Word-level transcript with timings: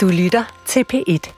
Du 0.00 0.08
lytter 0.08 0.62
til 0.66 0.84
P1. 0.92 1.32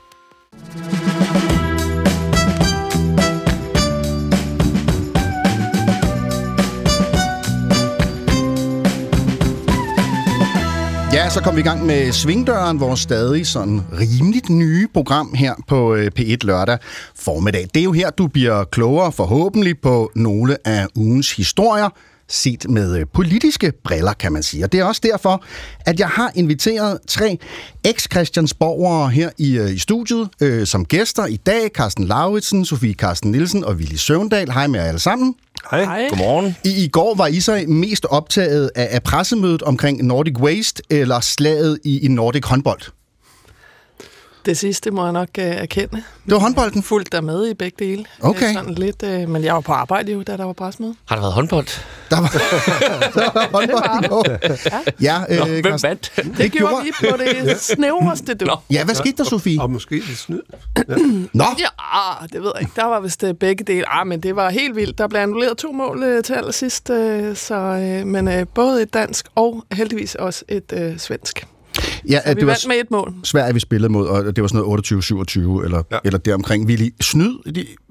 Ja, 11.13 11.31
så 11.31 11.41
kom 11.45 11.57
vi 11.57 11.61
i 11.61 11.65
gang 11.65 11.87
med 11.87 12.13
Svingdøren, 12.13 12.81
vores 12.81 13.01
stadig 13.01 13.47
sådan 13.47 13.81
rimeligt 14.01 14.51
nye 14.51 14.89
program 14.95 15.35
her 15.35 15.55
på 15.69 15.95
øh, 15.95 16.11
P1 16.19 16.37
lørdag 16.43 16.79
formiddag. 17.15 17.67
Det 17.75 17.81
er 17.81 17.85
jo 17.85 17.93
her, 17.93 18.11
du 18.11 18.27
bliver 18.27 18.65
klogere 18.65 19.13
forhåbentlig 19.13 19.81
på 19.81 20.11
nogle 20.15 20.57
af 20.65 20.87
ugens 20.97 21.37
historier, 21.37 21.89
set 22.33 22.71
med 22.71 22.99
øh, 22.99 23.07
politiske 23.15 23.73
briller, 23.85 24.13
kan 24.13 24.33
man 24.33 24.43
sige. 24.43 24.65
Og 24.65 24.73
det 24.73 24.81
er 24.81 24.85
også 24.85 25.01
derfor, 25.05 25.45
at 25.87 26.01
jeg 26.01 26.09
har 26.09 26.33
inviteret 26.35 26.99
tre 27.09 27.39
eks-Christiansborgere 27.85 29.11
her 29.11 29.31
i, 29.39 29.59
øh, 29.59 29.71
i 29.71 29.79
studiet 29.79 30.29
øh, 30.41 30.67
som 30.67 30.85
gæster 30.85 31.27
i 31.27 31.37
dag. 31.37 31.71
Carsten 31.75 32.07
Lauritsen, 32.07 32.65
Sofie 32.65 32.95
Carsten 32.95 33.31
Nielsen 33.31 33.65
og 33.65 33.75
Willy 33.75 33.97
Søvndal. 33.97 34.51
Hej 34.51 34.67
med 34.67 34.81
jer 34.81 34.87
alle 34.87 35.01
sammen. 35.01 35.35
Hej. 35.71 35.85
Hej. 35.85 36.09
Godmorgen. 36.09 36.57
I, 36.65 36.85
I 36.85 36.89
går 36.89 37.15
var 37.15 37.27
I 37.27 37.41
så 37.41 37.65
mest 37.69 38.05
optaget 38.05 38.71
af, 38.75 38.89
af 38.91 39.03
pressemødet 39.03 39.63
omkring 39.63 40.03
Nordic 40.03 40.39
Waste 40.39 40.83
eller 40.91 41.21
slaget 41.21 41.79
i, 41.85 42.05
i 42.05 42.09
Nordic 42.09 42.45
håndbold. 42.45 42.83
Det 44.45 44.59
sidste 44.59 44.91
må 44.91 45.05
jeg 45.05 45.13
nok 45.13 45.29
uh, 45.39 45.45
erkende. 45.45 46.03
Det 46.25 46.33
var 46.35 46.39
håndbolden? 46.39 46.83
Fuldt 46.83 47.13
der 47.13 47.21
med 47.21 47.51
i 47.51 47.55
begge 47.55 47.87
dele. 47.87 48.05
Okay. 48.21 48.53
Sådan 48.53 48.75
lidt, 48.75 49.03
uh, 49.03 49.29
men 49.29 49.45
jeg 49.45 49.55
var 49.55 49.61
på 49.61 49.73
arbejde 49.73 50.13
jo, 50.13 50.23
da 50.23 50.37
der 50.37 50.45
var 50.45 50.53
presmøde. 50.53 50.95
Har 51.05 51.17
der 51.17 51.23
været 51.23 51.35
håndbold? 51.35 51.67
Der 52.11 52.21
var, 52.21 52.29
der 53.15 53.33
var 53.35 53.49
håndbold 53.53 54.05
i 54.05 54.09
går. 54.09 54.25
Ja, 55.03 55.25
ja 55.29 55.35
øh, 55.35 55.39
Nå, 55.39 55.61
hvem 55.61 55.79
vandt? 55.83 56.13
Det, 56.17 56.35
det 56.37 56.53
gjorde 56.53 56.85
vi 56.85 56.93
på 57.01 57.17
det 57.17 57.61
snævreste, 57.61 58.35
du. 58.35 58.45
Nå. 58.45 58.57
Ja, 58.71 58.85
hvad 58.85 58.95
skete 58.95 59.17
der, 59.17 59.25
Sofie? 59.25 59.61
Og 59.61 59.71
måske 59.71 59.95
lidt 59.95 60.19
snyd. 60.19 60.41
Ja. 60.77 60.83
Nå? 61.33 61.45
Ja, 61.59 62.27
det 62.33 62.43
ved 62.43 62.53
jeg 62.55 62.61
ikke. 62.61 62.73
Der 62.77 62.85
var 62.85 63.01
vist 63.01 63.23
uh, 63.23 63.33
begge 63.33 63.65
dele. 63.65 63.89
Ah, 63.89 64.07
men 64.07 64.21
det 64.21 64.37
var 64.37 64.51
helt 64.51 64.77
vildt. 64.77 64.99
Der 64.99 65.09
blev 65.09 65.21
annulleret 65.21 65.59
to 65.59 65.73
mål 65.73 66.17
uh, 66.17 66.23
til 66.25 66.35
allersidst. 66.35 66.91
Uh, 66.91 66.97
så, 67.35 68.01
uh, 68.03 68.07
men 68.07 68.29
uh, 68.29 68.49
både 68.55 68.83
et 68.83 68.95
dansk 68.95 69.27
og 69.35 69.65
heldigvis 69.73 70.15
også 70.15 70.45
et 70.49 70.73
uh, 70.77 70.99
svensk. 70.99 71.47
Ja, 72.09 72.21
så 72.21 72.29
vi 72.29 72.35
det 72.35 72.47
var 72.47 72.53
vandt 72.53 72.69
med 72.69 72.77
et 72.77 72.91
mål. 72.91 73.15
Sverige, 73.25 73.55
vi 73.55 73.61
spillede 73.61 73.93
mod, 73.93 74.07
og 74.07 74.37
det 74.37 74.43
var 74.43 74.49
sådan 74.49 74.61
noget 74.61 74.93
28-27, 74.93 75.65
eller, 75.65 75.83
ja. 75.93 75.99
eller 76.05 76.19
deromkring. 76.19 76.67
Willy, 76.67 76.89
snyd 77.01 77.35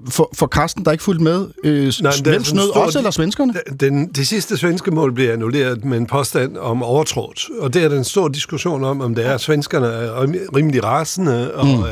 for, 0.08 0.30
for 0.34 0.46
Karsten, 0.46 0.84
der 0.84 0.92
ikke 0.92 1.04
fulgt 1.04 1.20
med. 1.20 1.46
Øh, 1.64 1.92
Nej, 2.02 2.12
hvem 2.22 2.44
snød 2.44 2.76
også, 2.76 2.98
eller 2.98 3.10
svenskerne? 3.10 3.54
Den, 3.80 4.08
det 4.08 4.28
sidste 4.28 4.56
svenske 4.56 4.90
mål 4.90 5.12
blev 5.12 5.30
annulleret 5.30 5.84
med 5.84 5.98
en 5.98 6.06
påstand 6.06 6.56
om 6.56 6.82
overtrådt. 6.82 7.48
Og 7.58 7.74
det 7.74 7.84
er 7.84 7.88
der 7.88 7.98
en 7.98 8.04
stor 8.04 8.28
diskussion 8.28 8.84
om, 8.84 9.00
om 9.00 9.14
det 9.14 9.26
er, 9.26 9.34
at 9.34 9.40
svenskerne 9.40 9.86
er 9.86 10.26
rimelig 10.56 10.84
rasende, 10.84 11.54
og 11.54 11.66
mm. 11.66 11.84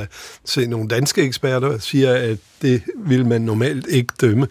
se 0.45 0.67
nogle 0.67 0.89
danske 0.89 1.23
eksperter 1.23 1.79
siger, 1.79 2.15
at 2.15 2.39
det 2.63 2.83
vil 2.97 3.27
man 3.27 3.41
normalt 3.41 3.87
ikke 3.89 4.13
dømme. 4.21 4.47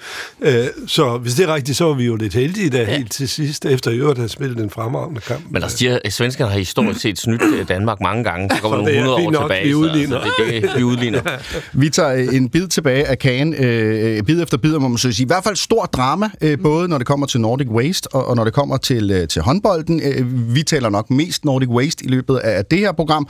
Så 0.88 1.18
hvis 1.18 1.34
det 1.34 1.50
er 1.50 1.54
rigtigt, 1.54 1.78
så 1.78 1.86
var 1.86 1.94
vi 1.94 2.06
jo 2.06 2.16
lidt 2.16 2.34
heldige 2.34 2.70
der 2.70 2.82
ja. 2.82 2.98
helt 2.98 3.12
til 3.12 3.30
sidst, 3.30 3.66
efter 3.66 3.92
i 3.92 3.98
øvrigt 3.98 4.18
at 4.18 4.22
have 4.22 4.30
spillet 4.30 4.60
en 4.60 4.70
fremragende 4.70 5.22
kamp. 5.22 5.42
Men 5.50 5.62
der 5.62 5.68
siger, 5.68 6.00
at 6.06 6.14
svenskerne 6.14 6.52
har 6.52 6.58
historisk 6.58 7.00
set 7.00 7.20
snydt 7.20 7.42
Danmark 7.64 8.02
mange 8.02 8.24
gange. 8.24 8.50
Så 8.56 8.62
kommer 8.62 8.78
nogle 8.84 8.92
100 8.92 9.16
år 9.16 9.32
nok, 9.32 9.42
tilbage. 9.42 9.68
Vi 9.68 9.74
udligner. 9.74 10.22
Så, 10.22 10.28
så 10.38 10.44
det, 10.52 10.64
det, 10.64 10.72
vi 10.78 10.84
udligner. 10.84 11.22
vi 11.82 11.90
tager 11.90 12.30
en 12.32 12.50
bid 12.50 12.68
tilbage 12.68 13.08
af 13.08 13.20
kagen, 13.20 13.54
øh, 13.54 14.24
bid 14.24 14.42
efter 14.42 14.58
bid, 14.58 14.78
må 14.78 14.88
man 14.88 14.98
så 14.98 15.12
sige. 15.12 15.26
I 15.26 15.28
hvert 15.28 15.44
fald 15.44 15.56
stor 15.56 15.86
drama, 15.86 16.30
øh, 16.42 16.58
både 16.64 16.88
når 16.88 16.98
det 16.98 17.08
kommer 17.08 17.28
til 17.28 17.42
Nordic 17.42 17.68
Waste, 17.68 18.14
og, 18.14 18.28
og 18.28 18.36
når 18.36 18.44
det 18.44 18.54
kommer 18.54 18.78
til, 18.78 19.12
øh, 19.12 19.28
til 19.28 19.42
håndbolden. 19.42 20.02
Øh, 20.04 20.56
vi 20.56 20.64
taler 20.64 20.90
nok 20.90 21.10
mest 21.10 21.46
Nordic 21.46 21.70
Waste 21.70 22.06
i 22.06 22.08
løbet 22.08 22.38
af 22.38 22.66
det 22.66 22.80
her 22.80 22.92
program. 22.92 23.28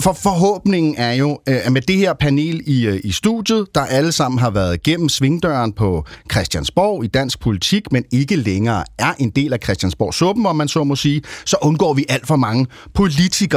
For 0.00 0.12
forhåbningen 0.12 0.94
er 0.98 1.12
jo, 1.12 1.30
øh, 1.48 1.66
at 1.66 1.72
med 1.72 1.82
det 1.82 1.96
her 1.96 2.12
panel 2.12 2.60
i, 2.66 2.86
øh, 2.86 3.00
i 3.04 3.12
studiet, 3.12 3.66
der 3.74 3.80
alle 3.80 4.12
sammen 4.12 4.38
har 4.38 4.50
været 4.50 4.82
gennem 4.82 5.08
svingdøren 5.08 5.72
på 5.72 6.04
Christiansborg 6.32 7.04
i 7.04 7.06
dansk 7.06 7.40
politik, 7.40 7.92
men 7.92 8.04
ikke 8.12 8.36
længere 8.36 8.84
er 8.98 9.12
en 9.18 9.30
del 9.30 9.52
af 9.52 9.58
Christiansborg 9.64 10.14
suppen, 10.14 10.46
om 10.46 10.56
man 10.56 10.68
så 10.68 10.84
må 10.84 10.96
sige, 10.96 11.22
så 11.44 11.56
undgår 11.62 11.94
vi 11.94 12.04
alt 12.08 12.26
for 12.26 12.36
mange 12.36 12.66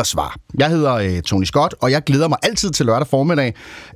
svar. 0.03 0.35
Jeg 0.59 0.69
hedder 0.69 0.93
øh, 0.93 1.21
Tony 1.21 1.43
Scott, 1.43 1.75
og 1.81 1.91
jeg 1.91 2.03
glæder 2.03 2.27
mig 2.27 2.37
altid 2.43 2.71
til 2.71 2.85
lørdag 2.85 3.07
formiddag, 3.07 3.53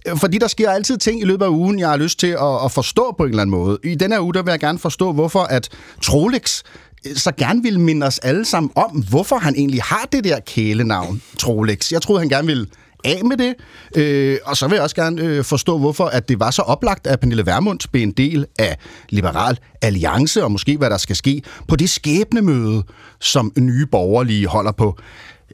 øh, 0.07 0.17
fordi 0.17 0.37
der 0.37 0.47
sker 0.47 0.71
altid 0.71 0.97
ting 0.97 1.21
i 1.21 1.25
løbet 1.25 1.45
af 1.45 1.49
ugen, 1.49 1.79
jeg 1.79 1.89
har 1.89 1.97
lyst 1.97 2.19
til 2.19 2.27
at, 2.27 2.65
at 2.65 2.71
forstå 2.71 3.15
på 3.17 3.23
en 3.23 3.29
eller 3.29 3.41
anden 3.41 3.51
måde. 3.51 3.77
I 3.83 3.95
denne 3.95 4.15
her 4.15 4.21
uge, 4.21 4.33
der 4.33 4.43
vil 4.43 4.51
jeg 4.51 4.59
gerne 4.59 4.79
forstå, 4.79 5.11
hvorfor 5.11 5.39
at 5.39 5.69
Trolex 6.03 6.63
øh, 7.07 7.15
så 7.15 7.31
gerne 7.37 7.63
ville 7.63 7.81
minde 7.81 8.07
os 8.07 8.19
alle 8.19 8.45
sammen 8.45 8.71
om, 8.75 9.03
hvorfor 9.09 9.35
han 9.35 9.55
egentlig 9.55 9.81
har 9.83 10.07
det 10.11 10.23
der 10.23 10.39
kælenavn, 10.39 11.21
Trolex. 11.39 11.91
Jeg 11.91 12.01
troede, 12.01 12.19
han 12.19 12.29
gerne 12.29 12.47
ville 12.47 12.67
af 13.03 13.25
med 13.25 13.37
det. 13.37 13.55
Øh, 13.95 14.37
og 14.45 14.57
så 14.57 14.67
vil 14.67 14.75
jeg 14.75 14.83
også 14.83 14.95
gerne 14.95 15.21
øh, 15.21 15.43
forstå, 15.43 15.77
hvorfor 15.77 16.05
at 16.05 16.29
det 16.29 16.39
var 16.39 16.51
så 16.51 16.61
oplagt, 16.61 17.07
at 17.07 17.19
Pernille 17.19 17.45
Vermund 17.45 17.79
blev 17.91 18.03
en 18.03 18.11
del 18.11 18.45
af 18.59 18.77
Liberal 19.09 19.57
Alliance, 19.81 20.43
og 20.43 20.51
måske 20.51 20.77
hvad 20.77 20.89
der 20.89 20.97
skal 20.97 21.15
ske 21.15 21.41
på 21.67 21.75
det 21.75 21.89
skæbnemøde, 21.89 22.83
som 23.19 23.51
nye 23.57 23.85
borgerlige 23.85 24.47
holder 24.47 24.71
på. 24.71 24.97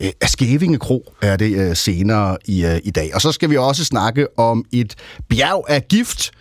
Øh, 0.01 0.11
Skævinge 0.25 0.77
Kro 0.77 1.13
er 1.21 1.35
det 1.35 1.69
øh, 1.69 1.75
senere 1.75 2.37
i, 2.45 2.65
øh, 2.65 2.79
i 2.83 2.91
dag. 2.91 3.11
Og 3.15 3.21
så 3.21 3.31
skal 3.31 3.49
vi 3.49 3.57
også 3.57 3.85
snakke 3.85 4.39
om 4.39 4.65
et 4.71 4.95
bjerg 5.29 5.65
af 5.67 5.87
gift, 5.87 6.31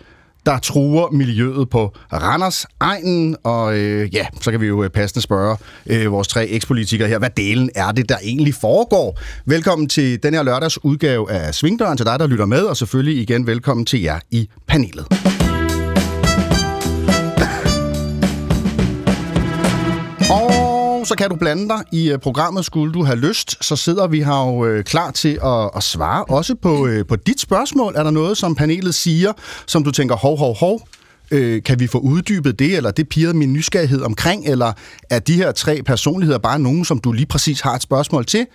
der 0.45 0.59
truer 0.59 1.11
miljøet 1.11 1.69
på 1.69 1.93
Randers 2.13 2.65
egnen. 2.79 3.35
Og 3.43 3.77
øh, 3.77 4.15
ja, 4.15 4.25
så 4.41 4.51
kan 4.51 4.61
vi 4.61 4.67
jo 4.67 4.83
øh, 4.83 4.89
passende 4.89 5.21
spørge 5.21 5.57
øh, 5.85 6.11
vores 6.11 6.27
tre 6.27 6.47
ekspolitikere 6.47 7.07
her, 7.07 7.19
hvad 7.19 7.29
delen 7.37 7.69
er 7.75 7.91
det, 7.91 8.09
der 8.09 8.17
egentlig 8.23 8.53
foregår? 8.53 9.19
Velkommen 9.45 9.89
til 9.89 10.23
den 10.23 10.33
her 10.33 10.43
lørdags 10.43 10.83
udgave 10.83 11.31
af 11.31 11.55
Svingdøren 11.55 11.97
til 11.97 12.05
dig, 12.05 12.19
der 12.19 12.27
lytter 12.27 12.45
med, 12.45 12.61
og 12.61 12.77
selvfølgelig 12.77 13.21
igen 13.21 13.47
velkommen 13.47 13.85
til 13.85 14.01
jer 14.01 14.19
i 14.31 14.49
panelet. 14.67 15.36
Så 21.07 21.15
kan 21.15 21.29
du 21.29 21.35
blande 21.35 21.69
dig 21.69 21.83
i 21.91 22.11
øh, 22.11 22.19
programmet, 22.19 22.65
skulle 22.65 22.93
du 22.93 23.03
have 23.03 23.17
lyst. 23.17 23.65
Så 23.65 23.75
sidder 23.75 24.07
vi 24.07 24.23
her 24.23 24.47
jo 24.47 24.65
øh, 24.65 24.83
klar 24.83 25.11
til 25.11 25.39
at, 25.43 25.69
at 25.75 25.83
svare 25.83 26.23
også 26.23 26.55
på, 26.55 26.87
øh, 26.87 27.05
på 27.05 27.15
dit 27.15 27.39
spørgsmål. 27.39 27.93
Er 27.95 28.03
der 28.03 28.11
noget, 28.11 28.37
som 28.37 28.55
panelet 28.55 28.95
siger, 28.95 29.33
som 29.65 29.83
du 29.83 29.91
tænker, 29.91 30.15
hov, 30.15 30.37
hov, 30.37 30.55
hov, 30.55 30.87
Øh, 31.31 31.63
kan 31.63 31.79
vi 31.79 31.87
få 31.87 31.97
uddybet 31.97 32.59
det, 32.59 32.77
eller 32.77 32.91
det 32.91 33.09
piger 33.09 33.33
min 33.33 33.53
nysgerrighed 33.53 34.01
omkring, 34.01 34.45
eller 34.45 34.73
er 35.09 35.19
de 35.19 35.35
her 35.35 35.51
tre 35.51 35.83
personligheder 35.85 36.39
bare 36.39 36.59
nogen, 36.59 36.85
som 36.85 36.99
du 36.99 37.11
lige 37.11 37.25
præcis 37.25 37.61
har 37.61 37.75
et 37.75 37.81
spørgsmål 37.81 38.25
til? 38.25 38.45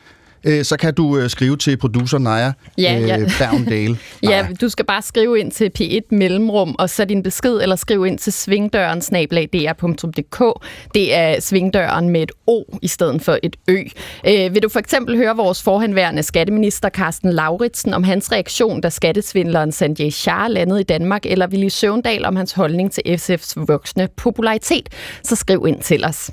Øh, 0.44 0.64
så 0.64 0.76
kan 0.76 0.94
du 0.94 1.18
øh, 1.18 1.30
skrive 1.30 1.56
til 1.56 1.76
producer 1.76 2.18
Naja 2.18 2.52
ja, 2.78 2.98
ja. 2.98 3.18
øh, 3.18 3.30
Bergendale. 3.38 3.98
ja, 4.22 4.46
du 4.60 4.68
skal 4.68 4.84
bare 4.84 5.02
skrive 5.02 5.40
ind 5.40 5.52
til 5.52 5.70
P1 5.78 6.16
Mellemrum, 6.16 6.74
og 6.78 6.90
så 6.90 7.04
din 7.04 7.22
besked, 7.22 7.60
eller 7.62 7.76
skriv 7.76 8.06
ind 8.06 8.18
til 8.18 8.32
svingdøren 8.32 9.02
snablag.dr.dk. 9.02 10.66
Det 10.94 11.14
er 11.14 11.40
svingdøren 11.40 12.08
med 12.08 12.22
et 12.22 12.32
O 12.46 12.62
i 12.82 12.88
stedet 12.88 13.22
for 13.22 13.38
et 13.42 13.56
Ø. 13.68 13.78
Øh, 14.26 14.54
vil 14.54 14.62
du 14.62 14.68
for 14.68 14.78
eksempel 14.78 15.16
høre 15.16 15.36
vores 15.36 15.62
forhenværende 15.62 16.22
skatteminister 16.22 16.88
Carsten 16.88 17.32
Lauritsen 17.32 17.94
om 17.94 18.04
hans 18.04 18.32
reaktion, 18.32 18.80
da 18.80 18.88
skattesvindleren 18.88 19.72
Sanjay 19.72 20.10
Shah 20.10 20.50
landede 20.50 20.80
i 20.80 20.84
Danmark, 20.84 21.26
eller 21.26 21.46
Willy 21.46 21.68
Søvndal 21.68 22.24
om 22.24 22.36
hans 22.36 22.52
holdning 22.52 22.92
til 22.92 23.02
SF's 23.06 23.54
voksne 23.66 24.08
popularitet, 24.16 24.88
så 25.22 25.36
skriv 25.36 25.64
ind 25.68 25.82
til 25.82 26.04
os. 26.04 26.30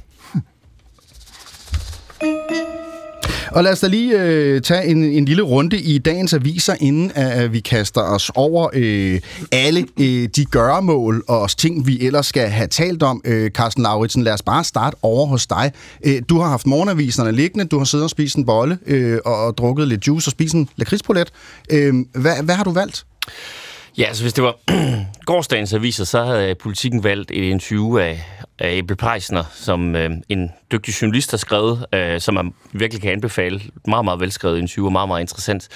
Og 3.52 3.64
lad 3.64 3.72
os 3.72 3.80
da 3.80 3.88
lige 3.88 4.22
øh, 4.22 4.62
tage 4.62 4.86
en, 4.86 5.04
en 5.04 5.26
lille 5.26 5.44
runde 5.44 5.78
i 5.78 5.98
dagens 5.98 6.34
aviser, 6.34 6.76
inden 6.80 7.06
øh, 7.06 7.38
at 7.38 7.54
vi 7.54 7.60
kaster 7.60 8.02
os 8.02 8.32
over 8.36 8.70
øh, 8.74 9.22
alle 9.52 9.86
øh, 10.00 10.30
de 10.36 10.46
gøremål 10.46 11.24
og 11.28 11.50
ting, 11.58 11.88
vi 11.88 12.06
ellers 12.06 12.26
skal 12.26 12.50
have 12.50 12.68
talt 12.68 13.04
om. 13.04 13.22
Øh, 13.26 13.52
Carsten 13.52 13.84
Lauritsen, 13.84 14.24
lad 14.24 14.34
os 14.34 14.42
bare 14.42 14.64
starte 14.64 14.98
over 15.02 15.26
hos 15.28 15.48
dig. 15.48 15.72
Øh, 16.06 16.22
du 16.30 16.40
har 16.40 16.50
haft 16.50 16.66
morgenaviserne 16.66 17.32
liggende, 17.32 17.66
du 17.66 17.78
har 17.78 17.86
siddet 17.86 18.04
og 18.04 18.10
spist 18.10 18.36
en 18.36 18.46
bolle 18.46 18.78
øh, 18.86 19.20
og, 19.26 19.46
og 19.46 19.58
drukket 19.58 19.88
lidt 19.88 20.08
juice 20.08 20.28
og 20.28 20.32
spist 20.32 20.56
en 20.56 20.70
lakridspolet. 20.76 21.32
Øh, 21.72 21.94
hvad, 22.14 22.44
hvad 22.44 22.56
har 22.56 22.64
du 22.64 22.72
valgt? 22.72 23.06
Ja, 23.98 24.04
altså 24.04 24.24
hvis 24.24 24.34
det 24.34 24.44
var 24.44 24.56
gårdsdagens 25.26 25.74
aviser, 25.74 26.04
så 26.04 26.24
havde 26.24 26.56
politikken 26.56 27.04
valgt 27.04 27.32
et 27.32 27.44
interview 27.44 27.98
af, 27.98 28.26
af 28.60 28.78
Ebbe 28.78 28.96
Preisner, 28.96 29.44
som 29.54 29.96
øh, 29.96 30.12
en 30.30 30.52
dygtig 30.72 31.02
journalist 31.02 31.32
har 31.32 31.38
skrevet, 31.38 31.86
øh, 31.94 32.22
som 32.22 32.34
man 32.34 32.54
virkelig 32.72 33.02
kan 33.02 33.12
anbefale. 33.12 33.62
Meget, 33.88 34.06
meget 34.06 34.20
velskrevet 34.20 34.58
interview 34.58 34.86
og 34.86 34.92
meget, 34.92 35.08
meget 35.08 35.22
interessant. 35.22 35.68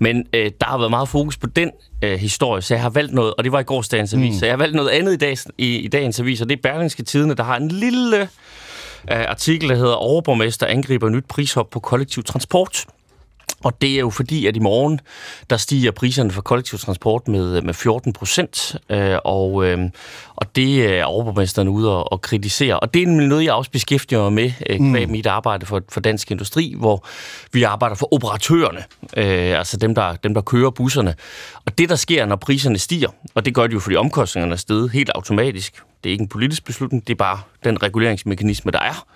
Men 0.00 0.26
øh, 0.32 0.50
der 0.60 0.66
har 0.66 0.78
været 0.78 0.90
meget 0.90 1.08
fokus 1.08 1.36
på 1.36 1.46
den 1.46 1.70
øh, 2.02 2.18
historie, 2.18 2.62
så 2.62 2.74
jeg 2.74 2.82
har 2.82 2.90
valgt 2.90 3.14
noget, 3.14 3.34
og 3.38 3.44
det 3.44 3.52
var 3.52 3.60
i 3.60 3.62
gårdsdagens 3.62 4.14
avis, 4.14 4.32
mm. 4.32 4.38
så 4.38 4.46
jeg 4.46 4.52
har 4.52 4.58
valgt 4.58 4.74
noget 4.74 4.88
andet 4.88 5.12
i, 5.12 5.16
dags, 5.16 5.46
i, 5.58 5.76
i 5.76 5.88
dagens 5.88 6.20
avis, 6.20 6.40
og 6.40 6.48
det 6.48 6.56
er 6.56 6.62
Berlingske 6.62 7.02
Tidene, 7.02 7.34
der 7.34 7.42
har 7.42 7.56
en 7.56 7.68
lille 7.68 8.20
øh, 9.12 9.24
artikel, 9.28 9.68
der 9.68 9.76
hedder 9.76 9.94
Overborgmester 9.94 10.66
angriber 10.66 11.08
nyt 11.08 11.24
prishop 11.28 11.70
på 11.70 11.80
kollektiv 11.80 12.24
transport. 12.24 12.86
Og 13.64 13.82
det 13.82 13.94
er 13.94 13.98
jo 13.98 14.10
fordi, 14.10 14.46
at 14.46 14.56
i 14.56 14.58
morgen, 14.58 15.00
der 15.50 15.56
stiger 15.56 15.90
priserne 15.90 16.30
for 16.30 16.42
kollektiv 16.42 16.78
transport 16.78 17.28
med, 17.28 17.62
med 17.62 17.74
14 17.74 18.12
procent, 18.12 18.76
øh, 18.90 19.18
og, 19.24 19.64
øh, 19.66 19.78
og 20.36 20.56
det 20.56 20.98
er 20.98 21.04
overborgmesteren 21.04 21.68
ude 21.68 21.96
og, 21.96 22.12
og 22.12 22.20
kritisere. 22.20 22.80
Og 22.80 22.94
det 22.94 23.02
er 23.02 23.06
noget, 23.06 23.44
jeg 23.44 23.52
også 23.52 23.70
beskæftiger 23.70 24.22
mig 24.22 24.32
med 24.32 24.52
øh, 24.70 24.80
med 24.80 25.06
mm. 25.06 25.12
mit 25.12 25.26
arbejde 25.26 25.66
for, 25.66 25.82
for 25.88 26.00
Dansk 26.00 26.30
Industri, 26.30 26.74
hvor 26.78 27.06
vi 27.52 27.62
arbejder 27.62 27.96
for 27.96 28.14
operatørerne, 28.14 28.84
øh, 29.16 29.58
altså 29.58 29.76
dem 29.76 29.94
der, 29.94 30.16
dem, 30.16 30.34
der 30.34 30.40
kører 30.40 30.70
busserne. 30.70 31.14
Og 31.66 31.78
det, 31.78 31.88
der 31.88 31.96
sker, 31.96 32.26
når 32.26 32.36
priserne 32.36 32.78
stiger, 32.78 33.08
og 33.34 33.44
det 33.44 33.54
gør 33.54 33.66
det 33.66 33.74
jo, 33.74 33.80
fordi 33.80 33.96
omkostningerne 33.96 34.52
er 34.52 34.56
steget 34.56 34.90
helt 34.90 35.10
automatisk, 35.14 35.82
det 36.04 36.10
er 36.10 36.12
ikke 36.12 36.22
en 36.22 36.28
politisk 36.28 36.64
beslutning, 36.64 37.06
det 37.06 37.12
er 37.12 37.16
bare 37.16 37.40
den 37.64 37.82
reguleringsmekanisme, 37.82 38.72
der 38.72 38.80
er. 38.80 39.06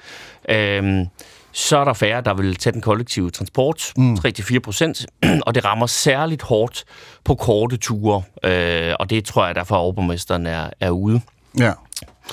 Øh, 0.48 1.06
så 1.52 1.76
er 1.76 1.84
der 1.84 1.92
færre, 1.92 2.20
der 2.20 2.34
vil 2.34 2.56
tage 2.56 2.72
den 2.72 2.80
kollektive 2.80 3.30
transport, 3.30 3.92
mm. 3.96 4.14
3-4 4.14 4.58
procent, 4.58 5.06
og 5.46 5.54
det 5.54 5.64
rammer 5.64 5.86
særligt 5.86 6.42
hårdt 6.42 6.84
på 7.24 7.34
korte 7.34 7.76
ture, 7.76 8.22
øh, 8.44 8.94
og 9.00 9.10
det 9.10 9.24
tror 9.24 9.46
jeg 9.46 9.54
derfor, 9.54 9.74
at 9.74 9.78
overborgmesteren 9.80 10.46
er, 10.46 10.70
er 10.80 10.90
ude. 10.90 11.20
Ja. 11.58 11.72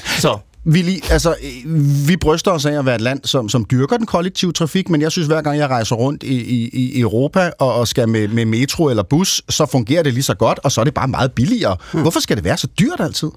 Så 0.06 0.38
Vi, 0.64 0.82
lige, 0.82 1.02
altså, 1.12 1.36
øh, 1.66 2.08
vi 2.08 2.18
bryster 2.18 2.52
os 2.52 2.66
af 2.66 2.80
at 2.80 2.86
være 2.86 2.96
et 2.96 3.02
land, 3.02 3.20
som, 3.24 3.50
som 3.50 3.66
dyrker 3.72 3.98
den 3.98 4.06
kollektive 4.06 4.52
trafik, 4.54 4.90
men 4.90 5.02
jeg 5.02 5.12
synes, 5.12 5.28
hver 5.28 5.42
gang 5.42 5.58
jeg 5.58 5.70
rejser 5.70 5.96
rundt 5.96 6.24
i, 6.24 6.42
i, 6.44 6.70
i 6.96 7.00
Europa 7.00 7.52
og, 7.60 7.74
og 7.74 7.88
skal 7.88 8.10
med, 8.10 8.28
med 8.28 8.46
metro 8.46 8.86
eller 8.90 9.04
bus, 9.04 9.42
så 9.50 9.66
fungerer 9.66 10.04
det 10.04 10.14
lige 10.14 10.24
så 10.24 10.34
godt, 10.34 10.60
og 10.64 10.72
så 10.72 10.82
er 10.82 10.86
det 10.86 10.94
bare 10.94 11.08
meget 11.08 11.32
billigere. 11.32 11.78
Hmm. 11.92 12.02
Hvorfor 12.02 12.20
skal 12.20 12.36
det 12.38 12.44
være 12.44 12.58
så 12.58 12.68
dyrt 12.80 13.00
altid? 13.00 13.28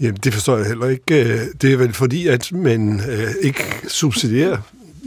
Jamen, 0.00 0.16
det 0.24 0.34
forstår 0.34 0.56
jeg 0.56 0.66
heller 0.66 0.86
ikke. 0.88 1.24
Øh, 1.24 1.40
Det 1.62 1.72
er 1.72 1.76
vel 1.76 1.92
fordi, 1.92 2.26
at 2.26 2.52
man 2.52 3.00
øh, 3.10 3.28
ikke 3.42 3.62
subsidierer 3.88 4.58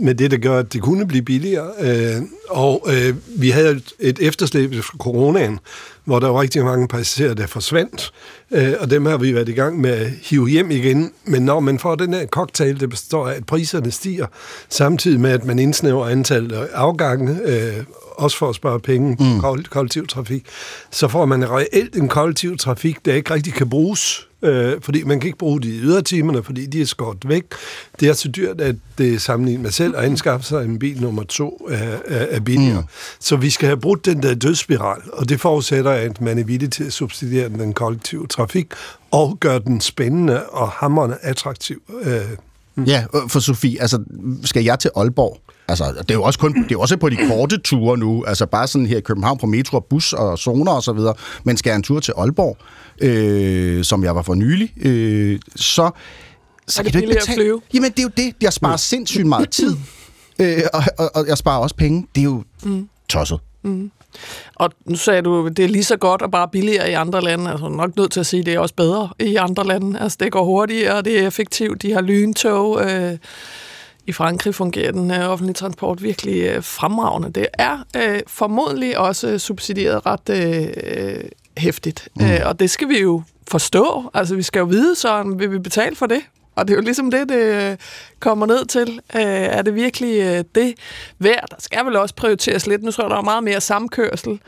med 0.02 0.16
det, 0.16 0.32
der 0.32 0.38
gør, 0.38 0.60
at 0.60 0.74
det 0.74 0.82
kunne 0.82 1.08
blive 1.08 1.22
billigere. 1.24 1.68
Øh, 1.82 2.22
Og 2.50 2.88
øh, 2.94 3.16
vi 3.42 3.50
havde 3.50 3.72
et- 3.72 3.94
et 4.00 4.20
efterslæb 4.22 4.74
fra 4.76 4.98
coronaen, 4.98 5.60
hvor 6.06 6.20
der 6.20 6.28
var 6.28 6.42
rigtig 6.42 6.64
mange 6.66 6.88
passagerer, 6.88 7.34
der 7.34 7.48
forsvandt. 7.48 8.12
Øh, 8.52 8.74
Og 8.80 8.90
dem 8.90 9.06
har 9.06 9.18
vi 9.18 9.36
været 9.36 9.50
i 9.50 9.54
gang 9.54 9.82
med 9.82 9.90
at 9.90 10.10
hive 10.22 10.50
hjem 10.50 10.72
igen. 10.72 11.12
Men 11.26 11.42
når 11.42 11.60
man 11.60 11.80
får 11.80 11.96
den 11.96 12.14
her 12.14 12.26
cocktail, 12.26 12.80
der 12.80 12.88
består 12.88 13.28
af, 13.28 13.36
at 13.36 13.46
priserne 13.46 13.92
stiger, 13.92 14.26
samtidig 14.70 15.20
med, 15.20 15.32
at 15.32 15.46
man 15.46 15.60
indsnæver 15.60 16.06
antallet 16.08 16.52
af 16.52 16.68
afgange, 16.74 17.40
øh, 17.46 17.74
også 18.20 18.38
for 18.38 18.50
at 18.50 18.56
spare 18.56 18.80
penge 18.80 19.18
på 19.18 19.24
mm. 19.24 19.68
kollektiv 19.70 20.08
trafik, 20.08 20.46
så 20.92 21.08
får 21.08 21.26
man 21.26 21.50
reelt 21.50 21.96
en 21.96 22.08
kollektiv 22.08 22.58
trafik, 22.58 23.06
der 23.06 23.14
ikke 23.14 23.34
rigtig 23.34 23.54
kan 23.54 23.70
bruges, 23.70 24.28
øh, 24.42 24.74
fordi 24.82 25.04
man 25.04 25.20
kan 25.20 25.28
ikke 25.28 25.38
bruge 25.38 25.62
de 25.62 25.68
ydertimerne, 25.68 26.44
fordi 26.44 26.66
de 26.66 26.82
er 26.82 26.86
skåret 26.86 27.30
væk. 27.30 27.44
Det 28.00 28.08
er 28.08 28.14
så 28.14 28.28
dyrt, 28.28 28.62
at 28.62 28.76
det 28.98 29.22
sammenlignet 29.22 29.64
med 29.64 29.72
selv 29.72 29.98
at 29.98 30.04
anskaffe 30.04 30.46
sig 30.46 30.66
en 30.66 30.80
bil 30.80 31.02
nummer 31.02 31.24
to 31.24 31.68
er, 31.70 31.98
er, 32.06 32.26
er 32.30 32.40
billigere. 32.40 32.82
Mm. 32.82 32.88
Så 33.20 33.36
vi 33.36 33.50
skal 33.50 33.68
have 33.68 33.80
brudt 33.80 34.06
den 34.06 34.24
der 34.24 34.34
dødsspiral, 34.34 35.02
og 35.14 35.30
det 35.30 35.42
forudsætter, 35.42 35.92
at 35.92 36.22
man 36.22 36.40
er 36.40 36.44
villig 36.44 36.72
til 36.72 36.84
at 36.84 36.94
subsidiere 36.94 37.50
den 37.50 37.74
kollektive 37.74 38.28
trafik, 38.28 38.68
og 39.12 39.38
gøre 39.40 39.60
den 39.60 39.82
spændende 39.82 40.46
og 40.46 40.70
hammerende 40.70 41.18
attraktiv. 41.22 41.82
Øh, 42.02 42.22
Ja, 42.88 43.06
øh, 43.16 43.30
for 43.30 43.40
Sofie, 43.40 43.82
altså, 43.82 44.04
skal 44.44 44.64
jeg 44.64 44.80
til 44.80 44.92
Aalborg? 44.96 45.40
Altså, 45.70 45.86
det 46.00 46.12
er 46.12 46.16
jo 46.16 46.24
også, 46.24 46.40
kun, 46.40 46.54
det 46.54 46.64
er 46.64 46.68
jo 46.72 46.80
også 46.80 46.98
på 46.98 47.10
de 47.10 47.18
korte 47.28 47.58
ture 47.58 47.98
nu, 47.98 48.24
altså 48.28 48.46
bare 48.46 48.68
sådan 48.68 48.88
her 48.88 48.98
i 48.98 49.02
København 49.02 49.38
på 49.38 49.48
metro 49.48 49.78
og 49.78 49.86
bus 49.86 50.14
og 50.14 50.38
zoner 50.40 50.72
og 50.72 50.84
så 50.84 50.94
videre, 50.94 51.14
men 51.44 51.58
skal 51.58 51.70
jeg 51.70 51.76
en 51.76 51.84
tur 51.84 52.00
til 52.00 52.14
Aalborg, 52.18 52.58
øh, 53.02 53.84
som 53.84 54.04
jeg 54.04 54.16
var 54.16 54.22
for 54.22 54.34
nylig, 54.34 54.74
øh, 54.86 55.40
så, 55.56 55.92
så 56.68 56.82
Er 56.82 56.84
det 56.84 56.92
kan 56.92 57.02
du 57.02 57.08
ikke 57.08 57.18
at 57.20 57.22
betale. 57.22 57.42
flyve? 57.42 57.62
Jamen, 57.74 57.92
det 57.92 58.00
er 58.00 58.04
jo 58.04 58.12
det. 58.18 58.34
Jeg 58.42 58.54
sparer 58.54 58.78
sindssygt 58.78 59.28
meget 59.28 59.50
tid, 59.50 59.76
øh, 60.42 60.62
og, 60.74 60.84
og, 60.98 61.12
og 61.16 61.28
jeg 61.28 61.38
sparer 61.38 61.60
også 61.60 61.76
penge. 61.76 62.08
Det 62.16 62.22
er 62.22 62.26
jo 62.26 62.44
mm. 62.64 62.90
tosset. 63.10 63.40
Og 64.56 64.72
nu 64.86 64.96
sagde 64.96 65.22
du, 65.22 65.48
det 65.48 65.66
er 65.66 65.70
lige 65.70 65.84
så 65.84 65.98
godt 65.98 66.22
og 66.22 66.32
bare 66.32 66.48
billigere 66.48 66.90
i 66.90 66.94
andre 66.94 67.22
lande. 67.22 67.52
Altså, 67.52 67.68
nok 67.68 67.96
nødt 67.96 68.12
til 68.12 68.20
at 68.20 68.26
sige, 68.26 68.40
at 68.40 68.46
det 68.46 68.54
er 68.54 68.60
også 68.60 68.76
bedre 68.76 69.10
i 69.20 69.36
andre 69.36 69.68
lande. 69.68 70.00
Altså, 70.00 70.18
det 70.20 70.32
går 70.32 70.44
hurtigere, 70.44 71.02
det 71.02 71.20
er 71.20 71.28
effektivt. 71.28 71.82
De 71.82 71.94
har 71.94 72.02
lyntog. 72.02 72.82
Øh, 72.92 73.18
I 74.10 74.12
Frankrig 74.12 74.56
fungerer 74.56 74.92
den 74.92 75.12
øh, 75.12 75.30
offentlige 75.30 75.54
transport 75.54 76.04
virkelig 76.04 76.44
øh, 76.44 76.64
fremragende. 76.64 77.30
Det 77.30 77.48
er 77.54 77.78
øh, 77.96 78.20
formodentlig 78.28 78.98
også 78.98 79.40
subsidieret 79.40 80.06
ret 80.06 80.30
øh, 80.30 81.24
hæftigt. 81.58 82.08
Mm. 82.16 82.26
Øh, 82.26 82.40
og 82.46 82.60
det 82.60 82.70
skal 82.70 82.90
vi 82.90 83.02
jo 83.02 83.22
forstå. 83.48 84.12
Altså, 84.14 84.36
vi 84.36 84.42
skal 84.42 84.60
jo 84.60 84.66
vide, 84.66 84.96
så 84.96 85.34
vil 85.38 85.52
vi 85.52 85.60
betale 85.60 85.96
for 85.96 86.06
det? 86.06 86.22
Og 86.56 86.68
det 86.68 86.74
er 86.74 86.78
jo 86.78 86.82
ligesom 86.82 87.12
det, 87.12 87.30
det 87.30 87.72
øh, 87.72 87.78
kommer 88.20 88.46
ned 88.46 88.66
til. 88.66 89.00
Øh, 89.16 89.22
er 89.22 89.62
det 89.62 89.76
virkelig 89.76 90.22
øh, 90.22 90.44
det 90.56 90.74
værd? 91.20 91.46
Der 91.50 91.56
skal 91.60 91.86
vel 91.86 91.96
også 91.96 92.16
prioriteres 92.16 92.68
lidt. 92.68 92.84
Nu 92.84 92.92
tror 92.92 93.04
jeg, 93.04 93.10
der 93.10 93.18
er 93.18 93.22
meget 93.22 93.44
mere 93.44 93.62
samkørsel 93.62 94.40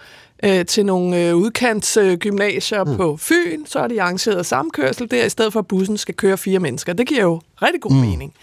øh, 0.43 0.65
til 0.65 0.85
nogle 0.85 1.27
øh, 1.27 1.35
udkantsgymnasier 1.35 2.83
mm. 2.83 2.97
på 2.97 3.17
Fyn. 3.17 3.65
Så 3.65 3.79
er 3.79 3.87
de 3.87 4.01
arrangeret 4.01 4.45
samkørsel 4.45 5.11
der, 5.11 5.25
i 5.25 5.29
stedet 5.29 5.53
for 5.53 5.59
at 5.59 5.67
bussen 5.67 5.97
skal 5.97 6.15
køre 6.15 6.37
fire 6.37 6.59
mennesker. 6.59 6.93
Det 6.93 7.07
giver 7.07 7.21
jo 7.21 7.41
rigtig 7.61 7.81
god 7.81 7.91
mm. 7.91 7.97
mening. 7.97 8.33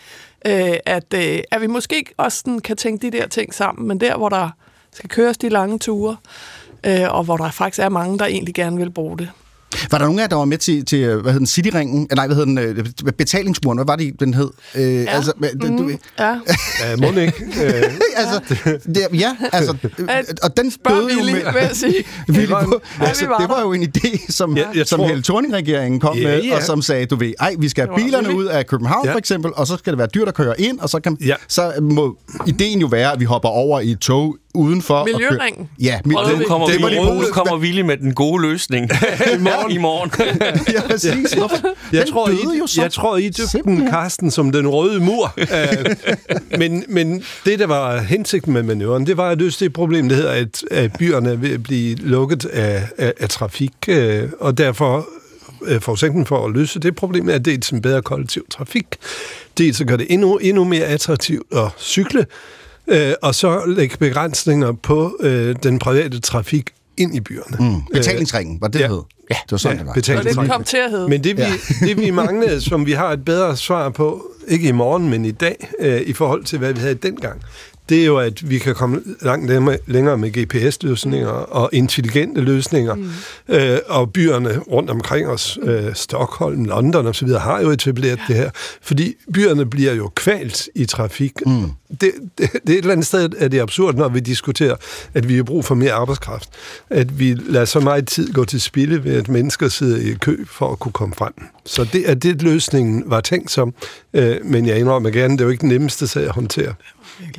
Øh, 0.47 0.77
at, 0.87 1.15
øh, 1.15 1.39
at 1.51 1.61
vi 1.61 1.67
måske 1.67 1.97
ikke 1.97 2.15
også 2.17 2.39
sådan, 2.39 2.59
kan 2.59 2.77
tænke 2.77 3.11
de 3.11 3.19
der 3.19 3.27
ting 3.27 3.55
sammen, 3.55 3.89
men 3.89 4.01
der, 4.01 4.17
hvor 4.17 4.29
der 4.29 4.51
skal 4.93 5.11
køres 5.11 5.39
de 5.39 5.49
lange 5.49 5.79
ture, 5.79 6.17
øh, 6.87 7.15
og 7.15 7.25
hvor 7.25 7.37
der 7.37 7.51
faktisk 7.51 7.79
er 7.79 7.89
mange, 7.89 8.19
der 8.19 8.27
egentlig 8.27 8.55
gerne 8.55 8.77
vil 8.77 8.91
bruge 8.91 9.19
det. 9.19 9.31
Var 9.91 9.99
der 9.99 10.05
nogen 10.05 10.19
af 10.19 10.23
jer, 10.23 10.29
der 10.29 10.37
var 10.37 10.45
med 10.45 10.59
til, 10.59 10.85
til 10.85 10.99
hvad 11.07 11.17
hedder 11.17 11.33
den, 11.39 11.47
Cityringen? 11.47 12.09
Nej, 12.15 12.27
hvad 12.27 12.37
hedder 12.37 12.63
den? 12.63 12.79
øh, 13.07 13.13
Betalingsmuren, 13.19 13.79
hvad 13.79 13.87
var 13.87 13.97
det, 13.97 14.21
den 14.21 14.35
hed? 14.35 14.51
Øh, 14.75 14.83
ja. 14.95 15.11
altså, 15.11 15.33
men, 15.39 15.59
du, 15.59 15.67
Mm, 15.83 15.99
ja. 16.19 16.25
ja, 16.81 16.97
må 16.99 17.07
det 17.11 17.23
ikke? 17.23 17.45
Øh, 17.65 17.83
altså, 18.17 18.41
det, 18.87 19.07
ja, 19.13 19.37
altså, 19.53 19.77
øh, 19.99 20.07
og 20.43 20.57
den 20.57 20.71
Spørg 20.71 20.93
døde 20.97 21.13
jo 21.13 21.25
med... 21.25 21.33
vil 21.35 21.43
jeg 21.63 21.71
sige. 21.73 21.95
Willy 22.29 22.41
Det 22.41 22.49
på, 22.65 22.81
Ja, 23.01 23.05
altså, 23.07 23.25
vi 23.25 23.29
var 23.31 23.39
det 23.39 23.49
var 23.49 23.55
der. 23.57 23.63
jo 23.63 23.73
en 23.73 23.83
idé, 23.97 24.33
som, 24.33 24.57
Ja, 24.57 24.65
jeg 24.75 24.87
som 24.87 24.99
tror- 24.99 25.09
hele 25.09 25.23
Thorning-regeringen 25.23 26.01
kom 26.01 26.17
Ja, 26.17 26.23
med, 26.29 26.43
ja. 26.45 26.57
og 26.57 26.63
som 26.63 26.83
sagde, 26.83 27.07
du 27.07 27.17
ved, 27.17 27.33
ej, 27.41 27.55
vi 27.59 27.69
skal 27.69 27.87
Det 27.87 27.95
have 27.95 28.05
bilerne 28.05 28.35
ud 28.37 28.45
af 28.45 28.67
København 28.67 29.07
Ja. 29.07 29.13
for 29.15 29.19
eksempel, 29.19 29.51
og 29.55 29.67
så 29.67 29.77
skal 29.77 29.93
det 29.93 29.99
være 29.99 30.09
dyrt 30.15 30.29
at 30.29 30.35
køre 30.35 30.61
ind, 30.61 30.79
og 30.81 30.89
så, 30.89 31.01
kan, 31.01 31.17
Ja. 31.21 31.35
så 31.49 31.73
må 31.83 32.19
ideen 32.47 32.81
jo 32.81 32.87
være, 32.87 33.13
at 33.13 33.21
vi 33.21 33.25
hopper 33.25 33.49
over 33.49 33.81
i 33.81 33.91
et 33.91 33.99
tog 33.99 34.37
udenfor. 34.55 34.95
og 34.95 35.07
kører- 35.07 35.19
Miljøringen. 35.19 35.69
Ja, 35.83 36.01
mi- 36.07 36.13
Prøvede 36.13 36.39
nu 36.39 36.45
kommer, 36.47 36.67
det 36.67 36.79
vi, 36.79 36.83
var 36.83 36.89
de 36.89 36.95
nu 37.19 37.23
kommer 37.33 37.57
Willy 37.57 37.81
med 37.81 37.97
den 37.97 38.15
gode 38.15 38.43
løsning 38.43 38.91
i 39.35 39.39
morgen. 39.63 39.73
I 39.73 39.79
morgen. 39.79 40.11
ja, 40.75 40.81
præcis. 40.87 41.33
Hvorfor? 41.33 41.57
Jeg 41.93 42.05
Den 42.05 42.13
tror, 42.13 42.27
døde 42.27 42.57
I, 42.57 42.59
jo 42.59 42.67
så. 42.67 42.83
jeg 42.83 42.93
tror, 42.93 43.17
I 43.17 43.29
døbte. 43.29 43.87
Karsten, 43.91 44.31
som 44.31 44.53
den 44.53 44.69
røde 44.69 45.01
mur. 45.01 45.35
Øh, 45.39 45.97
men, 46.59 46.85
men 46.89 47.23
det, 47.45 47.59
der 47.59 47.67
var 47.67 47.99
hensigten 47.99 48.53
med 48.53 48.63
manøvren, 48.63 49.07
det 49.07 49.17
var 49.17 49.31
at 49.31 49.39
løse 49.39 49.65
det 49.65 49.73
problem, 49.73 50.09
der 50.09 50.17
hedder, 50.17 50.31
at, 50.33 50.65
at 50.71 50.93
byerne 50.99 51.31
er 51.31 51.55
at 51.55 51.63
blive 51.63 51.97
lukket 51.97 52.45
af, 52.45 52.89
af, 52.99 53.13
af 53.21 53.29
trafik, 53.29 53.73
øh, 53.89 54.29
og 54.41 54.59
derfor 54.59 55.09
øh, 55.67 55.81
forudsætningen 55.81 56.27
for 56.27 56.47
at 56.47 56.53
løse 56.53 56.81
det 56.81 56.97
problem 56.97 57.29
er, 57.29 57.35
at 57.35 57.45
dels 57.45 57.71
en 57.71 57.83
bedre 57.83 58.03
kollektiv 58.03 58.47
trafik, 58.51 58.87
dels 59.59 59.77
så 59.77 59.85
gør 59.85 59.97
det 59.97 60.07
endnu, 60.11 60.37
endnu 60.37 60.65
mere 60.65 60.85
attraktivt 60.85 61.47
at 61.57 61.69
cykle, 61.79 62.27
øh, 62.89 63.13
og 63.23 63.35
så 63.35 63.63
lægge 63.67 63.97
begrænsninger 63.97 64.73
på 64.73 65.17
øh, 65.21 65.57
den 65.63 65.79
private 65.79 66.21
trafik 66.21 66.71
ind 66.99 67.15
i 67.17 67.21
byerne. 67.21 67.57
Mm. 67.71 67.83
Betalingsringen, 67.93 68.61
var 68.61 68.69
det, 68.69 68.79
Ja. 68.81 68.85
det 68.85 68.91
hed? 68.91 69.03
Ja, 69.31 69.35
det 69.45 69.53
var 69.53 69.59
sådan, 69.59 69.77
Ja, 69.77 69.79
det 69.81 69.87
var. 69.87 69.91
Og 69.91 69.95
det 69.97 70.03
betalingsringen. 70.03 70.51
kom 70.51 70.65
til 70.65 70.77
at 70.77 70.91
hedde. 70.91 71.09
Men 71.09 71.25
det 71.25 71.37
vi, 71.37 71.43
ja. 71.43 71.53
det 71.87 71.97
vi 72.01 72.11
manglede, 72.11 72.61
som 72.61 72.87
vi 72.87 72.93
har 72.93 73.13
et 73.13 73.25
bedre 73.25 73.57
svar 73.57 73.89
på, 73.91 74.27
ikke 74.49 74.69
i 74.69 74.73
morgen, 74.73 75.09
men 75.09 75.25
i 75.25 75.31
dag, 75.31 75.69
øh, 75.81 76.01
i 76.01 76.13
forhold 76.13 76.45
til, 76.45 76.59
hvad 76.59 76.73
vi 76.73 76.81
havde 76.81 76.95
dengang, 76.95 77.41
det 77.89 78.01
er 78.03 78.05
jo, 78.07 78.17
at 78.19 78.51
vi 78.51 78.59
kan 78.59 78.75
komme 78.75 79.01
langt 79.23 79.51
længere- 79.87 80.19
med 80.19 80.31
GPS-løsninger 80.31 81.29
og 81.29 81.71
intelligente 81.73 82.41
løsninger. 82.41 82.95
Mm. 82.95 83.11
Øh, 83.49 83.79
og 83.87 84.13
byerne 84.13 84.59
rundt 84.59 84.91
omkring 84.91 85.29
os, 85.29 85.59
øh, 85.63 85.95
Stockholm, 85.95 86.65
London 86.65 87.07
osv., 87.07 87.29
har 87.29 87.61
jo 87.61 87.71
etableret 87.71 88.19
ja. 88.19 88.23
det 88.29 88.37
her. 88.37 88.51
Fordi 88.83 89.15
byerne 89.35 89.67
bliver 89.67 89.93
jo 89.95 90.11
kvalt 90.15 90.69
i 90.75 90.85
trafik. 90.85 91.33
Mm. 91.47 91.71
Det, 92.01 92.01
det, 92.01 92.13
det 92.39 92.51
er 92.53 92.53
et 92.69 92.77
eller 92.79 92.93
andet 92.93 93.07
sted, 93.07 93.31
at 93.39 93.53
det 93.53 93.59
er 93.59 93.63
absurd, 93.63 93.95
når 93.95 94.09
vi 94.09 94.21
diskuterer, 94.21 94.77
at 95.15 95.29
vi 95.29 95.37
har 95.37 95.43
brug 95.43 95.65
for 95.65 95.75
mere 95.75 95.93
arbejdskraft. 95.93 96.49
At 96.91 97.19
vi 97.19 97.35
lader 97.35 97.65
så 97.65 97.81
meget 97.81 98.07
tid 98.09 98.33
gå 98.33 98.45
til 98.45 98.61
spilde 98.61 99.05
ved, 99.05 99.15
at 99.17 99.29
mennesker 99.29 99.69
sidder 99.69 99.99
i 100.11 100.15
kø 100.21 100.45
for 100.47 100.73
at 100.73 100.79
kunne 100.79 100.93
komme 100.93 101.15
frem. 101.15 101.33
Så 101.65 101.85
det 101.93 102.11
er 102.11 102.15
det, 102.15 102.43
løsningen 102.43 103.03
var 103.07 103.21
tænkt 103.21 103.51
som. 103.51 103.75
Øh, 104.15 104.37
men 104.45 104.67
jeg 104.67 104.79
indrømmer 104.79 105.11
gerne, 105.11 105.35
det 105.35 105.41
er 105.41 105.45
jo 105.45 105.51
ikke 105.51 105.61
den 105.61 105.69
nemmeste 105.69 106.07
sag 106.07 106.25
at 106.25 106.31
håndtere. 106.31 106.75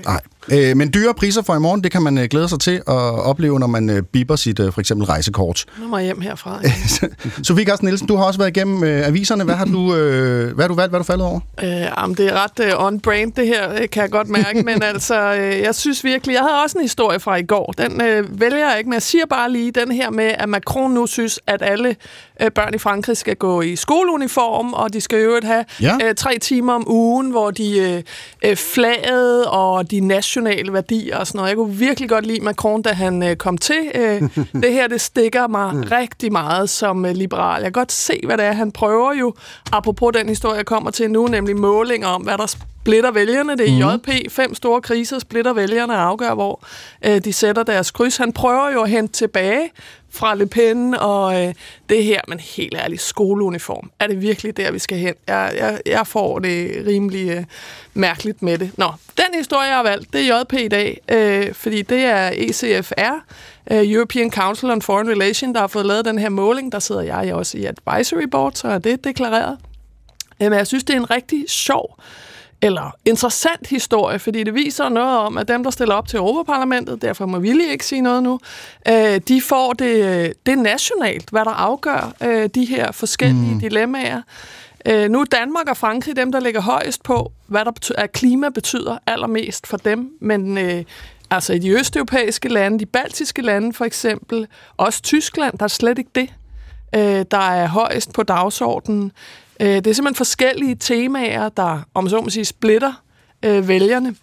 Nej. 0.06 0.22
Øh, 0.52 0.78
men 0.78 0.94
dyre 0.94 1.14
priser 1.14 1.42
for 1.42 1.56
i 1.56 1.60
morgen, 1.60 1.84
det 1.84 1.92
kan 1.92 2.02
man 2.02 2.18
øh, 2.18 2.24
glæde 2.26 2.50
sig 2.50 2.60
til 2.60 2.72
at 2.88 2.94
opleve, 3.26 3.60
når 3.60 3.68
man 3.68 3.90
øh, 3.90 4.02
biber 4.04 4.36
sit 4.36 4.60
øh, 4.60 4.72
for 4.74 4.80
eksempel 4.80 5.06
rejsekort. 5.06 5.66
Nu 5.82 5.88
må 5.88 5.98
jeg 5.98 6.06
hjem 6.06 6.22
herfra. 6.22 6.60
Sofie 7.48 7.66
Carsten 7.66 7.86
Nielsen, 7.88 8.08
du 8.08 8.16
har 8.16 8.24
også 8.26 8.40
været 8.40 8.58
igennem 8.58 8.84
øh, 8.84 9.08
aviserne. 9.08 9.44
Hvad 9.44 9.56
har 9.56 9.66
du, 9.66 9.96
øh, 9.96 10.56
hvad 10.56 10.64
har 10.64 10.68
du 10.68 10.74
valgt? 10.74 10.92
Hvad 10.92 11.00
har 11.00 11.04
du 11.04 11.08
faldet 11.08 11.28
over? 11.28 11.40
Øh, 11.64 11.70
jamen, 11.70 12.18
det 12.18 12.28
er 12.28 12.44
ret 12.44 12.76
on-brand, 12.78 13.32
det 13.34 13.48
her, 13.48 13.74
øh, 13.74 13.90
kan 13.92 14.02
jeg 14.04 14.12
godt 14.12 14.28
mærke. 14.28 14.64
Men 14.64 14.84
altså, 14.94 15.34
øh, 15.34 15.60
jeg 15.60 15.76
synes 15.76 16.04
virkelig... 16.04 16.34
Jeg 16.34 16.42
havde 16.42 16.64
også 16.64 16.78
en 16.78 16.84
historie 16.84 17.20
fra 17.20 17.36
i 17.36 17.44
går. 17.44 17.74
Den 17.78 18.02
øh, 18.02 18.40
vælger 18.42 18.70
jeg 18.70 18.78
ikke, 18.78 18.90
men 18.90 18.94
jeg 18.94 19.02
siger 19.02 19.26
bare 19.26 19.52
lige 19.52 19.72
den 19.72 19.92
her 19.92 20.10
med, 20.10 20.32
at 20.40 20.50
Macron 20.50 20.92
nu 20.92 21.08
synes, 21.08 21.40
at 21.48 21.62
alle 21.62 21.96
øh, 22.42 22.52
børn 22.52 22.74
i 22.74 22.78
Frankrig 22.78 23.18
skal 23.18 23.36
gå 23.36 23.62
i 23.62 23.76
skoleuniform, 23.76 24.74
og 24.74 24.94
de 24.94 25.02
skal 25.02 25.20
i 25.20 25.22
øvrigt 25.22 25.46
have 25.46 25.66
Ja. 25.82 25.98
øh, 26.04 26.16
tre 26.16 26.38
timer 26.40 26.74
om 26.74 26.92
ugen, 26.92 27.30
hvor 27.32 27.52
de 27.52 28.04
øh, 28.46 28.56
flaget 28.56 29.46
og 29.46 29.70
og 29.70 29.92
de 29.92 30.00
nationale 30.00 30.29
værdier 30.74 31.18
og 31.18 31.28
sådan 31.28 31.38
noget. 31.38 31.50
Jeg 31.50 31.58
kunne 31.58 31.76
virkelig 31.76 32.10
godt 32.10 32.26
lide 32.26 32.40
Macron, 32.40 32.82
da 32.82 32.94
han 32.94 33.24
øh, 33.24 33.36
kom 33.36 33.58
til. 33.58 33.92
Øh, 33.96 34.22
det 34.64 34.74
her, 34.74 34.88
det 34.88 35.02
stikker 35.02 35.48
mig 35.48 35.76
mm. 35.76 35.84
rigtig 35.92 36.32
meget 36.32 36.70
som 36.70 37.06
øh, 37.06 37.16
liberal. 37.16 37.62
Jeg 37.62 37.74
kan 37.74 37.82
godt 37.82 37.92
se, 37.92 38.22
hvad 38.26 38.38
det 38.38 38.46
er. 38.46 38.52
Han 38.52 38.72
prøver 38.72 39.14
jo, 39.14 39.34
apropos 39.72 40.14
den 40.14 40.30
historie, 40.30 40.58
jeg 40.58 40.66
kommer 40.66 40.92
til 40.92 41.12
nu, 41.12 41.28
nemlig 41.28 41.58
målinger 41.58 42.08
om, 42.08 42.22
hvad 42.22 42.38
der 42.38 42.56
splitter 42.82 43.12
vælgerne. 43.12 43.58
Det 43.58 43.70
er 43.70 43.92
mm. 43.92 43.96
JP. 43.96 44.32
Fem 44.32 44.56
store 44.56 44.82
kriser 44.82 45.20
splitter 45.20 45.54
vælgerne 45.54 45.94
og 45.94 46.02
afgør, 46.02 46.34
hvor 46.34 46.64
øh, 47.06 47.18
de 47.26 47.34
sætter 47.34 47.64
deres 47.64 47.92
kryds. 47.92 48.18
Han 48.18 48.34
prøver 48.34 48.70
jo 48.70 48.82
at 48.82 48.90
hente 48.90 49.14
tilbage 49.14 49.70
fra 50.12 50.36
Le 50.36 50.48
Pen 50.48 50.96
og 50.96 51.48
øh, 51.48 51.54
det 51.90 52.04
her, 52.04 52.22
men 52.28 52.40
helt 52.40 52.76
ærligt, 52.78 53.02
skoleuniform. 53.02 53.92
Er 54.00 54.08
det 54.08 54.22
virkelig 54.22 54.58
der, 54.58 54.72
vi 54.72 54.80
skal 54.80 54.98
hen? 54.98 55.14
Jeg, 55.28 55.54
jeg, 55.58 55.82
jeg 55.86 56.08
får 56.08 56.40
det 56.40 56.84
rimelig 56.88 57.30
øh, 57.30 57.44
mærkeligt 57.94 58.42
med 58.42 58.58
det. 58.58 58.72
Nå, 58.78 58.92
den 59.18 59.26
historie, 59.36 59.68
jeg 59.68 59.76
har 59.76 59.84
valgt, 59.84 60.14
det 60.14 60.30
er 60.30 60.40
JP 60.40 60.54
i 60.54 60.68
dag, 60.68 61.02
øh, 61.12 61.54
fordi 61.54 61.82
det 61.82 62.04
er 62.04 62.32
ECFR, 62.34 63.14
øh, 63.72 63.92
European 63.92 64.32
Council 64.32 64.70
on 64.70 64.82
Foreign 64.82 65.10
Relations, 65.10 65.54
der 65.54 65.60
har 65.60 65.68
fået 65.68 65.86
lavet 65.86 66.06
den 66.06 66.20
her 66.20 66.30
måling. 66.30 66.72
Der 66.72 66.80
sidder 66.80 67.02
jeg 67.02 67.34
også 67.34 67.58
i 67.58 67.66
advisory 67.66 68.28
board, 68.32 68.54
så 68.54 68.68
er 68.68 68.78
det 68.78 69.04
deklareret. 69.04 69.58
Øh, 70.42 70.50
men 70.50 70.54
jeg 70.54 70.68
synes, 70.68 70.84
det 70.84 70.94
er 70.94 70.98
en 70.98 71.12
rigtig 71.12 71.46
sjov 71.48 72.00
eller 72.62 72.96
interessant 73.06 73.68
historie, 73.68 74.20
fordi 74.20 74.44
det 74.44 74.54
viser 74.54 74.90
noget 74.90 75.18
om, 75.18 75.38
at 75.38 75.48
dem, 75.48 75.64
der 75.64 75.72
stiller 75.72 75.96
op 75.96 76.08
til 76.08 76.18
Europaparlamentet, 76.18 77.02
derfor 77.02 77.26
må 77.26 77.40
vi 77.40 77.54
lige 77.54 77.72
ikke 77.72 77.86
sige 77.86 78.02
noget 78.02 78.24
nu, 78.24 78.40
øh, 78.88 79.22
de 79.28 79.42
får 79.42 79.74
det, 79.74 80.34
det 80.46 80.58
nationalt, 80.58 81.30
hvad 81.30 81.46
der 81.46 81.52
afgør 81.52 82.14
øh, 82.24 82.50
de 82.56 82.66
her 82.66 82.92
forskellige 82.92 83.54
mm. 83.54 83.60
dilemmaer. 83.60 84.22
Øh, 84.86 85.10
nu 85.10 85.22
er 85.22 85.26
Danmark 85.26 85.70
og 85.70 85.78
Frankrig 85.78 86.16
dem, 86.16 86.32
der 86.32 86.40
ligger 86.40 86.62
højest 86.62 87.04
på, 87.04 87.32
hvad 87.48 87.66
der 87.66 87.72
betyder, 87.72 88.02
at 88.02 88.12
klima 88.12 88.50
betyder 88.50 88.98
allermest 89.08 89.68
for 89.68 89.78
dem, 89.78 90.10
men 90.22 90.58
øh, 90.58 90.84
altså 91.30 91.54
i 91.54 91.60
de 91.60 91.70
østeuropæiske 91.70 92.50
lande, 92.50 92.80
de 92.80 92.86
baltiske 92.86 93.42
lande 93.42 93.74
for 93.74 93.86
eksempel, 93.86 94.48
også 94.78 95.02
Tyskland, 95.02 95.58
der 95.58 95.64
er 95.64 95.68
slet 95.68 95.98
ikke 95.98 96.12
det, 96.16 96.34
øh, 96.96 97.26
der 97.32 97.50
er 97.52 97.68
højest 97.68 98.14
på 98.14 98.24
dagsordenen. 98.24 99.12
Øh, 99.62 99.68
det 99.68 99.88
er 99.88 99.94
simpelthen 99.94 100.16
forskellige 100.16 100.76
temaer, 100.76 101.50
der, 101.50 101.80
om 101.94 102.10
så 102.10 102.22
må 102.22 102.30
sige, 102.30 102.46
splitter 102.46 103.04
øh, 103.46 103.68
vælgerne. 103.68 104.16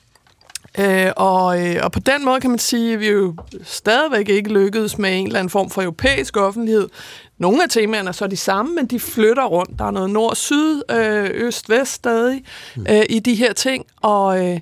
Øh, 0.78 1.12
og, 1.16 1.66
øh, 1.66 1.76
og 1.82 1.92
på 1.92 2.00
den 2.00 2.24
måde 2.24 2.40
kan 2.40 2.50
man 2.50 2.58
sige, 2.58 2.92
at 2.92 3.00
vi 3.00 3.08
jo 3.08 3.34
stadigvæk 3.62 4.28
ikke 4.28 4.52
lykkedes 4.52 4.98
med 4.98 5.18
en 5.18 5.26
eller 5.26 5.38
anden 5.38 5.50
form 5.50 5.70
for 5.70 5.82
europæisk 5.82 6.36
offentlighed. 6.36 6.88
Nogle 7.38 7.62
af 7.62 7.68
temaerne 7.68 8.08
er 8.08 8.12
så 8.12 8.26
de 8.26 8.36
samme, 8.36 8.74
men 8.74 8.86
de 8.86 9.00
flytter 9.00 9.44
rundt. 9.44 9.78
Der 9.78 9.84
er 9.84 9.90
noget 9.90 10.10
nord-syd, 10.10 10.82
øh, 10.90 11.30
øst-vest 11.34 11.92
stadig 11.92 12.44
øh, 12.90 13.02
i 13.10 13.18
de 13.18 13.34
her 13.34 13.52
ting. 13.52 13.86
Og, 14.02 14.46
øh, 14.46 14.60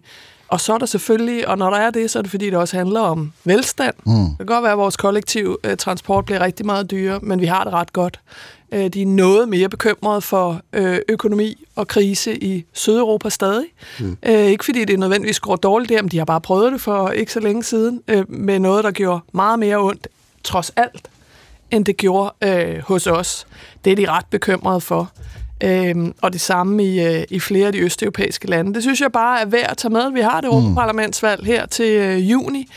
og 0.55 0.61
så 0.61 0.75
er 0.75 0.79
der 0.79 0.87
selvfølgelig, 0.87 1.49
og 1.49 1.59
når 1.59 1.71
der 1.71 1.77
er 1.77 1.91
det, 1.91 2.11
så 2.11 2.19
er 2.19 2.23
det 2.23 2.31
fordi, 2.31 2.47
det 2.47 2.55
også 2.55 2.77
handler 2.77 3.01
om 3.01 3.33
velstand. 3.45 3.95
Mm. 4.07 4.13
Det 4.13 4.37
kan 4.39 4.47
godt 4.47 4.63
være, 4.63 4.73
at 4.73 4.79
vores 4.79 4.97
kollektiv 4.97 5.59
øh, 5.65 5.77
transport 5.77 6.25
bliver 6.25 6.41
rigtig 6.41 6.67
meget 6.67 6.91
dyrere, 6.91 7.21
men 7.23 7.41
vi 7.41 7.47
har 7.47 7.65
det 7.65 7.73
ret 7.73 7.93
godt. 7.93 8.21
Øh, 8.73 8.89
de 8.89 9.03
er 9.03 9.07
noget 9.07 9.49
mere 9.49 9.69
bekymrede 9.69 10.21
for 10.21 10.61
øh, 10.73 10.99
økonomi 11.09 11.65
og 11.77 11.89
krise 11.89 12.45
i 12.45 12.65
Sydeuropa 12.73 13.29
stadig. 13.29 13.65
Mm. 14.01 14.17
Øh, 14.27 14.47
ikke 14.47 14.65
fordi 14.65 14.85
det 14.85 14.99
nødvendigvis 14.99 15.41
går 15.41 15.57
dårligt 15.57 15.89
der, 15.89 16.03
men 16.03 16.11
de 16.11 16.19
har 16.19 16.25
bare 16.25 16.41
prøvet 16.41 16.73
det 16.73 16.81
for 16.81 17.11
ikke 17.11 17.33
så 17.33 17.41
længe 17.41 17.65
siden, 17.65 18.01
øh, 18.09 18.25
med 18.29 18.59
noget, 18.59 18.85
der 18.85 18.91
gjorde 18.91 19.21
meget 19.33 19.59
mere 19.59 19.77
ondt, 19.77 20.09
trods 20.45 20.73
alt, 20.77 21.09
end 21.71 21.85
det 21.85 21.97
gjorde 21.97 22.33
øh, 22.43 22.79
hos 22.79 23.07
os. 23.07 23.47
Det 23.85 23.93
er 23.93 23.97
de 23.97 24.11
ret 24.11 24.27
bekymrede 24.31 24.81
for. 24.81 25.11
Øhm, 25.63 26.15
og 26.23 26.33
det 26.33 26.41
samme 26.41 26.85
i, 26.85 27.07
øh, 27.07 27.25
i 27.31 27.41
flere 27.41 27.67
af 27.67 27.73
de 27.73 27.81
østeuropæiske 27.81 28.51
lande. 28.51 28.75
Det 28.75 28.83
synes 28.83 29.01
jeg 29.01 29.13
bare 29.13 29.41
er 29.41 29.47
værd 29.47 29.71
at 29.71 29.77
tage 29.77 29.93
med. 29.93 30.13
Vi 30.13 30.21
har 30.21 30.41
det. 30.41 30.49
Europaparlamentsvalg 30.49 31.47
her 31.47 31.67
til 31.67 31.91
øh, 31.91 32.31
juni. 32.31 32.69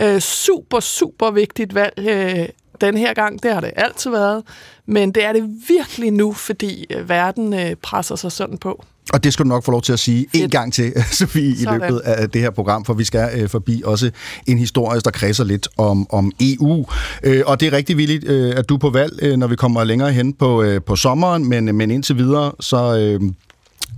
Øh, 0.00 0.20
super, 0.20 0.80
super 0.80 1.30
vigtigt 1.30 1.74
valg 1.74 1.94
øh, 1.98 2.48
den 2.80 2.96
her 2.96 3.14
gang. 3.14 3.42
Det 3.42 3.52
har 3.52 3.60
det 3.60 3.72
altid 3.76 4.10
været. 4.10 4.42
Men 4.86 5.12
det 5.12 5.24
er 5.24 5.32
det 5.32 5.44
virkelig 5.68 6.10
nu, 6.10 6.32
fordi 6.32 6.86
øh, 6.90 7.08
verden 7.08 7.54
øh, 7.54 7.74
presser 7.82 8.16
sig 8.16 8.32
sådan 8.32 8.58
på. 8.58 8.84
Og 9.12 9.24
det 9.24 9.32
skal 9.32 9.44
du 9.44 9.48
nok 9.48 9.64
få 9.64 9.70
lov 9.70 9.82
til 9.82 9.92
at 9.92 9.98
sige 9.98 10.26
en 10.32 10.50
gang 10.50 10.72
til, 10.72 10.92
Sofie, 11.18 11.50
i 11.50 11.64
løbet 11.72 11.98
af 11.98 12.30
det 12.30 12.40
her 12.40 12.50
program, 12.50 12.84
for 12.84 12.94
vi 12.94 13.04
skal 13.04 13.40
øh, 13.40 13.48
forbi 13.48 13.82
også 13.84 14.10
en 14.46 14.58
historie, 14.58 15.00
der 15.00 15.10
kredser 15.10 15.44
lidt 15.44 15.68
om, 15.76 16.06
om 16.10 16.32
EU. 16.40 16.86
Øh, 17.22 17.42
og 17.46 17.60
det 17.60 17.66
er 17.66 17.72
rigtig 17.72 17.96
villigt, 17.96 18.24
øh, 18.24 18.54
at 18.56 18.68
du 18.68 18.74
er 18.74 18.78
på 18.78 18.90
valg, 18.90 19.12
øh, 19.22 19.36
når 19.36 19.46
vi 19.46 19.56
kommer 19.56 19.84
længere 19.84 20.12
hen 20.12 20.32
på, 20.32 20.62
øh, 20.62 20.80
på 20.82 20.96
sommeren, 20.96 21.48
men, 21.48 21.76
men 21.76 21.90
indtil 21.90 22.16
videre, 22.16 22.52
så... 22.60 22.98
Øh, 22.98 23.20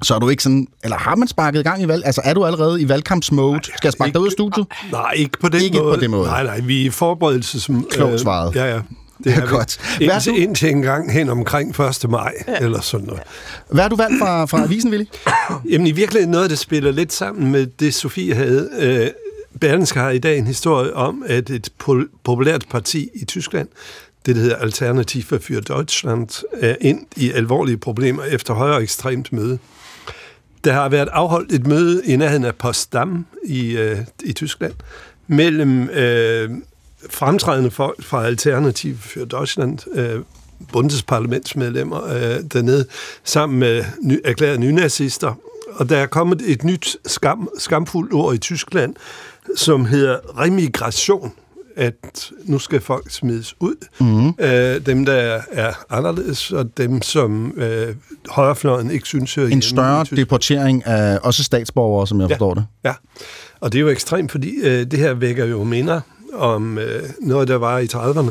så 0.03 0.15
er 0.15 0.19
du 0.19 0.29
ikke 0.29 0.43
sådan, 0.43 0.67
eller 0.85 0.97
har 0.97 1.15
man 1.17 1.29
sparket 1.29 1.61
i 1.61 1.63
gang 1.63 1.83
i 1.83 1.89
valg? 1.89 2.07
Altså 2.07 2.21
er 2.25 2.35
du 2.35 2.45
allerede 2.45 2.81
i 2.81 2.89
valgkampsmode? 2.89 3.61
Skal 3.63 3.79
jeg 3.85 3.93
sparke 3.93 4.13
dig 4.13 4.21
ud 4.21 4.27
af 4.27 4.33
studiet? 4.33 4.67
Nej, 4.93 5.13
ikke 5.17 5.39
på 5.41 5.49
den 5.49 5.61
ikke 5.63 5.79
måde. 5.79 5.95
på 5.97 6.01
den 6.01 6.11
måde. 6.11 6.27
Nej, 6.29 6.43
nej, 6.45 6.61
vi 6.61 6.81
er 6.83 6.87
i 6.87 6.91
forberedelse 6.91 7.61
som... 7.61 7.87
Klogt 7.91 8.21
svaret. 8.21 8.51
Øh, 8.51 8.57
ja, 8.57 8.75
ja. 8.75 8.81
Det 9.25 9.33
er 9.39 9.47
godt. 9.47 9.97
Hvad 9.97 10.09
indtil, 10.15 10.33
du... 10.33 10.37
indtil 10.37 10.71
en 10.71 10.83
gang 10.83 11.13
hen 11.13 11.29
omkring 11.29 11.81
1. 11.81 12.11
maj, 12.11 12.33
ja. 12.49 12.57
eller 12.61 12.81
sådan 12.81 13.07
noget. 13.07 13.23
Hvad 13.71 13.83
har 13.83 13.89
du 13.89 13.97
valgt 13.97 14.19
fra, 14.19 14.45
fra 14.45 14.63
avisen, 14.63 14.91
Willy? 14.91 15.05
Jamen 15.71 15.87
i 15.87 15.93
virkeligheden 15.93 16.31
noget, 16.31 16.51
der 16.51 16.57
spiller 16.57 16.91
lidt 16.91 17.13
sammen 17.13 17.53
med 17.53 17.67
det, 17.67 17.95
Sofie 17.95 18.35
havde. 18.35 18.71
Øh, 18.79 19.07
Berlingske 19.61 19.99
har 19.99 20.11
i 20.11 20.19
dag 20.19 20.39
en 20.39 20.47
historie 20.47 20.95
om, 20.95 21.23
at 21.27 21.51
et 21.51 21.69
pol- 21.85 22.19
populært 22.25 22.65
parti 22.71 23.09
i 23.15 23.25
Tyskland, 23.25 23.69
det 24.27 24.37
der 24.37 24.43
hedder 24.43 24.57
Alternative 24.57 25.39
für 25.41 25.61
Deutschland, 25.61 26.45
er 26.53 26.75
ind 26.81 27.07
i 27.17 27.33
alvorlige 27.33 27.77
problemer 27.77 28.23
efter 28.23 28.55
højere 28.55 28.83
ekstremt 28.83 29.33
møde. 29.33 29.59
Der 30.69 30.75
har 30.75 30.89
været 30.89 31.09
afholdt 31.13 31.53
et 31.53 31.67
møde 31.67 32.03
i 32.07 32.17
nærheden 32.17 32.45
af 32.45 32.55
Potsdam 32.55 33.27
i, 33.45 33.77
øh, 33.77 33.99
i 34.25 34.33
Tyskland 34.33 34.73
mellem 35.27 35.89
øh, 35.89 36.51
fremtrædende 37.11 37.71
folk 37.71 38.05
fra 38.05 38.27
Alternativ 38.27 38.97
for 38.99 39.25
Deutschland, 39.25 39.79
øh, 39.99 40.21
bundesparlamentsmedlemmer 40.73 42.05
øh, 42.05 42.41
dernede, 42.53 42.87
sammen 43.25 43.59
med 43.59 43.85
ny, 44.03 44.21
erklærede 44.25 44.59
nynazister. 44.59 45.35
Og 45.75 45.89
der 45.89 45.97
er 45.97 46.07
kommet 46.07 46.43
et 46.47 46.65
nyt 46.65 46.97
skam, 47.07 47.49
skamfuldt 47.59 48.13
ord 48.13 48.35
i 48.35 48.39
Tyskland, 48.39 48.95
som 49.57 49.85
hedder 49.85 50.41
remigration 50.41 51.33
at 51.79 52.31
nu 52.45 52.59
skal 52.59 52.81
folk 52.81 53.11
smides 53.11 53.55
ud. 53.61 53.75
Mm. 54.01 54.29
Øh, 54.29 54.87
dem, 54.87 55.05
der 55.05 55.41
er 55.53 55.73
anderledes, 55.91 56.53
og 56.53 56.77
dem, 56.77 57.03
som 57.03 57.53
øh, 57.57 57.95
højrefløjen 58.29 58.91
ikke 58.91 59.07
synes 59.07 59.35
hører 59.35 59.49
En 59.49 59.63
større 59.63 60.05
deportering 60.17 60.87
af 60.87 61.19
også 61.23 61.45
statsborgere, 61.45 62.07
som 62.07 62.21
jeg 62.21 62.29
ja. 62.29 62.35
forstår 62.35 62.55
det. 62.55 62.67
Ja, 62.85 62.95
og 63.61 63.73
det 63.73 63.79
er 63.79 63.83
jo 63.83 63.89
ekstremt, 63.89 64.31
fordi 64.31 64.55
øh, 64.63 64.87
det 64.87 64.99
her 64.99 65.15
vækker 65.15 65.45
jo 65.45 65.65
minder 65.65 66.01
om 66.33 66.79
øh, 66.79 67.03
noget, 67.21 67.49
der 67.49 67.57
var 67.57 67.79
i 67.79 67.85
30'erne. 67.85 68.31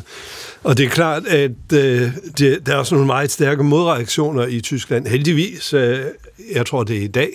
Og 0.64 0.78
det 0.78 0.86
er 0.86 0.90
klart, 0.90 1.28
at 1.28 1.52
øh, 1.74 2.12
det, 2.38 2.66
der 2.66 2.74
er 2.74 2.78
også 2.78 2.96
nogle 2.96 3.08
meget 3.08 3.32
stærke 3.32 3.64
modreaktioner 3.64 4.46
i 4.46 4.62
Tyskland. 4.62 5.08
Heldigvis, 5.08 5.74
øh, 5.74 6.00
jeg 6.54 6.66
tror 6.66 6.84
det 6.84 6.98
er 6.98 7.02
i 7.02 7.08
dag, 7.08 7.30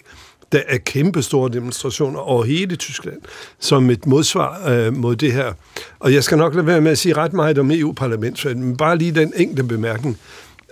der 0.52 0.62
er 0.68 0.78
kæmpe 0.78 1.22
store 1.22 1.50
demonstrationer 1.50 2.20
over 2.20 2.44
hele 2.44 2.76
Tyskland 2.76 3.20
som 3.58 3.90
et 3.90 4.06
modsvar 4.06 4.68
øh, 4.68 4.96
mod 4.96 5.16
det 5.16 5.32
her. 5.32 5.52
Og 5.98 6.14
jeg 6.14 6.24
skal 6.24 6.38
nok 6.38 6.54
lade 6.54 6.66
være 6.66 6.80
med 6.80 6.90
at 6.90 6.98
sige 6.98 7.16
ret 7.16 7.32
meget 7.32 7.58
om 7.58 7.70
EU-parlamentsvalget, 7.70 8.62
men 8.64 8.76
bare 8.76 8.98
lige 8.98 9.12
den 9.12 9.32
enkelte 9.36 9.64
bemærkning, 9.64 10.18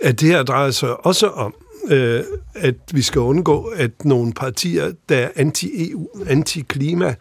at 0.01 0.19
det 0.19 0.29
her 0.29 0.43
drejer 0.43 0.71
sig 0.71 1.05
også 1.05 1.27
om, 1.27 1.53
øh, 1.89 2.23
at 2.55 2.75
vi 2.91 3.01
skal 3.01 3.21
undgå, 3.21 3.63
at 3.75 4.05
nogle 4.05 4.33
partier, 4.33 4.91
der 5.09 5.17
er 5.17 5.29
anti-EU, 5.35 6.07
anti-klima, 6.27 7.15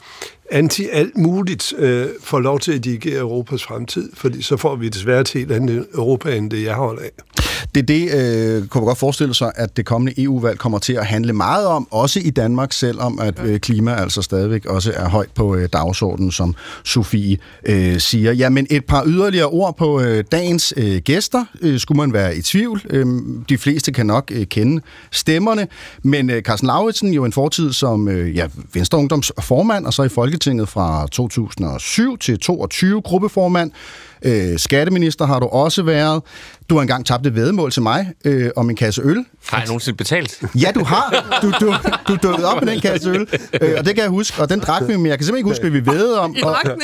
anti-alt 0.50 1.18
muligt, 1.18 1.72
øh, 1.78 2.06
får 2.22 2.40
lov 2.40 2.60
til 2.60 2.72
at 2.72 2.84
dirigere 2.84 3.18
Europas 3.18 3.62
fremtid, 3.62 4.10
fordi 4.14 4.42
så 4.42 4.56
får 4.56 4.76
vi 4.76 4.88
desværre 4.88 5.20
et 5.20 5.32
helt 5.32 5.52
andet 5.52 5.86
Europa, 5.94 6.36
end 6.36 6.50
det 6.50 6.64
jeg 6.64 6.74
holder 6.74 7.02
af. 7.02 7.10
Det 7.74 7.88
det, 7.88 8.14
øh, 8.14 8.66
kunne 8.66 8.80
man 8.80 8.86
godt 8.86 8.98
forestille 8.98 9.34
sig, 9.34 9.52
at 9.54 9.76
det 9.76 9.86
kommende 9.86 10.22
EU-valg 10.22 10.58
kommer 10.58 10.78
til 10.78 10.92
at 10.92 11.06
handle 11.06 11.32
meget 11.32 11.66
om, 11.66 11.88
også 11.90 12.20
i 12.20 12.30
Danmark, 12.30 12.72
selvom 12.72 13.18
at 13.20 13.34
øh, 13.44 13.60
klima 13.60 13.94
altså 13.94 14.22
stadigvæk 14.22 14.66
også 14.66 14.92
er 14.96 15.08
højt 15.08 15.30
på 15.34 15.56
øh, 15.56 15.68
dagsordenen, 15.72 16.32
som 16.32 16.54
Sofie 16.84 17.38
øh, 17.66 18.00
siger. 18.00 18.32
Jamen 18.32 18.66
et 18.70 18.84
par 18.84 19.04
yderligere 19.06 19.46
ord 19.46 19.76
på 19.76 20.00
øh, 20.00 20.24
dagens 20.32 20.74
øh, 20.76 20.96
gæster, 20.96 21.44
øh, 21.60 21.80
skulle 21.80 21.96
man 21.96 22.12
være 22.12 22.36
i 22.36 22.42
tvivl. 22.42 22.82
Øh, 22.90 23.06
de 23.48 23.58
fleste 23.58 23.92
kan 23.92 24.06
nok 24.06 24.32
øh, 24.34 24.46
kende 24.46 24.82
stemmerne, 25.12 25.68
men 26.02 26.30
øh, 26.30 26.42
Carsten 26.42 26.66
Lauritsen, 26.66 27.14
jo 27.14 27.24
en 27.24 27.32
fortid 27.32 27.72
som 27.72 28.08
øh, 28.08 28.36
ja, 28.36 28.46
Venstre 28.74 28.98
Ungdoms 28.98 29.32
formand, 29.40 29.86
og 29.86 29.92
så 29.94 30.02
i 30.02 30.08
Folketinget 30.08 30.39
fra 30.66 31.06
2007 31.06 32.18
til 32.18 32.38
22 32.38 33.02
gruppeformand, 33.02 33.72
Øh, 34.22 34.58
skatteminister 34.58 35.26
har 35.26 35.38
du 35.38 35.46
også 35.46 35.82
været. 35.82 36.22
Du 36.70 36.74
har 36.74 36.82
engang 36.82 37.06
tabt 37.06 37.26
et 37.26 37.34
vedemål 37.34 37.70
til 37.70 37.82
mig 37.82 38.12
øh, 38.24 38.50
om 38.56 38.70
en 38.70 38.76
kasse 38.76 39.02
øl. 39.02 39.24
Har 39.48 39.58
jeg 39.58 39.66
nogensinde 39.66 39.96
betalt? 39.96 40.42
Ja, 40.54 40.70
du 40.74 40.84
har. 40.84 41.38
Du, 41.42 41.52
du, 41.60 41.74
du 42.08 42.16
dukkede 42.22 42.48
op 42.48 42.64
med 42.64 42.72
den 42.72 42.80
kasse 42.80 43.10
øl, 43.10 43.26
øh, 43.60 43.74
og 43.78 43.84
det 43.84 43.94
kan 43.94 44.02
jeg 44.02 44.08
huske. 44.08 44.42
Og 44.42 44.50
den 44.50 44.60
drak 44.60 44.82
vi, 44.88 44.96
men 44.96 45.06
jeg 45.06 45.18
kan 45.18 45.24
simpelthen 45.24 45.36
ikke 45.36 45.48
huske, 45.48 45.70
hvad 45.70 45.80
vi 45.80 45.86
vedede 45.86 46.20
om. 46.20 46.34
I 46.36 46.40
drak 46.40 46.64
den 46.64 46.82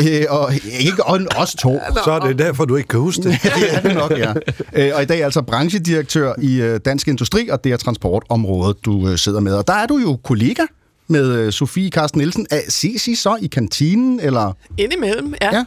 hele. 0.00 0.20
Øh, 0.20 0.26
og, 0.30 0.52
ikke, 0.80 1.04
og 1.04 1.20
os 1.36 1.54
to. 1.54 1.80
Så 2.04 2.10
er 2.12 2.18
det 2.18 2.38
derfor, 2.38 2.64
du 2.64 2.76
ikke 2.76 2.88
kan 2.88 3.00
huske 3.00 3.22
det. 3.22 3.38
det 3.60 3.74
er 3.74 3.80
det 3.80 3.94
nok, 3.94 4.10
ja. 4.10 4.32
Øh, 4.72 4.92
og 4.94 5.02
i 5.02 5.06
dag 5.06 5.20
er 5.20 5.24
altså 5.24 5.42
branchedirektør 5.42 6.32
i 6.42 6.60
øh, 6.60 6.80
Dansk 6.84 7.08
Industri, 7.08 7.48
og 7.48 7.64
det 7.64 7.72
er 7.72 7.76
transportområdet, 7.76 8.76
du 8.84 9.08
øh, 9.08 9.18
sidder 9.18 9.40
med. 9.40 9.54
Og 9.54 9.66
der 9.66 9.74
er 9.74 9.86
du 9.86 9.98
jo 9.98 10.18
kollega 10.24 10.62
med 11.08 11.34
øh, 11.34 11.52
Sofie 11.52 11.90
Carsten 11.90 12.18
Nielsen. 12.18 12.46
Ses 12.68 13.08
I 13.08 13.14
så 13.14 13.38
i 13.42 13.46
kantinen, 13.46 14.20
eller? 14.20 14.52
Indimellem, 14.78 15.34
ja. 15.40 15.56
Ja. 15.56 15.64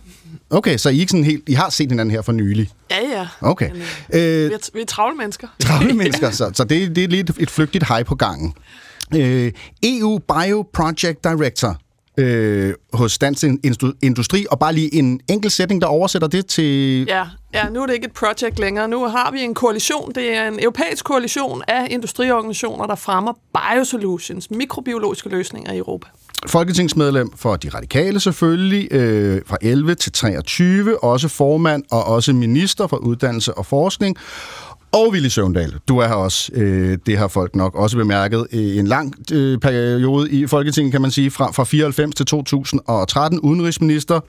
Okay, 0.50 0.78
så 0.78 0.90
I, 0.90 1.00
ikke 1.00 1.10
sådan 1.10 1.24
helt, 1.24 1.50
I 1.50 1.54
har 1.54 1.70
set 1.70 1.92
hinanden 1.92 2.12
her 2.12 2.22
for 2.22 2.32
nylig? 2.32 2.70
Ja, 2.92 3.20
ja. 3.20 3.28
Okay. 3.42 3.70
Men, 3.72 3.82
øh, 4.14 4.50
vi, 4.50 4.54
er, 4.54 4.70
vi 4.74 4.82
er 4.82 4.86
travle 4.86 5.18
mennesker. 5.18 5.48
travle 5.60 5.94
mennesker, 5.94 6.32
så, 6.42 6.52
så 6.54 6.64
det, 6.64 6.96
det 6.96 7.04
er 7.04 7.08
lidt 7.08 7.32
et 7.40 7.52
flygtigt 7.52 7.88
hej 7.88 8.04
på 8.04 8.16
gangen. 8.16 8.54
Øh, 9.16 9.52
EU 9.84 10.18
Bio 10.18 10.66
Project 10.74 11.24
Director 11.24 11.78
øh, 12.18 12.74
hos 12.94 13.18
Dansk 13.18 13.44
Indu- 13.44 13.98
Industri, 14.02 14.46
og 14.52 14.60
bare 14.60 14.74
lige 14.74 14.94
en 14.94 15.22
enkelt 15.28 15.54
sætning, 15.54 15.82
der 15.82 15.88
oversætter 15.88 16.28
det 16.28 16.46
til... 16.46 17.06
Ja, 17.08 17.26
ja, 17.54 17.70
nu 17.70 17.82
er 17.82 17.86
det 17.86 17.94
ikke 17.94 18.06
et 18.06 18.12
project 18.12 18.60
længere. 18.60 18.88
Nu 18.88 19.08
har 19.08 19.32
vi 19.32 19.42
en 19.42 19.54
koalition. 19.54 20.12
Det 20.16 20.38
er 20.38 20.48
en 20.48 20.60
europæisk 20.60 21.06
koalition 21.06 21.62
af 21.68 21.88
industriorganisationer, 21.90 22.86
der 22.86 22.96
fremmer 22.96 23.34
biosolutions, 23.54 24.52
mikrobiologiske 24.52 25.30
løsninger 25.30 25.74
i 25.74 25.78
Europa. 25.78 26.08
Folketingsmedlem 26.48 27.32
for 27.36 27.56
De 27.56 27.70
Radikale 27.70 28.20
selvfølgelig, 28.20 28.88
øh, 28.92 29.42
fra 29.48 29.58
11 29.62 29.96
til 29.96 30.12
23, 30.12 31.04
også 31.04 31.28
formand 31.28 31.84
og 31.92 32.04
også 32.04 32.34
minister 32.34 32.88
for 32.88 32.98
uddannelse 32.98 33.54
og 33.54 33.66
forskning. 33.66 34.18
Og 34.94 35.10
Willy 35.10 35.28
Søvndal, 35.28 35.74
du 35.88 35.98
er 35.98 36.08
her 36.08 36.16
også. 36.16 36.52
Øh, 36.54 36.98
det 37.06 37.18
har 37.18 37.28
folk 37.28 37.56
nok 37.56 37.76
også 37.76 37.98
bemærket 37.98 38.48
i 38.52 38.80
en 38.80 38.88
lang 38.88 39.14
øh, 39.32 39.60
periode 39.60 40.32
i 40.32 40.48
Folketinget, 40.48 40.92
kan 40.92 41.02
man 41.02 41.12
sige, 41.12 41.32
fra, 41.32 41.52
fra 41.52 41.64
94 41.64 42.16
til 42.16 42.26
2013, 42.26 43.40
udenrigsminister, 43.40 44.20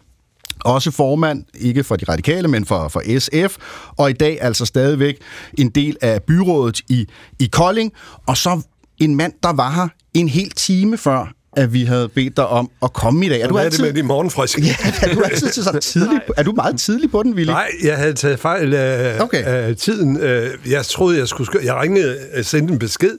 også 0.64 0.90
formand, 0.90 1.44
ikke 1.54 1.84
for 1.84 1.96
de 1.96 2.04
radikale, 2.08 2.48
men 2.48 2.64
for, 2.64 2.88
for 2.88 3.18
SF, 3.18 3.56
og 3.96 4.10
i 4.10 4.12
dag 4.12 4.38
altså 4.40 4.66
stadigvæk 4.66 5.18
en 5.58 5.68
del 5.68 5.96
af 6.00 6.22
byrådet 6.22 6.80
i, 6.88 7.06
i 7.38 7.46
Kolding, 7.52 7.92
og 8.26 8.36
så 8.36 8.62
en 8.98 9.14
mand, 9.14 9.32
der 9.42 9.52
var 9.52 9.70
her 9.70 9.88
en 10.14 10.28
hel 10.28 10.50
time 10.50 10.96
før, 10.96 11.32
at 11.56 11.72
vi 11.72 11.84
havde 11.84 12.08
bedt 12.08 12.36
dig 12.36 12.46
om 12.46 12.70
at 12.82 12.92
komme 12.92 13.26
i 13.26 13.28
dag. 13.28 13.40
Er 13.40 13.46
du 13.48 13.54
Hvad 13.54 13.62
er 13.62 13.64
altid, 13.64 13.84
det 13.84 13.94
med 13.94 14.02
de 14.02 14.06
morgenfriske? 14.08 14.62
ja, 14.62 14.74
er 15.02 15.14
du 15.14 15.22
altid 15.22 15.48
så 15.62 15.78
tidlig? 15.92 16.20
Er 16.36 16.42
du 16.42 16.52
meget 16.52 16.80
tidlig 16.80 17.10
på 17.10 17.22
den, 17.22 17.34
Willy? 17.34 17.50
Nej, 17.50 17.68
jeg 17.84 17.96
havde 17.96 18.12
taget 18.12 18.38
fejl 18.38 18.74
af, 18.74 19.20
Okay. 19.20 19.42
af 19.44 19.76
tiden. 19.76 20.16
Øh, 20.20 20.50
Jeg 20.70 20.84
troede, 20.86 21.18
jeg 21.18 21.28
skulle... 21.28 21.50
sk- 21.52 21.64
Jeg 21.66 21.74
ringede 21.82 22.16
og 22.38 22.44
sendte 22.44 22.72
en 22.72 22.78
besked 22.78 23.10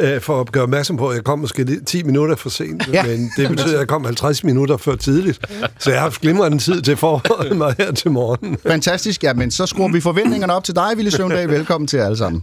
øh, 0.00 0.20
for 0.20 0.40
at 0.40 0.52
gøre 0.52 0.62
opmærksom 0.62 0.96
på, 0.96 1.08
at 1.08 1.16
jeg 1.16 1.24
kom 1.24 1.38
måske 1.38 1.64
lidt 1.64 1.86
10 1.86 2.02
minutter 2.02 2.36
for 2.36 2.48
sent. 2.50 2.88
Ja. 2.92 3.02
Men 3.06 3.30
det 3.36 3.48
betyder, 3.48 3.72
at 3.74 3.78
jeg 3.78 3.88
kom 3.88 4.04
50 4.04 4.44
minutter 4.44 4.76
for 4.76 4.94
tidligt. 4.96 5.40
Så 5.78 5.90
jeg 5.90 5.98
har 5.98 6.02
haft 6.02 6.20
glimrende 6.20 6.58
tid 6.58 6.82
til 6.82 6.92
at 6.92 6.98
forholde 6.98 7.54
mig 7.64 7.74
her 7.78 7.92
til 7.92 8.10
morgen. 8.10 8.56
Fantastisk, 8.66 9.22
ja, 9.24 9.32
men 9.34 9.50
så 9.50 9.66
skruer 9.66 9.92
vi 9.92 10.00
forventningerne 10.00 10.52
op 10.54 10.64
til 10.64 10.74
dig, 10.76 10.88
Willy 10.96 11.10
Søvndal. 11.10 11.48
Velkommen 11.48 11.88
til 11.88 11.96
jer 11.96 12.04
alle 12.06 12.18
sammen. 12.18 12.42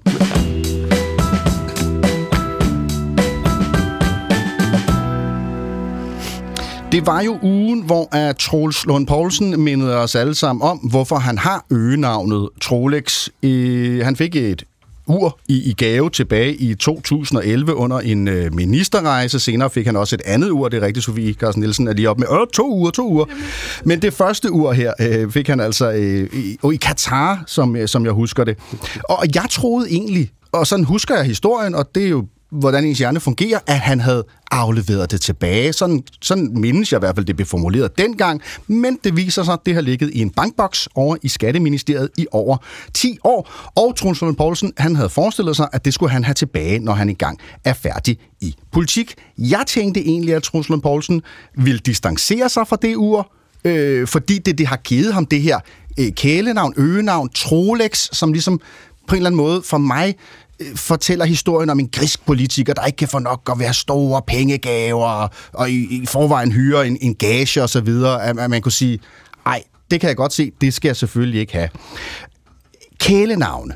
Det 6.93 7.05
var 7.05 7.21
jo 7.21 7.39
ugen, 7.41 7.83
hvor 7.83 8.15
at 8.15 8.37
Troels 8.37 8.85
Lund 8.85 9.07
Poulsen 9.07 9.59
mindede 9.59 9.97
os 9.97 10.15
alle 10.15 10.35
sammen 10.35 10.61
om, 10.61 10.77
hvorfor 10.77 11.15
han 11.15 11.37
har 11.37 11.65
øgenavnet 11.71 12.49
Trolex. 12.61 13.27
Øh, 13.43 14.05
han 14.05 14.15
fik 14.15 14.35
et 14.35 14.63
ur 15.07 15.39
i, 15.47 15.69
i 15.69 15.73
gave 15.73 16.09
tilbage 16.09 16.55
i 16.55 16.75
2011 16.75 17.75
under 17.75 17.99
en 17.99 18.27
øh, 18.27 18.53
ministerrejse. 18.53 19.39
Senere 19.39 19.69
fik 19.69 19.85
han 19.85 19.95
også 19.95 20.15
et 20.15 20.21
andet 20.25 20.49
ur, 20.49 20.69
det 20.69 20.83
er 20.83 20.85
rigtigt, 20.85 21.05
Sofie 21.05 21.33
Carsten 21.33 21.61
Nielsen 21.61 21.87
er 21.87 21.93
lige 21.93 22.09
op 22.09 22.19
med, 22.19 22.27
øh, 22.31 22.47
to 22.53 22.73
uger, 22.73 22.91
to 22.91 23.09
uger. 23.11 23.25
Men 23.83 24.01
det 24.01 24.13
første 24.13 24.51
ur 24.51 24.71
her 24.71 24.93
øh, 24.99 25.31
fik 25.31 25.47
han 25.47 25.59
altså 25.59 25.91
øh, 25.91 26.29
i, 26.33 26.57
oh, 26.63 26.73
i 26.73 26.77
Katar, 26.77 27.43
som, 27.47 27.75
øh, 27.75 27.87
som 27.87 28.05
jeg 28.05 28.13
husker 28.13 28.43
det. 28.43 28.57
Og 29.09 29.25
jeg 29.35 29.45
troede 29.49 29.89
egentlig, 29.91 30.31
og 30.51 30.67
sådan 30.67 30.85
husker 30.85 31.15
jeg 31.15 31.25
historien, 31.25 31.75
og 31.75 31.95
det 31.95 32.03
er 32.03 32.09
jo 32.09 32.25
hvordan 32.53 32.85
ens 32.85 32.97
hjerne 32.97 33.19
fungerer, 33.19 33.59
at 33.67 33.79
han 33.79 33.99
havde 33.99 34.23
afleveret 34.51 35.11
det 35.11 35.21
tilbage. 35.21 35.73
Sådan, 35.73 36.03
sådan 36.21 36.49
mindes 36.53 36.91
jeg 36.91 36.97
i 36.97 36.99
hvert 36.99 37.15
fald, 37.15 37.25
det 37.25 37.35
blev 37.35 37.45
formuleret 37.45 37.97
dengang. 37.97 38.41
Men 38.67 38.99
det 39.03 39.15
viser 39.15 39.43
sig, 39.43 39.53
at 39.53 39.59
det 39.65 39.73
har 39.73 39.81
ligget 39.81 40.09
i 40.13 40.19
en 40.19 40.29
bankboks 40.29 40.89
over 40.95 41.15
i 41.21 41.27
Skatteministeriet 41.27 42.09
i 42.17 42.27
over 42.31 42.57
10 42.93 43.17
år. 43.23 43.71
Og 43.75 43.95
Truls 43.95 44.21
Lund 44.21 44.35
Poulsen, 44.35 44.73
han 44.77 44.95
havde 44.95 45.09
forestillet 45.09 45.55
sig, 45.55 45.67
at 45.73 45.85
det 45.85 45.93
skulle 45.93 46.11
han 46.11 46.23
have 46.23 46.33
tilbage, 46.33 46.79
når 46.79 46.93
han 46.93 47.09
engang 47.09 47.39
er 47.65 47.73
færdig 47.73 48.17
i 48.41 48.55
politik. 48.71 49.13
Jeg 49.37 49.63
tænkte 49.67 50.01
egentlig, 50.01 50.35
at 50.35 50.43
Truls 50.43 50.69
Lund 50.69 50.81
Poulsen 50.81 51.21
ville 51.57 51.79
distancere 51.79 52.49
sig 52.49 52.67
fra 52.67 52.77
det 52.81 52.95
ur, 52.95 53.31
øh, 53.65 54.07
fordi 54.07 54.37
det, 54.37 54.57
det 54.57 54.67
har 54.67 54.77
givet 54.77 55.13
ham 55.13 55.25
det 55.25 55.41
her 55.41 55.59
øh, 55.99 56.11
kælenavn, 56.11 56.73
øgenavn, 56.77 57.29
Trolex, 57.29 58.09
som 58.11 58.33
ligesom 58.33 58.61
på 59.07 59.15
en 59.15 59.17
eller 59.17 59.29
anden 59.29 59.37
måde 59.37 59.61
for 59.65 59.77
mig 59.77 60.15
fortæller 60.75 61.25
historien 61.25 61.69
om 61.69 61.79
en 61.79 61.87
grisk 61.87 62.25
politiker, 62.25 62.73
der 62.73 62.85
ikke 62.85 62.97
kan 62.97 63.07
få 63.07 63.19
nok 63.19 63.49
at 63.51 63.59
være 63.59 63.73
store 63.73 64.21
pengegaver, 64.27 65.27
og 65.53 65.69
i, 65.69 66.01
i 66.01 66.05
forvejen 66.05 66.51
hyre 66.51 66.87
en, 66.87 66.97
en 67.01 67.15
gage 67.15 67.63
og 67.63 67.69
så 67.69 67.81
videre, 67.81 68.23
at, 68.23 68.39
at 68.39 68.49
man 68.49 68.61
kunne 68.61 68.71
sige, 68.71 68.99
ej, 69.45 69.63
det 69.91 70.01
kan 70.01 70.07
jeg 70.07 70.17
godt 70.17 70.33
se, 70.33 70.51
det 70.61 70.73
skal 70.73 70.89
jeg 70.89 70.95
selvfølgelig 70.95 71.39
ikke 71.41 71.53
have. 71.53 71.69
Kælenavne, 72.97 73.73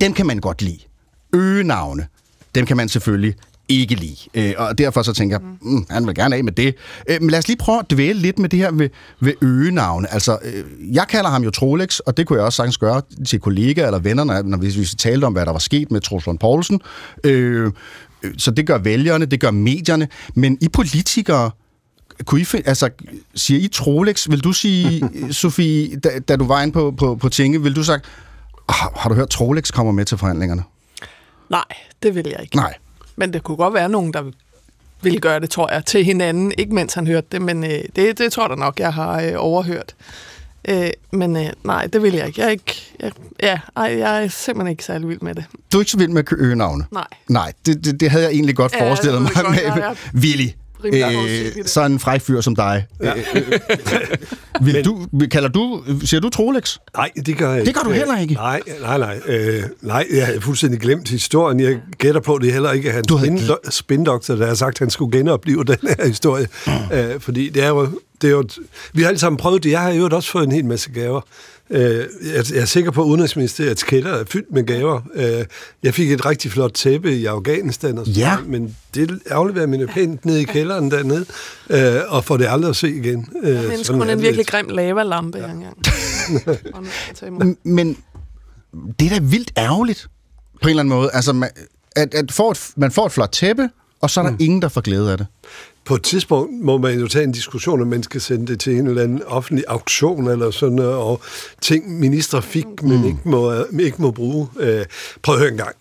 dem 0.00 0.12
kan 0.12 0.26
man 0.26 0.38
godt 0.38 0.62
lide. 0.62 0.78
Øgenavne, 1.32 2.06
dem 2.54 2.66
kan 2.66 2.76
man 2.76 2.88
selvfølgelig 2.88 3.34
ikke 3.70 3.94
lide. 3.94 4.16
Øh, 4.34 4.54
og 4.56 4.78
derfor 4.78 5.02
så 5.02 5.12
tænker 5.12 5.38
jeg, 5.38 5.48
mm, 5.62 5.86
han 5.90 6.06
vil 6.06 6.14
gerne 6.14 6.36
af 6.36 6.44
med 6.44 6.52
det. 6.52 6.74
Øh, 7.08 7.16
men 7.20 7.30
lad 7.30 7.38
os 7.38 7.48
lige 7.48 7.56
prøve 7.56 7.78
at 7.78 7.90
dvæle 7.90 8.18
lidt 8.18 8.38
med 8.38 8.48
det 8.48 8.58
her 8.58 8.70
ved, 8.72 8.88
ved 9.20 9.32
øgenavne. 9.42 10.12
Altså, 10.12 10.38
øh, 10.44 10.64
jeg 10.94 11.06
kalder 11.08 11.30
ham 11.30 11.44
jo 11.44 11.50
Trolex, 11.50 11.98
og 11.98 12.16
det 12.16 12.26
kunne 12.26 12.36
jeg 12.36 12.46
også 12.46 12.56
sagtens 12.56 12.78
gøre 12.78 13.02
til 13.26 13.40
kollegaer 13.40 13.86
eller 13.86 13.98
venner, 13.98 14.24
når, 14.24 14.56
vi, 14.56 14.66
hvis 14.66 14.78
vi 14.78 14.84
talte 14.84 15.24
om, 15.24 15.32
hvad 15.32 15.46
der 15.46 15.52
var 15.52 15.58
sket 15.58 15.90
med 15.90 16.00
Troels 16.00 16.26
Lund 16.26 16.38
Poulsen. 16.38 16.80
Så 18.38 18.50
det 18.50 18.66
gør 18.66 18.78
vælgerne, 18.78 19.26
det 19.26 19.40
gør 19.40 19.50
medierne. 19.50 20.08
Men 20.34 20.58
I 20.60 20.68
politikere, 20.68 21.50
kunne 22.24 22.40
I 22.40 22.44
find, 22.44 22.68
altså, 22.68 22.90
siger 23.34 23.60
I 23.60 23.68
Trolex? 23.68 24.28
Vil 24.30 24.44
du 24.44 24.52
sige, 24.52 25.10
Sofie, 25.30 25.96
da, 25.96 26.18
da 26.28 26.36
du 26.36 26.46
var 26.46 26.62
inde 26.62 26.72
på, 26.72 26.94
på, 26.98 27.14
på 27.14 27.28
tinge, 27.28 27.62
vil 27.62 27.76
du 27.76 27.84
sige, 27.84 28.00
har, 28.68 28.92
har 28.96 29.08
du 29.08 29.14
hørt, 29.14 29.30
Trolex 29.30 29.72
kommer 29.72 29.92
med 29.92 30.04
til 30.04 30.18
forhandlingerne? 30.18 30.62
Nej, 31.50 31.64
det 32.02 32.14
vil 32.14 32.26
jeg 32.26 32.42
ikke. 32.42 32.56
Nej. 32.56 32.74
Men 33.20 33.32
det 33.32 33.42
kunne 33.42 33.56
godt 33.56 33.74
være 33.74 33.88
nogen, 33.88 34.12
der 34.12 34.22
ville 35.02 35.20
gøre 35.20 35.40
det, 35.40 35.50
tror 35.50 35.72
jeg, 35.72 35.84
til 35.86 36.04
hinanden. 36.04 36.52
Ikke 36.58 36.74
mens 36.74 36.94
han 36.94 37.06
hørte 37.06 37.26
det, 37.32 37.42
men 37.42 37.64
øh, 37.64 37.80
det, 37.96 38.18
det 38.18 38.32
tror 38.32 38.48
jeg 38.48 38.56
nok, 38.56 38.80
jeg 38.80 38.92
har 38.94 39.20
øh, 39.22 39.32
overhørt. 39.36 39.94
Øh, 40.68 40.90
men 41.10 41.36
øh, 41.36 41.46
nej, 41.64 41.86
det 41.86 42.02
vil 42.02 42.14
jeg 42.14 42.26
ikke. 42.26 42.40
Jeg 42.40 42.46
er 42.46 42.50
ikke 42.50 42.92
jeg, 43.00 43.12
ja, 43.42 43.58
ej, 43.76 43.98
jeg 43.98 44.24
er 44.24 44.28
simpelthen 44.28 44.70
ikke 44.70 44.84
særlig 44.84 45.08
vild 45.08 45.20
med 45.20 45.34
det. 45.34 45.44
Du 45.72 45.78
er 45.78 45.80
ikke 45.82 45.90
så 45.90 45.98
vild 45.98 46.08
med 46.10 46.24
øgenavne? 46.38 46.84
Nej. 46.92 47.06
Nej, 47.28 47.52
det, 47.66 47.84
det, 47.84 48.00
det 48.00 48.10
havde 48.10 48.24
jeg 48.24 48.32
egentlig 48.32 48.56
godt 48.56 48.72
Ja, 48.74 48.88
forestillet 48.88 49.22
mig 49.22 49.30
jeg 49.36 49.72
med. 49.74 49.82
godt. 49.82 50.10
Rimelig 50.84 51.52
Øh, 51.58 51.64
sådan 51.66 51.92
en 51.92 51.98
fræk 51.98 52.20
fyr 52.20 52.40
som 52.40 52.56
dig. 52.56 52.86
Ja. 53.02 53.12
Vil 54.62 54.74
Men- 54.74 54.84
du, 54.84 55.06
kalder 55.30 55.48
du, 55.48 55.82
siger 56.04 56.20
du 56.20 56.28
Trolex? 56.28 56.76
Nej, 56.96 57.10
det 57.26 57.36
gør 57.38 57.52
jeg 57.54 57.66
Det 57.66 57.74
gør 57.74 57.80
du 57.80 57.90
heller 57.90 58.18
ikke? 58.18 58.34
Nej, 58.34 58.60
nej, 58.80 58.98
nej. 58.98 59.20
Øh, 59.26 59.62
nej, 59.82 60.06
jeg 60.14 60.26
havde 60.26 60.40
fuldstændig 60.40 60.80
glemt 60.80 61.08
historien. 61.08 61.60
Jeg 61.60 61.78
gætter 61.98 62.20
på, 62.20 62.34
at 62.34 62.42
det 62.42 62.52
heller 62.52 62.72
ikke 62.72 62.88
er 62.88 62.92
hans 62.92 63.06
Du 63.06 63.16
havde 63.16 63.38
spin- 63.38 63.70
spindoktor, 63.70 64.34
der 64.34 64.46
har 64.46 64.54
sagt, 64.54 64.74
at 64.74 64.78
han 64.78 64.90
skulle 64.90 65.18
genopleve 65.18 65.64
den 65.64 65.76
her 65.82 66.06
historie. 66.06 66.48
Mm. 66.66 66.72
Øh, 66.96 67.20
fordi 67.20 67.48
det 67.48 67.62
er 67.64 67.68
jo... 67.68 67.88
Det 68.22 68.28
er 68.28 68.32
jo 68.32 68.44
vi 68.92 69.02
har 69.02 69.08
alle 69.08 69.18
sammen 69.18 69.36
prøvet 69.36 69.64
det. 69.64 69.70
Jeg 69.70 69.80
har 69.80 69.90
jo 69.90 70.08
også 70.12 70.30
fået 70.30 70.44
en 70.44 70.52
hel 70.52 70.64
masse 70.64 70.90
gaver. 70.92 71.20
Øh, 71.72 72.06
jeg, 72.34 72.44
jeg 72.52 72.60
er 72.60 72.64
sikker 72.64 72.90
på, 72.90 73.02
at 73.02 73.06
Udenrigsministeriets 73.06 73.82
kælder 73.82 74.10
er 74.10 74.24
fyldt 74.24 74.52
med 74.52 74.64
gaver. 74.66 75.00
Øh, 75.14 75.44
jeg 75.82 75.94
fik 75.94 76.12
et 76.12 76.26
rigtig 76.26 76.50
flot 76.50 76.72
tæppe 76.74 77.16
i 77.16 77.26
Afghanistan, 77.26 77.98
og 77.98 78.06
sådan 78.06 78.20
Ja. 78.20 78.36
men 78.46 78.76
det 78.94 79.18
afleverer 79.30 79.66
mine 79.66 79.86
pænt 79.86 80.24
ned 80.24 80.36
i 80.36 80.44
kælderen 80.44 80.90
dernede, 80.90 81.26
øh, 81.70 82.00
og 82.08 82.24
får 82.24 82.36
det 82.36 82.46
aldrig 82.48 82.68
at 82.68 82.76
se 82.76 82.90
igen. 82.90 83.28
Øh, 83.42 83.76
sådan 83.76 84.00
kun 84.00 84.08
er 84.08 84.12
en 84.12 84.22
virkelig 84.22 84.46
grim 84.46 84.68
lavalampe 84.68 85.38
ja. 85.38 85.50
engang. 85.50 85.76
Men 87.76 87.96
det 89.00 89.06
er 89.06 89.10
da 89.10 89.18
vildt 89.20 89.52
ærgerligt, 89.58 90.08
på 90.62 90.68
en 90.68 90.70
eller 90.70 90.82
anden 90.82 90.94
måde. 90.94 91.10
Altså, 91.12 91.32
man, 91.32 91.50
at, 91.96 92.14
at 92.14 92.32
får 92.32 92.50
et, 92.50 92.70
man 92.76 92.90
får 92.90 93.06
et 93.06 93.12
flot 93.12 93.30
tæppe, 93.32 93.68
og 94.00 94.10
så 94.10 94.20
er 94.20 94.24
der 94.24 94.30
mm. 94.30 94.36
ingen, 94.40 94.62
der 94.62 94.68
får 94.68 94.80
glæde 94.80 95.12
af 95.12 95.18
det. 95.18 95.26
På 95.90 95.94
et 95.94 96.02
tidspunkt 96.02 96.64
må 96.64 96.78
man 96.78 97.00
jo 97.00 97.08
tage 97.08 97.24
en 97.24 97.32
diskussion, 97.32 97.80
om 97.80 97.86
man 97.86 98.02
skal 98.02 98.20
sende 98.20 98.46
det 98.46 98.60
til 98.60 98.78
en 98.78 98.86
eller 98.86 99.02
anden 99.02 99.22
offentlig 99.26 99.64
auktion 99.68 100.28
eller 100.28 100.50
sådan 100.50 100.76
noget, 100.76 100.94
og 100.94 101.20
ting, 101.60 101.98
ministre 101.98 102.42
fik, 102.42 102.82
men 102.82 103.04
ikke 103.04 103.18
må, 103.24 103.54
ikke 103.80 104.02
må 104.02 104.10
bruge. 104.10 104.48
Øh, 104.60 104.84
prøv 105.22 105.34
at 105.34 105.40
høre 105.40 105.50
en 105.50 105.56
gang. 105.56 105.76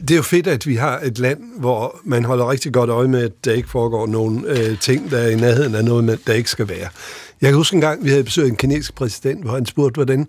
Det 0.00 0.10
er 0.10 0.16
jo 0.16 0.22
fedt, 0.22 0.46
at 0.46 0.66
vi 0.66 0.74
har 0.74 1.00
et 1.00 1.18
land, 1.18 1.40
hvor 1.58 2.00
man 2.04 2.24
holder 2.24 2.50
rigtig 2.50 2.72
godt 2.72 2.90
øje 2.90 3.08
med, 3.08 3.22
at 3.22 3.32
der 3.44 3.52
ikke 3.52 3.68
foregår 3.68 4.06
nogen 4.06 4.44
øh, 4.46 4.78
ting, 4.78 5.10
der 5.10 5.18
er 5.18 5.28
i 5.28 5.36
nærheden 5.36 5.74
af 5.74 5.84
noget, 5.84 6.18
der 6.26 6.32
ikke 6.32 6.50
skal 6.50 6.68
være. 6.68 6.88
Jeg 7.42 7.50
kan 7.50 7.56
huske 7.56 7.74
en 7.74 7.80
gang, 7.80 8.04
vi 8.04 8.10
havde 8.10 8.24
besøgt 8.24 8.48
en 8.48 8.56
kinesisk 8.56 8.94
præsident, 8.94 9.42
hvor 9.44 9.54
han 9.54 9.66
spurgte, 9.66 9.94
hvordan, 9.98 10.26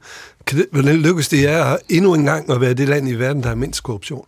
det- 0.52 0.66
hvordan 0.72 0.96
lykkes 0.96 1.30
det 1.30 1.42
jer 1.42 1.78
endnu 1.90 2.14
en 2.14 2.24
gang 2.26 2.52
at 2.52 2.62
være 2.62 2.74
det 2.74 2.88
land 2.90 3.10
i 3.10 3.14
verden, 3.14 3.42
der 3.44 3.48
har 3.50 3.56
mindst 3.56 3.84
korruption? 3.84 4.26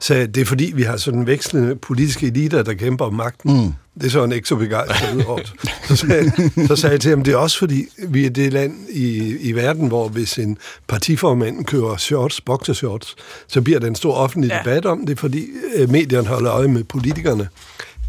Så 0.00 0.14
det 0.14 0.36
er 0.40 0.44
fordi, 0.44 0.72
vi 0.74 0.82
har 0.82 0.96
sådan 0.96 1.26
vekslende 1.26 1.76
politiske 1.76 2.26
eliter, 2.26 2.62
der 2.62 2.74
kæmper 2.74 3.04
om 3.04 3.14
magten. 3.14 3.56
Mm. 3.64 3.72
Det 4.00 4.06
er 4.06 4.10
sådan 4.10 4.32
ikke 4.32 4.48
så 4.48 4.56
begejstret 4.56 5.16
ud 5.16 5.22
over. 5.26 5.40
Så 5.88 5.96
sagde, 5.96 6.32
så 6.66 6.76
sagde 6.76 6.92
jeg 6.92 7.00
til 7.00 7.10
ham, 7.10 7.22
det 7.24 7.32
er 7.32 7.36
også 7.36 7.58
fordi, 7.58 7.84
vi 8.08 8.26
er 8.26 8.30
det 8.30 8.52
land 8.52 8.74
i, 8.90 9.36
i 9.40 9.52
verden, 9.52 9.88
hvor 9.88 10.08
hvis 10.08 10.38
en 10.38 10.58
partiformand 10.88 11.64
kører 11.64 11.96
shorts, 11.96 12.40
boxershorts, 12.40 13.16
så 13.48 13.60
bliver 13.62 13.78
der 13.80 13.86
en 13.86 13.94
stor 13.94 14.14
offentlig 14.14 14.48
Ja. 14.48 14.54
ja. 14.56 14.60
debat 14.62 14.86
om 14.86 15.06
det, 15.06 15.18
fordi 15.18 15.46
øh, 15.76 15.90
medierne 15.90 16.28
holder 16.28 16.52
øje 16.52 16.68
med 16.68 16.84
politikerne. 16.84 17.48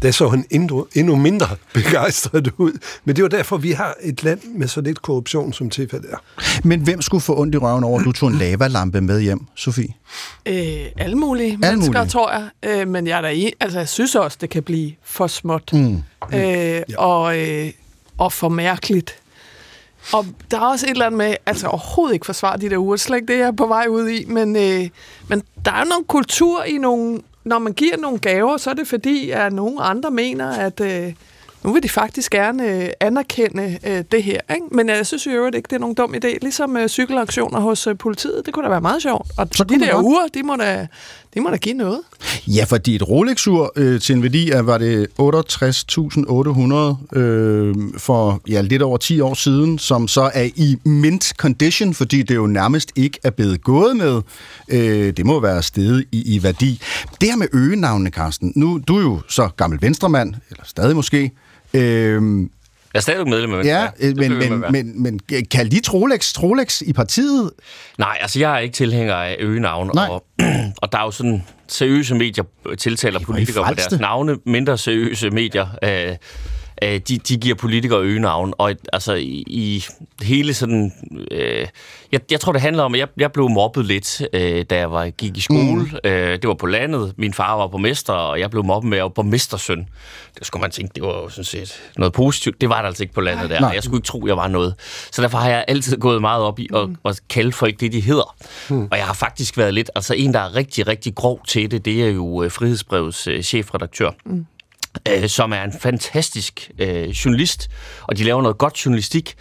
Der 0.02 0.10
så 0.10 0.28
han 0.28 0.44
endnu, 0.50 0.86
endnu 0.94 1.16
mindre 1.16 1.46
begejstret 1.74 2.52
ud. 2.58 2.72
Men 3.04 3.16
det 3.16 3.22
var 3.22 3.28
derfor, 3.28 3.56
vi 3.56 3.70
har 3.70 3.94
et 4.02 4.22
land 4.22 4.40
med 4.44 4.68
så 4.68 4.80
lidt 4.80 5.02
korruption, 5.02 5.52
som 5.52 5.70
tilfældet 5.70 6.10
er. 6.10 6.16
Men 6.64 6.80
hvem 6.80 7.02
skulle 7.02 7.20
få 7.20 7.40
ondt 7.40 7.54
i 7.54 7.58
røven 7.58 7.84
over, 7.84 7.98
at 8.00 8.04
du 8.04 8.12
tog 8.12 8.28
en 8.28 8.34
lavalampe 8.38 9.00
med 9.00 9.20
hjem, 9.20 9.46
Sofie? 9.54 9.94
Øh, 10.46 10.54
alle 10.96 11.16
mulige 11.16 11.46
Alle 11.46 11.58
mennesker, 11.58 11.98
mulige. 11.98 12.10
tror 12.10 12.32
jeg. 12.32 12.48
Øh, 12.62 12.88
men 12.88 13.06
jeg, 13.06 13.16
er 13.18 13.22
da 13.22 13.28
i, 13.28 13.52
altså, 13.60 13.78
jeg 13.78 13.88
synes 13.88 14.14
også, 14.14 14.38
det 14.40 14.50
kan 14.50 14.62
blive 14.62 14.92
for 15.04 15.26
småt. 15.26 15.72
Mm. 15.72 16.02
Øh, 16.34 16.82
og, 16.98 17.38
øh, 17.38 17.70
og 18.18 18.32
for 18.32 18.48
mærkeligt. 18.48 19.16
Og 20.12 20.26
der 20.50 20.56
er 20.56 20.66
også 20.66 20.86
et 20.86 20.90
eller 20.90 21.06
andet 21.06 21.18
med, 21.18 21.34
altså 21.46 21.66
overhovedet 21.66 22.14
ikke 22.14 22.26
forsvare 22.26 22.58
de 22.58 22.70
der 22.70 22.78
uger, 22.78 22.96
slet 22.96 23.16
ikke 23.16 23.32
det, 23.32 23.38
jeg 23.38 23.46
er 23.46 23.52
på 23.52 23.66
vej 23.66 23.86
ud 23.88 24.08
i, 24.08 24.24
men, 24.24 24.56
øh, 24.56 24.88
men 25.28 25.42
der 25.64 25.72
er 25.72 25.78
jo 25.78 25.84
nogle 25.84 26.04
kultur 26.04 26.62
i 26.62 26.78
nogle, 26.78 27.20
når 27.44 27.58
man 27.58 27.72
giver 27.72 27.96
nogle 27.96 28.18
gaver, 28.18 28.56
så 28.56 28.70
er 28.70 28.74
det 28.74 28.88
fordi, 28.88 29.30
at 29.30 29.52
nogle 29.52 29.82
andre 29.82 30.10
mener, 30.10 30.50
at 30.50 30.80
øh, 30.80 31.12
nu 31.64 31.72
vil 31.72 31.82
de 31.82 31.88
faktisk 31.88 32.30
gerne 32.30 32.68
øh, 32.84 32.90
anerkende 33.00 33.78
øh, 33.86 34.04
det 34.12 34.22
her. 34.22 34.40
Ikke? 34.54 34.66
Men 34.70 34.88
jeg 34.88 35.06
synes 35.06 35.26
jo 35.26 35.30
øvrigt 35.30 35.56
ikke, 35.56 35.66
det 35.66 35.76
er 35.76 35.80
nogen 35.80 35.94
dum 35.94 36.14
idé. 36.14 36.38
Ligesom 36.42 36.76
øh, 36.76 36.88
cykelaktioner 36.88 37.60
hos 37.60 37.86
øh, 37.86 37.98
politiet, 37.98 38.42
det 38.46 38.54
kunne 38.54 38.64
da 38.64 38.70
være 38.70 38.80
meget 38.80 39.02
sjovt. 39.02 39.26
Og 39.38 39.48
Så 39.52 39.64
de 39.64 39.80
der 39.80 39.92
godt. 39.92 40.04
uger, 40.04 40.26
de 40.34 40.42
må 40.42 40.56
da, 40.56 40.86
det 41.34 41.42
må 41.42 41.50
da 41.50 41.56
give 41.56 41.74
noget. 41.74 42.00
Ja, 42.46 42.64
fordi 42.64 42.94
et 42.94 43.08
Rolex-ur 43.08 43.72
øh, 43.76 44.00
til 44.00 44.16
en 44.16 44.22
værdi 44.22 44.50
af, 44.50 44.66
var 44.66 44.78
det 44.78 45.06
68.800 45.20 47.18
øh, 47.18 47.74
for 47.98 48.40
ja, 48.48 48.60
lidt 48.60 48.82
over 48.82 48.96
10 48.96 49.20
år 49.20 49.34
siden, 49.34 49.78
som 49.78 50.08
så 50.08 50.30
er 50.34 50.48
i 50.56 50.76
mint 50.84 51.24
condition, 51.36 51.94
fordi 51.94 52.22
det 52.22 52.34
jo 52.34 52.46
nærmest 52.46 52.92
ikke 52.96 53.18
er 53.24 53.30
blevet 53.30 53.62
gået 53.62 53.96
med. 53.96 54.22
Øh, 54.68 55.16
det 55.16 55.26
må 55.26 55.40
være 55.40 55.62
steget 55.62 56.04
i, 56.12 56.34
i 56.36 56.42
værdi. 56.42 56.80
Det 57.20 57.28
her 57.28 57.36
med 57.36 57.46
øgenavnene, 57.52 58.10
Carsten. 58.10 58.52
Nu, 58.56 58.80
du 58.88 58.96
er 58.96 59.02
jo 59.02 59.20
så 59.28 59.48
gammel 59.56 59.82
venstremand, 59.82 60.34
eller 60.50 60.64
stadig 60.64 60.96
måske. 60.96 61.30
Øh, 61.74 62.48
jeg 62.94 62.98
er 62.98 63.02
stadig 63.02 63.28
medlem 63.28 63.50
af 63.52 63.58
Venstre. 63.58 63.80
ja, 63.80 63.88
Det 64.00 64.24
øh, 64.24 64.30
men, 64.30 64.50
men, 64.50 64.64
men, 64.72 65.02
men 65.02 65.20
kan 65.50 65.70
de 65.70 65.80
Rolex, 65.92 66.38
Rolex 66.42 66.80
i 66.80 66.92
partiet? 66.92 67.50
Nej, 67.98 68.18
altså 68.20 68.38
jeg 68.38 68.54
er 68.54 68.58
ikke 68.58 68.72
tilhænger 68.72 69.14
af 69.14 69.36
øgenavn, 69.38 69.90
Nej. 69.94 70.08
og, 70.08 70.24
og 70.82 70.92
der 70.92 70.98
er 70.98 71.02
jo 71.04 71.10
sådan 71.10 71.44
seriøse 71.68 72.14
medier 72.14 72.44
øh, 72.66 72.76
tiltaler 72.76 73.20
er 73.20 73.24
politikere 73.24 73.64
på 73.64 73.74
deres 73.74 74.00
navne, 74.00 74.36
mindre 74.46 74.78
seriøse 74.78 75.30
medier, 75.30 75.66
øh, 75.82 76.16
øh, 76.82 77.00
de, 77.08 77.18
de 77.18 77.36
giver 77.36 77.54
politikere 77.54 78.00
øgenavn, 78.00 78.54
og 78.58 78.74
altså 78.92 79.14
i, 79.14 79.44
i 79.46 79.84
hele 80.22 80.54
sådan, 80.54 80.92
øh, 81.30 81.66
jeg, 82.12 82.20
jeg 82.30 82.40
tror 82.40 82.52
det 82.52 82.60
handler 82.60 82.82
om, 82.82 82.94
at 82.94 83.00
jeg, 83.00 83.08
jeg 83.16 83.32
blev 83.32 83.48
mobbet 83.48 83.84
lidt, 83.84 84.22
øh, 84.32 84.64
da 84.70 84.76
jeg 84.76 84.92
var, 84.92 85.10
gik 85.10 85.36
i 85.36 85.40
skole, 85.40 85.82
mm. 85.82 85.98
øh, 86.04 86.32
det 86.32 86.48
var 86.48 86.54
på 86.54 86.66
landet, 86.66 87.14
min 87.16 87.34
far 87.34 87.56
var 87.56 87.66
borgmester, 87.66 88.12
og 88.12 88.40
jeg 88.40 88.50
blev 88.50 88.64
mobbet 88.64 88.90
med, 88.90 88.98
at 88.98 89.02
var 89.02 89.08
borgmestersøn. 89.08 89.88
Det 90.38 90.46
skulle 90.46 90.60
man 90.60 90.70
tænke, 90.70 90.92
det 90.94 91.02
var 91.02 91.08
jo 91.08 91.28
sådan 91.28 91.44
set 91.44 91.80
noget 91.96 92.12
positivt, 92.12 92.60
det 92.60 92.68
var 92.68 92.80
der 92.80 92.88
altså 92.88 93.02
ikke 93.02 93.14
på 93.14 93.20
landet 93.20 93.50
der, 93.50 93.60
Nej. 93.60 93.70
jeg 93.74 93.82
skulle 93.82 93.98
ikke 93.98 94.06
tro, 94.06 94.26
jeg 94.26 94.36
var 94.36 94.48
noget. 94.48 94.74
Så 95.12 95.22
derfor 95.22 95.38
har 95.38 95.48
jeg 95.48 95.64
altid 95.68 95.96
gået 95.96 96.20
meget 96.20 96.42
op 96.42 96.58
i 96.58 96.68
at, 96.74 96.88
mm. 96.88 96.96
at 97.04 97.20
kalde 97.28 97.52
folk 97.52 97.80
det, 97.80 97.92
de 97.92 98.00
hedder. 98.00 98.36
Mm. 98.70 98.88
Og 98.90 98.98
jeg 98.98 99.06
har 99.06 99.14
faktisk 99.14 99.58
været 99.58 99.74
lidt, 99.74 99.90
altså 99.94 100.14
en, 100.14 100.34
der 100.34 100.40
er 100.40 100.56
rigtig, 100.56 100.86
rigtig 100.86 101.14
grov 101.14 101.40
til 101.46 101.70
det, 101.70 101.84
det 101.84 102.04
er 102.04 102.08
jo 102.08 102.42
øh, 102.42 102.50
Frihedsbrevets 102.50 103.26
øh, 103.26 103.42
chefredaktør. 103.42 104.10
Mm 104.24 104.46
øh, 105.08 105.28
som 105.28 105.52
er 105.52 105.62
en 105.62 105.72
fantastisk 105.80 106.70
øh, 106.78 107.08
journalist, 107.08 107.70
og 108.02 108.16
de 108.18 108.24
laver 108.24 108.42
noget 108.42 108.58
godt 108.58 108.84
journalistik, 108.86 109.34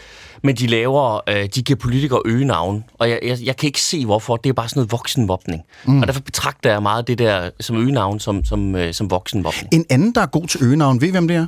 men 0.44 0.56
de 0.56 0.68
laver, 0.68 1.20
øh, 1.30 1.50
de 1.56 1.62
giver 1.62 1.78
politikere 1.80 2.22
øgenavn, 2.26 2.84
og 2.94 3.10
jeg, 3.10 3.20
jeg, 3.24 3.38
jeg 3.44 3.58
kan 3.58 3.68
ikke 3.68 3.82
se, 3.82 4.06
hvorfor. 4.06 4.36
Det 4.38 4.50
er 4.50 4.54
bare 4.54 4.70
sådan 4.70 4.80
noget 4.80 4.92
voksenvopning. 4.92 5.62
Mm. 5.86 6.02
Og 6.02 6.08
derfor 6.08 6.22
betragter 6.22 6.72
jeg 6.72 6.82
meget 6.82 7.08
det 7.08 7.18
der 7.18 7.50
som 7.60 7.78
øgenavn 7.78 8.20
som, 8.20 8.46
som, 8.46 8.76
øh, 8.76 8.94
som 8.94 9.12
voksenvopning. 9.12 9.74
En 9.74 9.86
anden, 9.90 10.16
der 10.16 10.22
er 10.22 10.26
god 10.26 10.48
til 10.48 10.64
øgenavn, 10.64 11.02
ved 11.02 11.08
I, 11.08 11.12
hvem 11.12 11.28
det 11.28 11.38
er? 11.38 11.48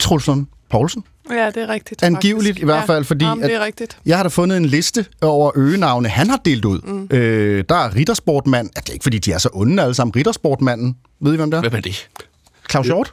Troels 0.00 0.26
Lund 0.26 0.46
Poulsen. 0.70 1.04
Ja, 1.30 1.46
det 1.46 1.56
er 1.56 1.68
rigtigt. 1.68 2.02
Angiveligt 2.02 2.46
faktisk. 2.48 2.62
i 2.62 2.64
hvert 2.64 2.86
fald, 2.86 3.04
fordi 3.04 3.24
Jamen, 3.24 3.44
at- 3.44 3.50
det 3.50 3.56
er 3.56 3.64
rigtigt. 3.64 3.98
Jeg 4.06 4.16
har 4.16 4.22
da 4.22 4.28
fundet 4.28 4.56
en 4.56 4.66
liste 4.66 5.06
over 5.22 5.50
øgenavne, 5.54 6.08
han 6.08 6.30
har 6.30 6.36
delt 6.44 6.64
ud. 6.64 6.80
Mm. 6.80 7.08
Øh, 7.16 7.64
der 7.68 7.74
er 7.74 7.94
Rittersportmand. 7.94 8.70
Ja, 8.76 8.80
det 8.80 8.88
er 8.88 8.92
ikke, 8.92 9.02
fordi 9.02 9.18
de 9.18 9.32
er 9.32 9.38
så 9.38 9.48
onde 9.52 9.82
alle 9.82 9.94
sammen. 9.94 10.16
Rittersportmanden. 10.16 10.96
Ved 11.20 11.32
I, 11.32 11.36
hvem 11.36 11.50
det 11.50 11.56
er? 11.56 11.60
Hvem 11.60 11.74
er 11.74 11.80
det? 11.80 12.08
Claus 12.70 12.86
Hjort. 12.86 13.12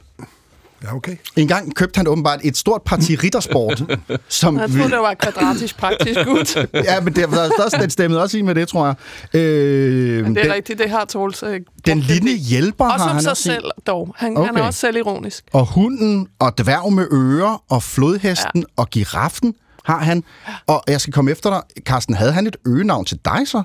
Ja, 0.82 0.94
okay. 0.94 1.16
En 1.36 1.48
gang 1.48 1.74
købte 1.76 1.98
han 1.98 2.06
åbenbart 2.08 2.40
et 2.44 2.56
stort 2.56 2.82
parti 2.82 3.16
Rittersport, 3.16 3.82
som... 4.28 4.58
Jeg 4.58 4.70
troede, 4.70 4.90
det 4.90 4.98
var 4.98 5.14
kvadratisk 5.14 5.76
praktisk 5.78 6.18
ud. 6.34 6.66
Ja, 6.74 7.00
men 7.00 7.14
det, 7.14 7.28
der, 7.28 7.48
der, 7.48 7.78
den 7.80 7.90
stemmede 7.90 8.22
også 8.22 8.38
i 8.38 8.42
med 8.42 8.54
det, 8.54 8.68
tror 8.68 8.86
jeg. 8.86 8.94
Øh, 9.40 10.24
Men 10.24 10.34
det 10.34 10.40
er 10.40 10.44
den, 10.44 10.52
rigtigt, 10.54 10.78
det 10.78 10.90
har 10.90 11.04
Troels. 11.04 11.42
Øh, 11.42 11.60
den 11.86 12.00
lille 12.00 12.36
hjælper 12.36 12.84
Også 12.84 13.04
har 13.04 13.12
han 13.12 13.22
sig 13.22 13.30
også 13.30 13.42
selv 13.42 13.64
dog. 13.86 14.14
Han, 14.18 14.36
Okay. 14.36 14.46
han 14.46 14.56
er 14.56 14.62
også 14.62 14.80
selvironisk. 14.80 15.44
Og 15.52 15.66
hunden, 15.66 16.28
og 16.38 16.58
dværg 16.58 16.92
med 16.92 17.06
ører, 17.12 17.62
og 17.70 17.82
flodhesten, 17.82 18.60
ja. 18.60 18.64
og 18.76 18.90
giraffen 18.90 19.54
har 19.84 19.98
han. 19.98 20.24
Og 20.66 20.82
jeg 20.88 21.00
skal 21.00 21.12
komme 21.12 21.30
efter 21.30 21.50
dig. 21.50 21.62
Carsten, 21.84 22.14
havde 22.14 22.32
han 22.32 22.46
et 22.46 22.56
øgenavn 22.66 23.04
til 23.04 23.18
dig 23.24 23.38
så? 23.46 23.62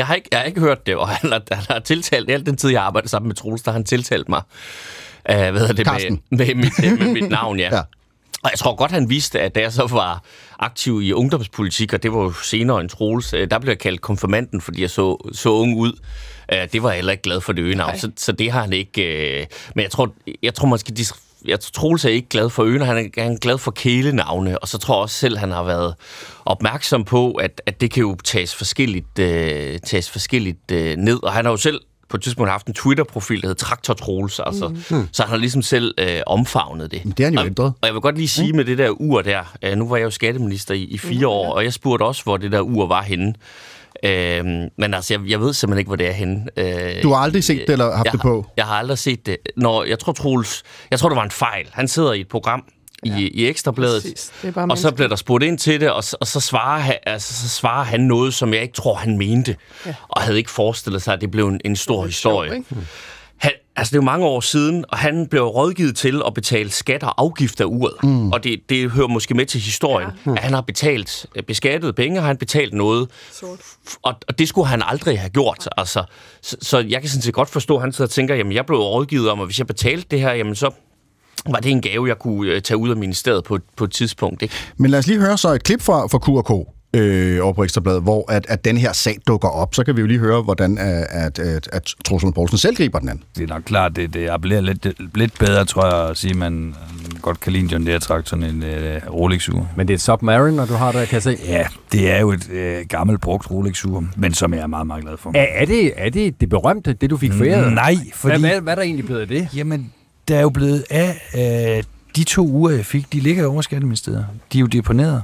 Jeg 0.00 0.06
har 0.06 0.14
ikke, 0.14 0.28
jeg 0.32 0.40
har 0.40 0.46
ikke 0.46 0.60
hørt 0.60 0.86
det, 0.86 0.96
og 0.96 1.08
han 1.08 1.32
har, 1.32 1.42
han 1.50 1.64
har 1.68 1.78
tiltalt, 1.78 2.30
al 2.30 2.46
den 2.46 2.56
tid, 2.56 2.70
jeg 2.70 2.82
arbejdede 2.82 3.10
sammen 3.10 3.28
med 3.28 3.36
Troels, 3.36 3.62
der 3.62 3.70
har 3.70 3.78
han 3.78 3.84
tiltalt 3.84 4.28
mig, 4.28 4.42
uh, 5.30 5.34
hvad 5.34 5.52
hedder 5.52 5.72
det, 5.72 5.86
Carsten. 5.86 6.20
med, 6.30 6.38
med, 6.38 6.54
mit, 6.54 6.84
øh, 6.84 6.98
med 6.98 7.12
mit 7.12 7.30
navn, 7.30 7.58
ja. 7.58 7.68
Ja. 7.76 7.80
Og 8.42 8.50
jeg 8.50 8.58
tror 8.58 8.74
godt, 8.74 8.90
han 8.90 9.10
vidste, 9.10 9.40
at 9.40 9.54
da 9.54 9.60
jeg 9.60 9.72
så 9.72 9.86
var 9.86 10.22
aktiv 10.58 11.02
i 11.02 11.12
ungdomspolitik, 11.12 11.92
og 11.92 12.02
det 12.02 12.12
var 12.12 12.22
jo 12.22 12.32
senere 12.32 12.80
en 12.80 12.88
Troels, 12.88 13.34
øh, 13.34 13.50
der 13.50 13.58
blev 13.58 13.70
jeg 13.70 13.78
kaldt 13.78 14.00
konfirmanden, 14.00 14.60
fordi 14.60 14.82
jeg 14.82 14.90
så, 14.90 15.30
så 15.32 15.48
ung 15.48 15.76
ud. 15.76 15.92
Det 16.72 16.82
var 16.82 16.88
jeg 16.88 16.96
heller 16.96 17.12
ikke 17.12 17.22
glad 17.22 17.40
for 17.40 17.52
det 17.52 17.62
øgenavn, 17.62 17.98
så, 17.98 18.10
så 18.16 18.32
det 18.32 18.50
har 18.50 18.60
han 18.60 18.72
ikke... 18.72 19.46
Men 19.74 19.82
jeg 19.82 19.90
tror, 19.90 20.12
jeg 20.42 20.54
tror 20.54 20.66
måske, 20.66 20.92
de, 20.92 21.04
jeg 21.44 21.60
tror, 21.60 21.70
Troels 21.72 22.04
er 22.04 22.08
ikke 22.08 22.28
glad 22.28 22.50
for 22.50 22.62
øgenavn, 22.62 22.88
han 22.88 23.10
er, 23.16 23.22
han 23.22 23.32
er 23.32 23.38
glad 23.38 23.58
for 23.58 23.70
kælenavne, 23.70 24.58
og 24.58 24.68
så 24.68 24.78
tror 24.78 24.94
jeg 24.94 25.02
også 25.02 25.16
selv, 25.16 25.38
han 25.38 25.50
har 25.50 25.62
været 25.62 25.94
opmærksom 26.44 27.04
på, 27.04 27.32
at, 27.32 27.62
at 27.66 27.80
det 27.80 27.90
kan 27.90 28.00
jo 28.00 28.16
tages 28.24 28.54
forskelligt, 28.54 29.18
øh, 29.18 29.78
tages 29.78 30.10
forskelligt 30.10 30.70
øh, 30.72 30.96
ned, 30.96 31.22
og 31.22 31.32
han 31.32 31.44
har 31.44 31.52
jo 31.52 31.56
selv 31.56 31.80
på 32.08 32.16
et 32.16 32.22
tidspunkt 32.22 32.50
haft 32.50 32.66
en 32.66 32.74
Twitter-profil, 32.74 33.42
der 33.42 33.48
hed 33.48 33.54
Traktor 33.54 33.94
Troels, 33.94 34.40
altså. 34.40 34.68
Mm. 34.68 35.08
Så 35.12 35.22
han 35.22 35.30
har 35.30 35.36
ligesom 35.36 35.62
selv 35.62 35.94
øh, 35.98 36.20
omfavnet 36.26 36.90
det. 36.90 37.04
Men 37.04 37.12
det 37.12 37.24
har 37.24 37.30
han 37.30 37.34
jo 37.34 37.40
og, 37.40 37.46
ændret. 37.46 37.72
og 37.80 37.86
jeg 37.86 37.94
vil 37.94 38.00
godt 38.00 38.16
lige 38.16 38.28
sige 38.28 38.52
med 38.52 38.64
det 38.64 38.78
der 38.78 38.90
ur 38.90 39.22
der, 39.22 39.56
øh, 39.62 39.76
nu 39.76 39.88
var 39.88 39.96
jeg 39.96 40.04
jo 40.04 40.10
skatteminister 40.10 40.74
i, 40.74 40.82
i 40.82 40.98
fire 40.98 41.28
år, 41.28 41.52
og 41.52 41.64
jeg 41.64 41.72
spurgte 41.72 42.02
også, 42.02 42.22
hvor 42.22 42.36
det 42.36 42.52
der 42.52 42.60
ur 42.60 42.86
var 42.86 43.02
henne. 43.02 43.34
Øh, 44.04 44.44
men 44.78 44.94
altså, 44.94 45.14
jeg, 45.14 45.20
jeg 45.30 45.40
ved 45.40 45.52
simpelthen 45.52 45.78
ikke, 45.78 45.88
hvor 45.88 45.96
det 45.96 46.06
er 46.08 46.12
henne. 46.12 46.46
Øh, 46.56 47.02
Du 47.02 47.08
har 47.12 47.16
aldrig 47.16 47.44
set 47.44 47.60
det 47.66 47.72
eller 47.72 47.96
haft 47.96 48.04
jeg, 48.06 48.12
det 48.12 48.20
på? 48.20 48.46
Jeg 48.56 48.64
har 48.66 48.74
aldrig 48.74 48.98
set 48.98 49.26
det. 49.26 49.36
Når, 49.56 49.84
jeg 49.84 49.98
tror, 49.98 50.12
Troels, 50.12 50.62
jeg 50.90 50.98
tror, 50.98 51.08
det 51.08 51.16
var 51.16 51.24
en 51.24 51.30
fejl. 51.30 51.66
Han 51.72 51.88
sidder 51.88 52.12
i 52.12 52.20
et 52.20 52.28
program 52.28 52.64
ja. 53.06 53.16
i, 53.18 53.22
i 53.28 53.46
Ekstrabladet. 53.48 54.02
Det 54.42 54.56
og 54.70 54.78
så 54.78 54.90
bliver 54.92 55.08
der 55.08 55.16
spurgt 55.16 55.44
ind 55.44 55.58
til 55.58 55.80
det, 55.80 55.90
og, 55.90 56.04
så- 56.04 56.16
og 56.20 56.26
så, 56.26 56.40
svarer 56.40 56.78
han, 56.80 56.94
altså, 57.06 57.34
så 57.42 57.48
svarer 57.48 57.84
han 57.84 58.00
noget, 58.00 58.34
som 58.34 58.54
jeg 58.54 58.62
ikke 58.62 58.74
tror, 58.74 58.94
han 58.94 59.18
mente, 59.18 59.56
ja. 59.86 59.94
og 60.08 60.22
havde 60.22 60.38
ikke 60.38 60.50
forestillet 60.50 61.02
sig, 61.02 61.14
at 61.14 61.20
det 61.20 61.30
blev 61.30 61.48
en, 61.48 61.60
en 61.64 61.76
stor 61.76 62.06
historie. 62.06 62.50
Sjov, 62.50 62.58
ikke? 62.58 62.86
Altså, 63.80 63.90
det 63.90 63.96
er 63.96 64.02
jo 64.02 64.04
mange 64.04 64.26
år 64.26 64.40
siden, 64.40 64.84
og 64.88 64.98
han 64.98 65.26
blev 65.26 65.42
rådgivet 65.42 65.96
til 65.96 66.22
at 66.26 66.34
betale 66.34 66.70
skat 66.70 67.02
og 67.02 67.14
afgift 67.16 67.60
af 67.60 67.64
uret. 67.64 67.94
Mm. 68.02 68.32
Og 68.32 68.44
det, 68.44 68.60
det 68.68 68.90
hører 68.90 69.06
måske 69.06 69.34
med 69.34 69.46
til 69.46 69.60
historien, 69.60 70.10
ja. 70.26 70.32
at 70.32 70.38
han 70.38 70.52
har 70.52 70.60
betalt 70.60 71.26
øh, 71.36 71.42
beskattet 71.42 71.94
penge, 71.94 72.20
har 72.20 72.26
han 72.26 72.36
betalt 72.36 72.74
noget, 72.74 73.08
Sort. 73.32 73.58
og, 74.02 74.14
og 74.28 74.38
det 74.38 74.48
skulle 74.48 74.66
han 74.66 74.82
aldrig 74.86 75.18
have 75.18 75.30
gjort. 75.30 75.68
Altså, 75.76 76.04
så, 76.42 76.56
så 76.62 76.78
jeg 76.78 77.00
kan 77.00 77.10
sådan 77.10 77.22
set 77.22 77.34
godt 77.34 77.48
forstå, 77.48 77.76
at 77.76 77.82
han 77.82 77.92
sidder 77.92 78.06
og 78.06 78.10
tænker, 78.10 78.34
jamen 78.34 78.52
jeg 78.52 78.66
blev 78.66 78.78
rådgivet 78.78 79.30
om, 79.30 79.40
at 79.40 79.46
hvis 79.46 79.58
jeg 79.58 79.66
betalte 79.66 80.06
det 80.10 80.20
her, 80.20 80.32
jamen 80.32 80.54
så 80.54 80.70
var 81.46 81.58
det 81.58 81.70
en 81.70 81.82
gave, 81.82 82.08
jeg 82.08 82.18
kunne 82.18 82.52
øh, 82.52 82.62
tage 82.62 82.78
ud 82.78 82.90
af 82.90 82.96
ministeriet 82.96 83.44
på, 83.44 83.58
på 83.76 83.84
et 83.84 83.92
tidspunkt. 83.92 84.42
Ikke? 84.42 84.54
Men 84.76 84.90
lad 84.90 84.98
os 84.98 85.06
lige 85.06 85.20
høre 85.20 85.38
så 85.38 85.48
et 85.48 85.62
klip 85.62 85.82
fra, 85.82 86.06
fra 86.06 86.18
Q&K 86.18 86.79
øh, 86.94 87.44
over 87.44 87.52
på 87.52 87.64
Ekstrabladet, 87.64 88.02
hvor 88.02 88.32
at, 88.32 88.46
at 88.48 88.64
den 88.64 88.76
her 88.76 88.92
sag 88.92 89.18
dukker 89.26 89.48
op. 89.48 89.74
Så 89.74 89.84
kan 89.84 89.96
vi 89.96 90.00
jo 90.00 90.06
lige 90.06 90.18
høre, 90.18 90.42
hvordan 90.42 90.78
at, 90.78 91.06
at, 91.10 91.38
at, 91.38 91.68
at 91.72 91.94
Troels 92.04 92.22
Lund 92.22 92.34
Poulsen 92.34 92.58
selv 92.58 92.76
griber 92.76 92.98
den 92.98 93.08
an. 93.08 93.22
Det 93.36 93.42
er 93.42 93.48
nok 93.54 93.62
klart, 93.62 93.96
det, 93.96 94.14
det 94.14 94.28
appellerer 94.28 94.60
lidt, 94.60 94.86
lidt 95.14 95.38
bedre, 95.38 95.64
tror 95.64 95.86
jeg, 95.86 96.10
at 96.10 96.16
sige, 96.16 96.30
at 96.30 96.36
man 96.36 96.74
godt 97.22 97.40
kan 97.40 97.52
lide 97.52 97.64
en 97.64 97.70
John 97.70 97.86
Deere 97.86 97.98
traktor 97.98 98.36
end 98.36 98.44
en 98.44 98.62
øh, 98.62 99.00
Rolex-ur. 99.10 99.68
Men 99.76 99.88
det 99.88 99.94
er 99.94 99.96
et 99.96 100.00
Submariner, 100.00 100.66
du 100.66 100.74
har 100.74 100.92
der, 100.92 101.04
kan 101.04 101.14
jeg 101.14 101.22
se. 101.22 101.36
Ja, 101.46 101.66
det 101.92 102.10
er 102.10 102.20
jo 102.20 102.32
et 102.32 102.50
øh, 102.50 102.86
gammelt 102.88 103.20
brugt 103.20 103.50
Rolex-ur, 103.50 104.04
men 104.16 104.34
som 104.34 104.54
jeg 104.54 104.60
er 104.60 104.66
meget, 104.66 104.86
meget 104.86 105.04
glad 105.04 105.16
for. 105.16 105.30
Er, 105.34 105.46
er, 105.54 105.64
det, 105.64 105.92
er 105.96 106.10
det 106.10 106.40
det 106.40 106.48
berømte, 106.48 106.92
det 106.92 107.10
du 107.10 107.16
fik 107.16 107.32
foræret? 107.32 107.72
Nej, 107.72 107.94
Hvad, 107.94 108.04
fordi... 108.14 108.40
hvad, 108.40 108.60
hvad 108.60 108.72
er 108.72 108.74
der 108.74 108.82
egentlig 108.82 109.04
blevet 109.06 109.20
af 109.20 109.28
det? 109.28 109.48
Jamen, 109.56 109.92
der 110.28 110.36
er 110.36 110.40
jo 110.40 110.50
blevet 110.50 110.84
af 110.90 111.20
øh, 111.78 111.82
de 112.16 112.24
to 112.24 112.46
uger, 112.48 112.70
jeg 112.70 112.86
fik, 112.86 113.12
de 113.12 113.20
ligger 113.20 113.46
over 113.46 113.62
Skatteministeriet. 113.62 114.26
De 114.52 114.58
er 114.58 114.60
jo 114.60 114.66
deponeret. 114.66 115.22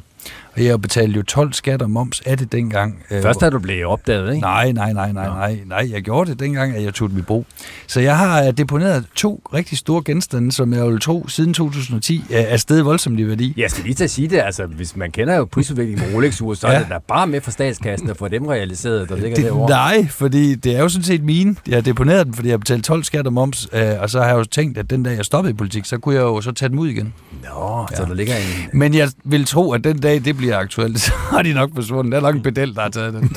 Og 0.57 0.65
jeg 0.65 0.83
betalte 0.83 1.17
jo 1.17 1.23
12 1.23 1.53
skat 1.53 1.83
og 1.83 1.91
moms 1.91 2.21
af 2.27 2.39
det 2.39 2.53
dengang. 2.53 2.99
øh, 3.11 3.23
Først 3.23 3.41
da 3.41 3.51
du 3.51 3.59
blev 3.59 3.89
opdaget, 3.89 4.29
ikke? 4.35 4.41
Nej, 4.41 4.73
nej, 4.73 4.93
nej, 4.93 5.13
nej, 5.13 5.29
nej, 5.29 5.59
nej. 5.67 5.89
Jeg 5.93 6.03
gjorde 6.03 6.31
det 6.31 6.41
dengang, 6.41 6.77
at 6.77 6.83
jeg 6.83 6.95
tog 6.95 7.11
dem 7.11 7.19
i 7.19 7.23
brug. 7.23 7.47
Så 7.87 8.01
jeg 8.01 8.19
har 8.19 8.43
øh, 8.47 8.53
deponeret 8.53 9.05
to 9.15 9.43
rigtig 9.55 9.79
store 9.79 10.03
genstande, 10.05 10.53
som 10.53 10.73
jeg 10.73 10.87
vil 10.87 11.01
tro 11.01 11.29
siden 11.29 11.55
2010 11.55 12.25
er 12.31 12.57
steget 12.57 12.85
voldsomt 12.85 13.21
i 13.21 13.29
værdi. 13.29 13.55
Jeg 13.57 13.71
skal 13.71 13.85
lige 13.85 13.95
til 13.95 14.05
at 14.05 14.11
sige 14.11 14.29
det, 14.29 14.39
altså 14.45 14.67
hvis 14.67 14.97
man 14.97 15.11
kender 15.11 15.35
jo 15.37 15.45
prisudviklingen 15.45 16.09
på 16.11 16.17
rolex 16.17 16.35
så 16.37 16.57
ja. 16.63 16.71
Ja. 16.71 16.75
er 16.79 16.81
det 16.83 16.91
da 16.91 16.99
bare 17.09 17.27
med 17.27 17.41
fra 17.41 17.51
statskassen 17.51 18.11
at 18.11 18.17
få 18.17 18.29
dem 18.29 18.47
realiseret, 18.47 19.09
der 19.09 19.17
ligger 19.17 19.37
Det, 19.37 19.45
derovre. 19.45 19.71
nej, 19.71 20.07
fordi 20.11 20.55
det 20.55 20.77
er 20.77 20.81
jo 20.81 20.89
sådan 20.89 21.05
set 21.05 21.23
mine. 21.25 21.57
Jeg 21.69 21.77
har 21.77 21.81
deponeret 21.83 22.27
dem, 22.27 22.35
fordi 22.35 22.49
jeg 22.49 22.53
har 22.53 22.59
betalt 22.59 22.85
12 22.85 23.05
skat 23.05 23.27
og 23.27 23.33
moms, 23.33 23.69
øh, 23.73 23.83
og 24.01 24.11
så 24.11 24.19
har 24.21 24.27
jeg 24.29 24.37
jo 24.37 24.45
tænkt, 24.45 24.79
at 24.79 24.91
den 24.91 25.03
dag 25.03 25.17
jeg 25.17 25.25
stoppede 25.25 25.51
i 25.51 25.55
politik, 25.55 25.85
så 25.85 25.99
kunne 25.99 26.15
jeg 26.15 26.23
jo 26.23 26.41
så 26.41 26.53
tage 26.53 26.69
dem 26.69 26.79
ud 26.79 26.89
igen. 26.89 27.13
Nå, 27.45 27.87
så 27.97 28.05
der 28.09 28.15
ligger 28.15 28.35
en... 28.37 28.79
Men 28.79 28.95
jeg 28.95 29.09
vil 29.25 29.45
tro, 29.45 29.73
at 29.73 29.85
den 29.85 29.99
dag 29.99 30.25
det 30.25 30.37
bliver 30.37 30.46
aktuelt, 30.55 31.01
så 31.07 31.13
har 31.31 31.43
de 31.43 31.53
nok 31.53 31.71
forsvundet. 31.75 32.13
Der 32.13 32.19
er 32.19 32.23
nok 32.23 32.35
en 32.35 32.43
pedel, 32.43 32.75
der 32.75 32.83
har 32.83 32.89
taget 32.89 33.15
den. 33.15 33.37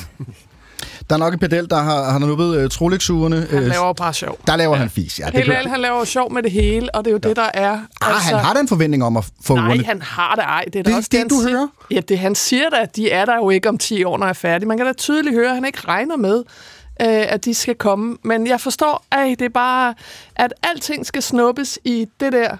Der 1.10 1.16
er 1.16 1.20
nok 1.20 1.32
en 1.32 1.38
pedel, 1.38 1.70
der 1.70 1.76
har, 1.82 2.10
har 2.10 2.18
nubbet 2.18 2.62
uh, 2.64 2.68
Trolex-urene. 2.70 3.46
Han 3.50 3.58
Øh, 3.62 3.66
laver 3.68 3.92
bare 3.92 4.14
sjov. 4.14 4.38
der 4.46 4.56
laver 4.56 4.76
han 4.76 4.90
fis, 4.90 5.18
ja. 5.18 5.26
Det 5.26 5.34
Helt 5.34 5.50
ærligt, 5.50 5.70
han 5.70 5.80
laver 5.80 5.98
jo 5.98 6.04
sjov 6.04 6.32
med 6.32 6.42
det 6.42 6.50
hele, 6.50 6.94
og 6.94 7.04
det 7.04 7.10
er 7.10 7.12
jo 7.12 7.18
det, 7.18 7.36
der 7.36 7.50
er. 7.54 7.70
ah, 8.00 8.14
han 8.14 8.38
har 8.38 8.54
da 8.54 8.60
en 8.60 8.68
forventning 8.68 9.04
om 9.04 9.16
at 9.16 9.24
få 9.44 9.54
Nej, 9.54 9.68
urene. 9.68 9.84
han 9.84 10.02
har 10.02 10.34
det 10.34 10.42
ej. 10.44 10.64
Det 10.64 10.76
er 10.76 10.82
Det 10.82 10.92
er 10.92 10.96
også 10.96 11.08
det, 11.12 11.18
han 11.20 11.28
du 11.28 11.34
siger. 11.34 11.50
hører? 11.56 11.66
Ja, 11.90 12.00
det 12.00 12.18
han 12.18 12.34
siger 12.34 12.70
da, 12.70 12.76
at 12.76 12.96
de 12.96 13.10
er 13.10 13.24
der 13.24 13.36
jo 13.36 13.50
ikke 13.50 13.68
om 13.68 13.78
10 13.78 14.04
år, 14.04 14.18
når 14.18 14.26
jeg 14.26 14.30
er 14.30 14.34
færdig. 14.34 14.68
Man 14.68 14.76
kan 14.76 14.86
da 14.86 14.92
tydeligt 14.92 15.34
høre, 15.34 15.48
at 15.48 15.54
han 15.54 15.64
ikke 15.64 15.78
regner 15.88 16.16
med, 16.16 16.36
øh, 17.02 17.24
at 17.28 17.44
de 17.44 17.54
skal 17.54 17.74
komme. 17.74 18.16
Men 18.24 18.46
jeg 18.46 18.60
forstår, 18.60 19.04
at 19.12 19.38
det 19.38 19.44
er 19.44 19.48
bare, 19.48 19.94
at 20.36 20.52
alting 20.62 21.06
skal 21.06 21.22
snuppes 21.22 21.78
i 21.84 22.06
det 22.20 22.32
der. 22.32 22.56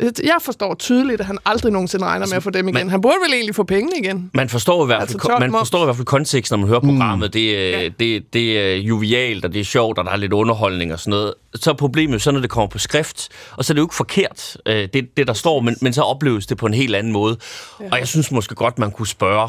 Jeg 0.00 0.36
forstår 0.40 0.74
tydeligt, 0.74 1.20
at 1.20 1.26
han 1.26 1.38
aldrig 1.44 1.72
nogensinde 1.72 2.04
regner 2.04 2.26
med 2.26 2.36
at 2.36 2.42
få 2.42 2.50
dem 2.50 2.68
igen. 2.68 2.74
man- 2.74 2.90
Han 2.90 3.00
burde 3.00 3.16
vel 3.26 3.34
egentlig 3.34 3.54
få 3.54 3.62
pengene 3.64 3.92
igen. 4.04 4.30
Man 4.34 4.48
forstår 4.48 4.82
i 4.82 4.86
hvert 4.86 4.96
fald, 4.96 5.02
Altså, 5.02 5.28
altså, 5.32 5.38
man 5.40 5.52
forstår 5.58 5.82
i 5.82 5.84
hvert 5.84 5.96
fald 5.96 6.06
konteksten, 6.06 6.54
når 6.58 6.60
man 6.60 6.68
hører 6.68 6.80
programmet. 6.80 7.32
Det, 7.32 7.74
er, 7.74 7.80
Ja. 7.80 7.88
det, 8.00 8.32
det 8.32 8.58
er 8.60 8.76
jovialt, 8.76 9.44
og 9.44 9.52
det 9.52 9.60
er 9.60 9.64
sjovt, 9.64 9.98
og 9.98 10.04
der 10.04 10.10
er 10.10 10.16
lidt 10.16 10.32
underholdning 10.32 10.92
og 10.92 10.98
sådan 11.00 11.10
noget. 11.10 11.34
Så 11.54 11.70
er 11.70 11.74
problemet 11.74 12.22
så, 12.22 12.30
når 12.30 12.40
det 12.40 12.50
kommer 12.50 12.68
på 12.68 12.78
skrift, 12.78 13.28
og 13.56 13.64
så 13.64 13.72
er 13.72 13.74
det 13.74 13.78
jo 13.80 13.84
ikke 13.84 13.94
forkert, 13.94 14.56
øh, 14.66 14.88
det, 14.94 15.16
det 15.16 15.26
der 15.26 15.32
står, 15.32 15.60
men, 15.60 15.76
men 15.80 15.92
så 15.92 16.02
opleves 16.02 16.46
det 16.46 16.56
på 16.58 16.66
en 16.66 16.74
helt 16.74 16.96
anden 16.96 17.12
måde. 17.12 17.36
Ja. 17.80 17.84
Og 17.92 17.98
jeg 17.98 18.08
synes 18.08 18.30
måske 18.30 18.54
godt, 18.54 18.78
man 18.78 18.90
kunne 18.90 19.06
spørge, 19.06 19.48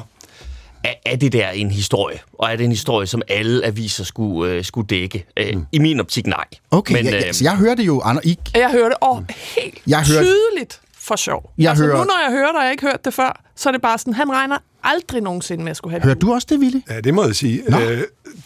er, 0.83 0.93
er 1.05 1.15
det 1.15 1.33
der 1.33 1.49
en 1.49 1.71
historie? 1.71 2.19
Og 2.33 2.51
er 2.51 2.55
det 2.55 2.63
en 2.63 2.71
historie, 2.71 3.07
som 3.07 3.21
alle 3.27 3.65
aviser 3.65 4.03
skulle, 4.03 4.51
øh, 4.53 4.63
skulle 4.63 4.87
dække? 4.87 5.25
Øh, 5.37 5.53
I 5.71 5.79
min 5.79 5.99
optik, 5.99 6.27
nej. 6.27 6.43
Okay, 6.71 6.93
men, 6.93 7.05
men, 7.05 7.13
ja, 7.13 7.19
øh, 7.19 7.25
ja, 7.25 7.33
så 7.33 7.43
jeg 7.43 7.55
hører 7.57 7.75
det 7.75 7.83
jo, 7.87 8.01
Ander, 8.05 8.21
I, 8.25 8.37
Jeg 8.55 8.69
hører 8.71 8.87
det 8.89 8.97
og 9.01 9.25
helt 9.57 9.77
Jeg 9.87 9.97
hører- 10.07 10.23
tydeligt 10.23 10.79
for 10.99 11.15
sjov. 11.15 11.51
Jeg 11.57 11.69
altså, 11.69 11.85
hører- 11.85 11.97
Nu 11.97 12.03
når 12.03 12.19
jeg 12.29 12.31
hører 12.37 12.47
det, 12.51 12.55
og 12.57 12.63
jeg 12.63 12.71
ikke 12.71 12.85
hørt 12.85 13.05
det 13.05 13.13
før, 13.13 13.41
så 13.55 13.69
er 13.69 13.73
det 13.73 13.81
bare 13.81 13.97
sådan, 13.97 14.13
han 14.13 14.31
regner 14.31 14.57
aldrig 14.83 15.21
nogensinde 15.21 15.63
med 15.63 15.71
at 15.71 15.77
skulle 15.77 15.91
have 15.93 16.01
hører 16.03 16.13
det. 16.13 16.21
du 16.21 16.33
også 16.33 16.47
det, 16.49 16.59
Willy? 16.59 16.77
Ja, 16.89 16.99
det 16.99 17.13
må 17.13 17.25
jeg 17.25 17.35
sige. 17.35 17.61
Nå. 17.69 17.79
Øh, 17.79 18.01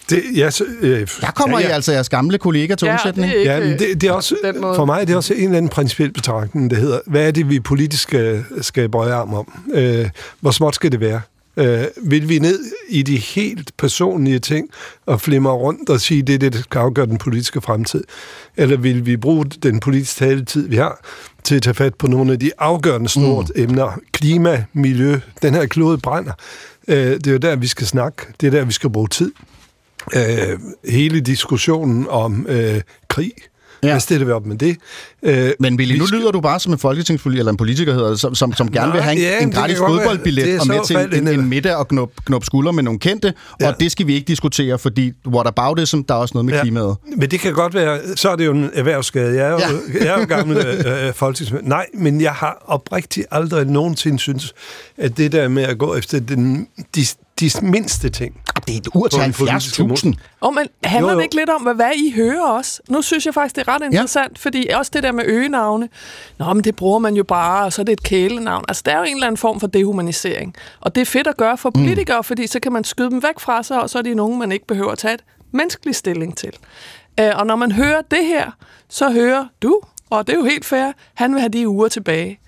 det, 0.09 0.23
jeg, 0.35 0.51
øh, 0.81 1.07
Der 1.21 1.31
kommer 1.31 1.59
ja, 1.59 1.67
I 1.67 1.71
altså 1.71 1.91
jeres 1.91 2.09
gamle 2.09 2.37
kollega 2.37 2.75
til 2.75 2.85
Ja, 2.85 2.91
undsætning. 2.93 3.27
det 3.31 3.35
er 3.35 3.39
ikke, 3.39 3.51
Ja, 3.51 3.59
men 3.59 3.79
det, 3.79 4.01
det 4.01 4.09
er 4.09 4.11
også, 4.13 4.35
den 4.43 4.61
måde. 4.61 4.75
for 4.75 4.85
mig 4.85 5.07
det 5.07 5.13
er 5.13 5.17
også 5.17 5.33
en 5.33 5.43
eller 5.43 5.57
anden 5.57 5.69
principiel 5.69 6.11
betragtning, 6.13 6.71
der 6.71 6.75
hedder, 6.77 6.99
hvad 7.07 7.27
er 7.27 7.31
det, 7.31 7.49
vi 7.49 7.59
politisk 7.59 8.03
skal, 8.03 8.43
skal 8.61 8.89
bøje 8.89 9.13
arm 9.13 9.33
om? 9.33 9.63
Øh, 9.73 10.09
hvor 10.39 10.51
småt 10.51 10.75
skal 10.75 10.91
det 10.91 10.99
være? 10.99 11.21
Øh, 11.57 11.83
vil 12.03 12.29
vi 12.29 12.39
ned 12.39 12.59
i 12.89 13.03
de 13.03 13.17
helt 13.17 13.71
personlige 13.77 14.39
ting 14.39 14.69
og 15.05 15.21
flimre 15.21 15.51
rundt 15.51 15.89
og 15.89 16.01
sige, 16.01 16.21
det 16.21 16.35
er 16.35 16.39
det, 16.39 16.53
der 16.53 16.59
skal 16.59 16.79
afgøre 16.79 17.05
den 17.05 17.17
politiske 17.17 17.61
fremtid? 17.61 18.03
Eller 18.57 18.77
vil 18.77 19.05
vi 19.05 19.17
bruge 19.17 19.45
den 19.45 19.79
politiske 19.79 20.19
taletid, 20.19 20.67
vi 20.67 20.75
har, 20.75 21.05
til 21.43 21.55
at 21.55 21.61
tage 21.61 21.73
fat 21.73 21.95
på 21.95 22.07
nogle 22.07 22.33
af 22.33 22.39
de 22.39 22.51
afgørende 22.57 23.09
store 23.09 23.45
mm. 23.55 23.63
emner? 23.63 23.99
Klima, 24.11 24.65
miljø, 24.73 25.19
den 25.41 25.53
her 25.53 25.65
klode 25.65 25.97
brænder. 25.97 26.33
Øh, 26.87 26.95
det 26.97 27.27
er 27.27 27.31
jo 27.31 27.37
der, 27.37 27.55
vi 27.55 27.67
skal 27.67 27.87
snakke. 27.87 28.25
Det 28.41 28.47
er 28.47 28.51
der, 28.51 28.65
vi 28.65 28.73
skal 28.73 28.89
bruge 28.89 29.07
tid. 29.07 29.31
Øh, 30.15 30.59
hele 30.85 31.21
diskussionen 31.21 32.07
om 32.09 32.45
øh, 32.49 32.81
krig, 33.07 33.31
Ja. 33.83 33.89
hvad 33.89 33.99
stiller 33.99 34.25
vi 34.25 34.31
op 34.31 34.45
med 34.45 34.57
det? 34.57 34.77
Øh, 35.23 35.51
Men 35.59 35.75
Willy, 35.75 35.93
vi 35.93 35.99
nu 35.99 36.07
skal- 36.07 36.19
lyder 36.19 36.31
du 36.31 36.41
bare 36.41 36.59
som 36.59 36.73
en 36.73 36.79
folketingspolitiker, 36.79 37.41
eller 37.41 37.51
en 37.51 37.57
politiker 37.57 37.93
hedder 37.93 38.15
som, 38.15 38.35
som, 38.35 38.53
som 38.53 38.71
gerne 38.71 38.87
Nej, 38.87 38.95
vil 38.95 39.01
have 39.01 39.15
en, 39.15 39.21
ja, 39.21 39.41
en 39.41 39.51
gratis 39.51 39.77
fodboldbillet 39.77 40.59
og 40.59 40.67
med 40.67 40.85
til 40.85 40.95
en, 40.97 41.27
en- 41.27 41.39
en 41.39 41.49
middag 41.49 41.75
og 41.75 41.87
knop, 41.87 42.09
knop 42.25 42.45
skulder 42.45 42.71
med 42.71 42.83
nogle 42.83 42.99
kendte, 42.99 43.33
ja. 43.61 43.67
Og 43.69 43.79
det 43.79 43.91
skal 43.91 44.07
vi 44.07 44.13
ikke 44.13 44.25
diskutere, 44.27 44.79
fordi 44.79 45.11
what 45.27 45.47
about 45.47 45.79
it, 45.79 45.87
som 45.87 46.03
der 46.03 46.13
er 46.15 46.19
også 46.19 46.31
noget 46.33 46.45
med 46.45 46.53
ja. 46.53 46.61
klimaet. 46.61 46.95
Men 47.17 47.31
det 47.31 47.39
kan 47.39 47.53
godt 47.53 47.73
være, 47.73 47.99
så 48.15 48.29
er 48.29 48.35
det 48.35 48.45
jo 48.45 48.51
en 48.51 48.69
erhvervsskade. 48.73 49.35
Jeg 49.35 49.47
er 49.47 49.51
jo, 49.51 49.59
Ja. 49.59 49.67
ja. 49.99 50.05
jeg 50.05 50.15
er 50.15 50.19
jo 50.19 50.25
gammel 50.25 50.57
øh, 50.57 51.13
folketingsmand. 51.13 51.65
Nej, 51.67 51.85
men 51.93 52.21
jeg 52.21 52.31
har 52.31 52.63
oprigtigt 52.67 53.27
aldrig 53.31 53.65
nogensinde 53.65 54.19
synes, 54.19 54.53
at 54.97 55.17
det 55.17 55.31
der 55.31 55.47
med 55.47 55.63
at 55.63 55.77
gå 55.77 55.95
efter 55.95 56.19
den, 56.19 56.67
de, 56.95 57.05
de 57.41 57.65
mindste 57.65 58.09
ting. 58.09 58.41
Det 58.67 58.73
er 58.73 58.77
et 58.77 58.87
ur 58.93 59.07
til 59.07 59.17
På 59.17 59.23
den 59.23 59.33
politiske 59.33 59.83
70.000. 59.83 60.13
Oh, 60.41 60.55
men 60.55 60.67
handler 60.83 61.09
Jo, 61.09 61.13
jo. 61.13 61.17
det 61.17 61.23
ikke 61.23 61.35
lidt 61.35 61.49
om, 61.49 61.61
hvad, 61.61 61.73
hvad 61.73 61.91
I 61.95 62.11
hører 62.15 62.41
også? 62.41 62.81
Nu 62.89 63.01
synes 63.01 63.25
jeg 63.25 63.33
faktisk, 63.33 63.55
det 63.55 63.67
er 63.67 63.73
ret 63.73 63.83
interessant, 63.83 64.31
ja. 64.31 64.39
fordi 64.39 64.67
også 64.67 64.91
det 64.93 65.03
der 65.03 65.11
med 65.11 65.23
øgenavne, 65.27 65.89
Nå, 66.39 66.53
men 66.53 66.63
det 66.63 66.75
bruger 66.75 66.99
man 66.99 67.15
jo 67.15 67.23
bare, 67.23 67.65
og 67.65 67.73
så 67.73 67.81
er 67.81 67.83
det 67.83 67.93
et 67.93 68.03
kælenavn. 68.03 68.65
Altså, 68.67 68.83
der 68.85 68.91
er 68.91 68.97
jo 68.97 69.03
en 69.03 69.13
eller 69.13 69.27
anden 69.27 69.37
form 69.37 69.59
for 69.59 69.67
dehumanisering. 69.67 70.55
Og 70.81 70.95
det 70.95 71.01
er 71.01 71.05
fedt 71.05 71.27
at 71.27 71.37
gøre 71.37 71.57
for 71.57 71.69
politikere, 71.69 72.19
mm. 72.19 72.23
fordi 72.23 72.47
så 72.47 72.59
kan 72.59 72.71
man 72.71 72.83
skyde 72.83 73.09
dem 73.09 73.23
væk 73.23 73.39
fra 73.39 73.63
sig, 73.63 73.81
og 73.81 73.89
så 73.89 73.97
er 73.97 74.01
de 74.01 74.13
nogen, 74.13 74.39
man 74.39 74.51
ikke 74.51 74.67
behøver 74.67 74.91
at 74.91 74.97
tage 74.97 75.13
et 75.13 75.23
menneskeligt 75.51 75.97
stilling 75.97 76.37
til. 76.37 76.51
Øh, 77.19 77.31
og 77.35 77.47
når 77.47 77.55
man 77.55 77.71
hører 77.71 78.01
det 78.11 78.25
her, 78.25 78.51
så 78.89 79.11
hører 79.11 79.45
du, 79.61 79.79
og 80.09 80.27
det 80.27 80.33
er 80.33 80.37
jo 80.37 80.45
helt 80.45 80.65
fair, 80.65 80.91
han 81.13 81.33
vil 81.33 81.39
have 81.39 81.49
de 81.49 81.67
uger 81.67 81.87
tilbage. 81.87 82.39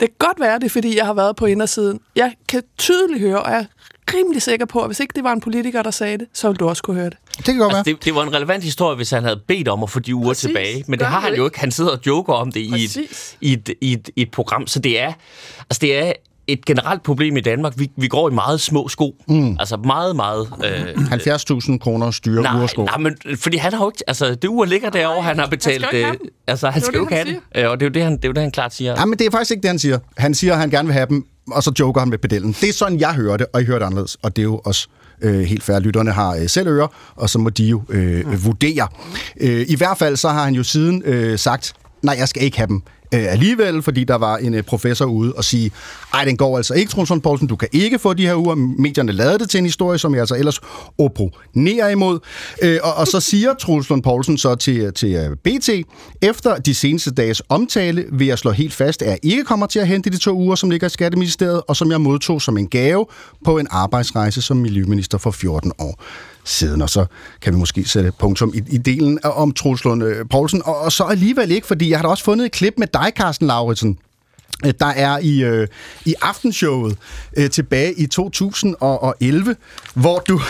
Det 0.00 0.08
kan 0.08 0.28
godt 0.28 0.40
være 0.40 0.58
det, 0.58 0.70
fordi 0.72 0.96
jeg 0.96 1.06
har 1.06 1.14
været 1.14 1.36
på 1.36 1.46
indersiden. 1.46 2.00
Jeg 2.16 2.34
kan 2.48 2.62
tydeligt 2.78 3.20
høre, 3.20 3.42
og 3.42 3.50
jeg 3.50 3.66
rimelig 4.14 4.42
sikker 4.42 4.66
på, 4.66 4.80
at 4.80 4.88
hvis 4.88 5.00
ikke 5.00 5.12
det 5.16 5.24
var 5.24 5.32
en 5.32 5.40
politiker, 5.40 5.82
der 5.82 5.90
sagde 5.90 6.18
det, 6.18 6.26
så 6.32 6.48
ville 6.48 6.58
du 6.58 6.68
også 6.68 6.82
kunne 6.82 6.96
høre 6.96 7.10
det. 7.10 7.16
Det 7.36 7.44
kan 7.44 7.56
godt 7.58 7.70
være. 7.72 7.78
Altså, 7.78 7.92
det, 7.92 8.04
det 8.04 8.14
var 8.14 8.22
en 8.22 8.34
relevant 8.34 8.64
historie, 8.64 8.96
hvis 8.96 9.10
han 9.10 9.22
havde 9.22 9.40
bedt 9.48 9.68
om 9.68 9.82
at 9.82 9.90
få 9.90 9.98
de 10.00 10.14
uger 10.14 10.28
Præcis. 10.28 10.42
tilbage. 10.48 10.84
Men 10.88 10.98
det 10.98 11.06
har 11.08 11.20
han 11.20 11.30
han 11.30 11.38
jo 11.38 11.44
ikke. 11.44 11.60
Han 11.60 11.70
sidder 11.70 11.90
og 11.90 11.98
joker 12.06 12.32
om 12.32 12.52
det 12.52 12.60
i 12.60 12.84
et, 12.84 12.96
i, 13.40 13.52
et, 13.52 13.70
i, 13.80 13.92
et, 13.92 14.10
i 14.16 14.22
et 14.22 14.30
program. 14.30 14.66
Så 14.66 14.78
det 14.78 15.00
er, 15.00 15.12
altså 15.60 15.78
det 15.80 15.98
er 15.98 16.12
et 16.46 16.64
generelt 16.64 17.02
problem 17.02 17.36
i 17.36 17.40
Danmark. 17.40 17.72
Vi, 17.76 17.90
vi 17.96 18.08
går 18.08 18.30
i 18.30 18.32
meget 18.32 18.60
små 18.60 18.88
sko. 18.88 19.16
Mm. 19.28 19.56
Altså 19.60 19.76
meget, 19.76 20.16
meget... 20.16 20.48
Øh, 20.64 20.88
70.000 20.94 21.78
kroner 21.78 22.10
styre 22.10 22.42
nej, 22.42 22.62
ursko. 22.62 22.84
nej, 22.84 22.98
men 22.98 23.16
fordi 23.36 23.56
han 23.56 23.72
har 23.72 23.84
jo 23.84 23.90
ikke... 23.90 24.02
Altså, 24.06 24.34
det 24.34 24.48
ur 24.48 24.64
ligger 24.64 24.90
derovre, 24.90 25.22
han 25.22 25.38
har 25.38 25.46
betalt... 25.46 25.82
skal 25.82 25.88
jo 25.92 25.96
ikke 25.96 26.04
have 26.06 26.14
øh, 26.14 26.20
dem. 26.20 26.28
altså, 26.46 26.66
han 26.70 26.80
Det 26.80 26.86
skal 26.86 26.98
jo 26.98 27.04
det, 27.04 27.10
ikke 27.10 27.14
have 27.14 27.26
han 27.26 27.42
den. 27.54 27.64
Øh, 27.64 27.70
Og 27.70 27.80
det 27.80 27.86
er 27.86 27.90
jo 27.90 27.92
det, 27.92 28.02
han, 28.02 28.12
det 28.16 28.24
er 28.24 28.28
jo 28.28 28.32
det, 28.32 28.42
han 28.42 28.50
klart 28.50 28.74
siger. 28.74 28.94
Ja, 28.98 29.04
men 29.04 29.18
det 29.18 29.26
er 29.26 29.30
faktisk 29.30 29.50
ikke 29.50 29.62
det, 29.62 29.68
han 29.68 29.78
siger. 29.78 29.98
Han 30.18 30.34
siger, 30.34 30.52
at 30.52 30.58
han 30.58 30.70
gerne 30.70 30.86
vil 30.88 30.92
have 30.94 31.06
dem, 31.06 31.24
og 31.50 31.62
så 31.62 31.72
joker 31.80 32.00
han 32.00 32.08
med 32.08 32.18
pedellen. 32.18 32.56
Det 32.60 32.68
er 32.68 32.72
sådan, 32.72 33.00
jeg 33.00 33.14
hører 33.14 33.36
det, 33.36 33.46
og 33.52 33.62
I 33.62 33.64
hører 33.64 33.78
det 33.78 33.86
anderledes. 33.86 34.16
Og 34.22 34.36
det 34.36 34.42
er 34.42 34.46
jo 34.46 34.60
også 34.64 34.88
øh, 35.20 35.40
helt 35.40 35.62
fair. 35.62 35.78
Lytterne 35.78 36.12
har 36.12 36.36
øh, 36.36 36.48
selv 36.48 36.68
ører, 36.68 36.86
og 37.16 37.30
så 37.30 37.38
må 37.38 37.50
de 37.50 37.64
jo 37.64 37.82
øh, 37.88 38.26
mm. 38.26 38.44
vurdere. 38.44 38.88
Øh, 39.40 39.66
I 39.68 39.76
hvert 39.76 39.98
fald 39.98 40.16
så 40.16 40.28
har 40.28 40.44
han 40.44 40.54
jo 40.54 40.62
siden 40.62 41.02
øh, 41.04 41.38
sagt, 41.38 41.72
nej, 42.02 42.16
jeg 42.18 42.28
skal 42.28 42.42
ikke 42.42 42.56
have 42.56 42.68
dem 42.68 42.82
øh, 43.14 43.32
alligevel, 43.32 43.82
fordi 43.82 44.04
der 44.04 44.14
var 44.14 44.36
en 44.36 44.54
øh, 44.54 44.62
professor 44.62 45.04
ude 45.04 45.32
og 45.32 45.44
sige, 45.44 45.70
ej, 46.14 46.24
den 46.24 46.36
går 46.36 46.56
altså 46.56 46.74
ikke, 46.74 46.90
Troels 46.90 47.22
Poulsen, 47.22 47.48
du 47.48 47.56
kan 47.56 47.68
ikke 47.72 47.98
få 47.98 48.14
de 48.14 48.26
her 48.26 48.34
uger. 48.34 48.54
Medierne 48.54 49.12
lavede 49.12 49.38
det 49.38 49.50
til 49.50 49.58
en 49.58 49.64
historie, 49.64 49.98
som 49.98 50.12
jeg 50.12 50.20
altså 50.20 50.36
ellers 50.36 50.60
opponerer 50.98 51.88
imod. 51.88 52.18
Øh, 52.62 52.78
og, 52.82 52.94
og 52.94 53.06
så 53.06 53.20
siger 53.20 53.54
Troels 53.54 53.88
Poulsen 54.04 54.38
så 54.38 54.54
til, 54.54 54.76
øh, 54.76 54.92
til 54.92 55.14
øh, 55.14 55.36
BT, 55.36 55.70
efter 56.22 56.56
de 56.56 56.74
seneste 56.74 57.10
dages 57.10 57.42
omtale 57.48 58.04
vil 58.12 58.26
jeg 58.26 58.38
slå 58.38 58.50
helt 58.50 58.74
fast, 58.74 59.02
at 59.02 59.08
jeg 59.08 59.18
ikke 59.22 59.44
kommer 59.44 59.66
til 59.66 59.78
at 59.78 59.86
hente 59.86 60.10
de 60.10 60.18
to 60.18 60.32
uger, 60.32 60.54
som 60.54 60.70
ligger 60.70 60.86
i 60.86 60.90
Skatteministeriet, 60.90 61.62
og 61.68 61.76
som 61.76 61.90
jeg 61.90 62.00
modtog 62.00 62.42
som 62.42 62.58
en 62.58 62.68
gave 62.68 63.06
på 63.44 63.58
en 63.58 63.66
arbejdsrejse 63.70 64.42
som 64.42 64.56
miljøminister 64.56 65.18
for 65.18 65.30
14 65.30 65.72
år 65.78 66.00
siden, 66.44 66.82
og 66.82 66.90
så 66.90 67.06
kan 67.42 67.52
vi 67.52 67.58
måske 67.58 67.84
sætte 67.84 68.12
punktum 68.18 68.52
i, 68.54 68.62
i 68.70 68.78
delen 68.78 69.18
om 69.22 69.52
Truslund 69.52 70.04
øh, 70.04 70.26
Poulsen, 70.30 70.62
og, 70.64 70.78
og 70.78 70.92
så 70.92 71.04
alligevel 71.04 71.50
ikke, 71.50 71.66
fordi 71.66 71.90
jeg 71.90 71.98
har 71.98 72.02
da 72.02 72.08
også 72.08 72.24
fundet 72.24 72.44
et 72.44 72.52
klip 72.52 72.74
med 72.78 72.86
dig, 72.94 73.12
Carsten 73.16 73.46
Lauritsen, 73.46 73.98
øh, 74.66 74.72
der 74.80 74.86
er 74.86 75.18
i, 75.18 75.42
øh, 75.42 75.68
i 76.04 76.14
aftenshowet 76.22 76.96
øh, 77.36 77.50
tilbage 77.50 77.94
i 77.94 78.06
2011, 78.06 79.56
hvor 79.94 80.18
du 80.18 80.40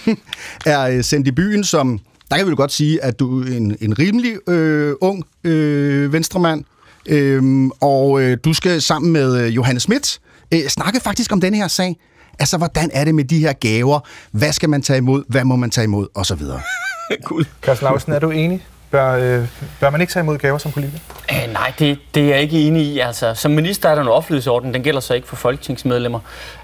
er 0.66 0.80
øh, 0.80 1.04
sendt 1.04 1.28
i 1.28 1.32
byen 1.32 1.64
som, 1.64 2.00
der 2.30 2.36
kan 2.36 2.46
vi 2.46 2.50
jo 2.50 2.56
godt 2.56 2.72
sige, 2.72 3.04
at 3.04 3.18
du 3.18 3.42
er 3.42 3.56
en, 3.56 3.76
en 3.80 3.98
rimelig 3.98 4.48
øh, 4.48 4.94
ung 5.00 5.24
øh, 5.44 6.12
venstremand, 6.12 6.64
øh, 7.06 7.70
og 7.80 8.22
øh, 8.22 8.38
du 8.44 8.54
skal 8.54 8.82
sammen 8.82 9.12
med 9.12 9.46
øh, 9.46 9.56
Johannes 9.56 9.82
Schmidt 9.82 10.20
øh, 10.54 10.68
snakke 10.68 11.00
faktisk 11.00 11.32
om 11.32 11.40
den 11.40 11.54
her 11.54 11.68
sag. 11.68 11.96
Altså, 12.38 12.58
hvordan 12.58 12.90
er 12.92 13.04
det 13.04 13.14
med 13.14 13.24
de 13.24 13.38
her 13.38 13.52
gaver? 13.52 14.00
Hvad 14.30 14.52
skal 14.52 14.68
man 14.68 14.82
tage 14.82 14.96
imod? 14.96 15.24
Hvad 15.28 15.44
må 15.44 15.56
man 15.56 15.70
tage 15.70 15.84
imod? 15.84 16.06
Og 16.14 16.26
så 16.26 16.34
videre. 16.34 16.60
cool. 17.24 17.46
Carsten 17.62 17.84
Lausen, 17.84 18.12
er 18.12 18.18
du 18.18 18.30
enig? 18.30 18.66
Bør, 18.90 19.12
øh, 19.12 19.48
bør 19.80 19.90
man 19.90 20.00
ikke 20.00 20.12
tage 20.12 20.22
imod 20.22 20.38
gaver 20.38 20.58
som 20.58 20.72
politiker? 20.72 20.98
Øh, 21.32 21.52
nej, 21.52 21.72
det, 21.78 21.98
det 22.14 22.22
er 22.22 22.28
jeg 22.28 22.40
ikke 22.40 22.60
enig 22.60 22.82
i. 22.82 22.98
Altså, 22.98 23.34
som 23.34 23.50
minister 23.50 23.88
er 23.88 23.94
der 23.94 24.02
en 24.02 24.08
offentlighedsorden, 24.08 24.74
den 24.74 24.82
gælder 24.82 25.00
så 25.00 25.14
ikke 25.14 25.28
for 25.28 25.36
folketingsmedlemmer. 25.36 26.18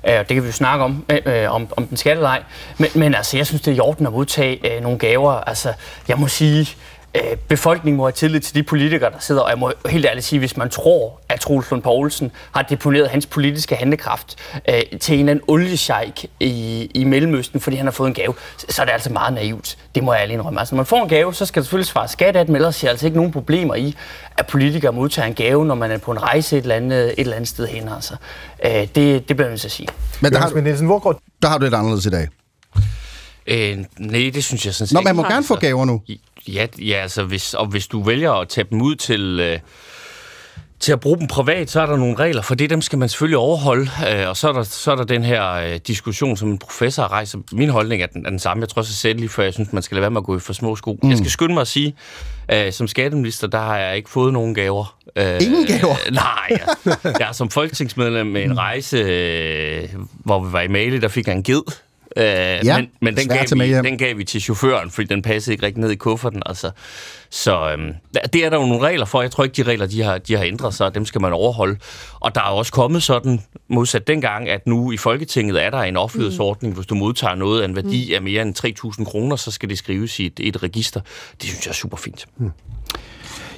Øh, 0.08 0.18
det 0.18 0.26
kan 0.26 0.42
vi 0.42 0.46
jo 0.46 0.52
snakke 0.52 0.84
om, 0.84 1.04
øh, 1.26 1.52
om, 1.52 1.68
om 1.76 1.86
den 1.86 1.96
skal 1.96 2.16
eller 2.16 2.28
ej. 2.28 2.42
Men, 2.78 2.90
men 2.94 3.14
altså, 3.14 3.36
jeg 3.36 3.46
synes, 3.46 3.62
det 3.62 3.72
er 3.72 3.76
i 3.76 3.80
orden 3.80 4.06
at 4.06 4.12
modtage 4.12 4.76
øh, 4.76 4.82
nogle 4.82 4.98
gaver. 4.98 5.32
Altså, 5.32 5.72
jeg 6.08 6.18
må 6.18 6.28
sige, 6.28 6.76
øh, 7.14 7.36
befolkningen 7.48 7.96
må 7.96 8.04
have 8.04 8.12
tillid 8.12 8.40
til 8.40 8.54
de 8.54 8.62
politikere, 8.62 9.10
der 9.10 9.18
sidder. 9.18 9.40
Og 9.40 9.50
jeg 9.50 9.58
må 9.58 9.72
helt 9.86 10.06
ærligt 10.06 10.26
sige, 10.26 10.38
hvis 10.38 10.56
man 10.56 10.70
tror, 10.70 11.20
at 11.28 11.40
Troels 11.40 11.70
Lund 11.70 11.82
Poulsen 11.82 12.30
har 12.52 12.62
deponeret 12.62 13.08
hans 13.08 13.26
politiske 13.26 13.76
handlekraft 13.76 14.36
øh, 14.68 14.98
til 15.00 15.14
en 15.14 15.20
eller 15.20 15.30
anden 15.30 15.44
oliesjejk 15.48 16.24
i, 16.40 16.90
i 16.94 17.04
Mellemøsten, 17.04 17.60
fordi 17.60 17.76
han 17.76 17.86
har 17.86 17.92
fået 17.92 18.08
en 18.08 18.14
gave, 18.14 18.34
så, 18.56 18.66
så 18.68 18.82
er 18.82 18.86
det 18.86 18.92
altså 18.92 19.12
meget 19.12 19.34
naivt. 19.34 19.78
Det 19.94 20.02
må 20.02 20.12
jeg 20.12 20.22
ærligt 20.22 20.34
indrømme. 20.34 20.60
Altså, 20.60 20.74
når 20.74 20.76
man 20.76 20.86
får 20.86 21.02
en 21.02 21.08
gave, 21.08 21.34
så 21.34 21.46
skal 21.46 21.62
der 21.62 21.64
selvfølgelig 21.64 21.86
svare 21.88 22.08
skat 22.08 22.36
af 22.36 22.44
den, 22.44 22.52
men 22.52 22.56
ellers 22.56 22.76
ser 22.76 22.88
altså 22.88 23.06
ikke 23.06 23.16
nogen 23.16 23.32
problemer 23.32 23.74
i, 23.74 23.96
at 24.38 24.46
politikere 24.46 24.92
modtager 24.92 25.28
en 25.28 25.34
gave, 25.34 25.64
når 25.66 25.74
man 25.74 25.90
er 25.90 25.98
på 25.98 26.10
en 26.12 26.22
rejse 26.22 26.56
et 26.56 26.62
eller 26.62 26.74
andet, 26.74 27.04
et 27.04 27.14
eller 27.18 27.36
andet 27.36 27.48
sted 27.48 27.66
hen. 27.66 27.88
Altså. 27.88 28.14
Øh, 28.64 28.72
det, 28.72 28.94
det 28.94 29.26
bliver 29.26 29.44
jeg 29.44 29.50
nødt 29.50 29.60
til 29.60 29.68
at 29.68 29.72
sige. 29.72 29.88
Men 30.20 30.32
der 30.32 30.38
har, 30.38 30.60
Nielsen, 30.60 30.86
hvor 30.86 30.98
går 30.98 31.20
der 31.42 31.48
har 31.48 31.58
du 31.58 31.64
lidt 31.64 31.74
anderledes 31.74 32.06
i 32.06 32.10
dag. 32.10 32.28
Øh, 33.48 33.78
nej, 33.98 34.30
det 34.34 34.44
synes 34.44 34.66
jeg 34.66 34.74
sådan 34.74 34.86
set 34.86 34.94
Nå, 34.94 35.00
ikke, 35.00 35.08
man 35.08 35.16
må 35.16 35.22
har, 35.22 35.30
gerne 35.30 35.44
få 35.44 35.54
altså. 35.54 35.66
gaver 35.66 35.84
nu. 35.84 36.02
Ja, 36.48 36.66
ja 36.78 36.96
altså 36.96 37.24
hvis, 37.24 37.54
og 37.54 37.66
hvis 37.66 37.86
du 37.86 38.02
vælger 38.02 38.32
at 38.32 38.48
tage 38.48 38.66
dem 38.70 38.82
ud 38.82 38.94
til, 38.94 39.40
øh, 39.40 39.58
til 40.80 40.92
at 40.92 41.00
bruge 41.00 41.18
dem 41.18 41.26
privat, 41.26 41.70
så 41.70 41.80
er 41.80 41.86
der 41.86 41.96
nogle 41.96 42.14
regler 42.14 42.42
for 42.42 42.54
det. 42.54 42.70
Dem 42.70 42.82
skal 42.82 42.98
man 42.98 43.08
selvfølgelig 43.08 43.38
overholde. 43.38 43.90
Øh, 44.10 44.28
og 44.28 44.36
så 44.36 44.48
er, 44.48 44.52
der, 44.52 44.62
så 44.62 44.92
er 44.92 44.96
der 44.96 45.04
den 45.04 45.24
her 45.24 45.52
øh, 45.52 45.80
diskussion, 45.86 46.36
som 46.36 46.50
en 46.50 46.58
professor 46.58 47.02
har 47.02 47.12
rejst. 47.12 47.36
Min 47.52 47.68
holdning 47.68 48.02
er 48.02 48.06
den, 48.06 48.26
er 48.26 48.30
den 48.30 48.38
samme. 48.38 48.60
Jeg 48.60 48.68
tror 48.68 48.82
så 48.82 48.94
selv 48.94 49.18
lige 49.18 49.28
før, 49.28 49.42
jeg 49.42 49.54
synes, 49.54 49.72
man 49.72 49.82
skal 49.82 49.94
lade 49.94 50.02
være 50.02 50.10
med 50.10 50.20
at 50.20 50.24
gå 50.24 50.36
i 50.36 50.40
for 50.40 50.52
små 50.52 50.76
sko. 50.76 50.98
Mm. 51.02 51.10
Jeg 51.10 51.18
skal 51.18 51.30
skynde 51.30 51.54
mig 51.54 51.60
at 51.60 51.68
sige, 51.68 51.94
øh, 52.52 52.72
som 52.72 52.88
skatteminister, 52.88 53.46
der 53.46 53.60
har 53.60 53.78
jeg 53.78 53.96
ikke 53.96 54.10
fået 54.10 54.32
nogen 54.32 54.54
gaver. 54.54 54.96
Øh, 55.16 55.42
Ingen 55.42 55.66
gaver? 55.66 55.96
Øh, 56.06 56.12
nej, 56.24 56.48
jeg, 56.84 56.96
jeg 57.04 57.28
er 57.28 57.32
som 57.32 57.50
folketingsmedlem 57.50 58.26
med 58.26 58.42
en 58.42 58.58
rejse, 58.58 58.96
øh, 58.96 59.88
hvor 60.24 60.44
vi 60.44 60.52
var 60.52 60.60
i 60.60 60.68
Mali, 60.68 60.98
der 60.98 61.08
fik 61.08 61.26
jeg 61.26 61.36
en 61.36 61.42
ged. 61.42 61.62
Øh, 62.18 62.24
ja, 62.24 62.76
men, 62.76 62.90
men 63.00 63.16
den, 63.16 63.28
gav 63.28 63.44
vi, 63.52 63.66
hjem. 63.66 63.84
den 63.84 63.98
gav 63.98 64.18
vi 64.18 64.24
til 64.24 64.40
chaufføren, 64.40 64.90
fordi 64.90 65.06
den 65.06 65.22
passede 65.22 65.54
ikke 65.54 65.66
rigtig 65.66 65.80
ned 65.80 65.90
i 65.90 65.94
kufferten. 65.94 66.42
Altså. 66.46 66.70
Så 67.30 67.70
øhm, 67.70 67.94
det 68.32 68.44
er 68.44 68.50
der 68.50 68.60
jo 68.60 68.66
nogle 68.66 68.86
regler 68.86 69.06
for. 69.06 69.22
Jeg 69.22 69.30
tror 69.30 69.44
ikke, 69.44 69.54
de 69.54 69.62
regler 69.62 69.86
de 69.86 70.02
har, 70.02 70.18
de 70.18 70.36
har 70.36 70.44
ændret 70.44 70.74
sig, 70.74 70.86
og 70.86 70.94
dem 70.94 71.04
skal 71.04 71.20
man 71.20 71.32
overholde. 71.32 71.78
Og 72.20 72.34
der 72.34 72.40
er 72.40 72.44
også 72.44 72.72
kommet 72.72 73.02
sådan, 73.02 73.40
modsat 73.68 74.06
dengang, 74.06 74.48
at 74.48 74.66
nu 74.66 74.92
i 74.92 74.96
Folketinget 74.96 75.64
er 75.64 75.70
der 75.70 75.78
en 75.78 75.96
offentlighedsordning. 75.96 76.74
Hvis 76.74 76.86
du 76.86 76.94
modtager 76.94 77.34
noget 77.34 77.62
af 77.62 77.64
en 77.64 77.76
værdi 77.76 78.14
af 78.14 78.22
mere 78.22 78.42
end 78.42 78.98
3.000 78.98 79.04
kroner, 79.04 79.36
så 79.36 79.50
skal 79.50 79.68
det 79.68 79.78
skrives 79.78 80.20
i 80.20 80.26
et, 80.26 80.40
et 80.40 80.62
register. 80.62 81.00
Det 81.40 81.48
synes 81.48 81.66
jeg 81.66 81.70
er 81.70 81.74
super 81.74 81.96
fint. 81.96 82.26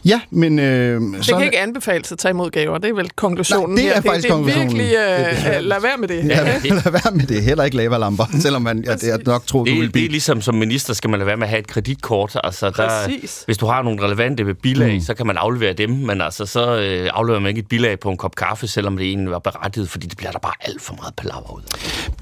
Ja, 0.05 0.21
men... 0.31 0.59
Øh, 0.59 1.01
Det 1.01 1.27
kan 1.29 1.43
ikke 1.43 1.59
anbefales 1.59 2.13
at 2.13 2.19
tage 2.19 2.31
imod 2.31 2.51
gaver. 2.51 2.79
Det 2.79 2.91
er 2.91 2.95
vel 2.95 3.11
konklusionen 3.11 3.75
Nej, 3.75 3.83
det 3.83 3.91
er 3.91 3.95
her. 3.95 4.01
faktisk 4.03 4.15
det, 4.15 4.23
det 4.23 4.31
er 4.31 4.35
konklusionen. 4.35 4.77
virkelig, 4.79 5.57
øh, 5.57 5.63
lad 5.65 5.81
være 5.81 5.97
med 5.99 6.09
det. 6.09 6.29
Ja, 6.29 6.59
det, 6.63 6.71
Lad 6.85 6.93
være 6.93 7.13
med 7.15 7.27
det. 7.27 7.43
Heller 7.43 7.65
ikke 7.65 7.77
lavalamper, 7.77 8.25
selvom 8.43 8.63
man, 8.63 8.85
ja, 8.87 8.95
det 8.95 9.13
er 9.13 9.19
nok 9.27 9.47
tror, 9.47 9.59
du 9.59 9.65
vil 9.65 9.75
det, 9.75 9.81
det 9.81 9.87
er 9.89 9.93
blive. 9.93 10.09
ligesom 10.09 10.41
som 10.41 10.55
minister 10.55 10.95
skal 10.95 11.11
man 11.11 11.19
lade 11.19 11.27
være 11.27 11.37
med 11.37 11.45
at 11.47 11.49
have 11.51 11.61
et 11.61 11.67
kreditkort. 11.67 12.37
Altså, 12.45 12.71
der, 12.71 12.89
Præcis. 13.07 13.43
hvis 13.47 13.59
du 13.59 13.67
har 13.67 13.83
nogle 13.83 14.03
relevante 14.03 14.55
bilag, 14.55 14.95
mm. 14.95 15.01
så 15.01 15.15
kan 15.15 15.27
man 15.27 15.37
aflevere 15.37 15.73
dem, 15.73 15.91
men 15.91 16.21
altså, 16.21 16.47
så 16.47 16.77
øh, 16.81 17.11
afleverer 17.15 17.41
man 17.41 17.49
ikke 17.49 17.59
et 17.59 17.69
bilag 17.69 18.01
på 18.01 18.11
en 18.11 18.17
kop 18.17 18.35
kaffe, 18.35 18.67
selvom 18.67 18.97
det 18.97 19.07
egentlig 19.07 19.31
var 19.31 19.39
berettiget, 19.39 19.89
fordi 19.91 20.07
det 20.07 20.17
bliver 20.19 20.31
der 20.33 20.39
bare 20.39 20.55
alt 20.61 20.83
for 20.83 20.95
meget 20.95 21.15
palaver 21.15 21.55
ud. 21.57 21.63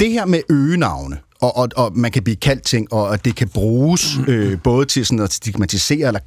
Det 0.01 0.11
her 0.13 0.27
med 0.27 0.41
øgenavne, 0.51 1.17
og, 1.41 1.57
og, 1.57 1.69
og 1.77 1.93
man 1.95 2.11
kan 2.11 2.23
blive 2.23 2.37
kaldt 2.37 2.63
ting, 2.63 2.93
og 2.93 3.15
at 3.15 3.25
det 3.25 3.37
kan 3.37 3.49
bruges 3.49 4.17
øh, 4.29 4.59
både 4.63 4.87
til 4.87 5.07
sådan 5.07 5.21
at 5.21 5.33
stigmatisere 5.33 6.07
eller 6.07 6.21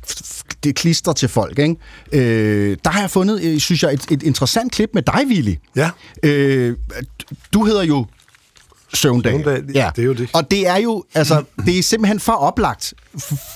det 0.63 0.75
klister 0.75 1.13
til 1.13 1.29
folk. 1.29 1.59
Ikke? 1.59 1.75
Øh, 2.11 2.77
der 2.83 2.89
har 2.89 2.99
jeg 2.99 3.09
fundet, 3.09 3.43
øh, 3.43 3.59
synes 3.59 3.83
jeg, 3.83 3.93
et, 3.93 4.05
et 4.11 4.23
interessant 4.23 4.71
klip 4.71 4.89
med 4.93 5.01
dig, 5.01 5.25
Willy. 5.27 5.55
Ja. 5.75 5.89
Øh, 6.23 6.77
du 7.53 7.65
hedder 7.65 7.83
jo 7.83 8.05
Søvndal. 8.93 9.33
Søvndal, 9.33 9.65
ja, 9.73 9.91
det 9.95 10.01
er 10.01 10.05
jo 10.05 10.13
det. 10.13 10.29
Og 10.33 10.51
det 10.51 10.67
er 10.67 10.77
jo, 10.77 11.03
altså, 11.13 11.43
det 11.65 11.79
er 11.79 11.83
simpelthen 11.83 12.19
for 12.19 12.31
oplagt 12.31 12.93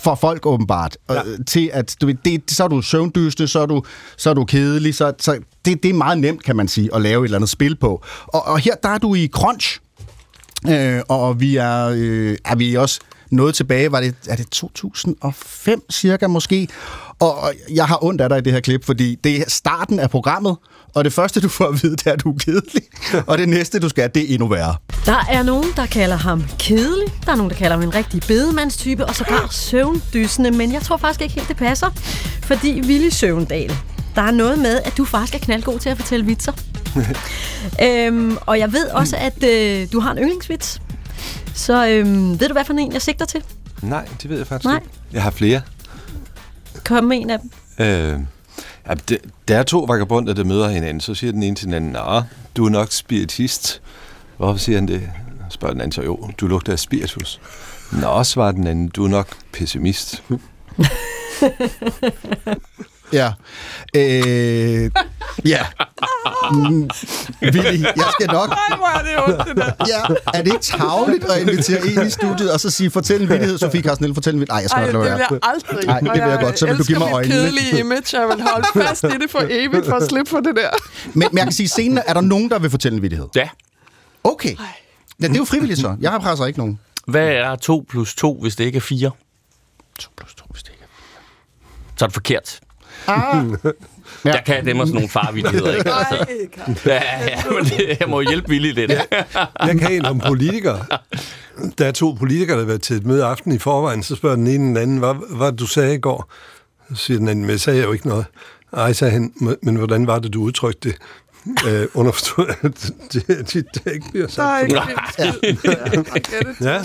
for 0.04 0.16
folk 0.16 0.46
åbenbart, 0.46 0.98
ja. 1.10 1.14
Ja. 1.14 1.22
til 1.48 1.70
at, 1.74 1.96
du 2.02 2.06
ved, 2.06 2.16
det, 2.26 2.52
så 2.52 2.64
er 2.64 2.68
du 2.68 2.82
søvndysende, 2.82 3.48
så 3.48 3.60
er 3.60 3.66
du, 3.66 3.84
så 4.18 4.30
er 4.30 4.34
du 4.34 4.46
kedelig, 4.46 4.96
så, 4.96 5.14
så 5.20 5.40
det, 5.66 5.84
det 5.84 5.90
er 5.90 5.94
meget 5.94 6.18
nemt, 6.18 6.44
kan 6.44 6.56
man 6.56 6.68
sige, 6.68 6.90
at 6.96 7.02
lave 7.02 7.24
et 7.24 7.28
eller 7.28 7.38
andet 7.38 7.50
spil 7.50 7.76
på. 7.76 8.04
Og, 8.28 8.46
og 8.46 8.60
her, 8.60 8.76
der 8.84 8.90
er 8.90 8.98
du 8.98 9.16
i 9.16 9.30
crunch, 9.34 9.80
øh, 10.70 11.02
og 11.08 11.40
vi 11.40 11.56
er, 11.56 11.86
øh, 11.96 12.38
er 12.46 12.56
vi 12.56 12.76
også 12.76 13.00
noget 13.32 13.56
tilbage, 13.56 13.92
var 13.92 14.02
det, 14.02 14.16
er 14.28 14.36
det 14.36 14.50
2005 14.50 15.82
cirka 15.92 16.28
måske, 16.28 16.68
og 17.20 17.54
jeg 17.74 17.86
har 17.86 18.04
ondt 18.04 18.22
af 18.22 18.30
dig 18.30 18.38
i 18.38 18.42
det 18.42 18.54
her 18.54 18.60
klip, 18.60 18.86
fordi 18.86 19.16
det 19.16 19.42
er 19.42 19.44
starten 19.48 20.00
af 20.00 20.10
programmet, 20.10 20.58
og 20.96 21.04
det 21.06 21.14
første, 21.14 21.42
du 21.42 21.50
får 21.50 21.66
at 21.66 21.84
vide, 21.84 21.96
det 21.96 22.08
er, 22.08 22.12
at 22.12 22.24
du 22.24 22.32
er 22.32 22.38
kedelig. 22.38 22.84
Og 23.28 23.38
det 23.38 23.50
næste, 23.50 23.80
du 23.80 23.90
skal, 23.90 24.10
det 24.16 24.24
er 24.24 24.34
endnu 24.34 24.48
værre. 24.48 24.76
Der 25.06 25.26
er 25.30 25.44
nogen, 25.44 25.68
der 25.76 25.86
kalder 25.86 26.16
ham 26.16 26.44
kedelig. 26.60 27.08
Der 27.26 27.32
er 27.32 27.36
nogen, 27.36 27.50
der 27.50 27.58
kalder 27.58 27.76
ham 27.76 27.84
en 27.84 27.96
rigtig 27.96 28.22
bedemandstype, 28.28 29.06
og 29.06 29.16
sågar 29.16 29.48
søvndysende. 29.52 30.52
Men 30.52 30.74
jeg 30.74 30.82
tror 30.82 30.98
faktisk 30.98 31.22
ikke 31.22 31.34
helt, 31.34 31.48
det 31.48 31.58
passer. 31.58 31.90
Fordi 32.44 32.82
Willy 32.82 33.10
Søvndal, 33.10 33.78
der 34.16 34.22
er 34.22 34.32
noget 34.32 34.60
med, 34.60 34.80
at 34.86 34.94
du 34.98 35.06
faktisk 35.06 35.36
er 35.36 35.40
knaldgod 35.40 35.80
til 35.80 35.90
at 35.90 35.98
fortælle 35.98 36.26
vitser. 36.26 36.52
Øhm, 37.84 38.38
og 38.46 38.60
jeg 38.60 38.74
ved 38.74 38.88
også, 38.88 39.18
at 39.18 39.44
øh, 39.44 39.88
du 39.92 40.00
har 40.00 40.12
en 40.12 40.18
yndlingsvits. 40.18 40.82
Så 41.56 41.88
øhm, 41.88 42.40
ved 42.40 42.48
du, 42.48 42.54
hvad 42.54 42.66
for 42.66 42.74
en 42.74 42.94
jeg 42.94 43.02
sigter 43.02 43.26
til? 43.26 43.44
Nej, 43.82 44.06
det 44.22 44.30
ved 44.30 44.38
jeg 44.38 44.48
faktisk 44.48 44.66
Nej. 44.66 44.76
ikke. 44.76 44.90
Jeg 45.14 45.24
har 45.24 45.32
flere. 45.32 45.62
Kom 46.84 47.04
med 47.04 47.18
en 47.18 47.30
af 47.30 47.40
dem. 47.40 47.50
Øh, 47.80 48.20
ja, 48.88 48.94
det, 49.10 49.18
der 49.48 49.58
er 49.58 49.64
to 49.64 49.80
vagabunder, 49.80 50.34
der 50.34 50.44
møder 50.44 50.70
hinanden. 50.70 51.02
Så 51.02 51.16
siger 51.16 51.32
den 51.32 51.44
ene 51.44 51.56
til 51.56 51.66
den 51.66 51.74
anden, 51.74 51.92
Nå, 51.92 52.22
du 52.58 52.66
er 52.66 52.70
nok 52.70 52.92
spiritist. 52.92 53.82
Hvorfor 54.38 54.60
siger 54.60 54.78
han 54.78 54.88
det? 54.88 55.10
Spørger 55.50 55.74
den 55.74 55.82
anden 55.82 55.92
så, 55.92 56.02
jo, 56.02 56.30
du 56.38 56.48
lugter 56.48 56.72
af 56.72 56.80
spiritus. 56.80 57.42
Nå, 57.92 58.24
svarer 58.24 58.52
den 58.52 58.68
anden, 58.68 58.88
du 58.88 59.04
er 59.06 59.10
nok 59.10 59.28
pessimist. 59.54 60.24
Ja. 63.14 63.32
Øh, 63.96 64.92
ja. 65.46 65.66
Mm, 66.52 66.90
Willy, 67.42 67.84
jeg 67.84 68.06
skal 68.20 68.28
nok... 68.28 68.50
Ej, 68.50 68.78
hvor 68.78 68.88
er 69.00 69.04
det 69.04 69.34
ondt, 69.36 69.48
det 69.48 69.58
der. 69.58 69.72
Ja, 69.88 70.16
er 70.34 70.42
det 70.44 70.52
ikke 70.54 70.64
tavligt 70.66 71.24
at 71.26 71.42
invitere 71.42 71.88
en 71.88 72.08
i 72.08 72.10
studiet, 72.10 72.52
og 72.54 72.60
så 72.60 72.70
sige, 72.70 72.92
fortæl 72.92 73.22
en 73.22 73.30
vittighed, 73.30 73.58
Sofie 73.58 73.82
Carsten 73.82 74.14
fortæl 74.16 74.34
en 74.34 74.40
vittighed. 74.40 74.56
Nej, 74.56 74.62
jeg 74.62 74.70
skal 74.70 74.84
Ej, 74.84 74.92
nok 74.92 75.04
det 75.04 75.10
lade 75.10 75.18
vil 75.18 75.20
være. 75.20 75.40
jeg 75.44 75.54
aldrig. 75.54 75.86
Nej, 75.88 76.00
det 76.00 76.12
vil 76.24 76.30
jeg 76.30 76.40
godt. 76.42 76.60
Så 76.60 76.66
vil 76.66 76.78
du 76.78 76.84
give 76.84 77.00
mig 77.00 77.08
Jeg 77.08 77.14
øjnene. 77.16 77.36
elsker 77.36 77.52
mit 77.52 77.62
kedelige 77.62 77.80
image. 77.80 78.20
Jeg 78.20 78.28
vil 78.28 78.42
holde 78.42 78.68
fast 78.74 79.04
i 79.04 79.08
det 79.08 79.32
for 79.32 79.44
evigt 79.50 79.86
for 79.86 79.96
at 79.96 80.04
slippe 80.10 80.30
for 80.30 80.40
det 80.40 80.56
der. 80.56 80.70
Men, 81.06 81.14
men 81.14 81.38
jeg 81.38 81.44
kan 81.46 81.52
sige, 81.54 81.68
scenen, 81.68 82.00
er 82.08 82.14
der 82.14 82.22
nogen, 82.22 82.50
der 82.50 82.60
vil 82.60 82.70
fortælle 82.70 82.96
en 82.96 83.02
vittighed? 83.02 83.28
Ja. 83.36 83.50
Okay. 84.24 84.56
Ja, 85.22 85.28
det 85.28 85.34
er 85.34 85.38
jo 85.38 85.46
frivilligt 85.46 85.80
så. 85.80 85.96
Jeg 86.02 86.12
har 86.12 86.20
presser 86.20 86.46
ikke 86.46 86.60
nogen. 86.60 86.80
Hvad 87.08 87.28
er 87.28 87.56
2 87.56 87.86
plus 87.90 88.16
2, 88.16 88.40
hvis 88.42 88.56
det 88.56 88.64
ikke 88.64 88.78
er 88.78 88.82
4? 88.82 89.12
2 90.00 90.10
plus 90.18 90.36
2, 90.36 90.46
hvis 90.52 90.64
det 90.64 90.70
ikke 90.72 90.84
Så 91.98 92.06
er 92.06 92.08
det 92.08 92.14
forkert. 92.14 92.60
Ah. 93.08 93.44
Ja. 94.26 94.30
Jeg 94.32 94.44
kan 94.46 94.66
dem 94.66 94.80
og 94.80 94.88
sådan 94.88 94.96
nogle 94.96 95.10
farvittigheder, 95.10 95.76
ikke? 95.78 95.92
Altså, 95.94 96.26
ja, 96.86 97.02
ja, 97.28 97.42
men 97.56 97.64
det, 97.66 97.98
jeg 98.00 98.10
må 98.10 98.22
hjælpe 98.22 98.50
Willy 98.50 98.72
lidt. 98.74 98.92
Jeg 99.60 99.80
kan 99.80 99.92
en 99.92 100.06
om 100.06 100.20
politikere. 100.20 100.86
Der 101.78 101.86
er 101.86 101.92
to 101.92 102.12
politikere, 102.12 102.56
der 102.58 102.62
har 102.64 102.68
været 102.68 102.82
til 102.82 102.96
et 102.96 103.06
møde 103.06 103.26
aften 103.26 103.52
i 103.52 103.58
forvejen, 103.60 104.04
så 104.04 104.16
spørger 104.16 104.36
den 104.36 104.48
ene 104.48 104.64
den 104.68 104.78
anden, 104.78 104.98
hvad, 104.98 105.38
hvad 105.38 105.52
du 105.52 105.68
sagde 105.68 105.96
i 105.96 106.00
går? 106.00 106.32
Så 106.90 106.96
siger 106.96 107.18
den 107.18 107.28
anden, 107.28 107.46
men 107.46 107.52
jeg 107.52 107.60
sagde 107.60 107.84
jo 107.84 107.92
ikke 107.92 108.08
noget. 108.08 108.26
Ej, 108.74 108.94
sagde 108.94 109.12
han, 109.14 109.34
"Men- 109.42 109.56
men 109.64 109.76
hvordan 109.76 110.08
var 110.08 110.20
det, 110.20 110.34
du 110.34 110.42
udtrykte 110.42 110.90
det? 110.90 110.98
Øh, 111.68 111.88
underforstået, 111.94 112.56
at 112.62 112.92
det, 113.14 113.28
det, 113.28 113.54
det 113.54 113.94
ikke 113.94 114.06
bliver 114.12 114.28
sagt. 114.28 114.72
Nej, 114.72 114.94
Ja. 115.20 115.32
Ja. 116.74 116.84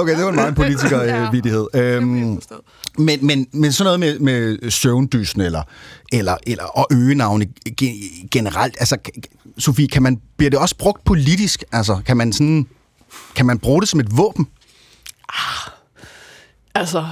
Okay, 0.00 0.16
det 0.16 0.22
var 0.24 0.28
en 0.30 0.34
meget 0.36 0.54
politiker-vidighed. 0.62 1.66
Ja. 1.74 1.80
øhm, 1.80 2.40
men, 2.98 3.26
men, 3.26 3.46
men 3.52 3.72
sådan 3.72 3.84
noget 4.00 4.00
med, 4.00 4.18
med 4.18 4.70
søvndysen 4.70 5.40
eller, 5.40 5.62
eller, 6.12 6.36
eller 6.46 6.64
og 6.64 6.86
øgenavne 6.92 7.46
ge- 7.82 8.28
generelt, 8.30 8.76
altså, 8.78 8.96
Sofie, 9.58 9.88
kan 9.88 10.02
man, 10.02 10.20
bliver 10.36 10.50
det 10.50 10.58
også 10.58 10.76
brugt 10.76 11.04
politisk? 11.04 11.64
Altså, 11.72 12.00
kan 12.06 12.16
man 12.16 12.32
sådan, 12.32 12.66
kan 13.34 13.46
man 13.46 13.58
bruge 13.58 13.80
det 13.80 13.88
som 13.88 14.00
et 14.00 14.16
våben? 14.16 14.46
Altså, 16.74 17.04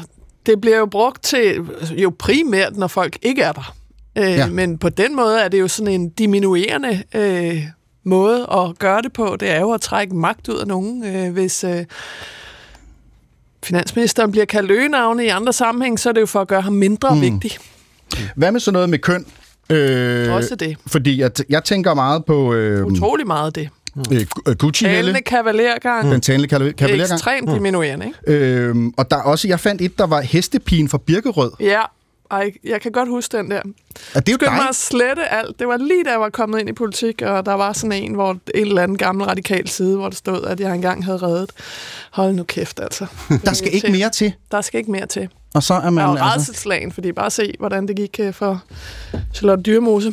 det 0.47 0.61
bliver 0.61 0.77
jo 0.79 0.87
brugt 0.87 1.23
til 1.23 1.61
jo 1.97 2.13
primært, 2.19 2.77
når 2.77 2.87
folk 2.87 3.19
ikke 3.23 3.43
er 3.43 3.53
der. 3.53 3.75
Øh, 4.17 4.25
Ja. 4.31 4.47
Men 4.47 4.79
på 4.79 4.89
den 4.89 5.17
måde 5.17 5.41
er 5.41 5.49
det 5.49 5.61
jo 5.61 5.69
sådan 5.69 5.93
en 6.01 6.09
diminuerende 6.09 7.03
øh, 7.15 7.63
måde 8.05 8.47
at 8.53 8.79
gøre 8.79 9.03
det 9.03 9.13
på. 9.13 9.37
Det 9.41 9.51
er 9.51 9.61
jo 9.61 9.71
at 9.73 9.81
trække 9.81 10.17
magt 10.17 10.49
ud 10.49 10.59
af 10.59 10.67
nogen. 10.67 11.05
Øh, 11.17 11.33
hvis 11.33 11.65
øh, 11.65 11.85
finansministeren 13.65 14.31
bliver 14.31 14.45
kaldt 14.45 14.71
øgenavne 14.71 15.25
i 15.25 15.29
andre 15.29 15.53
sammenhæng, 15.53 15.99
så 16.01 16.09
er 16.09 16.13
det 16.13 16.21
jo 16.21 16.27
for 16.27 16.41
at 16.41 16.49
gøre 16.49 16.61
ham 16.61 16.73
mindre 16.73 17.15
mm. 17.15 17.21
vigtig. 17.21 17.51
Hvad 18.37 18.53
med 18.53 18.61
sådan 18.61 18.73
noget 18.73 18.89
med 18.91 18.99
køn? 18.99 19.27
Øh, 19.71 20.33
Også 20.35 20.55
det. 20.55 20.77
Fordi 20.87 21.21
jeg, 21.21 21.31
jeg 21.49 21.65
tænker 21.65 21.95
meget 21.95 22.25
på 22.25 22.55
øh, 22.55 22.87
Utrolig 22.87 23.27
meget 23.27 23.55
det. 23.55 23.69
øh, 24.47 24.55
Gucci 24.59 24.87
Helle, 24.87 25.21
kavalergang. 25.21 26.11
den 26.11 26.21
talende 26.21 26.49
kavaler- 26.49 26.73
kavalergang. 26.73 27.13
Ekstremt 27.13 27.51
diminuerende, 27.51 28.07
ikke? 28.07 28.19
Øhm, 28.47 28.93
og 28.97 29.11
der 29.11 29.17
er 29.17 29.23
også, 29.23 29.49
jeg 29.49 29.61
fandt 29.61 29.83
et, 29.83 29.99
der 29.99 30.07
var 30.07 30.21
hestepigen 30.21 30.89
fra 30.89 30.99
Birkerød. 31.07 31.51
Ja, 31.61 31.81
Ej, 32.33 32.53
jeg 32.65 32.81
kan 32.81 32.93
godt 32.93 33.09
huske 33.09 33.37
den 33.37 33.51
der. 33.51 33.57
Er 34.15 34.21
det 34.21 34.33
jo 34.33 34.37
Skyndte 34.37 34.45
dig? 34.45 34.55
mig 34.55 34.69
at 34.69 34.77
slette 34.77 35.29
alt. 35.29 35.59
Det 35.59 35.69
var 35.69 35.77
lige 35.77 36.05
da 36.05 36.11
jeg 36.11 36.21
var 36.21 36.31
kommet 36.31 36.61
ind 36.61 36.69
i 36.69 36.73
politik, 36.73 37.23
og 37.23 37.47
der 37.47 37.53
var 37.53 37.73
sådan 37.73 37.93
en, 37.93 38.15
hvor 38.15 38.31
en 38.31 38.41
eller 38.55 38.83
anden 38.83 38.99
gammel 38.99 39.27
radikal 39.27 39.69
side, 39.69 39.97
hvor 39.97 40.09
der 40.09 40.17
stod, 40.17 40.45
at 40.45 40.61
jeg 40.61 40.75
engang 40.75 41.05
havde 41.05 41.19
reddet. 41.19 41.51
Hold 42.11 42.35
nu 42.35 42.43
kæft, 42.43 42.81
altså. 42.81 43.07
Der 43.45 43.53
skal 43.53 43.75
ikke 43.75 43.93
mere 43.93 44.11
til. 44.11 44.33
Der 44.51 44.61
skal 44.61 44.79
ikke 44.79 44.91
mere 44.91 45.07
til. 45.07 45.29
Og 45.55 45.63
så 45.63 45.75
er 45.75 45.91
Man 45.91 46.03
jeg 46.03 46.09
var 46.09 46.33
altså, 46.33 46.91
fordi 46.95 47.13
bare 47.13 47.31
se, 47.31 47.55
hvordan 47.59 47.89
det 47.89 47.97
gik 47.97 48.17
øh, 48.21 48.33
for 48.35 48.63
Charlotte 49.35 49.63
Dyrmose. 49.63 50.13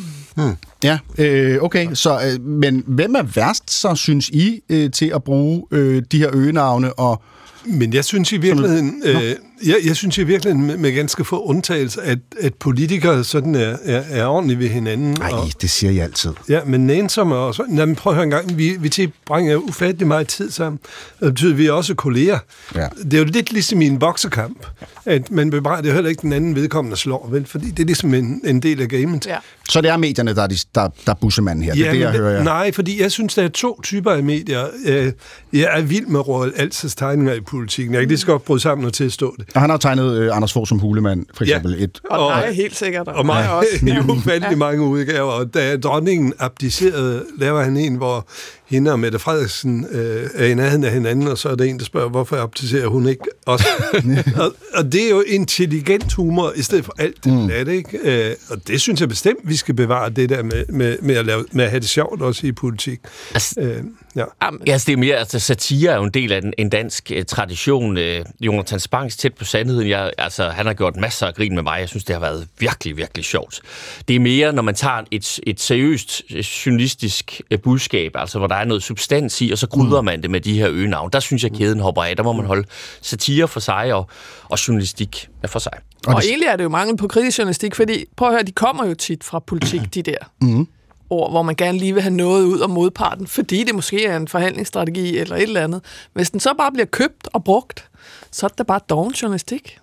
ja, 0.83 0.99
øh, 1.17 1.63
okay. 1.63 1.87
Så, 1.93 2.19
øh, 2.25 2.45
men 2.45 2.83
hvem 2.87 3.15
er 3.15 3.23
værst, 3.23 3.71
så 3.71 3.95
synes 3.95 4.29
I, 4.29 4.63
øh, 4.69 4.91
til 4.91 5.11
at 5.15 5.23
bruge 5.23 5.63
øh, 5.71 6.03
de 6.11 6.17
her 6.17 6.29
øgenavne 6.33 6.93
og 6.93 7.21
Men 7.65 7.93
jeg 7.93 8.05
synes 8.05 8.31
i 8.31 8.37
virkeligheden, 8.37 9.01
øh, 9.05 9.35
jeg, 9.65 9.75
jeg 9.85 9.95
synes 9.95 10.17
i 10.17 10.23
virkeligheden 10.23 10.67
med, 10.67 10.77
med 10.77 10.91
ganske 10.93 11.25
få 11.25 11.43
undtagelser, 11.43 12.01
at, 12.01 12.19
at 12.39 12.53
politikere 12.53 13.23
sådan 13.23 13.55
er, 13.55 13.77
er, 13.83 14.03
er 14.09 14.25
ordentlige 14.25 14.59
ved 14.59 14.67
hinanden. 14.67 15.15
Nej, 15.19 15.31
det 15.61 15.69
siger 15.69 15.91
jeg 15.91 16.03
altid. 16.03 16.31
Ja, 16.49 16.59
men 16.65 16.87
nænsomme 16.87 17.35
og 17.35 17.55
så. 17.55 17.63
Jamen, 17.75 17.95
prøv 17.95 18.11
at 18.11 18.15
høre 18.15 18.23
en 18.23 18.29
gang. 18.29 18.57
Vi, 18.57 18.77
vi 18.79 18.89
tilbringer 18.89 19.55
ufattelig 19.57 20.07
meget 20.07 20.27
tid 20.27 20.51
sammen. 20.51 20.79
Det 21.19 21.33
betyder, 21.33 21.51
at 21.51 21.57
vi 21.57 21.65
er 21.67 21.71
også 21.71 21.93
kolleger. 21.95 22.39
Ja. 22.75 22.87
Det 23.03 23.13
er 23.13 23.17
jo 23.17 23.23
lidt 23.25 23.51
ligesom 23.51 23.81
i 23.81 23.85
en 23.87 23.99
boksekamp, 23.99 24.65
at 25.05 25.31
man 25.31 25.49
bebrejder 25.49 25.93
heller 25.93 26.09
ikke 26.09 26.21
den 26.21 26.33
anden 26.33 26.55
vedkommende 26.55 26.97
slår, 26.97 27.27
vel? 27.31 27.45
Fordi 27.45 27.65
det 27.69 27.79
er 27.79 27.85
ligesom 27.85 28.13
en, 28.13 28.41
en 28.45 28.59
del 28.59 28.81
af 28.81 28.87
gamet. 28.89 29.25
Ja. 29.27 29.37
Så 29.69 29.81
det 29.81 29.89
er 29.91 29.97
medierne, 29.97 30.35
der 30.35 30.41
er, 30.43 30.47
de, 30.47 30.57
der, 30.75 30.81
der 31.05 31.11
er 31.11 31.13
bussemanden 31.13 31.63
her. 31.63 31.73
det 31.73 31.81
er 31.87 31.91
det, 31.91 31.99
men 31.99 32.01
jeg 32.01 32.11
hører. 32.11 32.37
Ja. 32.37 32.43
Nej, 32.43 32.71
fordi 32.71 33.01
jeg 33.01 33.11
synes, 33.11 33.33
der 33.35 33.43
er 33.43 33.47
to 33.47 33.81
typer 33.81 34.11
af 34.11 34.23
medier. 34.23 34.67
Øh, 34.85 35.11
Jeg 35.53 35.69
er 35.77 35.81
vild 35.81 36.05
med 36.05 36.19
Roald 36.27 36.53
Alses 36.55 36.95
tegninger 36.95 37.33
i 37.33 37.41
politikken. 37.41 37.93
Jeg 37.93 38.01
kan 38.01 38.07
lige 38.07 38.17
så 38.17 38.25
godt 38.25 38.43
bryde 38.45 38.59
sammen 38.59 38.85
og 38.87 38.93
tilstå 38.93 39.35
det. 39.39 39.48
Og 39.55 39.61
han 39.61 39.69
har 39.69 39.77
tegnet 39.77 40.17
øh, 40.17 40.35
Anders 40.35 40.53
Fogh 40.53 40.67
som 40.67 40.79
hulemand, 40.79 41.25
for 41.33 41.43
Ja. 41.45 41.49
eksempel. 41.57 41.83
Et, 41.83 42.01
Og, 42.09 42.19
Og- 42.19 42.27
og 42.27 42.41
dig 42.47 42.55
helt 42.55 42.75
sikkert. 42.75 43.07
Og 43.07 43.25
mig 43.25 43.35
mig 43.45 43.51
også. 43.51 43.69
også. 43.81 43.85
I 43.85 44.17
ufattelig 44.17 44.57
mange 44.57 44.83
udgaver. 44.83 45.31
Og 45.31 45.53
da 45.53 45.77
dronningen 45.77 46.33
abdicerede, 46.39 47.23
laver 47.37 47.63
han 47.63 47.77
en, 47.77 47.95
hvor 47.95 48.27
hende 48.69 48.91
og 48.91 48.99
Mette 48.99 49.19
Frederiksen 49.19 49.85
øh, 49.91 50.29
er 50.35 50.45
i 50.45 50.53
nærheden 50.53 50.83
af 50.83 50.91
hinanden, 50.91 51.27
og 51.27 51.37
så 51.37 51.49
er 51.49 51.55
der 51.55 51.65
en, 51.65 51.79
der 51.79 51.85
spørger, 51.85 52.09
hvorfor 52.09 52.37
abdicerer 52.37 52.87
hun 52.87 53.07
ikke 53.07 53.23
også? 53.45 53.65
og, 54.43 54.53
og 54.73 54.91
det 54.91 55.05
er 55.05 55.09
jo 55.09 55.23
intelligent 55.27 56.13
humor, 56.13 56.53
i 56.55 56.61
stedet 56.61 56.85
for 56.85 56.93
alt 56.99 57.23
det 57.23 57.33
mm. 57.33 57.47
det, 57.47 57.67
ikke? 57.67 58.29
Øh, 58.29 58.35
og 58.49 58.67
det 58.67 58.81
synes 58.81 59.01
jeg 59.01 59.09
bestemt, 59.09 59.39
vi 59.43 59.55
skal 59.55 59.73
bevare, 59.75 60.09
det 60.09 60.29
der 60.29 60.43
med, 60.43 60.65
med, 60.69 60.97
med, 61.01 61.15
at, 61.15 61.25
lave, 61.25 61.45
med 61.51 61.63
at 61.63 61.69
have 61.69 61.79
det 61.79 61.89
sjovt 61.89 62.21
også 62.21 62.47
i 62.47 62.51
politik. 62.51 62.99
Altså, 63.33 63.55
Øh, 63.69 63.83
ja. 64.15 64.25
Altså 64.67 64.85
det 64.87 64.93
er 64.93 64.97
mere, 64.97 65.15
altså 65.15 65.39
satire 65.39 65.91
er 65.91 65.95
jo 65.95 66.03
en 66.03 66.11
del 66.11 66.31
af 66.31 66.37
en, 66.37 66.53
en 66.57 66.69
dansk 66.69 67.11
uh, 67.17 67.23
tradition. 67.27 67.97
Uh, 67.97 68.03
Jonathan 68.41 68.79
Spangs 68.79 69.17
tæt 69.17 69.33
på 69.33 69.45
sandheden, 69.45 69.89
jeg, 69.89 70.11
altså 70.17 70.49
han 70.49 70.65
har 70.65 70.73
gjort 70.73 70.95
masser 70.95 71.27
af 71.27 71.35
grin 71.35 71.55
med 71.55 71.63
mig. 71.63 71.79
Jeg 71.79 71.89
synes, 71.89 72.03
det 72.03 72.15
har 72.15 72.19
været 72.19 72.47
virkelig, 72.59 72.97
virkelig 72.97 73.25
sjovt. 73.25 73.61
Det 74.07 74.15
er 74.15 74.19
mere, 74.19 74.53
når 74.53 74.61
man 74.61 74.75
tager 74.75 75.03
et, 75.11 75.39
et 75.47 75.59
seriøst 75.59 76.21
øh, 76.31 76.39
journalistisk 76.39 77.41
uh, 77.53 77.59
budskab, 77.59 78.11
altså 78.15 78.37
hvor 78.37 78.47
der 78.47 78.55
er 78.61 78.65
noget 78.65 78.83
substans 78.83 79.41
i, 79.41 79.49
og 79.51 79.57
så 79.57 79.67
krydder 79.67 80.01
mm. 80.01 80.05
man 80.05 80.21
det 80.21 80.31
med 80.31 80.41
de 80.41 80.59
her 80.59 80.69
øgenavn. 80.69 81.09
Der 81.13 81.19
synes 81.19 81.43
jeg, 81.43 81.51
kæden 81.51 81.79
hopper 81.79 82.03
af. 82.03 82.15
Der 82.15 82.23
må 82.23 82.33
man 82.33 82.45
holde 82.45 82.67
satire 83.01 83.47
for 83.47 83.59
sig 83.59 83.93
og, 83.93 84.07
og 84.49 84.67
journalistik 84.67 85.29
for 85.47 85.59
sig. 85.59 85.71
Og, 86.07 86.13
og 86.15 86.21
egentlig 86.25 86.47
er 86.47 86.55
det 86.55 86.63
jo 86.63 86.69
mangel 86.69 86.97
på 86.97 87.07
kritisk 87.07 87.37
journalistik, 87.37 87.75
fordi 87.75 88.05
prøv 88.15 88.27
at 88.27 88.33
høre, 88.33 88.43
de 88.43 88.51
kommer 88.51 88.85
jo 88.85 88.93
tit 88.93 89.23
fra 89.23 89.39
politik, 89.39 89.93
de 89.93 90.01
der 90.01 90.17
Mhm. 90.41 90.67
ord, 91.09 91.31
hvor 91.31 91.41
man 91.41 91.55
gerne 91.55 91.77
lige 91.77 91.93
vil 91.93 92.01
have 92.03 92.13
noget 92.15 92.43
ud 92.45 92.59
af 92.59 92.69
modparten, 92.69 93.27
fordi 93.27 93.63
det 93.63 93.75
måske 93.75 94.05
er 94.05 94.17
en 94.17 94.27
forhandlingsstrategi 94.27 95.17
eller 95.17 95.35
et 95.35 95.41
eller 95.43 95.61
andet. 95.63 95.81
Hvis 96.13 96.29
den 96.29 96.39
så 96.39 96.53
bare 96.57 96.71
bliver 96.71 96.85
købt 96.85 97.27
og 97.33 97.43
brugt, 97.43 97.85
så 98.31 98.45
er 98.45 98.49
det 98.57 98.67
bare 98.67 98.79
doven 98.89 99.11
journalistik. 99.11 99.77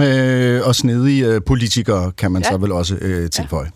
øh, 0.00 0.60
og 0.66 0.74
snedige 0.74 1.26
øh, 1.26 1.40
politikere, 1.46 2.12
kan 2.12 2.32
man 2.32 2.42
ja. 2.42 2.48
Ja. 2.48 2.52
så 2.54 2.58
vel 2.58 2.72
også 2.72 2.94
øh, 3.00 3.30
tilføje. 3.30 3.70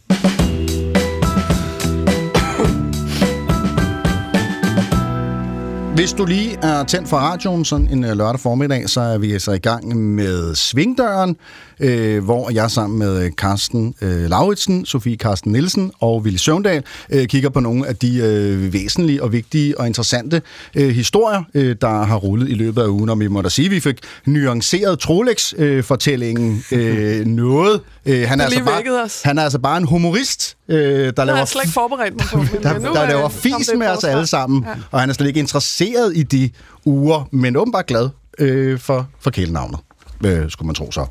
Hvis 5.96 6.12
du 6.12 6.24
lige 6.24 6.58
er 6.62 6.84
tændt 6.84 7.08
for 7.08 7.16
radioen 7.16 7.64
sådan 7.64 7.88
en 7.88 8.04
øh, 8.04 8.16
lørdag 8.16 8.40
formiddag, 8.40 8.88
så 8.88 9.00
er 9.00 9.18
vi 9.18 9.32
altså 9.32 9.52
i 9.52 9.58
gang 9.58 9.96
med 9.96 10.54
Svingdøren, 10.54 11.36
øh, 11.80 12.24
hvor 12.24 12.50
jeg 12.50 12.70
sammen 12.70 12.98
med 12.98 13.30
Carsten 13.30 13.94
øh, 14.00 14.30
Lauritsen, 14.30 14.84
Sofie 14.86 15.16
Carsten 15.16 15.52
Nielsen 15.52 15.92
og 16.00 16.24
Ville 16.24 16.38
Søvndal 16.38 16.82
øh, 17.10 17.26
kigger 17.26 17.48
på 17.48 17.60
nogle 17.60 17.86
af 17.86 17.96
de 17.96 18.16
øh, 18.18 18.72
væsentlige 18.72 19.22
og 19.22 19.32
vigtige 19.32 19.80
og 19.80 19.86
interessante 19.86 20.42
øh, 20.74 20.88
historier, 20.88 21.42
øh, 21.54 21.76
der 21.80 22.02
har 22.04 22.16
rullet 22.16 22.48
i 22.48 22.54
løbet 22.54 22.82
af 22.82 22.86
ugen. 22.88 23.08
Og 23.08 23.20
vi 23.20 23.28
må 23.28 23.42
da 23.42 23.48
sige, 23.48 23.66
at 23.66 23.70
vi 23.72 23.80
fik 23.80 23.98
nuanceret 24.26 24.98
Trolex-fortællingen 24.98 26.64
øh, 26.72 27.26
noget. 27.42 27.80
Øh, 28.06 28.28
han, 28.28 28.40
er 28.40 28.44
altså 28.44 28.64
bare, 28.64 29.02
os. 29.04 29.22
han 29.22 29.38
er 29.38 29.42
altså 29.42 29.58
bare 29.58 29.76
en 29.78 29.84
humorist, 29.84 30.56
øh, 30.68 30.76
der 30.78 31.12
har 31.18 31.24
laver 31.24 31.38
jeg 31.38 31.48
slet 31.48 31.62
ikke 31.62 31.72
forberedt 31.74 32.14
mig 32.14 32.26
på. 32.30 32.38
Der, 32.62 32.78
der 32.78 33.00
er- 33.00 33.08
laver 33.08 33.28
fis 33.28 33.70
med 33.78 33.86
os 33.86 34.04
alle 34.04 34.26
sammen, 34.26 34.64
ja. 34.64 34.70
og 34.90 35.00
han 35.00 35.08
er 35.10 35.14
slet 35.14 35.26
ikke 35.26 35.40
interesseret 35.40 36.16
i 36.16 36.22
de 36.22 36.50
uger, 36.84 37.28
men 37.32 37.56
åbenbart 37.56 37.86
glad 37.86 38.08
øh, 38.38 38.78
for, 38.78 39.08
for 39.20 39.30
kælenavnet, 39.30 39.78
øh, 40.24 40.50
skulle 40.50 40.66
man 40.66 40.74
tro 40.74 40.90
så. 40.92 41.06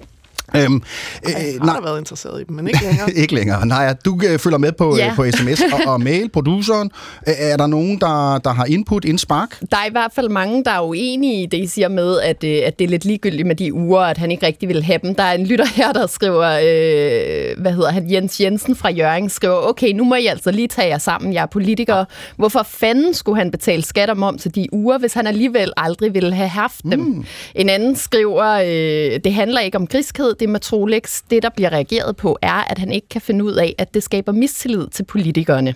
Øhm, 0.56 0.76
øh, 0.76 1.32
Jeg 1.32 1.62
har 1.62 1.76
da 1.76 1.82
været 1.82 2.00
interesseret 2.00 2.42
i 2.42 2.44
dem, 2.44 2.56
men 2.56 2.68
ikke 2.68 2.80
længere. 2.84 3.12
ikke 3.22 3.36
længere. 3.36 3.66
Nej, 3.66 3.96
du 4.06 4.20
øh, 4.30 4.40
følger 4.40 4.58
med 4.58 4.72
på, 4.72 4.98
Ja. 4.98 5.10
øh, 5.10 5.16
på 5.16 5.26
sms 5.32 5.62
og, 5.62 5.80
og 5.94 6.02
mail, 6.02 6.30
produceren. 6.30 6.92
Øh, 7.28 7.34
er 7.40 7.58
der 7.58 7.68
nogen, 7.68 8.00
der, 8.02 8.38
der 8.44 8.50
har 8.54 8.66
input, 8.66 9.06
indspark? 9.06 9.60
Der 9.72 9.78
er 9.78 9.86
i 9.88 9.92
hvert 9.92 10.12
fald 10.16 10.30
mange, 10.30 10.64
der 10.64 10.72
er 10.72 10.82
uenige 10.82 11.44
i 11.44 11.46
det, 11.46 11.58
I 11.58 11.68
siger 11.68 11.88
med, 11.88 12.20
at, 12.22 12.44
øh, 12.44 12.58
at 12.66 12.80
det 12.80 12.86
er 12.86 12.90
lidt 12.90 13.06
ligegyldigt 13.06 13.48
med 13.48 13.56
de 13.56 13.74
uger, 13.74 14.00
at 14.02 14.18
han 14.18 14.32
ikke 14.32 14.46
rigtig 14.46 14.70
vil 14.70 14.84
have 14.84 15.00
dem. 15.04 15.16
Der 15.16 15.24
er 15.24 15.34
en 15.34 15.46
lytter 15.46 15.66
her, 15.76 15.92
der 15.94 16.08
skriver, 16.08 16.50
øh, 16.50 17.62
hvad 17.62 17.72
hedder 17.72 17.92
han, 17.92 18.12
Jens 18.12 18.40
Jensen 18.42 18.76
fra 18.76 18.90
Jørgen, 18.92 19.30
skriver, 19.30 19.56
okay, 19.70 19.92
nu 19.94 20.04
må 20.04 20.16
I 20.16 20.26
altså 20.26 20.52
lige 20.52 20.68
tage 20.68 20.88
jer 20.88 20.98
sammen, 20.98 21.34
jeg 21.34 21.42
er 21.42 21.46
politiker. 21.46 22.06
Hvorfor 22.38 22.64
fanden 22.70 23.14
skulle 23.14 23.38
han 23.38 23.52
betale 23.52 23.84
skat 23.84 24.10
og 24.10 24.18
moms 24.18 24.42
til 24.42 24.56
de 24.56 24.68
uger, 24.72 24.98
hvis 24.98 25.14
han 25.14 25.28
alligevel 25.28 25.74
aldrig 25.78 26.14
ville 26.14 26.34
have 26.36 26.50
haft 26.50 26.84
dem? 26.84 27.00
Mm. 27.00 27.26
En 27.56 27.70
anden 27.70 27.96
skriver, 27.96 28.46
øh, 28.46 29.20
det 29.24 29.34
handler 29.34 29.60
ikke 29.62 29.78
om 29.78 29.88
griskhed, 29.88 30.35
det 30.40 30.50
med 30.50 30.60
Trolex. 30.60 31.22
Det, 31.30 31.44
der 31.44 31.50
bliver 31.50 31.70
reageret 31.70 32.16
på, 32.16 32.38
er, 32.42 32.72
at 32.72 32.78
han 32.78 32.92
ikke 32.92 33.10
kan 33.10 33.22
finde 33.22 33.46
ud 33.46 33.54
af, 33.54 33.76
at 33.78 33.94
det 33.94 34.04
skaber 34.04 34.32
mistillid 34.32 34.88
til 34.88 35.04
politikerne. 35.04 35.76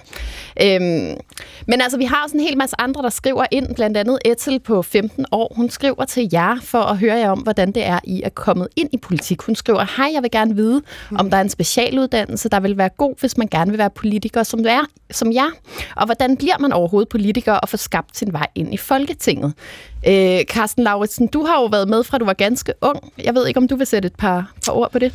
Øhm, 0.63 1.17
men 1.67 1.81
altså, 1.81 1.97
vi 1.97 2.03
har 2.03 2.23
også 2.23 2.37
en 2.37 2.43
hel 2.43 2.57
masse 2.57 2.75
andre, 2.79 3.01
der 3.01 3.09
skriver 3.09 3.45
ind, 3.51 3.75
blandt 3.75 3.97
andet 3.97 4.19
Ethel 4.25 4.59
på 4.59 4.81
15 4.81 5.25
år. 5.31 5.53
Hun 5.55 5.69
skriver 5.69 6.05
til 6.05 6.29
jer 6.33 6.57
for 6.63 6.81
at 6.81 6.97
høre 6.97 7.17
jer 7.17 7.29
om, 7.29 7.39
hvordan 7.39 7.71
det 7.71 7.85
er, 7.85 7.99
I 8.03 8.21
er 8.21 8.29
kommet 8.29 8.67
ind 8.75 8.89
i 8.93 8.97
politik. 8.97 9.41
Hun 9.41 9.55
skriver, 9.55 9.85
hej, 9.97 10.09
jeg 10.13 10.23
vil 10.23 10.31
gerne 10.31 10.55
vide, 10.55 10.81
om 11.15 11.29
der 11.29 11.37
er 11.37 11.41
en 11.41 11.49
specialuddannelse, 11.49 12.49
der 12.49 12.59
vil 12.59 12.77
være 12.77 12.89
god, 12.89 13.15
hvis 13.19 13.37
man 13.37 13.47
gerne 13.47 13.71
vil 13.71 13.77
være 13.77 13.89
politiker 13.89 14.43
som, 14.43 14.59
er, 14.65 14.85
som 15.11 15.33
jer. 15.33 15.49
Og 15.95 16.05
hvordan 16.05 16.37
bliver 16.37 16.57
man 16.59 16.73
overhovedet 16.73 17.09
politiker 17.09 17.53
og 17.53 17.69
får 17.69 17.77
skabt 17.77 18.17
sin 18.17 18.33
vej 18.33 18.47
ind 18.55 18.73
i 18.73 18.77
Folketinget? 18.77 19.53
Øh, 20.07 20.43
Carsten 20.43 20.83
Lauritsen, 20.83 21.27
du 21.27 21.43
har 21.43 21.61
jo 21.61 21.65
været 21.65 21.89
med 21.89 22.03
fra 22.03 22.17
du 22.17 22.25
var 22.25 22.33
ganske 22.33 22.73
ung. 22.81 23.13
Jeg 23.23 23.35
ved 23.35 23.47
ikke, 23.47 23.57
om 23.57 23.67
du 23.67 23.75
vil 23.75 23.87
sætte 23.87 24.07
et 24.07 24.15
par, 24.15 24.53
par 24.65 24.71
ord 24.71 24.91
på 24.91 24.99
det? 24.99 25.13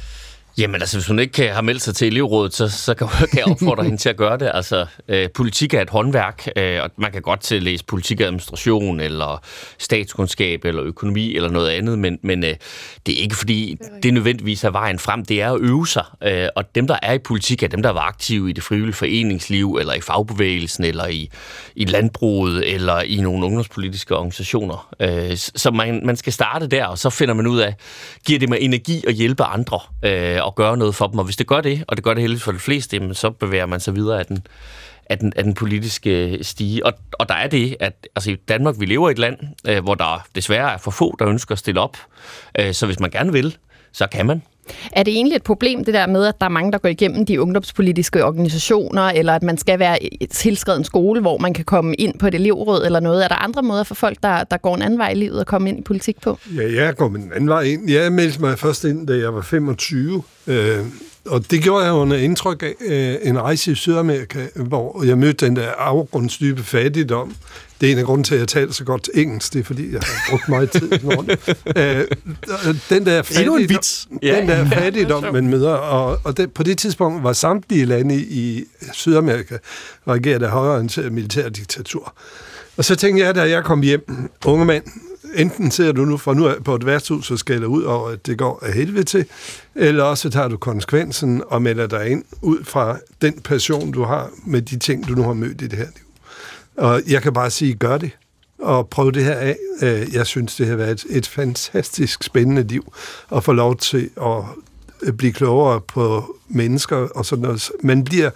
Jamen 0.59 0.81
altså, 0.81 0.97
hvis 0.97 1.07
hun 1.07 1.19
ikke 1.19 1.49
har 1.49 1.63
meldt 1.63 1.83
sig 1.83 1.95
til 1.95 2.07
elevrådet, 2.07 2.55
så, 2.55 2.69
så 2.69 2.95
kan 2.95 3.09
kan 3.31 3.39
jeg 3.39 3.45
opfordre 3.45 3.85
hende 3.85 3.97
til 3.97 4.09
at 4.09 4.17
gøre 4.17 4.39
det. 4.39 4.51
Altså, 4.55 4.87
øh, 5.09 5.29
politik 5.35 5.75
er 5.75 5.83
et 5.83 5.91
håndværk, 5.91 6.49
øh, 6.57 6.83
og 6.83 6.91
man 6.97 7.13
kan 7.13 7.23
godt 7.23 7.41
til 7.41 7.55
at 7.57 7.63
læse 7.63 7.85
politik 7.85 8.21
og 8.21 8.27
administration, 8.27 9.01
eller 9.01 9.43
statskundskab, 9.79 10.65
eller 10.65 10.83
økonomi, 10.83 11.37
eller 11.37 11.51
noget 11.51 11.71
andet, 11.71 11.99
men, 11.99 12.19
men 12.23 12.45
øh, 12.45 12.55
det 13.07 13.19
er 13.19 13.23
ikke 13.23 13.37
fordi, 13.37 13.77
det 14.03 14.15
nødvendigvis 14.15 14.65
er 14.65 14.71
vejen 14.71 14.99
frem. 14.99 15.25
Det 15.25 15.43
er 15.43 15.53
at 15.53 15.61
øve 15.61 15.89
sig, 15.89 16.05
øh, 16.23 16.49
og 16.57 16.75
dem, 16.75 16.87
der 16.87 16.97
er 17.03 17.13
i 17.13 17.19
politik, 17.19 17.63
er 17.63 17.69
dem, 17.69 17.83
der 17.83 17.91
var 17.91 18.01
aktive 18.01 18.51
i 18.51 18.53
det 18.53 18.65
frivillige 18.65 18.95
foreningsliv, 18.95 19.77
eller 19.81 19.95
i 19.95 20.01
fagbevægelsen, 20.01 20.85
eller 20.85 21.07
i, 21.07 21.31
i 21.77 21.85
landbruget, 21.85 22.75
eller 22.75 23.01
i 23.01 23.17
nogle 23.17 23.47
ungdomspolitiske 23.47 24.17
organisationer. 24.17 24.95
Øh, 25.01 25.37
så 25.37 25.71
man, 25.71 26.07
man 26.07 26.17
skal 26.17 26.33
starte 26.33 26.67
der, 26.67 26.87
og 26.87 26.99
så 26.99 27.11
finder 27.11 27.35
man 27.35 27.47
ud 27.47 27.59
af, 27.59 27.75
giver 28.27 28.39
det 28.39 28.49
mig 28.49 28.59
energi 28.61 29.05
at 29.09 29.15
hjælpe 29.15 29.45
andre, 29.45 29.81
øh, 30.03 30.44
og 30.45 30.55
gøre 30.55 30.77
noget 30.77 30.95
for 30.95 31.07
dem. 31.07 31.19
Og 31.19 31.25
hvis 31.25 31.37
det 31.37 31.47
gør 31.47 31.61
det, 31.61 31.85
og 31.89 31.97
det 31.97 32.05
gør 32.05 32.15
det 32.15 32.21
heldigvis 32.21 32.45
for 32.45 32.53
de 32.53 32.59
fleste, 32.59 32.97
jamen, 32.97 33.15
så 33.15 33.31
bevæger 33.31 33.67
man 33.67 33.81
sig 33.81 33.95
videre 33.95 34.19
af 34.19 34.27
den, 34.27 34.47
af 35.11 35.19
den, 35.19 35.33
af 35.37 35.45
den 35.45 35.55
politiske 35.55 36.29
øh, 36.29 36.45
stige. 36.45 36.87
Og, 36.87 36.93
og 37.13 37.29
der 37.29 37.35
er 37.35 37.47
det, 37.47 37.77
at 37.81 38.09
altså, 38.17 38.31
i 38.31 38.35
Danmark, 38.35 38.75
vi 38.79 38.87
lever 38.87 39.09
i 39.09 39.13
et 39.13 39.19
land, 39.19 39.39
øh, 39.69 39.83
hvor 39.83 39.95
der 39.95 40.27
desværre 40.35 40.73
er 40.73 40.79
for 40.79 40.91
få, 40.91 41.17
der 41.19 41.29
ønsker 41.29 41.53
at 41.53 41.59
stille 41.59 41.81
op. 41.81 41.97
Øh, 42.59 42.75
så 42.75 42.87
hvis 42.87 43.01
man 43.01 43.11
gerne 43.11 43.33
vil, 43.33 43.57
så 43.95 44.07
kan 44.13 44.27
man. 44.27 44.43
Er 44.93 45.03
det 45.03 45.15
egentlig 45.15 45.37
et 45.37 45.43
problem, 45.43 45.85
det 45.85 45.95
der 45.95 46.07
med, 46.07 46.27
at 46.27 46.41
der 46.41 46.47
er 46.47 46.51
mange, 46.51 46.73
der 46.73 46.79
går 46.79 46.89
igennem 46.89 47.27
de 47.27 47.41
ungdomspolitiske 47.41 48.25
organisationer, 48.25 49.03
eller 49.03 49.33
at 49.35 49.43
man 49.43 49.59
skal 49.59 49.79
være 49.79 49.99
tilskrevet 50.31 50.87
skole, 50.87 51.21
hvor 51.21 51.39
man 51.39 51.55
kan 51.55 51.65
komme 51.65 51.95
ind 51.95 52.19
på 52.19 52.27
et 52.27 52.35
elevråd 52.35 52.85
eller 52.85 53.01
noget? 53.01 53.25
Er 53.25 53.29
der 53.29 53.35
andre 53.35 53.63
måder 53.63 53.83
for 53.83 53.95
folk, 53.95 54.19
der, 54.23 54.45
der 54.45 54.57
går 54.57 54.75
en 54.75 54.83
anden 54.83 54.99
vej 54.99 55.11
i 55.11 55.15
livet 55.15 55.41
og 55.41 55.47
komme 55.47 55.69
ind 55.69 55.79
i 55.79 55.83
politik 55.83 56.21
på? 56.21 56.39
Ja, 56.57 56.85
jeg 56.85 56.97
går 56.97 57.07
en 57.09 57.33
anden 57.35 57.49
vej 57.49 57.63
ind. 57.63 57.91
Jeg 57.91 58.13
meldte 58.13 58.41
mig 58.41 58.59
først 58.59 58.85
ind, 58.85 59.07
da 59.07 59.17
jeg 59.17 59.35
var 59.35 59.43
25. 59.43 60.23
Øh, 60.47 60.79
og 61.27 61.51
det 61.51 61.63
gjorde 61.63 61.85
jeg 61.85 61.93
under 61.93 62.17
indtryk 62.17 62.63
af 62.63 62.75
øh, 62.87 63.17
en 63.23 63.43
rejse 63.43 63.73
i 63.73 63.75
Sydamerika, 63.75 64.47
hvor 64.55 65.05
jeg 65.05 65.19
mødte 65.19 65.47
den 65.47 65.57
der 65.57 65.69
afgrundsdybe 65.79 66.63
fattigdom. 66.63 67.35
Det 67.81 67.89
er 67.89 67.93
en 67.93 67.99
af 67.99 68.05
grunden 68.05 68.25
til, 68.25 68.35
at 68.35 68.41
jeg 68.41 68.49
taler 68.49 68.73
så 68.73 68.85
godt 68.85 69.11
engelsk. 69.15 69.53
Det 69.53 69.61
er, 69.61 69.65
fordi 69.65 69.93
jeg 69.93 70.01
har 70.05 70.31
brugt 70.31 70.49
meget 70.49 70.71
tid. 70.71 70.93
øh, 71.77 72.05
den 72.91 73.07
der 73.07 73.39
Endnu 73.39 73.57
en 73.57 73.69
vits. 73.69 74.09
Den 74.23 74.49
der 74.49 74.69
fattigdom, 74.69 75.33
man 75.33 75.49
møder. 75.49 75.73
Og, 75.73 76.21
og 76.25 76.37
det, 76.37 76.53
på 76.53 76.63
det 76.63 76.79
tidspunkt 76.79 77.23
var 77.23 77.33
samtlige 77.33 77.85
lande 77.85 78.17
i 78.17 78.65
Sydamerika 78.93 79.57
regeret 80.09 80.43
af 80.43 80.51
højreorienteret 80.51 81.13
militærdiktatur. 81.13 82.15
Og 82.77 82.85
så 82.85 82.97
tænkte 82.97 83.25
jeg, 83.25 83.35
da 83.35 83.43
jeg 83.51 83.65
kom 83.65 83.81
hjem, 83.81 84.31
unge 84.45 84.65
mand, 84.65 84.85
enten 85.35 85.71
ser 85.71 85.93
du 85.93 86.05
nu 86.05 86.17
fra 86.17 86.35
nu 86.35 86.51
på 86.65 86.75
et 86.75 86.87
værtshus 86.87 87.31
og 87.31 87.39
skælder 87.39 87.67
ud 87.67 87.83
over, 87.83 88.09
at 88.09 88.27
det 88.27 88.39
går 88.39 88.59
af 88.63 88.73
helvede 88.73 89.05
til, 89.05 89.25
eller 89.75 90.05
også 90.05 90.31
tager 90.31 90.49
du 90.49 90.57
konsekvensen 90.57 91.43
og 91.47 91.63
melder 91.63 91.87
dig 91.87 92.09
ind 92.09 92.25
ud 92.43 92.65
fra 92.65 92.99
den 93.23 93.33
passion, 93.33 93.93
du 93.93 94.03
har 94.03 94.31
med 94.47 94.63
de 94.63 94.79
ting, 94.79 95.09
du 95.09 95.15
nu 95.15 95.23
har 95.23 95.33
mødt 95.33 95.63
i 95.63 95.67
det 95.67 95.79
her 95.79 95.87
liv. 95.97 96.04
Og 96.77 97.03
jeg 97.09 97.23
kan 97.23 97.33
bare 97.33 97.51
sige, 97.51 97.75
gør 97.75 97.99
det. 97.99 98.11
Og 98.59 98.89
prøv 98.89 99.13
det 99.13 99.25
her 99.25 99.35
af. 99.35 99.57
Øh, 99.83 100.15
jeg 100.15 100.27
synes, 100.27 100.57
det 100.57 100.67
har 100.67 100.77
været 100.77 100.91
et, 100.91 101.17
et 101.17 101.27
fantastisk 101.27 102.23
spændende 102.23 102.63
liv 102.63 102.93
at 103.35 103.45
få 103.45 103.53
lov 103.53 103.77
til 103.77 104.11
at 104.21 104.45
øh, 105.03 105.13
blive 105.13 105.33
klogere 105.33 105.81
på 105.81 106.37
mennesker 106.49 106.97
og 106.97 107.27
sådan 107.27 107.43
noget. 107.43 107.71
Man 107.83 108.05
bliver, 108.05 108.31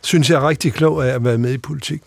synes 0.00 0.30
jeg, 0.30 0.42
rigtig 0.42 0.72
klog 0.72 1.06
af 1.06 1.14
at 1.14 1.24
være 1.24 1.38
med 1.38 1.52
i 1.52 1.58
politik. 1.58 2.02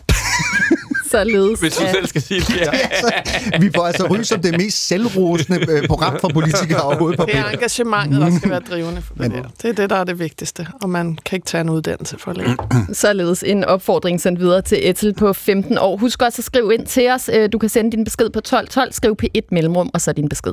Således. 1.18 1.60
Hvis 1.60 1.76
du 1.76 1.82
selv 1.92 2.06
skal 2.06 2.22
sige 2.22 2.40
det. 2.40 2.56
Ja. 2.56 2.70
altså, 2.90 3.12
vi 3.60 3.70
får 3.74 3.82
altså 3.86 4.06
ryge 4.10 4.24
som 4.24 4.40
det 4.42 4.56
mest 4.56 4.86
selvrosende 4.88 5.66
øh, 5.72 5.86
program 5.88 6.20
for 6.20 6.28
politikere 6.28 6.80
overhovedet 6.80 7.18
på 7.18 7.26
Det 7.26 7.36
er 7.36 7.42
P1. 7.44 7.52
engagementet, 7.52 8.20
der 8.20 8.36
skal 8.38 8.50
være 8.50 8.60
drivende 8.70 9.02
for 9.02 9.14
det 9.14 9.30
der. 9.32 9.42
Det 9.62 9.68
er 9.70 9.72
det, 9.72 9.90
der 9.90 9.96
er 9.96 10.04
det 10.04 10.18
vigtigste, 10.18 10.66
og 10.82 10.90
man 10.90 11.18
kan 11.26 11.36
ikke 11.36 11.46
tage 11.46 11.60
en 11.60 11.70
uddannelse 11.70 12.16
for 12.18 12.32
længe. 12.32 12.56
Således 12.92 13.42
en 13.46 13.64
opfordring 13.64 14.20
sendt 14.20 14.40
videre 14.40 14.62
til 14.62 14.90
Etel 14.90 15.14
på 15.14 15.32
15 15.32 15.78
år. 15.78 15.96
Husk 15.96 16.22
også 16.22 16.40
at 16.40 16.44
skrive 16.44 16.74
ind 16.74 16.86
til 16.86 17.10
os. 17.10 17.30
Øh, 17.34 17.48
Du 17.52 17.58
kan 17.58 17.68
sende 17.68 17.92
din 17.92 18.04
besked 18.04 18.30
på 18.30 18.38
1212, 18.38 18.92
skriv 18.92 19.16
P1 19.22 19.40
mellemrum, 19.50 19.90
og 19.94 20.00
så 20.00 20.12
din 20.12 20.28
besked. 20.28 20.52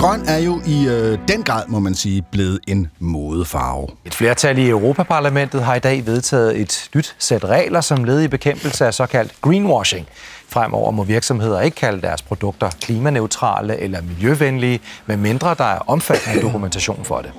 Grøn 0.00 0.20
er 0.28 0.38
jo 0.38 0.60
i 0.66 0.86
øh, 0.88 1.18
den 1.28 1.42
grad, 1.42 1.62
må 1.68 1.78
man 1.78 1.94
sige, 1.94 2.22
blevet 2.22 2.60
en 2.68 2.88
modefarve. 2.98 3.88
Et 4.04 4.14
flertal 4.14 4.58
i 4.58 4.68
Europaparlamentet 4.68 5.62
har 5.62 5.74
i 5.74 5.78
dag 5.78 6.06
vedtaget 6.06 6.60
et 6.60 6.90
nyt 6.94 7.16
sæt 7.18 7.44
regler, 7.44 7.80
som 7.80 8.04
led 8.04 8.22
i 8.22 8.28
bekæmpelse 8.28 8.86
af 8.86 8.94
såkaldt 8.94 9.32
greenwashing. 9.40 10.06
Fremover 10.48 10.90
må 10.90 11.04
virksomheder 11.04 11.60
ikke 11.60 11.74
kalde 11.74 12.02
deres 12.02 12.22
produkter 12.22 12.70
klimaneutrale 12.70 13.76
eller 13.80 14.02
miljøvenlige, 14.02 14.80
medmindre 15.06 15.54
der 15.58 15.64
er 15.64 15.78
omfattende 15.78 16.42
dokumentation 16.42 17.04
for 17.04 17.18
det. 17.18 17.32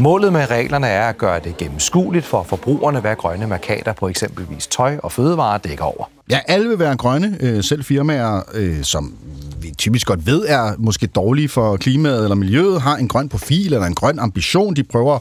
Målet 0.00 0.32
med 0.32 0.50
reglerne 0.50 0.86
er 0.86 1.08
at 1.08 1.18
gøre 1.18 1.40
det 1.40 1.56
gennemskueligt 1.56 2.26
for 2.26 2.42
forbrugerne, 2.42 3.00
hvad 3.00 3.16
grønne 3.16 3.46
markader 3.46 3.92
på 3.92 4.08
eksempelvis 4.08 4.66
tøj 4.66 4.98
og 5.02 5.12
fødevarer 5.12 5.58
dækker 5.58 5.84
over. 5.84 6.04
Ja, 6.30 6.40
alle 6.48 6.68
vil 6.68 6.78
være 6.78 6.96
grønne, 6.96 7.36
øh, 7.40 7.64
selv 7.64 7.84
firmaer, 7.84 8.42
øh, 8.54 8.82
som 8.82 9.14
vi 9.60 9.74
typisk 9.78 10.06
godt 10.06 10.26
ved 10.26 10.44
er 10.48 10.74
måske 10.78 11.06
dårlige 11.06 11.48
for 11.48 11.76
klimaet 11.76 12.22
eller 12.22 12.34
miljøet, 12.34 12.82
har 12.82 12.96
en 12.96 13.08
grøn 13.08 13.28
profil 13.28 13.74
eller 13.74 13.86
en 13.86 13.94
grøn 13.94 14.18
ambition. 14.18 14.76
De 14.76 14.84
prøver 14.84 15.18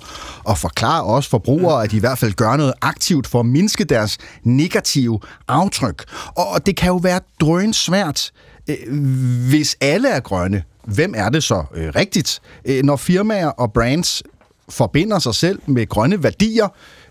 at 0.49 0.57
forklare 0.57 1.03
os 1.03 1.27
forbrugere, 1.27 1.83
at 1.83 1.91
de 1.91 1.97
i 1.97 1.99
hvert 1.99 2.17
fald 2.17 2.33
gør 2.33 2.57
noget 2.57 2.73
aktivt 2.81 3.27
for 3.27 3.39
at 3.39 3.45
mindske 3.45 3.83
deres 3.83 4.17
negative 4.43 5.19
aftryk. 5.47 6.03
Og 6.35 6.65
det 6.65 6.75
kan 6.75 6.87
jo 6.87 6.95
være 6.95 7.19
drøn 7.41 7.73
svært, 7.73 8.31
øh, 8.67 8.75
hvis 9.49 9.77
alle 9.81 10.09
er 10.09 10.19
grønne. 10.19 10.63
Hvem 10.85 11.13
er 11.17 11.29
det 11.29 11.43
så 11.43 11.63
øh, 11.75 11.91
rigtigt? 11.95 12.39
Øh, 12.65 12.83
når 12.83 12.95
firmaer 12.95 13.47
og 13.47 13.73
brands 13.73 14.23
forbinder 14.69 15.19
sig 15.19 15.35
selv 15.35 15.59
med 15.65 15.89
grønne 15.89 16.23
værdier, 16.23 16.67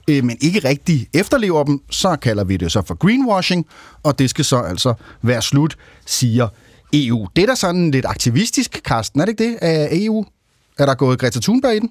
øh, 0.09 0.25
men 0.25 0.37
ikke 0.41 0.69
rigtig 0.69 1.09
efterlever 1.15 1.65
dem, 1.65 1.81
så 1.91 2.17
kalder 2.17 2.45
vi 2.45 2.57
det 2.57 2.73
så 2.73 2.83
for 2.83 2.95
greenwashing, 2.95 3.67
og 4.03 4.19
det 4.19 4.31
skal 4.31 4.45
så 4.45 4.57
altså 4.61 4.95
være 5.23 5.43
slut, 5.43 5.77
siger 6.07 6.49
EU. 6.93 7.29
Det 7.37 7.43
er 7.43 7.47
da 7.47 7.55
sådan 7.55 7.91
lidt 7.91 8.07
aktivistisk, 8.07 8.81
Karsten, 8.85 9.21
er 9.21 9.25
det 9.25 9.41
ikke 9.41 9.51
det, 9.51 9.59
af 9.63 9.89
EU? 9.93 10.27
Er 10.79 10.87
der 10.87 10.95
gået 10.95 11.19
Greta 11.19 11.41
Thunberg 11.41 11.77
i 11.77 11.79
den? 11.79 11.91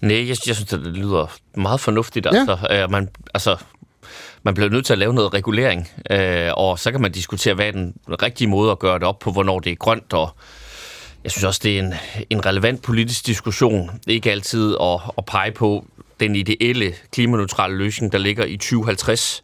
Nej, 0.00 0.16
jeg, 0.16 0.28
jeg 0.28 0.36
synes, 0.36 0.64
det 0.64 0.80
lyder 0.80 1.36
meget 1.54 1.80
fornuftigt. 1.80 2.26
Ja. 2.26 2.38
Altså, 2.38 2.58
øh, 2.70 2.90
man, 2.90 3.08
altså, 3.34 3.56
man 4.42 4.54
bliver 4.54 4.70
nødt 4.70 4.86
til 4.86 4.92
at 4.92 4.98
lave 4.98 5.14
noget 5.14 5.34
regulering, 5.34 5.88
øh, 6.10 6.50
og 6.56 6.78
så 6.78 6.90
kan 6.90 7.00
man 7.00 7.12
diskutere, 7.12 7.54
hvad 7.54 7.66
er 7.66 7.72
den 7.72 7.94
rigtige 8.08 8.48
måde 8.48 8.70
at 8.70 8.78
gøre 8.78 8.98
det 8.98 9.04
op 9.04 9.18
på, 9.18 9.32
hvornår 9.32 9.60
det 9.60 9.72
er 9.72 9.76
grønt, 9.76 10.12
og 10.12 10.36
jeg 11.24 11.32
synes 11.32 11.44
også, 11.44 11.60
det 11.62 11.78
er 11.78 11.82
en, 11.82 11.94
en 12.30 12.46
relevant 12.46 12.82
politisk 12.82 13.26
diskussion. 13.26 13.90
Ikke 14.06 14.32
altid 14.32 14.76
at, 14.80 15.00
at 15.18 15.24
pege 15.24 15.52
på 15.52 15.84
den 16.20 16.36
ideelle 16.36 16.94
klimaneutrale 17.12 17.76
løsning, 17.76 18.12
der 18.12 18.18
ligger 18.18 18.44
i 18.44 18.56
2050, 18.56 19.42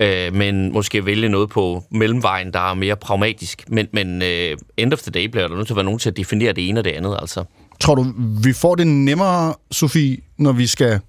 øh, 0.00 0.34
men 0.34 0.72
måske 0.72 1.06
vælge 1.06 1.28
noget 1.28 1.50
på 1.50 1.84
mellemvejen, 1.90 2.52
der 2.52 2.70
er 2.70 2.74
mere 2.74 2.96
pragmatisk. 2.96 3.64
Men, 3.68 3.88
men 3.92 4.22
øh, 4.22 4.56
end 4.76 4.92
of 4.92 4.98
the 4.98 5.10
day 5.10 5.24
bliver 5.24 5.48
der 5.48 5.56
nødt 5.56 5.66
til 5.66 5.74
at 5.74 5.76
være 5.76 5.84
nogen 5.84 5.98
til 5.98 6.10
at 6.10 6.16
definere 6.16 6.52
det 6.52 6.68
ene 6.68 6.80
og 6.80 6.84
det 6.84 6.90
andet. 6.90 7.16
Altså. 7.20 7.44
Tror 7.80 7.94
du, 7.94 8.06
vi 8.42 8.52
får 8.52 8.74
det 8.74 8.86
nemmere, 8.86 9.54
Sofie, 9.70 10.18
når 10.38 10.52
vi 10.52 10.66
skal 10.66 11.00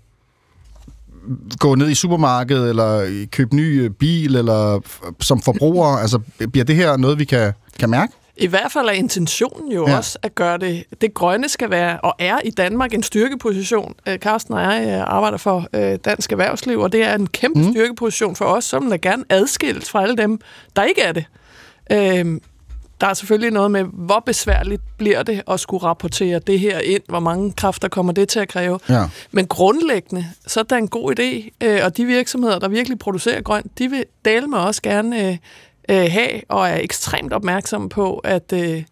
gå 1.59 1.75
ned 1.75 1.89
i 1.89 1.95
supermarkedet, 1.95 2.69
eller 2.69 3.25
købe 3.31 3.55
ny 3.55 3.81
øh, 3.81 3.89
bil, 3.89 4.35
eller 4.35 4.81
som 5.19 5.41
forbrugere? 5.41 6.01
Altså, 6.01 6.19
bliver 6.51 6.65
det 6.65 6.75
her 6.75 6.97
noget, 6.97 7.19
vi 7.19 7.25
kan, 7.25 7.53
kan 7.79 7.89
mærke? 7.89 8.13
I 8.37 8.47
hvert 8.47 8.71
fald 8.71 8.87
er 8.87 8.91
intentionen 8.91 9.71
jo 9.71 9.87
Ja. 9.87 9.97
også 9.97 10.19
at 10.21 10.35
gøre 10.35 10.57
det, 10.57 10.83
det 11.01 11.13
grønne 11.13 11.49
skal 11.49 11.69
være, 11.69 11.99
og 12.01 12.15
er 12.19 12.37
i 12.45 12.49
Danmark 12.49 12.93
en 12.93 13.03
styrkeposition. 13.03 13.93
Øh, 14.07 14.17
Carsten 14.17 14.53
og 14.53 14.61
jeg 14.61 14.83
øh, 14.87 15.01
arbejder 15.15 15.37
for 15.37 15.67
øh, 15.73 15.97
dansk 16.05 16.31
erhvervsliv, 16.31 16.79
og 16.79 16.91
det 16.91 17.03
er 17.03 17.15
en 17.15 17.27
kæmpe 17.27 17.59
mm. 17.59 17.71
styrkeposition 17.71 18.35
for 18.35 18.45
os, 18.45 18.65
som 18.65 18.89
der 18.89 18.97
gerne 18.97 19.23
adskilles 19.29 19.89
fra 19.89 20.01
alle 20.01 20.15
dem, 20.17 20.39
der 20.75 20.83
ikke 20.83 21.01
er 21.01 21.11
det. 21.11 21.25
Øh, 21.91 22.39
der 23.01 23.07
er 23.09 23.13
selvfølgelig 23.13 23.51
noget 23.51 23.71
med, 23.71 23.83
hvor 23.93 24.23
besværligt 24.25 24.81
bliver 24.97 25.23
det 25.23 25.41
at 25.51 25.59
skulle 25.59 25.83
rapportere 25.83 26.39
det 26.39 26.59
her 26.59 26.79
ind, 26.79 27.01
hvor 27.09 27.19
mange 27.19 27.51
kræfter 27.51 27.87
kommer 27.87 28.13
det 28.13 28.29
til 28.29 28.39
at 28.39 28.47
kræve. 28.49 28.79
Ja. 28.89 29.03
Men 29.31 29.47
grundlæggende, 29.47 30.25
så 30.47 30.59
er 30.59 30.63
det 30.63 30.77
en 30.77 30.87
god 30.87 31.19
idé, 31.19 31.49
øh, 31.67 31.79
og 31.83 31.97
de 31.97 32.05
virksomheder, 32.05 32.59
der 32.59 32.67
virkelig 32.67 32.99
producerer 32.99 33.41
grønt, 33.41 33.79
de 33.79 33.89
vil 33.89 34.05
dele 34.25 34.47
med 34.47 34.57
os 34.59 34.81
gerne 34.81 35.29
øh, 35.29 35.37
øh, 35.89 36.05
have, 36.11 36.41
og 36.49 36.69
er 36.69 36.77
ekstremt 36.81 37.33
opmærksomme 37.33 37.89
på, 37.89 38.17
at 38.17 38.53
øh, 38.53 38.83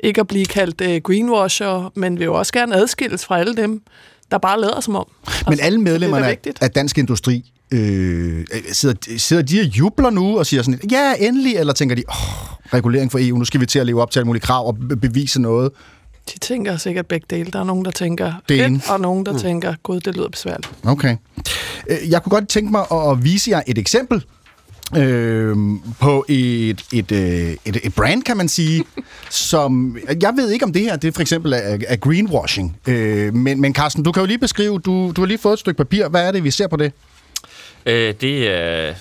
ikke 0.00 0.20
at 0.20 0.28
blive 0.28 0.44
kaldt 0.46 0.80
øh, 0.80 1.00
greenwasher, 1.02 1.92
men 1.94 2.18
vil 2.18 2.24
jo 2.24 2.34
også 2.34 2.52
gerne 2.52 2.74
adskilles 2.76 3.24
fra 3.24 3.38
alle 3.38 3.56
dem, 3.56 3.82
der 4.30 4.38
bare 4.38 4.60
lader 4.60 4.80
som 4.80 4.96
om. 4.96 5.06
Men 5.48 5.58
alle 5.62 5.80
medlemmerne 5.80 6.24
er 6.26 6.30
af, 6.30 6.38
af 6.60 6.70
Dansk 6.70 6.98
Industri, 6.98 7.52
øh, 7.72 8.44
sidder, 8.72 8.94
sidder 9.18 9.42
de 9.42 9.60
og 9.60 9.66
jubler 9.66 10.10
nu 10.10 10.38
og 10.38 10.46
siger 10.46 10.62
sådan, 10.62 10.80
ja, 10.90 11.12
endelig, 11.18 11.56
eller 11.56 11.72
tænker 11.72 11.96
de, 11.96 12.02
åh, 12.08 12.52
regulering 12.74 13.12
for 13.12 13.18
EU, 13.22 13.38
nu 13.38 13.44
skal 13.44 13.60
vi 13.60 13.66
til 13.66 13.78
at 13.78 13.86
leve 13.86 14.02
op 14.02 14.10
til 14.10 14.18
alle 14.20 14.26
mulige 14.26 14.40
krav 14.42 14.66
og 14.66 14.76
be- 14.88 14.96
bevise 14.96 15.40
noget. 15.40 15.72
De 16.34 16.38
tænker 16.38 16.76
sikkert 16.76 17.06
begge 17.06 17.26
dele. 17.30 17.50
Der 17.50 17.60
er 17.60 17.64
nogen, 17.64 17.84
der 17.84 17.90
tænker 17.90 18.32
fedt, 18.48 18.90
og 18.90 19.00
nogen, 19.00 19.26
der 19.26 19.32
mm. 19.32 19.38
tænker, 19.38 19.74
gud, 19.82 20.00
det 20.00 20.16
lyder 20.16 20.28
besværligt. 20.28 20.70
Okay. 20.84 21.16
Øh, 21.88 22.10
Jeg 22.10 22.22
kunne 22.22 22.30
godt 22.30 22.48
tænke 22.48 22.70
mig 22.72 22.84
at 22.92 23.24
vise 23.24 23.50
jer 23.50 23.62
et 23.66 23.78
eksempel 23.78 24.24
øh, 24.96 25.56
på 26.00 26.24
et, 26.28 26.84
et, 26.92 27.12
øh, 27.12 27.56
et, 27.64 27.76
et 27.82 27.94
brand, 27.94 28.22
kan 28.22 28.36
man 28.36 28.48
sige, 28.48 28.84
som... 29.30 29.98
Jeg 30.22 30.32
ved 30.36 30.50
ikke, 30.50 30.64
om 30.64 30.72
det 30.72 30.82
her 30.82 30.96
det 30.96 31.14
for 31.14 31.20
eksempel 31.20 31.52
er, 31.52 31.78
er 31.88 31.96
greenwashing, 31.96 32.76
øh, 32.86 33.34
men, 33.34 33.60
men 33.60 33.74
Carsten, 33.74 34.02
du 34.02 34.12
kan 34.12 34.20
jo 34.20 34.26
lige 34.26 34.38
beskrive, 34.38 34.78
du, 34.78 35.12
du 35.16 35.20
har 35.20 35.26
lige 35.26 35.38
fået 35.38 35.52
et 35.52 35.58
stykke 35.58 35.78
papir. 35.78 36.08
Hvad 36.08 36.26
er 36.26 36.32
det, 36.32 36.44
vi 36.44 36.50
ser 36.50 36.66
på 36.66 36.76
det? 36.76 36.92
Øh, 37.86 38.14
det 38.20 38.48
er... 38.48 38.94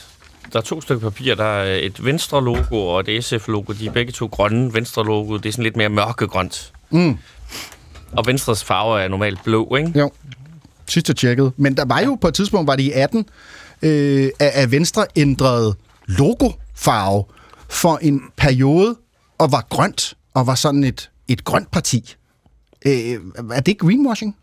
Der 0.54 0.60
er 0.60 0.64
to 0.64 0.82
stykker 0.82 1.10
papir. 1.10 1.36
Der 1.36 1.44
er 1.44 1.76
et 1.82 2.06
Venstre-logo 2.06 2.76
og 2.76 3.04
et 3.08 3.26
SF-logo. 3.26 3.74
De 3.74 3.86
er 3.86 3.92
begge 3.92 4.12
to 4.12 4.26
grønne. 4.26 4.74
Venstre-logo, 4.74 5.38
det 5.38 5.46
er 5.46 5.52
sådan 5.52 5.64
lidt 5.64 5.78
mere 5.78 5.90
mørkegrønt. 5.90 6.74
Mm. 6.90 7.18
Og 8.12 8.28
Venstres 8.28 8.64
farve 8.64 9.02
er 9.02 9.08
normalt 9.08 9.44
blå, 9.44 9.76
ikke? 9.76 10.00
Jo, 10.00 10.12
sidst 10.88 11.08
jeg 11.10 11.16
tjekkede. 11.16 11.52
Men 11.58 11.78
der 11.78 11.86
var 11.86 12.00
jo 12.00 12.18
på 12.22 12.28
et 12.28 12.34
tidspunkt, 12.34 12.68
var 12.68 12.76
det 12.76 12.84
i 12.84 12.92
18, 12.92 13.26
øh, 13.82 14.30
at, 14.40 14.72
Venstre 14.72 15.06
ændrede 15.16 15.76
logofarve 16.08 17.24
for 17.70 17.98
en 17.98 18.22
periode, 18.38 18.96
og 19.38 19.52
var 19.52 19.66
grønt, 19.70 20.14
og 20.34 20.48
var 20.48 20.56
sådan 20.56 20.84
et, 20.84 21.10
et 21.28 21.44
grønt 21.44 21.72
parti. 21.72 22.16
Øh, 22.86 23.20
er 23.54 23.60
det 23.62 23.78
greenwashing? 23.78 24.36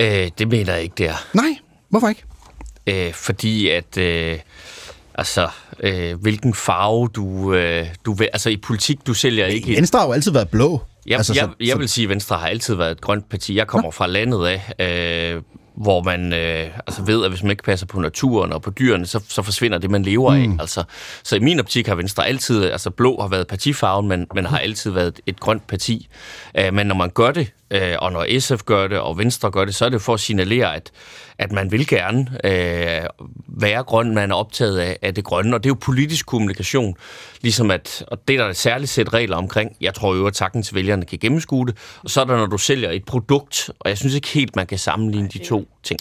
Øh, 0.00 0.30
det 0.38 0.48
mener 0.48 0.72
jeg 0.74 0.82
ikke, 0.82 0.94
det 0.98 1.06
er. 1.08 1.26
Nej, 1.34 1.56
hvorfor 1.88 2.08
ikke? 2.08 2.24
Øh, 2.86 3.12
fordi 3.14 3.68
at... 3.68 3.96
Øh, 3.98 4.38
altså, 5.14 5.48
øh, 5.80 6.20
hvilken 6.20 6.54
farve 6.54 7.08
du... 7.08 7.54
Øh, 7.54 7.86
du 8.04 8.16
altså, 8.32 8.50
i 8.50 8.56
politik, 8.56 9.06
du 9.06 9.14
sælger 9.14 9.46
ikke... 9.46 9.76
Venstre 9.76 9.98
har 9.98 10.06
jo 10.06 10.12
altid 10.12 10.32
været 10.32 10.48
blå. 10.48 10.82
Jeg, 11.06 11.16
Altså, 11.16 11.32
altså, 11.32 11.44
så- 11.44 11.54
jeg, 11.60 11.68
jeg 11.68 11.78
vil 11.78 11.88
sige, 11.88 12.04
at 12.04 12.08
Venstre 12.08 12.36
har 12.38 12.46
altid 12.48 12.74
været 12.74 12.90
et 12.90 13.00
grønt 13.00 13.28
parti. 13.28 13.56
Jeg 13.56 13.66
kommer 13.66 13.86
Nå. 13.86 13.90
fra 13.90 14.06
landet 14.06 14.46
af, 14.46 14.72
øh, 15.36 15.42
hvor 15.76 16.02
man 16.02 16.32
øh, 16.32 16.70
altså 16.86 17.02
ved, 17.02 17.24
at 17.24 17.30
hvis 17.30 17.42
man 17.42 17.50
ikke 17.50 17.62
passer 17.62 17.86
på 17.86 18.00
naturen 18.00 18.52
og 18.52 18.62
på 18.62 18.70
dyrene, 18.70 19.06
så, 19.06 19.20
så 19.28 19.42
forsvinder 19.42 19.78
det, 19.78 19.90
man 19.90 20.02
lever 20.02 20.36
mm. 20.36 20.42
af. 20.42 20.56
Altså, 20.60 20.84
så 21.22 21.36
i 21.36 21.38
min 21.38 21.60
optik 21.60 21.86
har 21.86 21.94
Venstre 21.94 22.26
altid, 22.26 22.64
altså 22.64 22.90
blå 22.90 23.20
har 23.20 23.28
været 23.28 23.46
partifarven, 23.46 24.08
men, 24.08 24.26
men 24.34 24.46
har 24.46 24.58
altid 24.58 24.90
været 24.90 25.06
et, 25.06 25.20
et 25.26 25.40
grønt 25.40 25.66
parti. 25.66 26.08
Øh, 26.58 26.74
men 26.74 26.86
når 26.86 26.94
man 26.94 27.10
gør 27.10 27.30
det, 27.30 27.52
øh, 27.70 27.94
og 27.98 28.12
når 28.12 28.40
SF 28.40 28.62
gør 28.64 28.86
det, 28.86 28.98
og 28.98 29.18
Venstre 29.18 29.50
gør 29.50 29.64
det, 29.64 29.74
så 29.74 29.84
er 29.84 29.88
det 29.88 30.02
for 30.02 30.14
at 30.14 30.20
signalere, 30.20 30.74
at, 30.74 30.90
at 31.38 31.52
man 31.52 31.72
vil 31.72 31.86
gerne 31.86 32.26
øh, 32.44 33.02
være 33.48 33.82
grøn, 33.82 34.14
man 34.14 34.30
er 34.30 34.34
optaget 34.34 34.78
af, 34.78 34.98
af 35.02 35.14
det 35.14 35.24
grønne, 35.24 35.56
og 35.56 35.64
det 35.64 35.68
er 35.68 35.70
jo 35.70 35.76
politisk 35.80 36.26
kommunikation, 36.26 36.94
ligesom 37.42 37.70
at, 37.70 38.04
og 38.08 38.18
det 38.28 38.36
er 38.36 38.42
der 38.42 38.48
et 38.50 38.56
særligt 38.56 38.90
sæt 38.90 39.12
regler 39.14 39.36
omkring, 39.36 39.76
jeg 39.80 39.94
tror 39.94 40.14
jo, 40.14 40.26
at 40.26 40.36
sagtens 40.36 40.74
vælgerne 40.74 41.04
kan 41.04 41.18
gennemskue 41.18 41.66
det, 41.66 41.76
og 42.04 42.10
så 42.10 42.20
er 42.20 42.24
der, 42.24 42.36
når 42.36 42.46
du 42.46 42.58
sælger 42.58 42.90
et 42.90 43.04
produkt, 43.04 43.70
og 43.80 43.88
jeg 43.90 43.98
synes 43.98 44.14
ikke 44.14 44.28
helt, 44.28 44.56
man 44.56 44.66
kan 44.66 44.78
sammenligne 44.78 45.28
de 45.28 45.38
to 45.38 45.68
ting. 45.82 46.00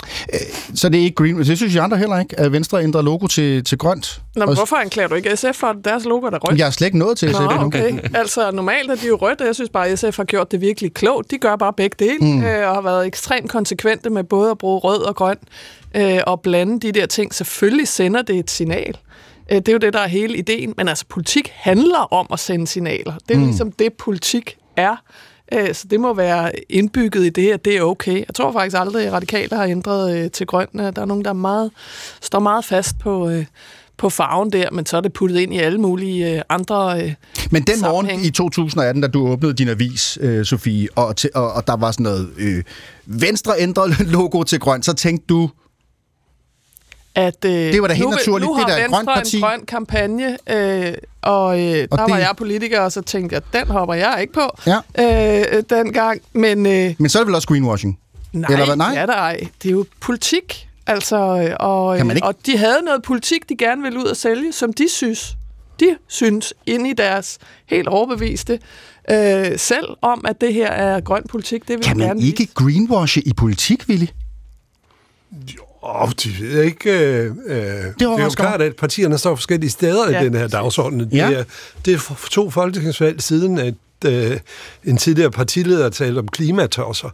Så 0.75 0.89
det 0.89 0.99
er 0.99 1.03
ikke 1.03 1.15
green. 1.15 1.37
Det 1.39 1.57
synes 1.57 1.75
jeg 1.75 1.83
andre 1.83 1.97
heller 1.97 2.19
ikke, 2.19 2.39
at 2.39 2.51
Venstre 2.51 2.83
ændrer 2.83 3.01
logo 3.01 3.27
til, 3.27 3.63
til 3.63 3.77
grønt. 3.77 4.21
Nå, 4.35 4.39
men 4.39 4.49
Og- 4.49 4.55
hvorfor 4.55 4.75
anklager 4.75 5.07
du 5.07 5.15
ikke 5.15 5.37
SF 5.37 5.55
for, 5.55 5.67
at 5.67 5.75
deres 5.85 6.05
logo 6.05 6.25
er 6.25 6.29
der 6.29 6.37
rødt? 6.39 6.59
Jeg 6.59 6.67
er 6.67 6.71
slet 6.71 6.85
ikke 6.87 6.97
nået 6.97 7.17
til 7.17 7.29
SF 7.33 7.39
Nå, 7.39 7.49
endnu. 7.49 7.65
okay. 7.65 7.99
Altså, 8.15 8.51
normalt 8.51 8.91
er 8.91 8.95
de 8.95 9.07
jo 9.07 9.15
rødt, 9.15 9.41
og 9.41 9.47
jeg 9.47 9.55
synes 9.55 9.69
bare, 9.69 9.87
at 9.87 9.99
SF 9.99 10.17
har 10.17 10.23
gjort 10.23 10.51
det 10.51 10.61
virkelig 10.61 10.93
klogt. 10.93 11.31
De 11.31 11.37
gør 11.37 11.55
bare 11.55 11.73
begge 11.73 11.95
dele, 11.99 12.17
mm. 12.21 12.43
øh, 12.43 12.69
og 12.69 12.75
har 12.75 12.81
været 12.81 13.07
ekstremt 13.07 13.49
konsekvente 13.49 14.09
med 14.09 14.23
både 14.23 14.51
at 14.51 14.57
bruge 14.57 14.79
rød 14.79 15.01
og 15.01 15.15
grøn, 15.15 15.22
øh, 15.95 16.19
og 16.27 16.41
blande 16.41 16.79
de 16.79 16.91
der 16.91 17.05
ting. 17.05 17.33
Selvfølgelig 17.33 17.87
sender 17.87 18.21
det 18.21 18.35
et 18.35 18.51
signal. 18.51 18.97
Øh, 19.51 19.57
det 19.57 19.67
er 19.67 19.73
jo 19.73 19.77
det, 19.77 19.93
der 19.93 19.99
er 19.99 20.07
hele 20.07 20.37
ideen. 20.37 20.73
Men 20.77 20.87
altså, 20.87 21.05
politik 21.09 21.51
handler 21.55 22.13
om 22.13 22.27
at 22.33 22.39
sende 22.39 22.67
signaler. 22.67 23.13
Det 23.27 23.33
er 23.35 23.39
mm. 23.39 23.45
ligesom 23.45 23.71
det, 23.71 23.93
politik 23.93 24.57
er. 24.77 24.95
Øh, 25.53 25.75
Så 25.75 25.87
det 25.87 25.99
må 25.99 26.13
være 26.13 26.51
indbygget 26.69 27.25
i 27.25 27.29
det, 27.29 27.51
at 27.51 27.65
det 27.65 27.77
er 27.77 27.81
okay. 27.81 28.17
Jeg 28.27 28.35
tror 28.35 28.51
faktisk 28.51 28.77
aldrig, 28.79 29.07
at 29.07 29.13
radikale 29.13 29.57
har 29.57 29.63
ændret 29.65 30.17
øh, 30.17 30.31
til 30.31 30.47
grøn. 30.47 30.67
Der 30.73 31.01
er 31.01 31.05
nogen, 31.05 31.23
der 31.23 31.29
er 31.29 31.33
meget, 31.33 31.71
står 32.21 32.39
meget 32.39 32.65
fast 32.65 32.99
på, 32.99 33.29
øh, 33.29 33.45
på 34.03 34.09
farven 34.09 34.51
der, 34.51 34.71
men 34.71 34.85
så 34.85 34.97
er 34.97 35.01
det 35.01 35.13
puttet 35.13 35.39
ind 35.39 35.53
i 35.53 35.57
alle 35.57 35.77
mulige 35.81 36.35
øh, 36.35 36.41
andre 36.49 37.01
øh, 37.03 37.13
Men 37.51 37.63
den 37.63 37.79
morgen 37.81 37.95
sammenhænge. 37.95 38.25
i 38.27 38.31
2018, 38.31 39.01
da 39.01 39.07
du 39.07 39.27
åbnede 39.27 39.53
din 39.53 39.69
avis, 39.69 40.17
øh, 40.21 40.45
Sofie, 40.45 40.87
og, 40.95 41.15
til, 41.15 41.29
og, 41.35 41.53
og 41.53 41.67
der 41.67 41.75
var 41.77 41.91
sådan 41.91 42.03
noget 42.03 42.29
øh, 42.37 42.63
Venstre 43.05 43.53
ændret 43.59 43.99
logo 44.17 44.43
til 44.43 44.59
grønt, 44.59 44.85
så 44.85 44.93
tænkte 44.93 45.25
du, 45.29 45.49
at 47.15 47.45
øh, 47.45 47.51
Det 47.51 47.81
var 47.81 47.87
da 47.87 47.93
helt 47.93 48.05
nu, 48.05 48.11
naturligt. 48.11 48.49
Nu 48.51 48.55
Det 48.57 48.63
har 48.63 48.71
er 48.71 48.75
et 48.77 48.81
Venstre 48.83 48.95
grønt 49.05 49.09
parti. 49.17 49.35
en 49.37 49.41
grøn 49.43 49.65
kampagne, 49.65 50.37
øh, 50.49 50.93
og, 51.21 51.59
øh, 51.61 51.87
Og 51.91 51.97
der 51.97 52.05
det- 52.05 52.11
var 52.13 52.17
jeg 52.19 52.31
politiker, 52.37 52.79
og 52.81 52.91
så 52.91 53.01
tænkte 53.01 53.33
jeg, 53.33 53.41
den 53.53 53.67
hopper 53.67 53.93
jeg 53.95 54.17
ikke 54.21 54.33
på 54.33 54.57
Ja. 54.67 54.77
øh, 55.55 55.63
dengang. 55.69 56.21
Men 56.33 56.65
øh, 56.65 56.95
men 56.97 57.09
så 57.09 57.19
er 57.19 57.23
det 57.23 57.27
vel 57.27 57.35
også 57.35 57.47
greenwashing? 57.47 57.99
nej, 58.33 58.51
Eller 58.53 58.65
hvad? 58.65 58.75
Nej? 58.75 58.93
Ja, 58.95 59.05
der 59.05 59.13
er, 59.13 59.35
det 59.63 59.69
er 59.69 59.73
jo 59.73 59.85
politik. 60.01 60.69
Altså, 60.87 61.15
øh, 61.17 61.55
og, 61.59 61.99
øh, 61.99 62.05
og 62.23 62.35
de 62.45 62.57
havde 62.57 62.81
noget 62.85 63.01
politik, 63.03 63.49
de 63.49 63.57
gerne 63.57 63.81
ville 63.81 63.99
ud 63.99 64.05
og 64.05 64.17
sælge, 64.17 64.53
som 64.53 64.73
de 64.73 64.89
synes. 64.89 65.35
De 65.79 65.97
synes 66.07 66.53
inde 66.65 66.89
i 66.89 66.93
deres 66.93 67.37
helt 67.65 67.87
overbeviste 67.87 68.59
øh, 69.11 69.59
selv 69.59 69.85
om, 70.01 70.25
at 70.27 70.41
det 70.41 70.53
her 70.53 70.67
er 70.67 70.99
grøn 71.01 71.23
politik. 71.29 71.67
Det 71.67 71.77
vil 71.77 71.83
Kan 71.85 71.97
man 71.97 72.07
gerne 72.07 72.21
ikke 72.21 72.47
greenwashe 72.53 73.21
i 73.21 73.33
politik, 73.33 73.83
Willy? 73.89 74.05
Åh, 75.83 76.09
de 76.23 76.29
ved 76.39 76.61
ikke. 76.63 76.91
Øh, 76.91 77.31
øh, 77.45 77.55
det, 77.55 78.01
er 78.01 78.23
jo 78.23 78.29
klart, 78.29 78.61
at 78.61 78.75
partierne 78.75 79.17
står 79.17 79.35
forskellige 79.35 79.69
steder 79.69 80.11
Ja. 80.11 80.21
i 80.21 80.25
den 80.25 80.33
her 80.35 80.47
dagsorden. 80.47 80.99
Det, 80.99 81.13
Ja. 81.13 81.31
er, 81.31 81.43
det 81.85 81.93
er 81.93 82.27
to 82.31 82.49
folketingsvalg 82.49 83.21
siden, 83.21 83.57
at 83.57 83.73
øh, 84.05 84.39
en 84.83 84.97
tidligere 84.97 85.31
partileder 85.31 85.89
talte 85.89 86.19
om 86.19 86.27
klimatosser. 86.27 87.09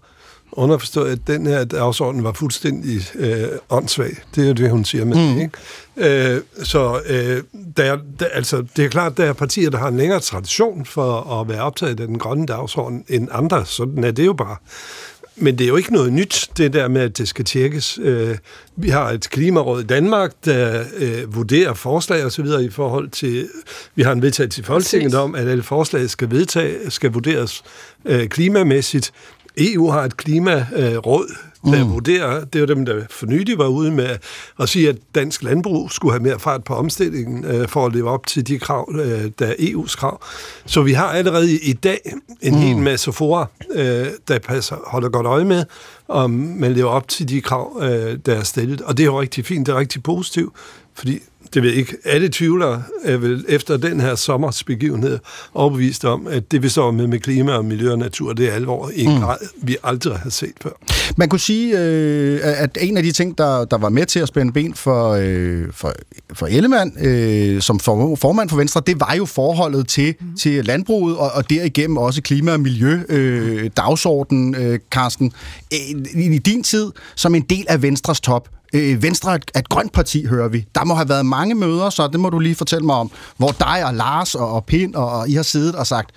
Underforstået, 0.52 1.12
at 1.12 1.20
den 1.28 1.48
her 1.48 1.64
dagsorden 1.64 2.24
var 2.24 2.34
fuldstændig 2.34 3.02
øh, 3.16 3.48
åndssvag. 3.70 4.18
Det 4.36 4.44
er 4.44 4.48
jo 4.48 4.54
det, 4.54 4.70
hun 4.70 4.86
siger 4.86 5.06
med 5.06 5.30
mm. 5.30 5.36
det, 5.36 5.42
ikke? 5.42 6.36
Øh, 6.36 6.42
så 6.64 7.02
øh, 7.10 7.44
der, 7.78 7.98
der, 8.20 8.26
altså, 8.34 8.66
det 8.76 8.86
er 8.86 8.90
klart, 8.90 9.12
at 9.12 9.18
der 9.18 9.26
er 9.26 9.34
partier, 9.34 9.70
der 9.70 9.78
har 9.78 9.88
en 9.88 9.98
længere 9.98 10.20
tradition 10.20 10.86
for 10.86 11.42
at 11.42 11.50
være 11.50 11.62
optaget 11.62 12.00
af 12.00 12.08
den 12.08 12.20
grønne 12.20 12.46
dagsorden 12.46 13.04
end 13.08 13.28
andre. 13.32 13.66
Sådan 13.66 14.04
er 14.04 14.12
det 14.12 14.26
jo 14.26 14.34
bare. 14.34 14.56
Men 15.42 15.58
det 15.58 15.64
er 15.64 15.68
jo 15.68 15.76
ikke 15.76 15.94
noget 15.94 16.14
nyt, 16.14 16.50
det 16.58 16.74
der 16.74 16.88
med, 16.88 17.02
at 17.02 17.18
det 17.18 17.28
skal 17.28 17.46
tjekkes. 17.46 18.00
Øh, 18.02 18.38
Vi 18.76 18.90
har 18.90 19.10
et 19.10 19.30
klimaråd 19.30 19.82
i 19.82 19.86
Danmark, 19.86 20.32
der 20.46 20.84
øh, 20.98 21.36
vurderer 21.36 21.74
forslag 21.74 22.26
og 22.26 22.32
så 22.32 22.42
videre 22.42 22.64
i 22.64 22.70
forhold 22.70 23.10
til... 23.10 23.50
Vi 23.96 24.04
har 24.04 24.12
en 24.12 24.22
vedtagelse 24.22 24.62
i 24.62 24.64
Folketinget 24.64 25.14
om, 25.16 25.36
at 25.36 25.48
alle 25.48 25.64
forslag 25.64 26.10
skal, 26.10 26.32
vedtage, 26.32 26.92
skal 26.92 27.12
vurderes 27.12 27.64
øh, 28.06 28.28
klimamæssigt. 28.28 29.12
EU 29.58 29.90
har 29.90 30.04
et 30.04 30.18
klimaråd, 30.18 31.36
der 31.66 31.84
mm. 31.84 31.92
vurderer, 31.92 32.46
det 32.46 32.56
er 32.56 32.60
jo 32.60 32.66
dem, 32.66 32.86
der 32.86 33.02
for 33.10 33.26
nylig 33.26 33.58
var 33.58 33.68
ude 33.68 33.92
med 33.92 34.18
at 34.60 34.70
sige, 34.70 34.90
at 34.90 34.98
dansk 35.16 35.44
landbrug 35.44 35.92
skulle 35.92 36.12
have 36.12 36.24
mere 36.24 36.40
fart 36.40 36.64
på 36.64 36.76
omstillingen 36.76 37.46
øh, 37.46 37.68
for 37.68 37.86
at 37.86 37.94
leve 37.94 38.10
op 38.10 38.28
til 38.28 38.48
de 38.48 38.60
krav, 38.60 38.92
øh, 38.94 39.32
der 39.40 39.46
er 39.46 39.54
EU's 39.54 39.96
krav. 39.96 40.24
Så 40.66 40.82
vi 40.82 40.94
har 40.94 41.08
allerede 41.08 41.60
i 41.60 41.74
dag 41.74 42.02
en 42.42 42.54
mm. 42.54 42.60
hel 42.60 42.78
masse 42.78 43.12
fora, 43.12 43.48
øh, 43.72 44.08
der 44.28 44.40
passer, 44.40 44.76
holder 44.88 45.10
godt 45.10 45.26
øje 45.26 45.46
med, 45.46 45.66
om 46.08 46.32
man 46.32 46.74
lever 46.74 46.90
op 46.90 47.08
til 47.08 47.30
de 47.30 47.42
krav, 47.42 47.80
øh, 47.82 48.18
der 48.26 48.36
er 48.36 48.44
stillet. 48.44 48.82
Og 48.82 48.98
det 48.98 49.04
er 49.04 49.08
jo 49.08 49.22
rigtig 49.22 49.46
fint, 49.46 49.68
det 49.68 49.74
er 49.74 49.80
rigtig 49.80 50.04
positivt, 50.04 50.54
fordi 50.94 51.20
det 51.54 51.64
ved 51.64 51.70
jeg 51.70 51.80
ikke. 51.80 51.96
Alle 52.06 52.30
tvivlere 52.32 52.84
er 53.04 53.18
vel 53.18 53.46
efter 53.48 53.78
den 53.78 54.00
her 54.00 54.16
sommers 54.16 54.64
begivenhed 54.64 55.20
overbevist 55.54 56.06
om, 56.06 56.28
at 56.28 56.52
det 56.52 56.64
vi 56.64 56.70
står 56.70 56.92
med 56.92 57.08
med 57.08 57.20
klima 57.20 57.52
og 57.52 57.66
miljø 57.66 57.92
og 57.92 58.00
natur, 58.00 58.34
det 58.34 58.50
er 58.50 58.54
alvor 58.54 58.92
i 58.96 59.04
en 59.04 59.14
mm. 59.14 59.22
grad, 59.22 59.38
vi 59.62 59.78
aldrig 59.84 60.18
har 60.18 60.30
set 60.30 60.54
før. 60.62 60.70
Man 61.18 61.30
kunne 61.30 61.40
sige, 61.40 61.80
øh, 61.80 62.40
at 62.44 62.78
en 62.82 62.98
af 62.98 63.04
de 63.04 63.12
ting, 63.12 63.38
der, 63.38 63.66
der 63.66 63.78
var 63.78 63.90
med 63.90 64.06
til 64.06 64.20
at 64.20 64.28
spænde 64.28 64.54
ben 64.54 64.74
for, 64.74 65.10
øh, 65.22 65.66
for, 65.72 65.94
for 66.34 66.48
Ellemann, 66.48 66.94
øh, 67.00 67.62
som 67.62 67.80
for, 67.80 68.16
formand 68.16 68.50
for 68.50 68.58
Venstre, 68.58 68.82
det 68.88 69.00
var 69.00 69.14
jo 69.18 69.26
forholdet 69.26 69.88
til, 69.88 70.16
mm. 70.22 70.36
til 70.36 70.66
landbruget, 70.66 71.18
og, 71.18 71.32
og 71.32 71.50
derigennem 71.50 71.98
også 71.98 72.22
klima- 72.22 72.52
og 72.52 72.60
miljø, 72.60 73.00
øh, 73.10 73.70
dagsorden, 73.78 74.56
øh, 74.56 74.80
Carsten. 74.92 75.32
Øh, 75.74 75.80
I, 76.16 76.36
I 76.36 76.38
din 76.38 76.64
tid, 76.64 76.92
som 77.16 77.36
en 77.36 77.42
del 77.42 77.66
af 77.70 77.82
Venstres 77.82 78.22
top, 78.22 78.50
Øh, 78.74 79.04
Venstre 79.04 79.32
er 79.32 79.36
et, 79.36 79.52
et 79.58 79.70
grønt 79.70 79.94
parti, 79.94 80.26
hører 80.26 80.48
vi. 80.48 80.66
Der 80.76 80.84
må 80.84 80.94
have 80.94 81.10
været 81.10 81.26
mange 81.26 81.56
møder, 81.56 81.90
så 81.90 82.08
det 82.08 82.20
må 82.20 82.30
du 82.30 82.40
lige 82.40 82.56
fortælle 82.56 82.86
mig 82.86 82.96
om, 82.96 83.12
hvor 83.38 83.52
dig 83.52 83.86
og 83.86 83.94
Lars 83.94 84.36
og, 84.36 84.54
og 84.54 84.66
Pind 84.66 84.96
og, 84.96 85.12
og 85.12 85.30
I 85.30 85.34
har 85.34 85.44
siddet 85.44 85.76
og 85.76 85.88
sagt, 85.88 86.12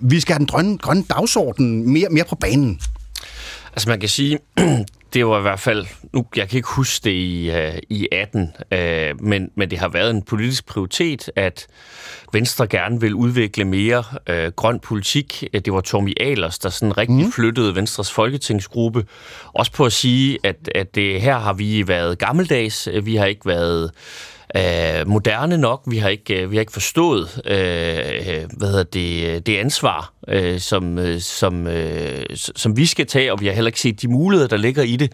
vi 0.00 0.20
skal 0.20 0.32
have 0.32 0.38
den 0.38 0.46
grønne, 0.46 0.78
grønne 0.78 1.04
dagsorden 1.10 1.92
mere, 1.92 2.08
mere 2.10 2.24
på 2.24 2.34
banen. 2.34 2.80
Altså 3.72 3.88
man 3.88 4.00
kan 4.00 4.08
sige, 4.08 4.38
det 5.14 5.26
var 5.26 5.38
i 5.38 5.42
hvert 5.42 5.60
fald, 5.60 5.86
nu 6.12 6.26
jeg 6.36 6.48
kan 6.48 6.56
ikke 6.56 6.68
huske 6.68 7.04
det 7.04 7.10
i, 7.10 7.50
uh, 7.50 7.78
i 7.88 8.08
18, 8.12 8.52
uh, 8.72 9.26
men, 9.26 9.50
men 9.56 9.70
det 9.70 9.78
har 9.78 9.88
været 9.88 10.10
en 10.10 10.22
politisk 10.22 10.66
prioritet, 10.66 11.30
at 11.36 11.66
Venstre 12.32 12.66
gerne 12.66 13.00
vil 13.00 13.14
udvikle 13.14 13.64
mere 13.64 14.04
uh, 14.30 14.52
grøn 14.56 14.80
politik. 14.80 15.44
Det 15.52 15.72
var 15.72 15.80
Tommy 15.80 16.12
Ahlers, 16.20 16.58
der 16.58 16.68
sådan 16.68 16.98
rigtig 16.98 17.24
mm. 17.24 17.32
flyttede 17.32 17.74
Venstres 17.74 18.12
folketingsgruppe. 18.12 19.04
Også 19.52 19.72
på 19.72 19.84
at 19.84 19.92
sige, 19.92 20.38
at, 20.44 20.56
at 20.74 20.94
det, 20.94 21.20
her 21.20 21.38
har 21.38 21.52
vi 21.52 21.88
været 21.88 22.18
gammeldags, 22.18 22.88
vi 23.02 23.16
har 23.16 23.26
ikke 23.26 23.46
været 23.46 23.90
øh, 24.56 25.08
moderne 25.08 25.58
nok. 25.58 25.82
Vi 25.86 25.98
har 25.98 26.08
ikke, 26.08 26.42
øh, 26.42 26.50
vi 26.50 26.56
har 26.56 26.60
ikke 26.60 26.72
forstået 26.72 27.42
øh, 27.44 28.44
hvad 28.56 28.68
hedder 28.68 28.82
det, 28.82 29.46
det 29.46 29.56
ansvar, 29.56 30.12
øh, 30.28 30.60
som, 30.60 30.98
øh, 30.98 31.20
som, 31.20 31.66
øh, 31.66 32.24
som 32.36 32.76
vi 32.76 32.86
skal 32.86 33.06
tage, 33.06 33.32
og 33.32 33.40
vi 33.40 33.46
har 33.46 33.52
heller 33.54 33.68
ikke 33.68 33.80
set 33.80 34.02
de 34.02 34.08
muligheder, 34.08 34.48
der 34.48 34.56
ligger 34.56 34.82
i 34.82 34.96
det. 34.96 35.12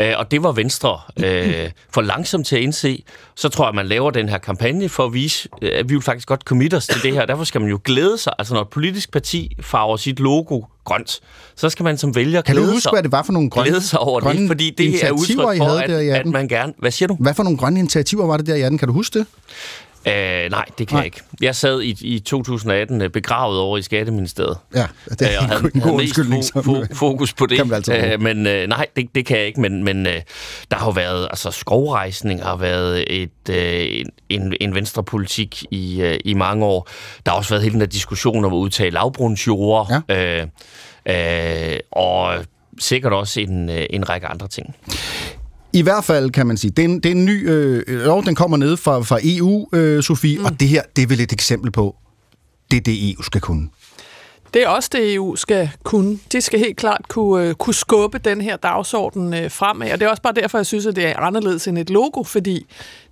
Øh, 0.00 0.12
og 0.16 0.30
det 0.30 0.42
var 0.42 0.52
Venstre 0.52 1.00
øh, 1.24 1.70
for 1.94 2.00
langsomt 2.00 2.46
til 2.46 2.56
at 2.56 2.62
indse. 2.62 3.04
Så 3.34 3.48
tror 3.48 3.64
jeg, 3.64 3.68
at 3.68 3.74
man 3.74 3.86
laver 3.86 4.10
den 4.10 4.28
her 4.28 4.38
kampagne 4.38 4.88
for 4.88 5.04
at 5.04 5.14
vise, 5.14 5.48
øh, 5.62 5.70
at 5.74 5.88
vi 5.88 5.94
vil 5.94 6.02
faktisk 6.02 6.28
godt 6.28 6.40
commit 6.40 6.74
os 6.74 6.86
til 6.86 7.02
det 7.02 7.12
her. 7.12 7.26
Derfor 7.26 7.44
skal 7.44 7.60
man 7.60 7.70
jo 7.70 7.80
glæde 7.84 8.18
sig. 8.18 8.32
Altså 8.38 8.54
når 8.54 8.60
et 8.60 8.68
politisk 8.68 9.12
parti 9.12 9.56
farver 9.60 9.96
sit 9.96 10.20
logo 10.20 10.62
grønt, 10.88 11.20
så 11.56 11.70
skal 11.70 11.84
man 11.84 11.98
som 11.98 12.14
vælger 12.14 12.42
Kan 12.42 12.54
glæde 12.54 12.66
du 12.66 12.72
huske, 12.72 12.82
sig, 12.82 12.92
hvad 12.92 13.02
det 13.02 13.12
var 13.12 13.22
for 13.22 13.32
nogle 13.32 13.50
grønne, 13.50 13.70
glæde 13.70 13.82
sig 13.82 13.98
over 13.98 14.20
grønne 14.20 14.40
det, 14.40 14.48
fordi 14.48 14.70
det 14.70 15.04
er 15.04 15.10
udtryk 15.10 15.30
I 15.30 15.58
for, 15.58 15.64
havde 15.64 15.78
der 15.78 15.98
i 15.98 16.08
at, 16.08 16.14
at 16.14 16.18
18? 16.18 16.32
man 16.32 16.48
gerne... 16.48 16.72
Hvad 16.78 16.90
siger 16.90 17.06
du? 17.06 17.16
Hvad 17.20 17.34
for 17.34 17.42
nogle 17.42 17.58
grønne 17.58 17.78
initiativer 17.78 18.26
var 18.26 18.36
det 18.36 18.46
der 18.46 18.54
i 18.54 18.62
18? 18.62 18.78
Kan 18.78 18.88
du 18.88 18.94
huske 18.94 19.18
det? 19.18 19.26
Øh, 20.08 20.50
nej, 20.50 20.64
det 20.78 20.88
kan 20.88 20.94
Nej. 20.94 20.98
jeg 21.00 21.04
ikke. 21.06 21.20
Jeg 21.40 21.56
sad 21.56 21.80
i, 21.82 21.96
i 22.14 22.18
2018 22.18 23.02
øh, 23.02 23.10
begravet 23.10 23.58
over 23.58 23.78
i 23.78 23.82
Skatteministeriet. 23.82 24.56
Ja, 24.74 24.86
det 25.10 25.22
er 25.22 25.28
Øh, 25.38 25.42
en 25.44 25.48
havde, 25.50 25.62
god- 25.62 25.70
en 25.74 25.80
god 25.80 25.90
undskyldning. 25.92 26.44
fo- 26.44 26.60
fo- 26.60 26.94
fokus 26.94 27.32
på 27.32 27.46
det. 27.46 27.72
Altid 27.72 27.92
bruge. 27.92 28.12
Øh, 28.12 28.20
men 28.20 28.46
øh, 28.46 28.66
nej, 28.68 28.86
det, 28.96 29.06
det 29.14 29.26
kan 29.26 29.38
jeg 29.38 29.46
ikke. 29.46 29.60
Men, 29.60 29.84
men 29.84 30.06
øh, 30.06 30.20
der 30.70 30.76
har 30.76 30.86
jo 30.86 30.90
været, 30.90 31.24
altså 31.30 31.50
skovrejsning 31.50 32.42
har 32.42 32.56
været 32.56 33.04
et, 33.22 33.30
øh, 33.50 33.86
en- 34.00 34.10
en, 34.28 34.54
en 34.60 34.74
venstrepolitik 34.74 35.64
i, 35.70 36.00
øh, 36.02 36.18
i 36.24 36.34
mange 36.34 36.64
år. 36.66 36.88
Der 37.26 37.32
har 37.32 37.38
også 37.38 37.50
været 37.50 37.62
hele 37.62 37.72
den 37.72 37.80
der 37.80 37.86
diskussion 37.86 38.44
om 38.44 38.52
at 38.52 38.56
udtage 38.56 38.90
lavbrunsjord. 38.90 40.02
Ja. 40.08 40.40
Øh, 40.40 40.46
øh, 41.72 41.78
og 41.92 42.34
sikkert 42.78 43.12
også 43.12 43.40
en, 43.40 43.70
øh, 43.70 43.86
en 43.90 44.08
række 44.08 44.26
andre 44.26 44.48
ting. 44.48 44.74
I 45.78 45.82
hvert 45.82 46.04
fald 46.04 46.30
kan 46.30 46.46
man 46.46 46.56
sige, 46.56 46.70
det 46.70 46.84
er 46.84 46.88
det 46.88 47.06
er 47.06 47.10
en 47.10 47.24
ny 47.24 47.50
øh, 47.50 47.82
lov, 47.88 48.24
den 48.24 48.34
kommer 48.34 48.56
ned 48.56 48.76
fra, 48.76 49.00
fra 49.00 49.18
EU, 49.22 49.68
øh, 49.72 50.02
Sofie, 50.02 50.38
mm. 50.38 50.44
og 50.44 50.60
det 50.60 50.68
her, 50.68 50.82
det 50.96 51.02
er 51.02 51.06
vel 51.06 51.20
et 51.20 51.32
eksempel 51.32 51.70
på, 51.70 51.96
det 52.70 52.76
er 52.76 52.80
det, 52.80 53.10
EU 53.12 53.22
skal 53.22 53.40
kunne. 53.40 53.68
Det 54.54 54.62
er 54.62 54.68
også 54.68 54.90
det, 54.92 55.14
EU 55.14 55.36
skal 55.36 55.70
kunne. 55.82 56.18
De 56.32 56.40
skal 56.40 56.58
helt 56.58 56.76
klart 56.76 57.08
kunne, 57.08 57.48
øh, 57.48 57.54
kunne 57.54 57.74
skubbe 57.74 58.18
den 58.18 58.40
her 58.40 58.56
dagsorden 58.56 59.34
øh, 59.34 59.50
fremad. 59.50 59.92
Og 59.92 60.00
det 60.00 60.06
er 60.06 60.10
også 60.10 60.22
bare 60.22 60.32
derfor, 60.32 60.58
jeg 60.58 60.66
synes, 60.66 60.86
at 60.86 60.96
det 60.96 61.06
er 61.06 61.16
anderledes 61.16 61.68
end 61.68 61.78
et 61.78 61.90
logo, 61.90 62.22
fordi 62.22 62.66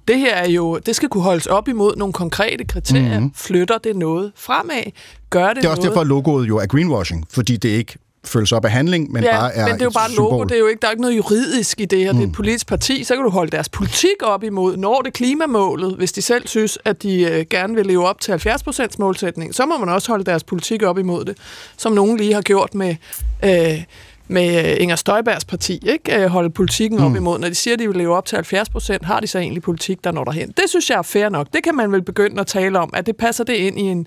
det 0.08 0.18
her 0.18 0.34
er 0.34 0.48
jo, 0.48 0.78
det 0.78 0.96
skal 0.96 1.08
kunne 1.08 1.24
holdes 1.24 1.46
op 1.46 1.68
imod 1.68 1.96
nogle 1.96 2.12
konkrete 2.12 2.64
kriterier. 2.64 3.14
Mhm. 3.20 3.22
Mm. 3.22 3.34
Flytter 3.34 3.78
det 3.78 3.96
noget 3.96 4.32
fremad? 4.36 4.82
Gør 5.30 5.48
det, 5.48 5.56
Det 5.56 5.64
er 5.64 5.68
også 5.68 5.80
noget? 5.80 5.90
derfor, 5.90 6.00
at 6.00 6.06
logoet 6.06 6.48
jo 6.48 6.56
er 6.58 6.66
greenwashing, 6.66 7.26
fordi 7.30 7.56
det 7.56 7.68
ikke 7.68 7.96
følges 8.28 8.52
op 8.52 8.64
af 8.64 8.70
handling, 8.70 9.12
men 9.12 9.22
ja, 9.24 9.38
bare 9.40 9.54
er 9.54 9.64
men 9.66 9.74
det 9.74 9.80
er 9.80 9.84
jo 9.84 9.90
bare 9.90 10.10
et 10.10 10.16
logo. 10.16 10.28
symbol. 10.30 10.48
Det 10.48 10.54
er 10.54 10.58
jo 10.58 10.66
ikke, 10.66 10.80
der 10.80 10.86
er 10.86 10.90
ikke 10.90 11.02
noget 11.02 11.16
juridisk 11.16 11.80
i 11.80 11.84
det 11.84 11.98
her. 11.98 12.12
Mm. 12.12 12.18
Det 12.18 12.24
er 12.24 12.28
et 12.28 12.34
politisk 12.34 12.66
parti. 12.66 13.04
Så 13.04 13.14
kan 13.14 13.24
du 13.24 13.30
holde 13.30 13.50
deres 13.50 13.68
politik 13.68 14.22
op 14.22 14.42
imod. 14.44 14.76
Når 14.76 15.00
det 15.02 15.12
klimamålet, 15.12 15.94
hvis 15.96 16.12
de 16.12 16.22
selv 16.22 16.46
synes, 16.48 16.78
at 16.84 17.02
de 17.02 17.22
øh, 17.22 17.44
gerne 17.50 17.74
vil 17.74 17.86
leve 17.86 18.08
op 18.08 18.20
til 18.20 18.32
70% 18.32 18.86
målsætning, 18.98 19.54
så 19.54 19.66
må 19.66 19.78
man 19.78 19.88
også 19.88 20.08
holde 20.12 20.24
deres 20.24 20.44
politik 20.44 20.82
op 20.82 20.98
imod 20.98 21.24
det. 21.24 21.36
Som 21.76 21.92
nogen 21.92 22.16
lige 22.16 22.34
har 22.34 22.42
gjort 22.42 22.74
med... 22.74 22.96
Øh, 23.44 23.82
med 24.28 24.70
øh, 24.70 24.76
Inger 24.80 24.96
Støjbergs 24.96 25.44
parti, 25.44 25.80
ikke? 25.86 26.22
Øh, 26.22 26.26
holde 26.26 26.50
politikken 26.50 26.98
op 27.00 27.10
Mm. 27.10 27.16
imod. 27.16 27.38
Når 27.38 27.48
de 27.48 27.54
siger, 27.54 27.74
at 27.74 27.78
de 27.80 27.86
vil 27.88 27.96
leve 27.96 28.16
op 28.16 28.26
til 28.26 28.36
70 28.36 28.68
procent, 28.68 29.04
har 29.04 29.20
de 29.20 29.26
så 29.26 29.38
egentlig 29.38 29.62
politik, 29.62 30.04
der 30.04 30.12
når 30.12 30.24
derhen. 30.24 30.48
Det 30.48 30.64
synes 30.68 30.90
jeg 30.90 30.98
er 30.98 31.02
fair 31.02 31.28
nok. 31.28 31.46
Det 31.52 31.62
kan 31.64 31.74
man 31.74 31.92
vel 31.92 32.02
begynde 32.02 32.40
at 32.40 32.46
tale 32.46 32.78
om, 32.78 32.90
at 32.94 33.06
det 33.06 33.16
passer 33.16 33.44
det 33.44 33.54
ind 33.54 33.78
i 33.78 33.82
en 33.82 34.06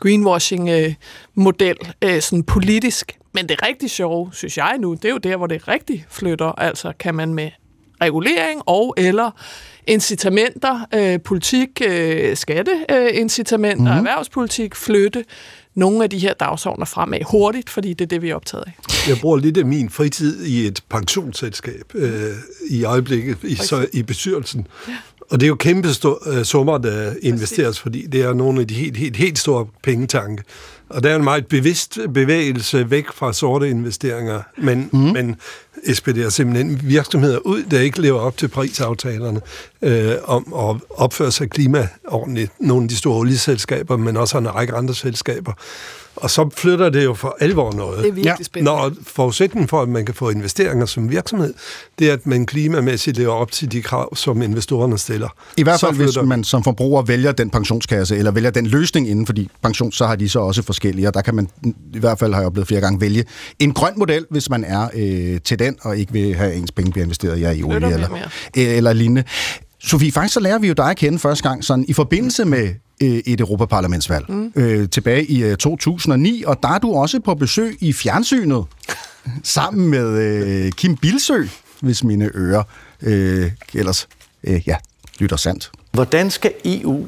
greenwashing-model, 0.00 1.76
øh, 2.02 2.20
sådan 2.22 2.42
politisk. 2.42 3.12
Men 3.38 3.48
det 3.48 3.62
rigtig 3.62 3.90
sjove, 3.90 4.30
synes 4.32 4.56
jeg 4.58 4.76
nu, 4.80 4.94
det 4.94 5.04
er 5.04 5.08
jo 5.10 5.18
der, 5.18 5.36
hvor 5.36 5.46
det 5.46 5.68
rigtig 5.68 6.06
flytter. 6.10 6.46
Altså, 6.46 6.92
kan 7.00 7.14
man 7.14 7.34
med 7.34 7.50
regulering 8.02 8.60
og 8.66 8.94
eller 8.96 9.30
incitamenter, 9.86 10.80
øh, 10.94 11.20
politik, 11.24 11.68
øh, 11.86 12.36
skatteincitamenter, 12.36 13.84
Mhm. 13.84 13.92
mm. 13.92 13.98
erhvervspolitik, 13.98 14.74
flytte 14.74 15.24
nogle 15.74 16.04
af 16.04 16.10
de 16.10 16.18
her 16.18 16.34
dagsordner 16.34 16.84
fremad 16.86 17.18
hurtigt, 17.30 17.70
fordi 17.70 17.92
det 17.92 18.00
er 18.04 18.08
det, 18.08 18.22
vi 18.22 18.30
er 18.30 18.34
optaget 18.34 18.64
af. 18.66 18.72
Jeg 19.08 19.16
bruger 19.20 19.36
lidt 19.36 19.56
af 19.56 19.64
min 19.66 19.90
fritid 19.90 20.44
i 20.46 20.66
et 20.66 20.80
pensionsselskab 20.90 21.94
øh, 21.94 22.30
i 22.70 22.84
øjeblikket 22.84 23.36
i, 23.42 23.54
så, 23.54 23.86
i 23.92 24.02
bestyrelsen. 24.02 24.66
Og 25.30 25.40
det 25.40 25.46
er 25.46 25.48
jo 25.48 25.54
kæmpe 25.54 25.88
stor, 25.94 26.28
øh, 26.38 26.44
summer, 26.44 26.78
der 26.78 27.14
investeres, 27.22 27.80
fordi 27.80 28.06
det 28.06 28.22
er 28.22 28.32
nogle 28.34 28.60
af 28.60 28.66
de 28.68 28.74
helt, 28.74 28.96
helt, 28.96 29.16
helt 29.16 29.38
store 29.38 29.66
pengetanke. 29.82 30.42
Og 30.88 31.02
der 31.02 31.10
er 31.10 31.16
en 31.16 31.24
meget 31.24 31.46
bevidst 31.46 31.98
bevægelse 32.14 32.90
væk 32.90 33.06
fra 33.14 33.32
sorte 33.32 33.70
investeringer, 33.70 34.42
men, 34.56 34.90
mm. 34.92 34.98
men 34.98 35.36
ekspederer 35.84 36.28
simpelthen 36.28 36.80
virksomheder 36.84 37.38
ud, 37.38 37.62
der 37.62 37.80
ikke 37.80 38.00
lever 38.00 38.20
op 38.20 38.36
til 38.36 38.48
prisaftalerne 38.48 39.40
øh, 39.82 40.12
om 40.24 40.54
at 40.70 40.76
opføre 40.90 41.32
sig 41.32 41.50
klimaordentligt. 41.50 42.52
Nogle 42.60 42.82
af 42.82 42.88
de 42.88 42.96
store 42.96 43.18
olieselskaber, 43.18 43.96
men 43.96 44.16
også 44.16 44.38
en 44.38 44.54
række 44.54 44.74
andre 44.74 44.94
selskaber. 44.94 45.52
Og 46.22 46.30
så 46.30 46.48
flytter 46.56 46.88
det 46.88 47.04
jo 47.04 47.14
for 47.14 47.36
alvor 47.40 47.72
noget. 47.72 47.98
Det 47.98 48.08
er 48.08 48.12
virkelig 48.12 48.46
spændende. 48.46 48.72
Når 48.72 48.92
forudsætningen 49.06 49.68
for, 49.68 49.82
at 49.82 49.88
man 49.88 50.06
kan 50.06 50.14
få 50.14 50.30
investeringer 50.30 50.86
som 50.86 51.10
virksomhed, 51.10 51.54
det 51.98 52.08
er, 52.08 52.12
at 52.12 52.26
man 52.26 52.46
klimamæssigt 52.46 53.16
lever 53.16 53.32
op 53.32 53.52
til 53.52 53.72
de 53.72 53.82
krav, 53.82 54.16
som 54.16 54.42
investorerne 54.42 54.98
stiller. 54.98 55.28
I 55.56 55.62
hvert 55.62 55.80
fald, 55.80 55.94
hvis 55.94 56.18
man 56.24 56.44
som 56.44 56.64
forbruger 56.64 57.02
vælger 57.02 57.32
den 57.32 57.50
pensionskasse, 57.50 58.16
eller 58.16 58.30
vælger 58.30 58.50
den 58.50 58.66
løsning 58.66 59.08
inden, 59.08 59.26
fordi 59.26 59.50
pension, 59.62 59.92
så 59.92 60.06
har 60.06 60.16
de 60.16 60.28
så 60.28 60.40
også 60.40 60.62
forskellige, 60.62 61.08
og 61.08 61.14
der 61.14 61.22
kan 61.22 61.34
man, 61.34 61.48
i 61.94 61.98
hvert 61.98 62.18
fald 62.18 62.32
har 62.32 62.40
jeg 62.40 62.46
oplevet 62.46 62.68
flere 62.68 62.80
gange, 62.80 63.00
vælge 63.00 63.24
en 63.58 63.72
grøn 63.72 63.92
model, 63.96 64.26
hvis 64.30 64.50
man 64.50 64.64
er 64.64 64.88
øh, 64.94 65.40
til 65.40 65.58
den, 65.58 65.76
og 65.82 65.96
ikke 65.98 66.12
vil 66.12 66.34
have 66.34 66.54
ens 66.54 66.72
penge 66.72 66.92
bliver 66.92 67.04
investeret 67.04 67.40
ja, 67.40 67.50
i 67.50 67.62
olie 67.62 67.94
eller, 67.94 68.08
mere 68.08 68.66
eller 68.76 68.92
lignende. 68.92 69.24
Sofie, 69.78 70.12
faktisk 70.12 70.34
så 70.34 70.40
lærer 70.40 70.58
vi 70.58 70.68
jo 70.68 70.74
dig 70.74 70.90
at 70.90 70.96
kende 70.96 71.18
første 71.18 71.48
gang 71.48 71.64
sådan, 71.64 71.84
i 71.88 71.92
forbindelse 71.92 72.44
med 72.44 72.74
øh, 73.02 73.08
et 73.08 73.40
Europaparlamentsvalg 73.40 74.24
mm. 74.28 74.52
øh, 74.56 74.88
tilbage 74.88 75.24
i 75.24 75.42
øh, 75.42 75.56
2009, 75.56 76.44
og 76.46 76.62
der 76.62 76.68
er 76.68 76.78
du 76.78 76.94
også 76.94 77.20
på 77.20 77.34
besøg 77.34 77.76
i 77.80 77.92
fjernsynet 77.92 78.64
sammen 79.42 79.88
med 79.88 80.18
øh, 80.18 80.72
Kim 80.72 80.96
Bilsø, 80.96 81.46
hvis 81.80 82.04
mine 82.04 82.30
ører 82.34 82.62
øh, 83.02 83.50
ellers 83.74 84.08
øh, 84.44 84.60
ja, 84.66 84.76
lytter 85.18 85.36
sandt. 85.36 85.70
Hvordan 85.92 86.30
skal 86.30 86.52
EU, 86.64 87.06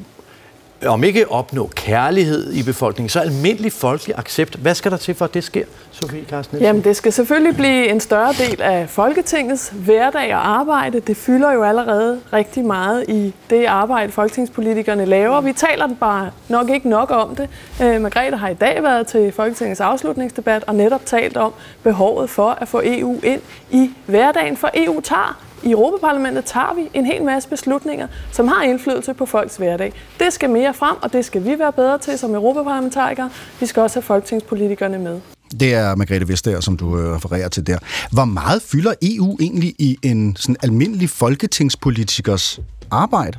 om 0.87 1.03
ikke 1.03 1.31
opnå 1.31 1.69
kærlighed 1.75 2.53
i 2.53 2.63
befolkningen, 2.63 3.09
så 3.09 3.19
almindelig 3.19 3.71
folkelig 3.71 4.17
accept? 4.17 4.55
Hvad 4.55 4.75
skal 4.75 4.91
der 4.91 4.97
til 4.97 5.15
for, 5.15 5.25
at 5.25 5.33
det 5.33 5.43
sker, 5.43 5.65
Sofie 5.91 6.25
Carsten 6.29 6.55
Nielsen? 6.55 6.65
Jamen, 6.67 6.83
det 6.83 6.95
skal 6.95 7.13
selvfølgelig 7.13 7.55
blive 7.55 7.89
en 7.89 7.99
større 7.99 8.33
del 8.33 8.61
af 8.61 8.89
Folketingets 8.89 9.73
hverdag 9.75 10.35
og 10.35 10.47
arbejde. 10.47 10.99
Det 10.99 11.17
fylder 11.17 11.51
jo 11.51 11.63
allerede 11.63 12.19
rigtig 12.33 12.65
meget 12.65 13.05
i 13.07 13.33
det 13.49 13.65
arbejde, 13.65 14.11
folketingspolitikerne 14.11 15.05
laver. 15.05 15.41
Vi 15.41 15.53
taler 15.53 15.87
bare 15.99 16.31
nok 16.49 16.69
ikke 16.69 16.89
nok 16.89 17.11
om 17.11 17.35
det. 17.35 17.49
Øh, 17.81 18.01
Margrethe 18.01 18.37
har 18.37 18.49
i 18.49 18.53
dag 18.53 18.83
været 18.83 19.07
til 19.07 19.31
Folketingets 19.31 19.81
afslutningsdebat 19.81 20.63
og 20.67 20.75
netop 20.75 21.05
talt 21.05 21.37
om 21.37 21.53
behovet 21.83 22.29
for 22.29 22.49
at 22.49 22.67
få 22.67 22.81
EU 22.83 23.19
ind 23.23 23.41
i 23.71 23.91
hverdagen, 24.05 24.57
for 24.57 24.69
EU 24.73 25.01
tager 25.01 25.50
i 25.63 25.71
Europaparlamentet 25.71 26.45
tager 26.45 26.73
vi 26.75 26.89
en 26.93 27.05
hel 27.05 27.23
masse 27.23 27.49
beslutninger, 27.49 28.07
som 28.31 28.47
har 28.47 28.63
indflydelse 28.63 29.13
på 29.13 29.25
folks 29.25 29.57
hverdag. 29.57 29.93
Det 30.19 30.33
skal 30.33 30.49
mere 30.49 30.73
frem, 30.73 30.95
og 31.01 31.13
det 31.13 31.25
skal 31.25 31.45
vi 31.45 31.59
være 31.59 31.71
bedre 31.71 31.97
til 31.97 32.17
som 32.17 32.35
europaparlamentarikere. 32.35 33.29
Vi 33.59 33.65
skal 33.65 33.81
også 33.83 33.95
have 33.95 34.03
folketingspolitikerne 34.03 34.99
med. 34.99 35.19
Det 35.59 35.73
er 35.73 35.95
Margrethe 35.95 36.27
Vestager, 36.27 36.59
som 36.59 36.77
du 36.77 36.97
øh, 36.99 37.15
refererer 37.15 37.49
til 37.49 37.67
der. 37.67 37.77
Hvor 38.11 38.25
meget 38.25 38.61
fylder 38.61 38.93
EU 39.01 39.37
egentlig 39.39 39.75
i 39.79 39.97
en 40.03 40.35
sådan 40.35 40.55
almindelig 40.63 41.09
folketingspolitikers 41.09 42.59
arbejde? 42.91 43.37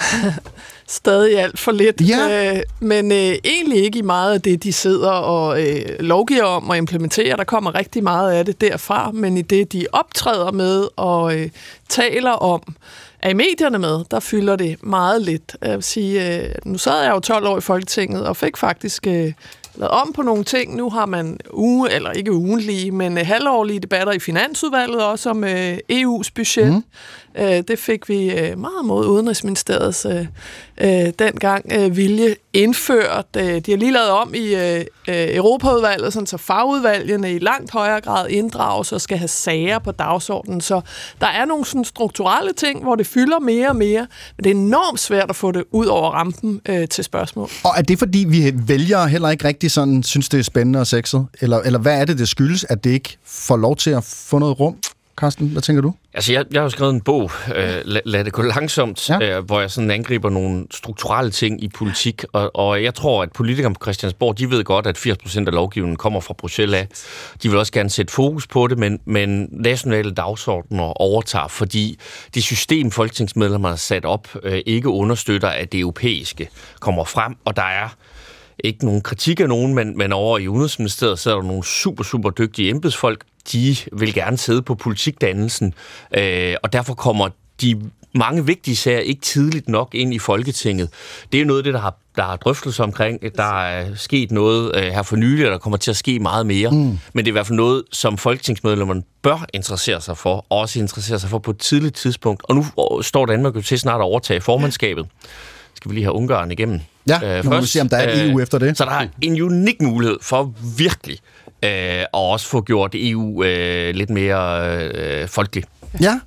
Stadig 0.88 1.38
alt 1.40 1.58
for 1.58 1.72
lidt, 1.72 2.00
Ja. 2.08 2.54
øh, 2.56 2.62
men 2.80 3.12
øh, 3.12 3.34
egentlig 3.44 3.84
ikke 3.84 3.98
i 3.98 4.02
meget 4.02 4.34
af 4.34 4.42
det, 4.42 4.62
de 4.62 4.72
sidder 4.72 5.10
og 5.10 5.62
øh, 5.62 5.84
lovgiver 6.00 6.42
om 6.44 6.68
og 6.70 6.76
implementerer. 6.76 7.36
Der 7.36 7.44
kommer 7.44 7.74
rigtig 7.74 8.02
meget 8.02 8.32
af 8.32 8.44
det 8.44 8.60
derfra, 8.60 9.10
men 9.10 9.36
i 9.36 9.42
det, 9.42 9.72
de 9.72 9.86
optræder 9.92 10.52
med 10.52 10.88
og 10.96 11.34
øh, 11.38 11.48
taler 11.88 12.30
om, 12.32 12.62
er 13.22 13.30
i 13.30 13.34
medierne 13.34 13.78
med, 13.78 14.04
der 14.10 14.20
fylder 14.20 14.56
det 14.56 14.76
meget 14.82 15.22
lidt. 15.22 15.56
Jeg 15.62 15.74
vil 15.74 15.82
sige, 15.82 16.36
øh, 16.42 16.48
nu 16.64 16.78
sad 16.78 17.02
jeg 17.02 17.10
jo 17.14 17.20
12 17.20 17.46
år 17.46 17.58
i 17.58 17.60
Folketinget 17.60 18.26
og 18.26 18.36
fik 18.36 18.56
faktisk 18.56 19.06
øh, 19.06 19.32
lavet 19.74 19.90
om 19.90 20.12
på 20.12 20.22
nogle 20.22 20.44
ting. 20.44 20.76
Nu 20.76 20.90
har 20.90 21.06
man 21.06 21.38
uge, 21.52 21.90
eller 21.92 22.10
ikke 22.12 22.32
ugenlige, 22.32 22.90
men 22.90 23.18
øh, 23.18 23.26
halvårlige 23.26 23.80
debatter 23.80 24.12
i 24.12 24.18
Finansudvalget 24.18 25.04
også 25.04 25.30
om 25.30 25.44
øh, 25.44 25.78
EU's 25.92 26.28
budget. 26.34 26.72
Mm. 26.72 26.82
Øh, 27.38 27.62
det 27.68 27.78
fik 27.78 28.08
vi 28.08 28.30
øh, 28.30 28.58
meget 28.58 28.84
mod 28.84 29.06
Udenrigsministeriets 29.06 30.06
øh, 30.10 30.26
øh, 30.80 31.12
dengang 31.18 31.72
øh, 31.72 31.96
vilje 31.96 32.36
indført. 32.52 33.26
Øh, 33.36 33.42
de 33.42 33.70
har 33.70 33.76
lige 33.76 33.92
lavet 33.92 34.10
om 34.10 34.34
i 34.34 34.54
øh, 34.54 34.80
øh, 34.80 34.84
Europaudvalget, 35.08 36.12
sådan, 36.12 36.26
så 36.26 36.36
fagudvalgene 36.36 37.34
i 37.34 37.38
langt 37.38 37.70
højere 37.70 38.00
grad 38.00 38.28
inddrages 38.28 38.92
og 38.92 39.00
skal 39.00 39.18
have 39.18 39.28
sager 39.28 39.78
på 39.78 39.92
dagsordenen. 39.92 40.60
Så 40.60 40.80
der 41.20 41.26
er 41.26 41.44
nogle 41.44 41.64
sådan, 41.64 41.84
strukturelle 41.84 42.52
ting, 42.52 42.82
hvor 42.82 42.94
det 42.94 43.06
fylder 43.06 43.38
mere 43.38 43.68
og 43.68 43.76
mere, 43.76 44.06
men 44.36 44.44
det 44.44 44.50
er 44.50 44.54
enormt 44.54 45.00
svært 45.00 45.30
at 45.30 45.36
få 45.36 45.52
det 45.52 45.64
ud 45.70 45.86
over 45.86 46.10
rampen 46.10 46.60
øh, 46.68 46.88
til 46.88 47.04
spørgsmål. 47.04 47.48
Og 47.64 47.70
er 47.76 47.82
det 47.82 47.98
fordi, 47.98 48.24
vi 48.28 48.52
vælgere 48.54 49.08
heller 49.08 49.30
ikke 49.30 49.48
rigtig 49.48 49.70
sådan, 49.70 50.02
synes, 50.02 50.28
det 50.28 50.40
er 50.40 50.44
spændende 50.44 50.80
og 50.80 50.86
sexet? 50.86 51.26
Eller, 51.40 51.58
eller 51.58 51.78
hvad 51.78 52.00
er 52.00 52.04
det, 52.04 52.18
det 52.18 52.28
skyldes, 52.28 52.64
at 52.68 52.84
det 52.84 52.90
ikke 52.90 53.16
får 53.24 53.56
lov 53.56 53.76
til 53.76 53.90
at 53.90 54.04
få 54.04 54.38
noget 54.38 54.60
rum? 54.60 54.76
Carsten, 55.16 55.48
hvad 55.48 55.62
tænker 55.62 55.82
du? 55.82 55.94
Altså, 56.14 56.32
jeg, 56.32 56.44
jeg 56.52 56.60
har 56.60 56.64
jo 56.64 56.70
skrevet 56.70 56.94
en 56.94 57.00
bog, 57.00 57.30
øh, 57.54 57.80
lad, 57.84 58.00
lad 58.04 58.24
det 58.24 58.32
gå 58.32 58.42
langsomt, 58.42 59.10
ja. 59.10 59.36
øh, 59.38 59.44
hvor 59.44 59.60
jeg 59.60 59.70
sådan 59.70 59.90
angriber 59.90 60.30
nogle 60.30 60.66
strukturelle 60.70 61.30
ting 61.30 61.64
i 61.64 61.68
politik, 61.68 62.24
og, 62.32 62.56
og 62.56 62.82
jeg 62.82 62.94
tror, 62.94 63.22
at 63.22 63.32
politikerne 63.32 63.74
på 63.74 63.78
Christiansborg, 63.84 64.38
de 64.38 64.50
ved 64.50 64.64
godt, 64.64 64.86
at 64.86 64.98
80% 64.98 65.38
af 65.46 65.52
lovgivningen 65.52 65.96
kommer 65.96 66.20
fra 66.20 66.34
Bruxelles 66.34 66.80
af. 66.80 66.88
De 67.42 67.48
vil 67.48 67.58
også 67.58 67.72
gerne 67.72 67.90
sætte 67.90 68.12
fokus 68.12 68.46
på 68.46 68.66
det, 68.66 68.78
men, 68.78 69.00
men 69.04 69.48
nationale 69.50 70.10
dagsordner 70.10 71.00
overtager, 71.00 71.48
fordi 71.48 71.98
det 72.34 72.42
system, 72.42 72.90
folketingsmedlemmer 72.90 73.68
har 73.68 73.76
sat 73.76 74.04
op, 74.04 74.28
øh, 74.42 74.60
ikke 74.66 74.88
understøtter, 74.88 75.48
at 75.48 75.72
det 75.72 75.80
europæiske 75.80 76.48
kommer 76.80 77.04
frem, 77.04 77.36
og 77.44 77.56
der 77.56 77.62
er 77.62 77.88
ikke 78.58 78.84
nogen 78.84 79.00
kritik 79.00 79.40
af 79.40 79.48
nogen, 79.48 79.74
men, 79.74 79.98
men 79.98 80.12
over 80.12 80.38
i 80.38 80.48
Udenrigsministeriet, 80.48 81.18
så 81.18 81.30
er 81.30 81.34
der 81.34 81.42
nogle 81.42 81.64
super, 81.64 82.04
super 82.04 82.30
dygtige 82.30 82.70
embedsfolk. 82.70 83.24
De 83.52 83.76
vil 83.92 84.14
gerne 84.14 84.36
sidde 84.36 84.62
på 84.62 84.74
politikdannelsen, 84.74 85.74
øh, 86.16 86.54
og 86.62 86.72
derfor 86.72 86.94
kommer 86.94 87.28
de 87.60 87.90
mange 88.14 88.46
vigtige 88.46 88.76
sager 88.76 88.98
ikke 88.98 89.20
tidligt 89.20 89.68
nok 89.68 89.94
ind 89.94 90.14
i 90.14 90.18
Folketinget. 90.18 90.88
Det 91.32 91.38
er 91.38 91.42
jo 91.42 91.46
noget 91.46 91.60
af 91.60 91.64
det, 91.64 91.74
der 91.74 91.80
har, 91.80 91.96
der 92.16 92.22
har 92.22 92.36
drøftelser 92.36 92.84
omkring. 92.84 93.36
Der 93.36 93.66
er 93.66 93.94
sket 93.94 94.30
noget 94.30 94.76
øh, 94.76 94.82
her 94.82 95.02
for 95.02 95.16
nylig, 95.16 95.46
og 95.46 95.52
der 95.52 95.58
kommer 95.58 95.76
til 95.76 95.90
at 95.90 95.96
ske 95.96 96.18
meget 96.18 96.46
mere. 96.46 96.70
Mm. 96.70 96.76
Men 96.76 96.98
det 97.14 97.24
er 97.24 97.28
i 97.28 97.30
hvert 97.30 97.46
fald 97.46 97.56
noget, 97.56 97.82
som 97.92 98.18
folketingsmedlemmerne 98.18 99.02
bør 99.22 99.46
interessere 99.54 100.00
sig 100.00 100.18
for, 100.18 100.46
og 100.48 100.58
også 100.58 100.78
interessere 100.78 101.18
sig 101.18 101.30
for 101.30 101.38
på 101.38 101.50
et 101.50 101.58
tidligt 101.58 101.94
tidspunkt. 101.94 102.42
Og 102.44 102.54
nu 102.54 102.64
står 103.02 103.26
Danmark 103.26 103.56
jo 103.56 103.62
til 103.62 103.78
snart 103.78 104.00
at 104.00 104.04
overtage 104.04 104.40
formandskabet. 104.40 105.06
Skal 105.74 105.90
vi 105.90 105.94
lige 105.94 106.04
have 106.04 106.14
Ungarn 106.14 106.50
igennem? 106.50 106.80
Ja, 107.08 107.42
nu 107.42 107.50
må 107.50 107.60
vi 107.60 107.66
se, 107.66 107.80
om 107.80 107.88
der 107.88 107.96
er 107.96 108.12
et 108.12 108.30
EU 108.30 108.40
efter 108.40 108.58
det. 108.58 108.78
Så 108.78 108.84
der 108.84 108.90
er 108.90 109.06
en 109.22 109.42
unik 109.42 109.82
mulighed 109.82 110.18
for 110.22 110.54
virkelig 110.78 111.18
øh, 111.62 111.70
at 111.70 112.08
også 112.12 112.46
få 112.46 112.60
gjort 112.60 112.90
EU 112.94 113.44
øh, 113.44 113.94
lidt 113.94 114.10
mere 114.10 114.70
øh, 114.88 115.28
folkeligt. 115.28 115.68
Ja. 116.00 116.20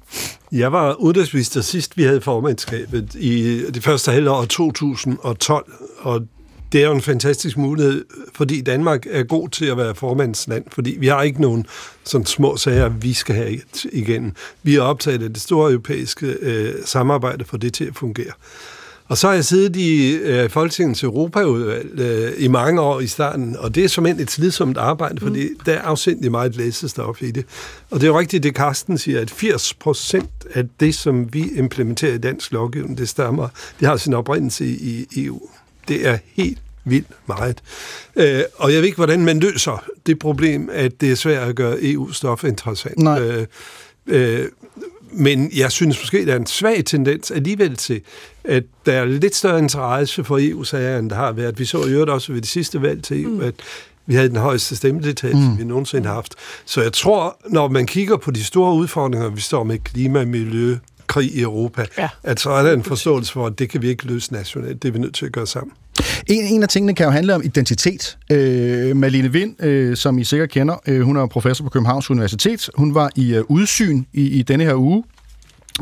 Jeg 0.52 0.72
var 0.72 0.94
udenrigsminister 0.94 1.62
sidst, 1.62 1.98
vi 1.98 2.04
havde 2.04 2.22
formandskabet 2.22 3.16
i 3.16 3.64
det 3.74 3.84
første 3.84 4.12
halvår 4.12 4.42
af 4.42 4.48
2012, 4.48 5.74
og 6.00 6.22
det 6.72 6.82
er 6.82 6.86
jo 6.86 6.94
en 6.94 7.02
fantastisk 7.02 7.58
mulighed, 7.58 8.06
fordi 8.36 8.62
Danmark 8.62 9.06
er 9.10 9.24
god 9.24 9.50
til 9.50 9.66
at 9.66 9.78
være 9.78 9.96
formandsland, 9.96 10.66
fordi 10.72 10.96
vi 11.00 11.08
har 11.08 11.22
ikke 11.22 11.42
nogen 11.42 11.66
sådan 12.04 12.26
små 12.26 12.58
sager, 12.58 12.90
vi 12.90 13.14
skal 13.14 13.36
have 13.36 13.60
igen. 13.92 14.38
Vi 14.64 14.76
er 14.76 14.82
optaget 14.82 15.24
af 15.24 15.34
det 15.34 15.42
store 15.42 15.72
europæiske 15.72 16.28
øh, 16.28 16.74
samarbejde 16.86 17.46
for 17.46 17.58
det 17.58 17.74
til 17.74 17.86
at 17.86 17.96
fungere. 17.96 18.32
Og 19.10 19.18
så 19.18 19.28
har 19.28 19.34
jeg 19.34 19.46
siddet 19.46 19.76
i 19.76 20.12
øh, 20.16 20.50
Folketingets 20.50 21.04
Europaudvalg 21.04 22.00
øh, 22.00 22.32
i 22.38 22.48
mange 22.48 22.82
år 22.82 23.00
i 23.00 23.08
starten, 23.08 23.56
og 23.60 23.76
det 23.76 23.84
er 23.84 23.88
som 23.88 24.06
et 24.06 24.32
slidsomt 24.32 24.78
arbejde, 24.78 25.22
fordi 25.22 25.50
mm. 25.50 25.60
der 25.66 25.74
er 25.74 25.82
afsindelig 25.82 26.32
meget 26.32 26.56
læsestof 26.56 27.22
i 27.22 27.32
det. 27.32 27.46
Og 27.90 28.00
det 28.00 28.08
er 28.08 28.12
jo 28.12 28.20
rigtigt, 28.20 28.44
det 28.44 28.56
Carsten 28.56 28.98
siger, 28.98 29.22
at 29.22 29.32
80 29.32 29.74
procent 29.74 30.30
af 30.54 30.64
det, 30.80 30.96
som 30.96 31.34
vi 31.34 31.50
implementerer 31.56 32.14
i 32.14 32.18
dansk 32.18 32.52
lovgivning, 32.52 32.98
det 32.98 33.10
stammer, 33.10 33.48
det 33.80 33.88
har 33.88 33.98
sin 33.98 34.14
oprindelse 34.14 34.66
i, 34.66 35.08
i 35.12 35.26
EU. 35.26 35.42
Det 35.88 36.08
er 36.08 36.18
helt 36.34 36.60
vildt 36.84 37.08
meget. 37.28 37.62
Øh, 38.16 38.42
og 38.56 38.74
jeg 38.74 38.78
ved 38.78 38.86
ikke, 38.86 38.96
hvordan 38.96 39.26
man 39.26 39.40
løser 39.40 39.84
det 40.06 40.20
problem, 40.20 40.70
at 40.72 41.02
det 41.02 41.12
er 41.12 41.16
svært 41.16 41.48
at 41.48 41.56
gøre 41.56 41.78
EU-stof 41.82 42.44
interessant. 42.44 42.98
Nej. 42.98 43.20
Øh, 43.22 43.46
øh, 44.08 44.46
men 45.12 45.52
jeg 45.56 45.72
synes 45.72 46.00
måske, 46.02 46.26
der 46.26 46.34
er 46.34 46.38
en 46.38 46.46
svag 46.46 46.86
tendens 46.86 47.32
alligevel 47.32 47.76
til, 47.76 48.02
at 48.44 48.64
der 48.86 48.94
er 48.94 49.06
lidt 49.06 49.36
større 49.36 49.60
interesse 49.60 50.24
for 50.24 50.38
EU-sager, 50.42 51.00
end 51.00 51.10
der 51.10 51.16
har 51.16 51.32
været. 51.32 51.60
Vi 51.60 51.66
så 51.66 51.86
i 51.86 51.90
øvrigt 51.90 52.10
også 52.10 52.34
ved 52.34 52.42
det 52.42 52.50
sidste 52.50 52.82
valg 52.82 53.04
til 53.04 53.24
EU, 53.24 53.30
mm. 53.30 53.42
at 53.42 53.56
vi 54.06 54.16
havde 54.16 54.30
den 54.30 54.38
højeste 54.38 54.76
stemmedeltagelse, 54.76 55.50
mm. 55.50 55.58
vi 55.58 55.64
nogensinde 55.64 56.08
har 56.08 56.14
haft. 56.14 56.36
Så 56.66 56.82
jeg 56.82 56.94
tror, 56.94 57.38
når 57.50 57.68
man 57.68 57.86
kigger 57.86 58.18
på 58.18 58.32
de 58.32 58.44
store 58.44 58.74
udfordringer, 58.74 59.30
vi 59.30 59.42
står 59.42 59.64
med 59.64 59.80
klima, 59.80 60.26
miljø, 60.26 60.78
krig 61.08 61.36
i 61.36 61.42
Europa, 61.42 61.86
ja. 61.98 62.10
at 62.24 62.40
så 62.40 62.50
er 62.50 62.64
der 62.64 62.74
en 62.74 62.84
forståelse 62.84 63.34
for, 63.34 63.46
at 63.46 63.60
det 63.60 63.70
kan 63.70 63.82
vi 63.82 63.90
ikke 63.90 64.06
løse 64.06 64.34
nationalt. 64.34 64.82
Det 64.84 64.88
er 64.88 64.92
vi 64.92 65.00
nødt 65.00 65.16
til 65.16 65.26
at 65.26 65.32
gøre 65.32 65.48
sammen. 65.48 65.74
En, 66.28 66.46
en 66.46 66.64
af 66.64 66.70
tingene 66.70 66.96
kan 66.96 67.06
jo 67.06 67.12
handle 67.12 67.36
om 67.36 67.42
identitet. 67.44 68.18
Øh, 68.32 68.96
Malene 68.96 69.32
Vind, 69.32 69.64
øh, 69.64 69.98
som 69.98 70.20
I 70.20 70.24
sikkert 70.24 70.50
kender, 70.50 70.76
øh, 70.88 71.02
hun 71.02 71.18
er 71.18 71.26
professor 71.26 71.64
på 71.64 71.70
Københavns 71.70 72.10
Universitet. 72.10 72.70
Hun 72.76 72.96
var 72.96 73.10
i 73.16 73.36
øh, 73.36 73.44
udsyn 73.48 74.04
i, 74.14 74.28
i 74.28 74.42
denne 74.42 74.64
her 74.64 74.76
uge, 74.76 75.04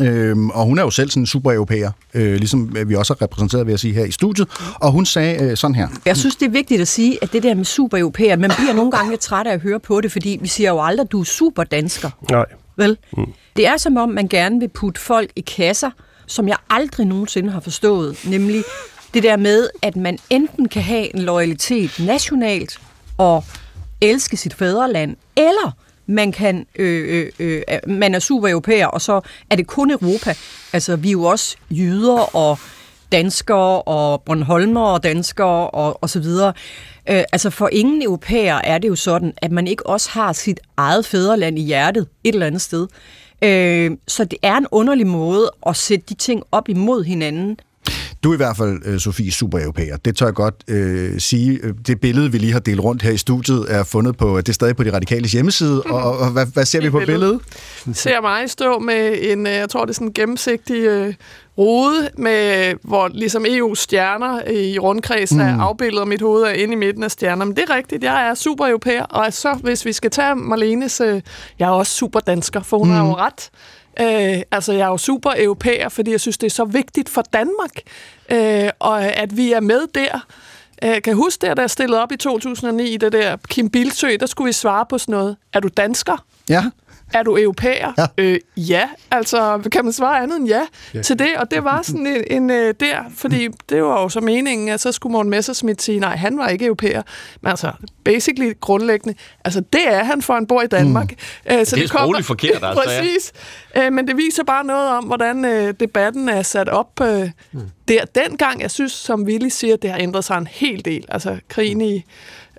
Øhm, 0.01 0.49
og 0.49 0.65
hun 0.65 0.77
er 0.77 0.83
jo 0.83 0.89
selv 0.89 1.09
sådan 1.09 1.23
en 1.23 1.27
super-europæer, 1.27 1.91
øh, 2.13 2.35
ligesom 2.35 2.75
vi 2.87 2.95
også 2.95 3.13
har 3.13 3.21
repræsenteret, 3.21 3.67
ved 3.67 3.73
at 3.73 3.79
sige, 3.79 3.93
her 3.93 4.05
i 4.05 4.11
studiet. 4.11 4.47
Og 4.75 4.91
hun 4.91 5.05
sagde 5.05 5.43
øh, 5.43 5.57
sådan 5.57 5.75
her. 5.75 5.87
Jeg 6.05 6.17
synes, 6.17 6.35
det 6.35 6.45
er 6.45 6.49
vigtigt 6.49 6.81
at 6.81 6.87
sige, 6.87 7.17
at 7.21 7.33
det 7.33 7.43
der 7.43 7.53
med 7.53 7.65
super-europæer, 7.65 8.35
man 8.35 8.51
bliver 8.57 8.73
nogle 8.73 8.91
gange 8.91 9.09
lidt 9.09 9.21
træt 9.21 9.47
af 9.47 9.53
at 9.53 9.61
høre 9.61 9.79
på 9.79 10.01
det, 10.01 10.11
fordi 10.11 10.39
vi 10.41 10.47
siger 10.47 10.69
jo 10.69 10.83
aldrig, 10.83 11.03
at 11.03 11.11
du 11.11 11.19
er 11.19 11.23
super-dansker. 11.23 12.09
Nej. 12.31 12.45
Vel? 12.75 12.97
Mm. 13.17 13.25
Det 13.55 13.67
er 13.67 13.77
som 13.77 13.97
om, 13.97 14.09
man 14.09 14.27
gerne 14.27 14.59
vil 14.59 14.67
putte 14.67 15.01
folk 15.01 15.31
i 15.35 15.41
kasser, 15.41 15.89
som 16.27 16.47
jeg 16.47 16.57
aldrig 16.69 17.05
nogensinde 17.05 17.51
har 17.51 17.59
forstået, 17.59 18.17
nemlig 18.29 18.63
det 19.17 19.23
der 19.23 19.37
med, 19.37 19.69
at 19.81 19.95
man 19.95 20.19
enten 20.29 20.67
kan 20.67 20.81
have 20.81 21.15
en 21.15 21.21
loyalitet 21.21 21.91
nationalt 21.99 22.79
og 23.17 23.43
elske 24.01 24.37
sit 24.37 24.53
fædreland, 24.53 25.15
eller 25.35 25.71
man 26.05 26.31
kan 26.31 26.65
øh, 26.75 27.29
øh, 27.39 27.61
øh, 27.69 27.79
man 27.87 28.15
er 28.15 28.19
super 28.19 28.49
europæer, 28.49 28.87
og 28.87 29.01
så 29.01 29.21
er 29.49 29.55
det 29.55 29.67
kun 29.67 29.91
Europa. 29.91 30.33
Altså, 30.73 30.95
vi 30.95 31.07
er 31.07 31.11
jo 31.11 31.23
også 31.23 31.57
jyder 31.69 32.35
og 32.35 32.59
danskere 33.11 33.81
og 33.81 34.21
Bornholmer 34.21 34.81
og 34.81 35.03
danskere 35.03 35.69
og, 35.69 36.03
og 36.03 36.09
så 36.09 36.19
videre. 36.19 36.53
Øh, 37.09 37.23
altså 37.31 37.49
for 37.49 37.69
ingen 37.71 38.01
europæer 38.01 38.55
er 38.63 38.77
det 38.77 38.87
jo 38.87 38.95
sådan, 38.95 39.33
at 39.37 39.51
man 39.51 39.67
ikke 39.67 39.85
også 39.85 40.09
har 40.09 40.33
sit 40.33 40.59
eget 40.77 41.05
fædreland 41.05 41.59
i 41.59 41.61
hjertet 41.61 42.07
et 42.23 42.33
eller 42.33 42.47
andet 42.47 42.61
sted. 42.61 42.87
Øh, 43.41 43.91
så 44.07 44.23
det 44.23 44.39
er 44.41 44.57
en 44.57 44.67
underlig 44.71 45.07
måde 45.07 45.51
at 45.67 45.75
sætte 45.75 46.05
de 46.09 46.13
ting 46.13 46.43
op 46.51 46.69
imod 46.69 47.03
hinanden. 47.03 47.59
Du 48.27 48.31
er 48.31 48.35
i 48.35 48.37
hvert 48.37 48.57
fald, 48.57 48.81
øh, 48.85 48.99
Sofie, 48.99 49.31
super 49.31 49.59
europæer. 49.59 49.97
Det 49.97 50.17
tør 50.17 50.25
jeg 50.25 50.33
godt 50.33 50.55
øh, 50.67 51.19
sige. 51.19 51.59
Det 51.87 51.99
billede, 51.99 52.31
vi 52.31 52.37
lige 52.37 52.53
har 52.53 52.59
delt 52.59 52.79
rundt 52.79 53.01
her 53.01 53.11
i 53.11 53.17
studiet, 53.17 53.65
er 53.69 53.83
fundet 53.83 54.17
på, 54.17 54.37
det 54.37 54.49
er 54.49 54.53
stadig 54.53 54.75
på 54.75 54.83
de 54.83 54.93
radikale 54.93 55.27
hjemmeside. 55.27 55.83
Og, 55.83 56.17
og 56.17 56.31
hvad, 56.31 56.45
hvad 56.53 56.65
ser 56.65 56.81
vi 56.81 56.89
på 56.89 57.01
billedet? 57.05 57.39
Ser 57.93 58.21
mig 58.21 58.49
stå 58.49 58.79
med 58.79 59.17
en, 59.21 59.47
øh, 59.47 59.53
jeg 59.53 59.69
tror 59.69 59.85
det 59.85 59.89
er 59.89 59.93
sådan 59.93 60.07
en 60.07 60.13
gennemsigtig 60.13 60.75
øh, 60.75 61.13
rode, 61.57 62.09
med, 62.17 62.73
hvor 62.83 63.07
ligesom 63.07 63.45
EU-stjerner 63.47 64.49
i 64.49 64.79
rundkreds 64.79 65.31
mm. 65.31 65.39
er 65.39 65.59
afbildet, 65.61 65.99
og 65.99 66.07
mit 66.07 66.21
hoved 66.21 66.43
er 66.43 66.51
inde 66.51 66.73
i 66.73 66.77
midten 66.77 67.03
af 67.03 67.11
stjerner. 67.11 67.45
Men 67.45 67.55
det 67.55 67.63
er 67.69 67.75
rigtigt, 67.75 68.03
jeg 68.03 68.29
er 68.29 68.33
super 68.33 68.67
europæer, 68.67 69.03
og 69.03 69.33
så 69.33 69.53
hvis 69.63 69.85
vi 69.85 69.93
skal 69.93 70.11
tage 70.11 70.35
Marlenes, 70.35 71.01
øh, 71.01 71.21
jeg 71.59 71.65
er 71.65 71.73
også 71.73 71.93
super 71.93 72.19
dansker, 72.19 72.61
for 72.61 72.77
hun 72.77 72.87
mm. 72.87 72.93
har 72.93 73.05
jo 73.07 73.15
ret. 73.15 73.49
Øh, 73.99 74.41
altså, 74.51 74.73
jeg 74.73 74.81
er 74.81 74.87
jo 74.87 74.97
super 74.97 75.33
europæer, 75.37 75.89
fordi 75.89 76.11
jeg 76.11 76.21
synes, 76.21 76.37
det 76.37 76.47
er 76.47 76.51
så 76.51 76.65
vigtigt 76.65 77.09
for 77.09 77.21
Danmark, 77.21 77.71
øh, 78.29 78.69
og 78.79 79.03
at 79.05 79.37
vi 79.37 79.51
er 79.51 79.59
med 79.59 79.81
der. 79.95 80.25
Jeg 80.81 81.03
kan 81.03 81.15
huske 81.15 81.47
det, 81.47 81.57
da 81.57 81.61
jeg 81.61 81.69
stillede 81.69 82.01
op 82.01 82.11
i 82.11 82.17
2009, 82.17 82.97
det 82.97 83.11
der 83.11 83.37
Kim 83.49 83.69
Bilsø, 83.69 84.09
der 84.19 84.25
skulle 84.25 84.45
vi 84.45 84.53
svare 84.53 84.85
på 84.89 84.97
sådan 84.97 85.13
noget. 85.13 85.37
Er 85.53 85.59
du 85.59 85.67
dansker? 85.67 86.25
Ja. 86.49 86.63
Er 87.13 87.23
du 87.23 87.37
europæer? 87.37 87.91
Ja. 87.97 88.05
Øh, 88.17 88.39
ja, 88.57 88.89
altså 89.11 89.69
kan 89.71 89.83
man 89.83 89.93
svare 89.93 90.23
andet 90.23 90.37
end 90.37 90.47
ja, 90.47 90.61
ja. 90.93 91.01
til 91.01 91.19
det? 91.19 91.37
Og 91.37 91.51
det 91.51 91.63
var 91.63 91.81
sådan 91.81 92.07
en, 92.07 92.23
en 92.31 92.49
uh, 92.49 92.73
der, 92.79 92.97
fordi 93.15 93.47
det 93.69 93.83
var 93.83 94.01
jo 94.01 94.09
så 94.09 94.21
meningen, 94.21 94.69
at 94.69 94.79
så 94.79 94.91
skulle 94.91 95.11
Morten 95.11 95.29
Messerschmidt 95.29 95.81
sige, 95.81 95.99
nej, 95.99 96.15
han 96.15 96.37
var 96.37 96.47
ikke 96.47 96.65
europæer. 96.65 97.01
Men 97.41 97.49
altså, 97.49 97.71
basically 98.05 98.53
grundlæggende, 98.61 99.17
altså 99.45 99.61
det 99.73 99.87
er 99.87 100.03
han, 100.03 100.21
for 100.21 100.33
han 100.33 100.47
bor 100.47 100.61
i 100.61 100.67
Danmark. 100.67 101.11
Mm. 101.49 101.55
Uh, 101.55 101.65
så 101.65 101.75
det 101.75 101.83
er 101.83 101.87
sprogligt 101.87 102.27
forkert, 102.27 102.63
altså. 102.63 102.83
Præcis. 102.85 103.33
Uh, 103.77 103.93
men 103.93 104.07
det 104.07 104.17
viser 104.17 104.43
bare 104.43 104.63
noget 104.63 104.89
om, 104.89 105.03
hvordan 105.03 105.45
uh, 105.45 105.69
debatten 105.79 106.29
er 106.29 106.41
sat 106.41 106.69
op 106.69 107.01
uh, 107.01 107.07
mm. 107.51 107.61
der. 107.87 108.05
Dengang, 108.05 108.61
jeg 108.61 108.71
synes, 108.71 108.91
som 108.91 109.23
Willy 109.23 109.49
siger, 109.49 109.75
det 109.75 109.91
har 109.91 109.99
ændret 109.99 110.23
sig 110.23 110.37
en 110.37 110.47
hel 110.47 110.85
del. 110.85 111.05
Altså 111.09 111.37
krigen 111.49 111.81
i 111.81 112.03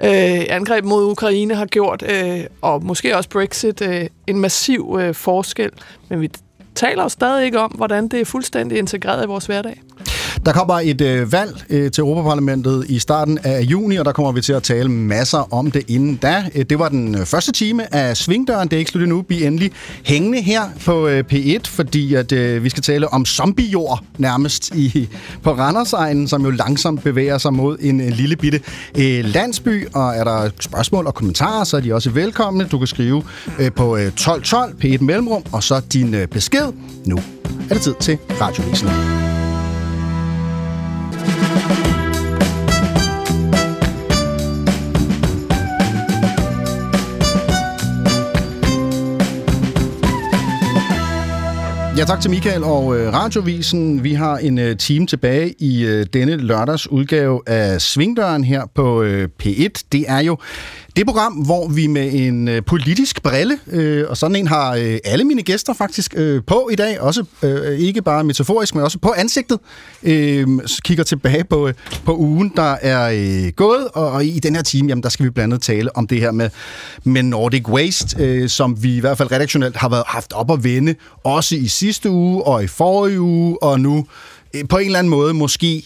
øh, 0.04 0.46
angreb 0.48 0.84
mod 0.84 1.04
Ukraine 1.04 1.54
har 1.54 1.66
gjort, 1.66 2.02
øh, 2.10 2.44
og 2.62 2.84
måske 2.84 3.16
også 3.16 3.28
Brexit, 3.28 3.82
øh, 3.82 4.06
en 4.26 4.40
massiv 4.40 4.98
øh, 5.00 5.14
forskel. 5.14 5.70
Men 6.08 6.20
vi 6.20 6.30
taler 6.74 7.02
jo 7.02 7.08
stadig 7.08 7.44
ikke 7.44 7.60
om, 7.60 7.70
hvordan 7.70 8.08
det 8.08 8.20
er 8.20 8.24
fuldstændig 8.24 8.78
integreret 8.78 9.24
i 9.24 9.26
vores 9.26 9.46
hverdag. 9.46 9.80
Der 10.46 10.52
kommer 10.52 10.80
et 10.84 11.00
øh, 11.00 11.32
valg 11.32 11.64
øh, 11.70 11.90
til 11.90 12.00
Europaparlamentet 12.00 12.84
i 12.88 12.98
starten 12.98 13.38
af 13.44 13.60
juni, 13.60 13.96
og 13.96 14.04
der 14.04 14.12
kommer 14.12 14.32
vi 14.32 14.40
til 14.40 14.52
at 14.52 14.62
tale 14.62 14.88
masser 14.88 15.54
om 15.54 15.70
det 15.70 15.82
inden 15.88 16.16
da. 16.16 16.44
Øh, 16.54 16.64
det 16.70 16.78
var 16.78 16.88
den 16.88 17.14
øh, 17.14 17.26
første 17.26 17.52
time 17.52 17.94
af 17.94 18.16
Svingdøren. 18.16 18.68
Det 18.68 18.76
er 18.76 18.78
ikke 18.78 18.90
slut 18.90 19.02
endnu. 19.02 19.24
Vi 19.28 19.42
er 19.42 19.46
endelig 19.46 19.72
hængende 20.04 20.40
her 20.40 20.62
på 20.84 21.08
øh, 21.08 21.24
P1, 21.32 21.60
fordi 21.64 22.14
at, 22.14 22.32
øh, 22.32 22.64
vi 22.64 22.68
skal 22.68 22.82
tale 22.82 23.08
om 23.08 23.26
zombiejord 23.26 24.04
nærmest 24.18 24.74
i, 24.74 25.08
på 25.42 25.52
Randersegnen, 25.52 26.28
som 26.28 26.44
jo 26.44 26.50
langsomt 26.50 27.02
bevæger 27.02 27.38
sig 27.38 27.54
mod 27.54 27.76
en, 27.80 28.00
øh, 28.00 28.08
lille 28.08 28.36
bitte 28.36 28.60
øh, 28.98 29.24
landsby. 29.24 29.88
Og 29.94 30.16
er 30.16 30.24
der 30.24 30.50
spørgsmål 30.60 31.06
og 31.06 31.14
kommentarer, 31.14 31.64
så 31.64 31.76
er 31.76 31.80
de 31.80 31.94
også 31.94 32.10
velkomne. 32.10 32.64
Du 32.64 32.78
kan 32.78 32.86
skrive 32.86 33.22
øh, 33.58 33.72
på 33.72 33.96
øh, 33.96 34.06
1212 34.06 34.74
P1 34.84 35.04
Mellemrum, 35.04 35.42
og 35.52 35.62
så 35.62 35.80
din 35.92 36.14
øh, 36.14 36.26
besked. 36.26 36.72
Nu 37.06 37.16
er 37.70 37.74
det 37.74 37.82
tid 37.82 37.94
til 38.00 38.18
Radiovisen. 38.40 38.88
Ja, 51.98 52.04
tak 52.04 52.20
til 52.20 52.30
Michael 52.30 52.64
og 52.64 52.98
øh, 52.98 53.12
Radiovisen. 53.12 54.04
Vi 54.04 54.14
har 54.14 54.36
en 54.36 54.58
øh, 54.58 54.76
time 54.76 55.06
tilbage 55.06 55.54
i 55.58 55.86
øh, 55.86 56.06
denne 56.12 56.36
lørdags 56.36 56.90
udgave 56.90 57.40
af 57.46 57.80
Svingdøren 57.80 58.44
her 58.44 58.62
på 58.74 59.02
øh, 59.02 59.28
P1. 59.42 59.82
Det 59.92 60.04
er 60.08 60.18
jo 60.20 60.38
det 60.98 61.06
program, 61.06 61.32
hvor 61.32 61.68
vi 61.68 61.86
med 61.86 62.12
en 62.12 62.48
øh, 62.48 62.62
politisk 62.64 63.22
brille, 63.22 63.58
øh, 63.66 64.04
og 64.08 64.16
sådan 64.16 64.36
en 64.36 64.46
har 64.48 64.74
øh, 64.74 64.98
alle 65.04 65.24
mine 65.24 65.42
gæster 65.42 65.72
faktisk 65.72 66.14
øh, 66.16 66.42
på 66.46 66.68
i 66.72 66.74
dag, 66.74 67.00
også 67.00 67.24
øh, 67.42 67.78
ikke 67.78 68.02
bare 68.02 68.24
metaforisk, 68.24 68.74
men 68.74 68.84
også 68.84 68.98
på 68.98 69.14
ansigtet, 69.16 69.58
øh, 70.02 70.46
kigger 70.84 71.04
tilbage 71.04 71.44
på, 71.44 71.68
øh, 71.68 71.74
på 72.04 72.16
ugen, 72.16 72.52
der 72.56 72.76
er 72.82 73.10
øh, 73.14 73.52
gået, 73.52 73.88
og, 73.88 74.10
og 74.10 74.24
i 74.24 74.38
den 74.38 74.54
her 74.54 74.62
time, 74.62 74.88
jamen, 74.88 75.02
der 75.02 75.08
skal 75.08 75.26
vi 75.26 75.30
blandt 75.30 75.54
andet 75.54 75.64
tale 75.64 75.96
om 75.96 76.06
det 76.06 76.20
her 76.20 76.30
med, 76.30 76.50
med 77.04 77.22
Nordic 77.22 77.68
Waste, 77.68 78.24
øh, 78.24 78.48
som 78.48 78.82
vi 78.82 78.96
i 78.96 79.00
hvert 79.00 79.18
fald 79.18 79.32
redaktionelt 79.32 79.76
har 79.76 79.88
været, 79.88 80.04
haft 80.06 80.32
op 80.32 80.50
at 80.50 80.64
vende, 80.64 80.94
også 81.24 81.56
i 81.56 81.66
sidste 81.66 82.10
uge 82.10 82.42
og 82.42 82.64
i 82.64 82.66
forrige 82.66 83.20
uge, 83.20 83.62
og 83.62 83.80
nu 83.80 84.06
øh, 84.54 84.68
på 84.68 84.78
en 84.78 84.86
eller 84.86 84.98
anden 84.98 85.10
måde 85.10 85.34
måske 85.34 85.82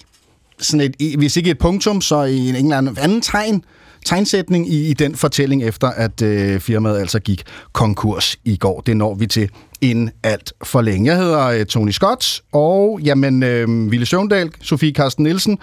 sådan 0.61 0.95
et, 1.01 1.17
hvis 1.17 1.37
ikke 1.37 1.51
et 1.51 1.59
punktum, 1.59 2.01
så 2.01 2.23
i 2.23 2.49
en, 2.49 2.57
en 2.57 2.65
eller 2.65 2.79
anden 2.79 2.99
anden 3.01 3.21
tegn, 3.21 3.65
tegnsætning 4.05 4.69
i, 4.73 4.91
i 4.91 4.93
den 4.93 5.15
fortælling, 5.15 5.63
efter 5.65 5.89
at 5.89 6.23
øh, 6.23 6.61
firmaet 6.61 6.99
altså 6.99 7.19
gik 7.19 7.43
konkurs 7.73 8.37
i 8.45 8.57
går. 8.57 8.81
Det 8.81 8.97
når 8.97 9.15
vi 9.15 9.27
til 9.27 9.51
inden 9.81 10.11
alt 10.23 10.53
for 10.65 10.81
længe. 10.81 11.11
Jeg 11.11 11.19
hedder 11.19 11.47
øh, 11.47 11.67
Tony 11.67 11.91
Scott, 11.91 12.41
og 12.53 13.01
jamen, 13.05 13.43
øh, 13.43 13.91
Ville 13.91 14.07
Søvndal, 14.07 14.51
Sofie 14.61 14.93
Carsten 14.93 15.25
Nielsen 15.25 15.59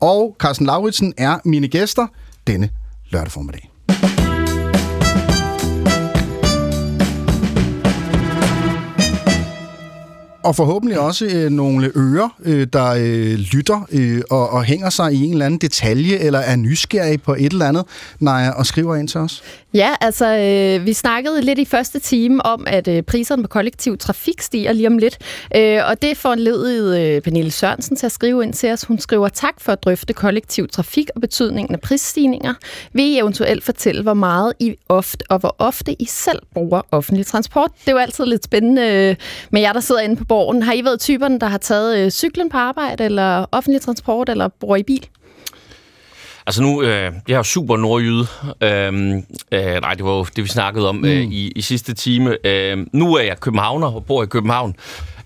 og 0.00 0.36
Carsten 0.38 0.66
Lauritsen 0.66 1.14
er 1.18 1.38
mine 1.44 1.68
gæster 1.68 2.06
denne 2.46 2.70
lørdag 3.10 3.32
formiddag. 3.32 3.70
Og 10.42 10.56
forhåbentlig 10.56 10.98
også 11.00 11.24
øh, 11.24 11.50
nogle 11.50 11.92
ører, 11.96 12.28
øh, 12.44 12.66
der 12.72 12.86
øh, 12.98 13.34
lytter 13.34 13.86
øh, 13.92 14.22
og, 14.30 14.50
og 14.50 14.64
hænger 14.64 14.90
sig 14.90 15.12
i 15.12 15.24
en 15.24 15.32
eller 15.32 15.46
anden 15.46 15.60
detalje, 15.60 16.16
eller 16.16 16.38
er 16.38 16.56
nysgerrige 16.56 17.18
på 17.18 17.34
et 17.34 17.52
eller 17.52 17.66
andet, 17.66 17.84
Naja, 18.20 18.50
og 18.50 18.66
skriver 18.66 18.96
ind 18.96 19.08
til 19.08 19.20
os. 19.20 19.42
Ja, 19.74 19.94
altså 20.00 20.26
øh, 20.26 20.86
vi 20.86 20.92
snakkede 20.92 21.40
lidt 21.40 21.58
i 21.58 21.64
første 21.64 21.98
time 21.98 22.46
om, 22.46 22.64
at 22.66 22.88
øh, 22.88 23.02
priserne 23.02 23.42
på 23.42 23.48
kollektiv 23.48 23.98
trafik 23.98 24.40
stiger 24.40 24.72
lige 24.72 24.86
om 24.86 24.98
lidt, 24.98 25.18
øh, 25.56 25.80
og 25.88 26.02
det 26.02 26.16
foranledede 26.16 27.02
øh, 27.02 27.22
Pernille 27.22 27.50
Sørensen 27.50 27.96
til 27.96 28.06
at 28.06 28.12
skrive 28.12 28.42
ind 28.42 28.52
til 28.52 28.72
os. 28.72 28.84
Hun 28.84 28.98
skriver 28.98 29.28
tak 29.28 29.60
for 29.60 29.72
at 29.72 29.82
drøfte 29.82 30.12
kollektiv 30.12 30.68
trafik 30.68 31.06
og 31.14 31.20
betydningen 31.20 31.74
af 31.74 31.80
prisstigninger. 31.80 32.54
Vil 32.92 33.04
I 33.04 33.18
eventuelt 33.18 33.64
fortælle, 33.64 34.02
hvor 34.02 34.14
meget 34.14 34.52
I 34.58 34.74
ofte 34.88 35.24
og 35.28 35.38
hvor 35.38 35.56
ofte 35.58 36.02
I 36.02 36.04
selv 36.04 36.38
bruger 36.54 36.82
offentlig 36.90 37.26
transport? 37.26 37.70
Det 37.80 37.88
er 37.88 37.92
jo 37.92 37.98
altid 37.98 38.24
lidt 38.24 38.44
spændende 38.44 38.82
øh, 38.82 39.16
med 39.50 39.60
jer, 39.60 39.72
der 39.72 39.80
sidder 39.80 40.00
inde 40.00 40.16
på 40.16 40.24
borgen. 40.24 40.62
Har 40.62 40.72
I 40.72 40.84
været 40.84 41.00
typerne, 41.00 41.38
der 41.38 41.46
har 41.46 41.58
taget 41.58 41.98
øh, 41.98 42.10
cyklen 42.10 42.48
på 42.48 42.56
arbejde, 42.56 43.04
eller 43.04 43.46
offentlig 43.52 43.80
transport, 43.80 44.28
eller 44.28 44.48
bruger 44.48 44.76
I 44.76 44.82
bil? 44.82 45.08
Altså 46.46 46.62
nu, 46.62 46.82
øh, 46.82 47.12
jeg 47.28 47.38
er 47.38 47.42
super 47.42 47.76
nordjyde. 47.76 48.26
Øh, 48.60 49.22
øh, 49.52 49.80
nej, 49.80 49.94
det 49.94 50.04
var 50.04 50.12
jo 50.12 50.24
det, 50.24 50.44
vi 50.44 50.48
snakkede 50.48 50.88
om 50.88 51.04
øh, 51.04 51.22
i, 51.22 51.52
i 51.56 51.60
sidste 51.60 51.94
time. 51.94 52.46
Øh, 52.46 52.86
nu 52.92 53.14
er 53.14 53.22
jeg 53.22 53.40
københavner 53.40 53.86
og 53.86 54.04
bor 54.04 54.22
i 54.22 54.26
København. 54.26 54.74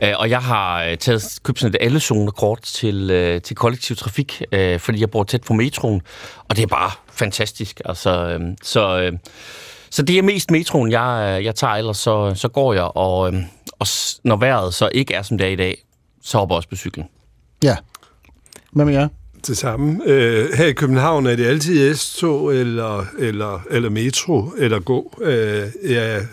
Øh, 0.02 0.12
og 0.18 0.30
jeg 0.30 0.40
har 0.40 0.84
øh, 0.84 0.96
taget, 0.96 1.38
købt 1.42 1.60
sådan 1.60 1.74
et 1.74 1.84
alle 1.86 2.00
zone 2.00 2.30
kort 2.30 2.62
til, 2.62 3.10
øh, 3.10 3.42
til 3.42 3.56
kollektiv 3.56 3.96
trafik, 3.96 4.42
øh, 4.52 4.80
fordi 4.80 5.00
jeg 5.00 5.10
bor 5.10 5.24
tæt 5.24 5.42
på 5.42 5.52
metroen. 5.52 6.02
Og 6.48 6.56
det 6.56 6.62
er 6.62 6.66
bare 6.66 6.90
fantastisk. 7.12 7.80
Altså, 7.84 8.10
øh, 8.26 8.40
så, 8.62 9.00
øh, 9.00 9.12
så 9.90 10.02
det 10.02 10.18
er 10.18 10.22
mest 10.22 10.50
metroen, 10.50 10.90
jeg, 10.90 11.40
jeg 11.44 11.54
tager, 11.54 11.74
ellers 11.74 11.98
så, 11.98 12.32
så 12.34 12.48
går 12.48 12.72
jeg. 12.72 12.96
Og, 12.96 13.34
øh, 13.34 13.42
og 13.78 13.86
når 14.24 14.36
vejret 14.36 14.74
så 14.74 14.88
ikke 14.94 15.14
er, 15.14 15.22
som 15.22 15.38
det 15.38 15.46
er 15.46 15.50
i 15.50 15.56
dag, 15.56 15.76
så 16.22 16.38
hopper 16.38 16.54
jeg 16.54 16.56
også 16.56 16.68
på 16.68 16.76
cyklen. 16.76 17.06
Ja. 17.64 17.76
Hvad 18.72 18.84
med 18.84 18.94
jer? 18.94 19.08
Det 19.46 19.56
samme. 19.56 20.00
Øh, 20.06 20.52
her 20.52 20.66
i 20.66 20.72
København 20.72 21.26
er 21.26 21.36
det 21.36 21.46
altid 21.46 21.94
S-tog 21.94 22.54
eller, 22.54 23.06
eller, 23.18 23.66
eller 23.70 23.90
metro 23.90 24.52
eller 24.58 24.80
gå. 24.80 25.18
Øh, 25.22 25.62
jeg, 25.90 26.26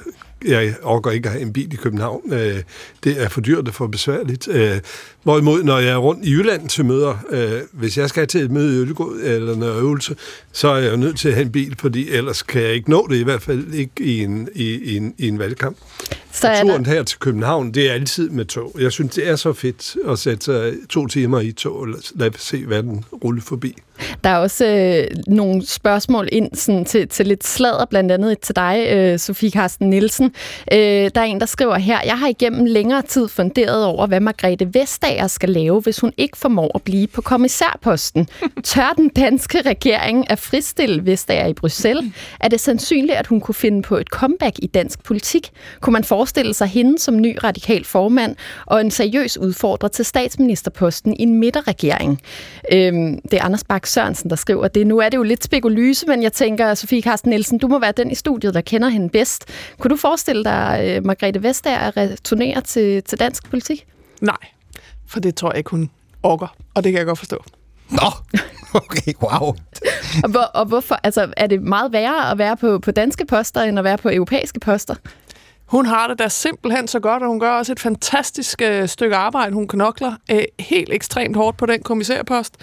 jeg 0.45 0.75
overgår 0.83 1.11
ikke 1.11 1.29
at 1.29 1.33
have 1.33 1.41
en 1.41 1.53
bil 1.53 1.73
i 1.73 1.75
København. 1.75 2.33
Øh, 2.33 2.61
det 3.03 3.21
er 3.21 3.29
for 3.29 3.41
dyrt 3.41 3.67
og 3.67 3.73
for 3.73 3.87
besværligt. 3.87 4.47
Øh, 4.47 4.79
hvorimod, 5.23 5.63
når 5.63 5.79
jeg 5.79 5.91
er 5.91 5.97
rundt 5.97 6.25
i 6.25 6.31
Jylland 6.31 6.69
til 6.69 6.85
møder, 6.85 7.17
øh, 7.29 7.61
hvis 7.71 7.97
jeg 7.97 8.09
skal 8.09 8.27
til 8.27 8.41
et 8.41 8.51
møde 8.51 8.75
i 8.75 8.79
Øllegod 8.79 9.19
eller 9.23 9.53
en 9.53 9.63
øvelse, 9.63 10.15
så 10.51 10.67
er 10.67 10.77
jeg 10.77 10.91
jo 10.91 10.97
nødt 10.97 11.17
til 11.17 11.27
at 11.27 11.33
have 11.33 11.45
en 11.45 11.51
bil, 11.51 11.75
fordi 11.79 12.09
ellers 12.09 12.41
kan 12.43 12.61
jeg 12.61 12.73
ikke 12.73 12.89
nå 12.89 13.07
det, 13.09 13.15
i 13.15 13.23
hvert 13.23 13.41
fald 13.41 13.73
ikke 13.73 13.93
i 13.99 14.23
en, 14.23 14.49
i, 14.55 14.65
i 14.65 14.97
en, 14.97 15.13
i 15.17 15.27
en 15.27 15.39
valgkamp. 15.39 15.77
Så 16.31 16.47
er 16.47 16.61
Turen 16.63 16.85
der, 16.85 16.91
her 16.91 17.03
til 17.03 17.19
København, 17.19 17.71
det 17.71 17.89
er 17.89 17.93
altid 17.93 18.29
med 18.29 18.45
tog. 18.45 18.75
Jeg 18.79 18.91
synes, 18.91 19.15
det 19.15 19.29
er 19.29 19.35
så 19.35 19.53
fedt 19.53 19.95
at 20.07 20.19
sætte 20.19 20.45
sig 20.45 20.73
to 20.89 21.07
timer 21.07 21.39
i 21.39 21.51
tog 21.51 21.75
og 21.75 21.87
lade 22.15 22.33
se 22.37 22.63
verden 22.67 23.05
rulle 23.23 23.41
forbi. 23.41 23.75
der 24.23 24.29
er 24.29 24.37
også 24.37 24.65
øh, 24.65 25.17
nogle 25.27 25.67
spørgsmål 25.67 26.29
ind 26.31 26.55
sådan, 26.55 26.85
til, 26.85 27.07
til 27.07 27.27
lidt 27.27 27.47
sladder, 27.47 27.85
blandt 27.85 28.11
andet 28.11 28.31
et 28.31 28.39
til 28.39 28.55
dig, 28.55 28.87
øh, 28.91 29.19
Sofie 29.19 29.51
Carsten 29.51 29.89
Nielsen. 29.89 30.25
Øh, 30.71 30.77
der 31.15 31.21
er 31.21 31.23
en, 31.23 31.39
der 31.39 31.45
skriver 31.45 31.77
her, 31.77 31.99
jeg 32.05 32.19
har 32.19 32.27
igennem 32.27 32.65
længere 32.65 33.01
tid 33.01 33.27
funderet 33.27 33.85
over, 33.85 34.07
hvad 34.07 34.19
Margrethe 34.19 34.73
Vestager 34.73 35.27
skal 35.27 35.49
lave, 35.49 35.81
hvis 35.81 35.99
hun 35.99 36.13
ikke 36.17 36.37
formår 36.37 36.71
at 36.75 36.81
blive 36.81 37.07
på 37.07 37.21
kommissærposten. 37.21 38.27
Tør 38.63 38.93
den 38.97 39.09
danske 39.09 39.61
regering 39.61 40.31
at 40.31 40.39
fristille 40.39 41.05
Vestager 41.05 41.47
i 41.47 41.53
Bruxelles? 41.53 42.05
Er 42.39 42.47
det 42.47 42.59
sandsynligt, 42.59 43.13
at 43.13 43.27
hun 43.27 43.41
kunne 43.41 43.55
finde 43.55 43.81
på 43.81 43.97
et 43.97 44.07
comeback 44.07 44.55
i 44.59 44.67
dansk 44.67 45.03
politik? 45.03 45.49
Kunne 45.81 45.93
man 45.93 46.03
forestille 46.03 46.20
sig 46.25 46.67
hende 46.67 46.99
som 46.99 47.21
ny 47.21 47.37
radikal 47.43 47.85
formand 47.85 48.35
og 48.65 48.81
en 48.81 48.91
seriøs 48.91 49.37
udfordrer 49.37 49.89
til 49.89 50.05
statsministerposten 50.05 51.13
i 51.13 51.21
en 51.21 51.39
midterregering? 51.39 52.21
Øhm, 52.71 53.21
det 53.21 53.33
er 53.33 53.43
Anders 53.43 53.63
Bak 53.63 53.85
Sørensen, 53.85 54.29
der 54.29 54.35
skriver 54.35 54.67
det. 54.67 54.87
Nu 54.87 54.97
er 54.97 55.09
det 55.09 55.17
jo 55.17 55.23
lidt 55.23 55.43
spekulyse, 55.43 56.07
men 56.07 56.23
jeg 56.23 56.33
tænker, 56.33 56.73
Sofie 56.73 57.01
Carsten 57.01 57.29
Nielsen, 57.29 57.57
du 57.57 57.67
må 57.67 57.79
være 57.79 57.93
den 57.97 58.11
i 58.11 58.15
studiet, 58.15 58.53
der 58.53 58.61
kender 58.61 58.89
hende 58.89 59.09
bedst. 59.09 59.45
Kunne 59.79 59.89
du 59.89 59.95
forestille 59.95 60.43
dig, 60.43 60.81
øh, 60.83 61.05
Margrethe 61.05 61.43
Vestager 61.43 61.79
at 61.79 61.97
returnere 61.97 62.61
til, 62.61 63.03
til 63.03 63.19
dansk 63.19 63.49
politik? 63.49 63.85
Nej, 64.21 64.37
for 65.07 65.19
det 65.19 65.35
tror 65.35 65.49
jeg 65.49 65.57
ikke, 65.57 65.69
hun 65.69 65.89
orker, 66.23 66.55
og 66.73 66.83
det 66.83 66.91
kan 66.91 66.97
jeg 66.97 67.05
godt 67.05 67.19
forstå. 67.19 67.43
Nå, 67.89 68.37
okay, 68.81 69.13
wow. 69.21 69.55
Og, 70.23 70.29
hvor, 70.29 70.41
og 70.41 70.65
hvorfor? 70.65 70.99
Altså, 71.03 71.33
er 71.37 71.47
det 71.47 71.61
meget 71.61 71.91
værre 71.91 72.31
at 72.31 72.37
være 72.37 72.57
på, 72.57 72.79
på 72.79 72.91
danske 72.91 73.25
poster, 73.25 73.61
end 73.61 73.79
at 73.79 73.83
være 73.83 73.97
på 73.97 74.09
europæiske 74.09 74.59
poster? 74.59 74.95
Hun 75.71 75.85
har 75.85 76.07
det 76.07 76.19
da 76.19 76.27
simpelthen 76.27 76.87
så 76.87 76.99
godt, 76.99 77.23
og 77.23 77.29
hun 77.29 77.39
gør 77.39 77.51
også 77.51 77.71
et 77.71 77.79
fantastisk 77.79 78.61
øh, 78.61 78.87
stykke 78.87 79.15
arbejde. 79.15 79.53
Hun 79.53 79.67
knokler 79.67 80.13
øh, 80.31 80.41
helt 80.59 80.93
ekstremt 80.93 81.35
hårdt 81.35 81.57
på 81.57 81.65
den 81.65 81.83
kommissærpost, 81.83 82.55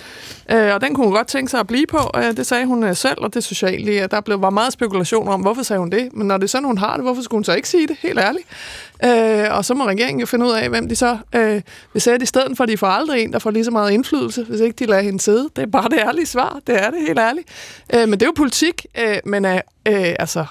øh, 0.50 0.74
og 0.74 0.80
den 0.80 0.94
kunne 0.94 1.06
hun 1.06 1.14
godt 1.14 1.26
tænke 1.26 1.50
sig 1.50 1.60
at 1.60 1.66
blive 1.66 1.86
på. 1.86 1.98
Øh, 2.16 2.36
det 2.36 2.46
sagde 2.46 2.66
hun 2.66 2.84
øh, 2.84 2.96
selv, 2.96 3.18
og 3.18 3.34
det 3.34 3.44
synes 3.44 3.62
jeg 3.62 3.70
egentlig, 3.70 4.00
at 4.00 4.10
der 4.10 4.20
blev, 4.20 4.42
var 4.42 4.50
meget 4.50 4.72
spekulation 4.72 5.28
om, 5.28 5.40
hvorfor 5.40 5.62
sagde 5.62 5.80
hun 5.80 5.90
det. 5.90 6.08
Men 6.12 6.26
når 6.28 6.36
det 6.36 6.44
er 6.44 6.48
sådan, 6.48 6.66
hun 6.66 6.78
har 6.78 6.94
det, 6.94 7.04
hvorfor 7.04 7.22
skulle 7.22 7.38
hun 7.38 7.44
så 7.44 7.54
ikke 7.54 7.68
sige 7.68 7.88
det, 7.88 7.96
helt 8.02 8.18
ærligt? 8.18 8.46
Øh, 9.04 9.46
og 9.50 9.64
så 9.64 9.74
må 9.74 9.86
regeringen 9.86 10.20
jo 10.20 10.26
finde 10.26 10.46
ud 10.46 10.52
af, 10.52 10.68
hvem 10.68 10.88
de 10.88 10.96
så 10.96 11.18
øh, 11.34 11.62
vil 11.92 12.02
sætte 12.02 12.22
i 12.22 12.26
stedet 12.26 12.56
for, 12.56 12.66
de 12.66 12.78
får 12.78 12.86
aldrig 12.86 13.22
en, 13.22 13.32
der 13.32 13.38
får 13.38 13.50
lige 13.50 13.64
så 13.64 13.70
meget 13.70 13.92
indflydelse, 13.92 14.44
hvis 14.44 14.60
ikke 14.60 14.76
de 14.78 14.86
lader 14.86 15.02
hende 15.02 15.20
sidde. 15.20 15.48
Det 15.56 15.62
er 15.62 15.66
bare 15.66 15.88
det 15.88 15.98
ærlige 15.98 16.26
svar, 16.26 16.60
det 16.66 16.82
er 16.82 16.90
det 16.90 17.00
helt 17.06 17.18
ærligt. 17.18 17.48
Øh, 17.94 18.00
men 18.00 18.12
det 18.12 18.22
er 18.22 18.26
jo 18.26 18.32
politik, 18.36 18.86
øh, 18.98 19.16
men 19.24 19.44
øh, 19.44 19.54
øh 19.88 20.14
altså, 20.18 20.44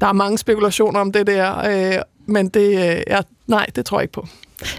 der 0.00 0.06
er 0.06 0.12
mange 0.12 0.38
spekulationer 0.38 1.00
om 1.00 1.12
det 1.12 1.26
der, 1.26 1.58
øh, 1.58 2.02
men 2.26 2.48
det, 2.48 2.68
øh, 2.68 3.02
er, 3.06 3.22
nej, 3.46 3.66
det 3.76 3.86
tror 3.86 3.98
jeg 3.98 4.02
ikke 4.02 4.12
på. 4.12 4.26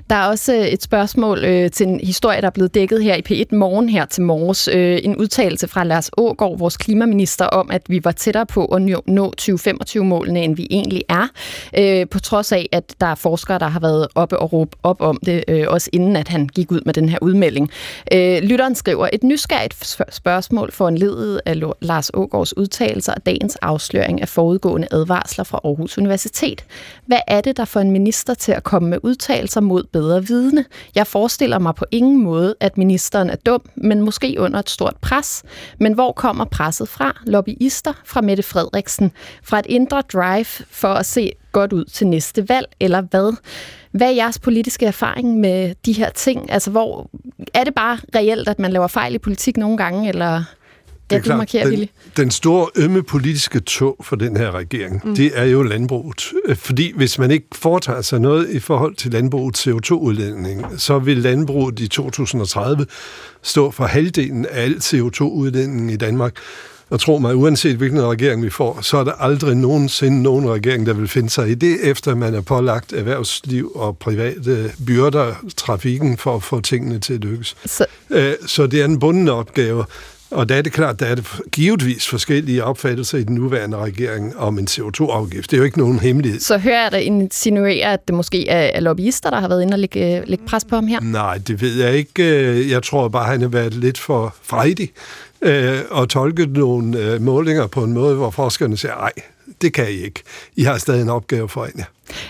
Der 0.10 0.16
er 0.16 0.28
også 0.28 0.56
øh, 0.56 0.66
et 0.66 0.84
spørgsmål 0.84 1.44
øh, 1.46 1.72
til 1.72 1.88
en 1.88 2.00
historie, 2.04 2.42
der 2.42 2.48
er 2.48 2.52
blevet 2.52 2.74
dækket 2.74 3.04
her 3.04 3.16
i 3.16 3.22
P1 3.30 3.56
Morgen 3.56 3.90
her 3.90 4.06
til 4.06 4.24
morges. 4.24 4.68
Øh, 4.68 5.00
en 5.04 5.16
udtalelse 5.16 5.68
fra 5.68 5.84
Lars 5.84 6.10
Ågaard, 6.18 6.58
vores 6.58 6.78
klimaminister, 6.78 7.46
om, 7.46 7.72
at 7.72 7.82
vi 7.90 8.02
var 8.04 8.12
tættere 8.12 8.46
på 8.46 8.66
at 8.66 8.82
nå- 8.82 9.34
2025-målene, 9.42 10.44
end 10.44 10.56
vi 10.56 10.68
egentlig 10.70 11.04
er. 11.10 11.28
Øh, 11.78 12.08
på 12.08 12.20
trods 12.20 12.52
af, 12.52 12.70
at 12.72 12.96
der 13.02 13.08
er 13.08 13.16
forskere, 13.16 13.60
der 13.60 13.68
har 13.68 13.80
været 13.80 14.08
oppe 14.16 14.40
og 14.40 14.54
råbe 14.54 14.78
op 14.84 15.02
om 15.02 15.20
det, 15.26 15.44
øh, 15.48 15.66
også 15.68 15.90
inden 15.94 16.16
at 16.16 16.28
han 16.28 16.48
gik 16.48 16.72
ud 16.72 16.82
med 16.86 16.94
den 16.94 17.10
her 17.10 17.18
udmelding. 17.22 17.70
Øh, 18.14 18.42
lytteren 18.44 18.76
skriver, 18.76 19.10
et 19.14 19.24
nysgerrigt 19.24 19.98
spørgsmål 20.10 20.72
for 20.72 20.88
en 20.88 20.98
ledet 20.98 21.42
af 21.46 21.62
Lars 21.82 22.12
Ågaards 22.14 22.58
udtalelser 22.58 23.14
og 23.14 23.26
dagens 23.26 23.56
afsløring 23.56 24.22
af 24.22 24.30
forudgående 24.30 24.88
advarsler 24.92 25.44
fra 25.44 25.60
Aarhus 25.64 25.98
Universitet. 25.98 26.66
Hvad 27.06 27.20
er 27.28 27.42
det, 27.42 27.58
der 27.58 27.66
får 27.66 27.80
en 27.80 27.92
minister 27.92 28.34
til 28.34 28.52
at 28.52 28.64
komme 28.64 28.90
med 28.90 28.98
udtalelser 29.04 29.62
mod 29.70 29.84
bedre 29.94 30.26
vidne? 30.26 30.66
Jeg 30.96 31.08
forestiller 31.08 31.60
mig 31.60 31.76
på 31.76 31.86
ingen 31.92 32.24
måde, 32.24 32.56
at 32.60 32.78
ministeren 32.78 33.30
er 33.30 33.36
dum, 33.36 33.62
men 33.76 34.02
måske 34.02 34.36
under 34.40 34.60
et 34.60 34.70
stort 34.70 34.96
pres. 35.02 35.44
Men 35.80 35.94
hvor 35.94 36.12
kommer 36.12 36.46
presset 36.46 36.90
fra? 36.90 37.22
Lobbyister 37.26 37.94
fra 38.06 38.22
Mette 38.22 38.44
Frederiksen? 38.44 39.12
Fra 39.44 39.60
et 39.60 39.66
indre 39.70 40.02
drive 40.02 40.46
for 40.72 40.94
at 40.94 41.06
se 41.06 41.32
godt 41.52 41.74
ud 41.74 41.86
til 41.86 42.08
næste 42.08 42.50
valg, 42.50 42.66
eller 42.80 43.02
hvad? 43.02 43.34
Hvad 43.92 44.08
er 44.08 44.16
jeres 44.16 44.40
politiske 44.40 44.86
erfaring 44.86 45.40
med 45.40 45.74
de 45.86 45.94
her 45.94 46.10
ting? 46.10 46.52
Altså, 46.52 46.72
hvor 46.72 47.10
er 47.54 47.64
det 47.64 47.76
bare 47.76 47.98
reelt, 48.16 48.50
at 48.50 48.60
man 48.60 48.72
laver 48.72 48.88
fejl 48.88 49.16
i 49.16 49.18
politik 49.18 49.58
nogle 49.58 49.78
gange, 49.78 50.10
eller 50.10 50.44
ja, 51.12 51.20
du 51.20 51.38
markerer, 51.38 51.64
den, 51.64 51.72
Willy? 51.72 51.86
den 52.18 52.32
store 52.32 52.68
ømme 52.76 53.04
politiske 53.04 53.60
tog 53.60 53.96
for 54.04 54.16
den 54.16 54.38
her 54.38 54.52
regering, 54.52 55.02
Mm. 55.06 55.16
det 55.16 55.32
er 55.36 55.44
jo 55.46 55.64
landbruget. 55.64 56.32
Øh, 56.46 56.56
Fordi 56.56 56.94
hvis 56.96 57.20
man 57.20 57.32
ikke 57.32 57.48
foretager 57.56 58.02
sig 58.02 58.20
noget 58.20 58.50
i 58.50 58.60
forhold 58.60 58.96
til 58.96 59.12
landbrugets 59.12 59.68
CO2-udledning, 59.68 60.66
så 60.78 61.00
vil 61.00 61.18
landbruget 61.18 61.80
i 61.80 61.88
2030 61.88 62.86
stå 63.42 63.72
for 63.72 63.86
halvdelen 63.86 64.46
af 64.46 64.64
al 64.64 64.76
CO2-udledningen 64.76 65.90
i 65.90 65.96
Danmark. 65.96 66.34
Og 66.90 67.00
tro 67.00 67.18
mig, 67.18 67.36
uanset 67.36 67.76
hvilken 67.76 68.02
regering 68.04 68.44
vi 68.44 68.50
får, 68.50 68.80
så 68.82 68.98
er 68.98 69.04
der 69.04 69.12
aldrig 69.12 69.56
nogensinde 69.56 70.22
nogen 70.22 70.50
regering, 70.50 70.86
der 70.86 70.94
vil 70.94 71.08
finde 71.08 71.30
sig 71.30 71.50
i 71.50 71.54
det, 71.54 71.78
efter 71.90 72.16
man 72.16 72.34
er 72.36 72.42
pålagt 72.42 72.94
erhvervsliv 72.94 73.72
og 73.76 73.98
private 73.98 74.72
byrder 74.86 75.34
trafikken 75.58 76.18
for 76.18 76.36
at 76.36 76.44
få 76.44 76.62
tingene 76.62 77.00
til 77.00 77.14
at 77.14 77.20
lykkes. 77.20 77.56
Så, 77.66 77.86
Øh, 78.10 78.34
Så 78.46 78.68
det 78.68 78.82
er 78.82 78.86
en 78.86 79.00
bunden 79.00 79.30
opgave. 79.30 79.86
Og 80.32 80.50
der 80.50 80.56
er 80.56 80.62
det 80.62 80.74
klart, 80.74 81.00
der 81.00 81.06
er 81.06 81.16
det 81.16 81.26
givetvis 81.52 82.08
forskellige 82.08 82.64
opfattelser 82.64 83.18
i 83.18 83.24
den 83.24 83.36
nuværende 83.36 83.78
regering 83.78 84.38
om 84.38 84.60
en 84.60 84.68
CO2-afgift. 84.72 85.52
Det 85.52 85.58
er 85.58 85.58
jo 85.58 85.64
ikke 85.64 85.80
nogen 85.80 86.00
hemmelighed. 86.00 86.40
så 86.40 86.58
hører 86.58 86.82
jeg 86.84 86.92
dig 86.92 87.04
insinuere, 87.04 87.94
at 87.94 88.08
det 88.08 88.16
måske 88.16 88.48
er 88.50 88.60
er 88.74 88.80
lobbyister, 88.80 89.30
der 89.30 89.40
har 89.40 89.48
været 89.48 89.62
inde 89.62 89.76
og 89.76 89.80
lægge, 89.80 90.24
lægge 90.26 90.46
pres 90.46 90.66
på 90.66 90.76
ham 90.76 90.88
her. 90.88 91.00
Nej, 91.00 91.38
det 91.38 91.62
ved 91.62 91.84
jeg 91.84 91.94
ikke. 91.96 92.24
Øh, 92.24 92.70
Jeg 92.70 92.84
tror 92.84 93.08
bare, 93.08 93.26
han 93.26 93.42
har 93.42 93.48
været 93.48 93.74
lidt 93.74 93.98
for 93.98 94.36
frejdig 94.44 94.92
øh, 95.42 95.80
og 95.92 96.10
tolket 96.10 96.50
nogle 96.50 97.00
øh, 97.00 97.22
målinger 97.22 97.68
på 97.68 97.84
en 97.84 97.94
måde, 97.94 98.16
hvor 98.16 98.30
forskerne 98.30 98.78
siger, 98.78 98.96
nej, 98.96 99.12
det 99.62 99.74
kan 99.74 99.86
I 99.90 100.04
ikke. 100.06 100.22
I 100.56 100.64
har 100.64 100.78
stadig 100.78 101.02
en 101.02 101.10
opgave 101.10 101.50
for 101.50 101.68
jer. 101.78 101.84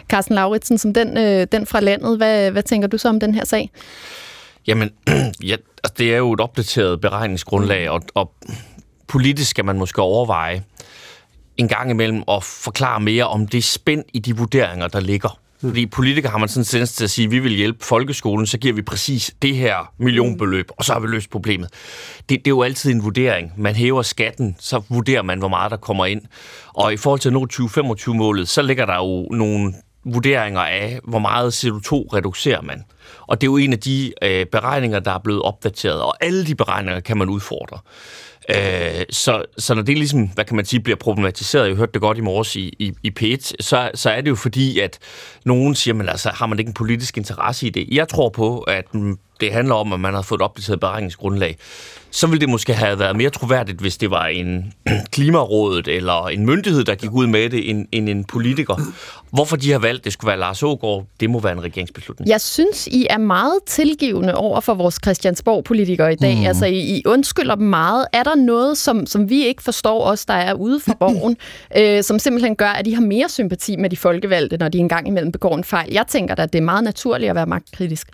Carsten 0.10 0.36
Lauritsen, 0.36 0.78
som 0.78 0.94
den, 0.94 1.18
øh, 1.18 1.48
den 1.52 1.66
fra 1.66 1.80
landet, 1.80 2.18
hvad, 2.18 2.52
hvad 2.52 2.64
tænker 2.64 2.88
du 2.88 2.98
så 2.98 3.10
om 3.10 3.20
den 3.20 3.36
her 3.36 3.46
sag? 3.46 3.72
Jamen, 4.68 4.90
ja, 5.50 5.56
altså, 5.84 5.94
det 5.98 6.14
er 6.14 6.18
jo 6.18 6.34
et 6.34 6.40
opdateret 6.40 7.02
beregningsgrundlag, 7.02 7.90
og, 7.90 8.02
og 8.14 8.34
politisk 9.08 9.50
skal 9.50 9.66
man 9.66 9.78
måske 9.78 10.02
overveje 10.02 10.64
en 11.58 11.68
gang 11.68 11.92
imellem 11.92 12.24
at 12.28 12.44
forklare 12.44 13.00
mere 13.00 13.28
om 13.28 13.48
det 13.48 13.64
spænd 13.64 14.04
i 14.14 14.20
de 14.20 14.38
vurderinger, 14.38 14.88
der 14.88 15.00
ligger. 15.00 15.40
Fordi 15.62 15.86
politikere 15.86 16.32
har 16.32 16.38
man 16.38 16.50
sådan 16.50 16.62
en 16.62 16.66
tendens 16.66 16.94
til 16.94 17.04
at 17.04 17.10
sige, 17.10 17.26
at 17.26 17.32
vi 17.32 17.40
vil 17.40 17.52
hjælpe 17.52 17.86
folkeskolen, 17.86 18.48
så 18.48 18.58
giver 18.58 18.74
vi 18.74 18.82
præcis 18.82 19.36
det 19.42 19.56
her 19.56 19.94
millionbeløb, 19.98 20.70
og 20.78 20.86
så 20.86 20.94
har 20.94 21.00
vi 21.00 21.08
løst 21.08 21.30
problemet. 21.30 21.70
Det, 22.18 22.30
det 22.30 22.48
er 22.48 22.52
jo 22.52 22.62
altid 22.62 22.92
en 22.92 23.04
vurdering. 23.04 23.52
Man 23.58 23.76
hæver 23.76 24.02
skatten, 24.02 24.56
så 24.60 24.82
vurderer 24.90 25.22
man, 25.22 25.40
hvor 25.40 25.48
meget 25.48 25.72
der 25.72 25.78
kommer 25.78 26.06
ind. 26.06 26.22
Og 26.74 26.94
i 26.94 26.98
forhold 26.98 27.20
til 27.20 27.34
nå 27.34 27.48
2025-målet, 27.54 28.50
så 28.50 28.62
ligger 28.62 28.86
der 28.86 28.96
jo 28.96 29.28
nogle 29.32 29.74
vurderinger 30.06 30.62
af, 30.62 31.00
hvor 31.04 31.20
meget 31.20 31.64
CO2 31.64 31.92
reducerer 31.92 32.62
man. 32.62 32.84
Og 33.30 33.42
det 33.42 33.48
er 33.48 33.52
jo 33.52 33.58
en 33.58 33.74
af 33.74 33.80
de 33.80 34.14
øh, 34.22 34.46
beregninger, 34.46 35.00
der 35.00 35.12
er 35.12 35.20
blevet 35.20 35.42
opdateret, 35.42 36.02
og 36.02 36.24
alle 36.24 36.46
de 36.46 36.56
beregninger 36.56 37.00
kan 37.00 37.18
man 37.18 37.30
udfordre. 37.30 37.80
Øh, 38.50 39.06
så, 39.10 39.46
så 39.58 39.74
når 39.74 39.82
det 39.82 39.98
ligesom, 39.98 40.28
hvad 40.28 40.46
kan 40.46 40.56
man 40.56 40.66
sige, 40.66 40.80
bliver 40.80 40.96
problematiseret, 40.96 41.68
jeg 41.68 41.76
hørte 41.76 41.92
det 41.92 42.02
godt 42.02 42.18
i 42.18 42.22
morges 42.22 42.56
i, 42.56 42.74
i, 42.80 42.94
i 43.04 43.12
P1, 43.20 43.52
så, 43.60 43.92
så 43.94 44.10
er 44.10 44.22
det 44.22 44.30
jo 44.30 44.36
fordi, 44.36 44.80
at 44.80 45.00
nogen 45.46 45.76
siger, 45.76 45.94
men 45.94 46.10
altså, 46.10 46.30
har 46.30 46.46
man 46.46 46.60
ikke 46.60 46.70
en 46.70 46.74
politisk 46.74 47.18
interesse 47.18 47.68
i 47.68 47.70
det? 47.70 47.88
Jeg 47.92 48.08
tror 48.08 48.30
på, 48.30 48.60
at 48.60 48.94
mm, 48.94 49.18
det 49.40 49.54
handler 49.54 49.76
om, 49.76 49.94
at 49.94 50.00
man 50.00 50.14
har 50.14 50.22
fået 50.22 50.40
et 50.40 50.44
opdateret 50.44 50.80
beregningsgrundlag. 50.80 51.58
Så 52.12 52.28
ville 52.28 52.42
det 52.42 52.50
måske 52.50 52.74
have 52.74 53.00
været 53.00 53.16
mere 53.16 53.30
troværdigt, 53.30 53.80
hvis 53.80 53.98
det 53.98 54.12
var 54.12 54.26
en 54.26 54.74
klimarådet 55.14 55.88
eller 55.88 56.28
en 56.28 56.46
myndighed, 56.46 56.84
der 56.84 56.96
gik 56.96 57.12
ud 57.12 57.28
med 57.28 57.50
det, 57.50 57.70
end, 57.70 57.88
end 57.92 58.10
en 58.10 58.24
politiker. 58.24 58.76
Hvorfor 59.32 59.56
de 59.56 59.72
har 59.72 59.80
valgt, 59.80 60.06
det 60.06 60.14
skulle 60.14 60.30
være 60.30 60.40
Lars 60.40 60.64
Ågaard, 60.64 61.06
det 61.20 61.30
må 61.30 61.40
være 61.40 61.54
en 61.54 61.64
regeringsbeslutning. 61.64 62.30
Jeg 62.30 62.42
synes, 62.42 62.88
I 62.88 63.08
er 63.10 63.18
meget 63.18 63.60
tilgivende 63.68 64.36
over 64.36 64.60
for 64.60 64.74
vores 64.74 65.00
Christiansborg-politikere 65.04 66.14
i 66.14 66.16
dag. 66.16 66.38
Mm. 66.38 66.46
Altså, 66.46 66.66
I, 66.66 66.80
I 66.80 67.04
undskylder 67.06 67.56
dem 67.56 67.68
meget. 67.68 68.06
Er 68.14 68.24
der 68.24 68.36
noget, 68.36 68.78
som, 68.78 69.06
som 69.06 69.30
vi 69.30 69.46
ikke 69.46 69.64
forstår 69.64 70.04
os, 70.04 70.26
der 70.26 70.34
er 70.34 70.54
ude 70.54 70.80
for 70.80 70.94
borgen, 71.00 71.38
øh, 71.78 72.04
som 72.04 72.20
simpelthen 72.20 72.56
gør, 72.56 72.70
at 72.70 72.88
I 72.88 72.92
har 72.92 73.02
mere 73.02 73.30
sympati 73.30 73.76
med 73.76 73.90
de 73.90 73.98
folkevalgte, 73.98 74.58
når 74.58 74.70
de 74.70 74.78
engang 74.78 75.08
imellem 75.08 75.32
begår 75.32 75.56
en 75.58 75.64
fejl? 75.64 75.90
Jeg 75.92 76.06
tænker 76.08 76.36
da, 76.36 76.42
at 76.42 76.54
det 76.54 76.60
er 76.60 76.64
meget 76.64 76.84
naturligt 76.84 77.30
at 77.30 77.36
være 77.36 77.46
magtkritisk. 77.46 78.08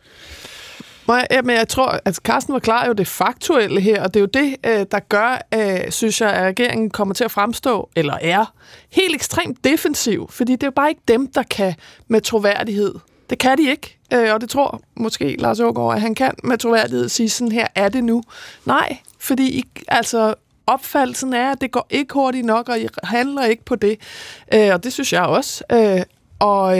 Ja, 1.09 1.41
men 1.41 1.55
jeg 1.55 1.67
tror, 1.67 1.99
at 2.05 2.15
Carsten 2.15 2.53
var 2.53 2.59
klar 2.59 2.87
jo 2.87 2.93
det 2.93 3.07
faktuelle 3.07 3.81
her, 3.81 4.03
og 4.03 4.13
det 4.13 4.19
er 4.19 4.21
jo 4.21 4.25
det, 4.33 4.55
øh, 4.65 4.85
der 4.91 4.99
gør, 4.99 5.41
øh, 5.53 5.91
synes 5.91 6.21
jeg, 6.21 6.33
at 6.33 6.43
regeringen 6.43 6.89
kommer 6.89 7.13
til 7.13 7.23
at 7.23 7.31
fremstå, 7.31 7.89
eller 7.95 8.17
er, 8.21 8.53
helt 8.91 9.15
ekstremt 9.15 9.63
defensiv, 9.63 10.27
fordi 10.29 10.51
det 10.51 10.63
er 10.63 10.67
jo 10.67 10.71
bare 10.71 10.89
ikke 10.89 11.01
dem, 11.07 11.27
der 11.27 11.43
kan 11.43 11.73
med 12.07 12.21
troværdighed. 12.21 12.95
Det 13.29 13.37
kan 13.37 13.57
de 13.57 13.69
ikke, 13.69 13.97
øh, 14.13 14.33
og 14.33 14.41
det 14.41 14.49
tror 14.49 14.81
måske 14.95 15.35
Lars 15.39 15.59
Ågaard, 15.59 15.95
at 15.95 16.01
han 16.01 16.15
kan 16.15 16.31
med 16.43 16.57
troværdighed 16.57 17.09
sige, 17.09 17.29
sådan 17.29 17.51
her 17.51 17.67
er 17.75 17.89
det 17.89 18.03
nu. 18.03 18.23
Nej, 18.65 18.97
fordi 19.19 19.63
altså 19.87 20.33
opfattelsen 20.67 21.33
er, 21.33 21.51
at 21.51 21.61
det 21.61 21.71
går 21.71 21.87
ikke 21.89 22.13
hurtigt 22.13 22.45
nok, 22.45 22.69
og 22.69 22.79
I 22.79 22.87
handler 23.03 23.45
ikke 23.45 23.65
på 23.65 23.75
det. 23.75 23.97
og 24.73 24.83
det 24.83 24.93
synes 24.93 25.13
jeg 25.13 25.23
også. 25.23 25.63
og, 26.39 26.77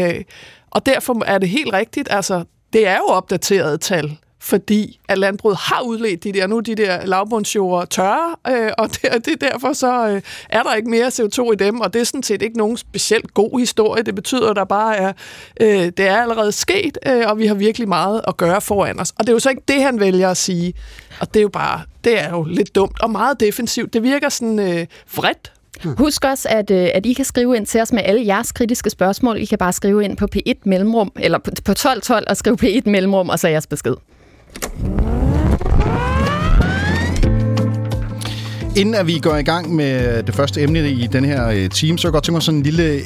og 0.71 0.86
derfor 0.86 1.23
er 1.26 1.38
det 1.38 1.49
helt 1.49 1.73
rigtigt, 1.73 2.07
altså 2.11 2.43
det 2.76 2.88
er 2.88 2.97
jo 2.97 3.05
opdaterede 3.05 3.78
tal, 3.78 4.17
fordi 4.39 4.99
at 5.07 5.17
landbruget 5.17 5.57
har 5.57 5.82
udledt 5.82 6.23
de 6.23 6.34
der, 6.34 6.47
nu 6.47 6.59
de 6.59 6.76
der 6.76 7.05
lavbundsjord 7.05 7.89
tørre, 7.89 8.36
øh, 8.47 8.71
og 8.78 8.89
det, 8.95 9.26
det 9.26 9.41
derfor 9.41 9.73
så 9.73 10.07
øh, 10.07 10.21
er 10.49 10.63
der 10.63 10.73
ikke 10.73 10.89
mere 10.89 11.07
CO2 11.07 11.51
i 11.51 11.55
dem, 11.55 11.82
og 11.82 11.93
det 11.93 12.01
er 12.01 12.05
sådan 12.05 12.23
set 12.23 12.41
ikke 12.41 12.57
nogen 12.57 12.78
specielt 12.78 13.34
god 13.34 13.59
historie. 13.59 14.03
Det 14.03 14.15
betyder, 14.15 14.49
at 14.49 14.55
der 14.55 14.63
bare 14.63 14.95
er, 14.97 15.13
øh, 15.61 15.91
det 15.97 15.99
er 15.99 16.21
allerede 16.21 16.51
sket, 16.51 16.97
øh, 17.07 17.23
og 17.28 17.39
vi 17.39 17.47
har 17.47 17.55
virkelig 17.55 17.88
meget 17.88 18.21
at 18.28 18.38
gøre 18.38 18.61
foran 18.61 18.99
os. 18.99 19.11
Og 19.11 19.28
det 19.28 19.30
er 19.30 19.34
jo 19.34 19.39
så 19.39 19.49
ikke 19.49 19.63
det, 19.67 19.82
han 19.82 19.99
vælger 19.99 20.30
at 20.30 20.38
sige. 20.38 20.73
Og 21.19 21.34
det 21.34 21.39
er 21.39 21.43
jo 21.43 21.49
bare, 21.49 21.82
det 22.03 22.19
er 22.19 22.30
jo 22.30 22.43
lidt 22.43 22.76
dumt 22.76 23.01
og 23.01 23.09
meget 23.09 23.39
defensivt. 23.39 23.93
Det 23.93 24.03
virker 24.03 24.30
sådan 24.30 24.59
øh, 24.59 24.88
vredt 25.15 25.51
Husk 25.97 26.25
også, 26.25 26.47
at, 26.51 26.71
øh, 26.71 26.88
at 26.93 27.05
I 27.05 27.13
kan 27.13 27.25
skrive 27.25 27.55
ind 27.55 27.65
til 27.65 27.81
os 27.81 27.91
med 27.91 28.01
alle 28.05 28.27
jeres 28.27 28.51
kritiske 28.51 28.89
spørgsmål. 28.89 29.38
I 29.38 29.45
kan 29.45 29.57
bare 29.57 29.73
skrive 29.73 30.03
ind 30.03 30.17
på 30.17 30.27
P1 30.36 30.53
Mellemrum, 30.63 31.11
eller 31.19 31.38
på 31.38 31.51
1212 31.71 32.25
og 32.29 32.38
skrive 32.38 32.57
P1 32.63 32.89
Mellemrum, 32.89 33.29
og 33.29 33.39
så 33.39 33.47
jeres 33.47 33.67
besked. 33.67 33.95
Inden 38.77 38.95
at 38.95 39.07
vi 39.07 39.19
går 39.19 39.36
i 39.36 39.43
gang 39.43 39.75
med 39.75 40.23
det 40.23 40.36
første 40.36 40.61
emne 40.61 40.89
i 40.89 41.07
den 41.07 41.25
her 41.25 41.47
øh, 41.47 41.69
team, 41.69 41.97
så 41.97 42.07
jeg 42.07 42.11
godt 42.11 42.23
tænke 42.23 42.33
mig 42.36 42.43
sådan 42.43 42.57
en 42.57 42.63
lille 42.63 42.83
øh, 42.83 43.01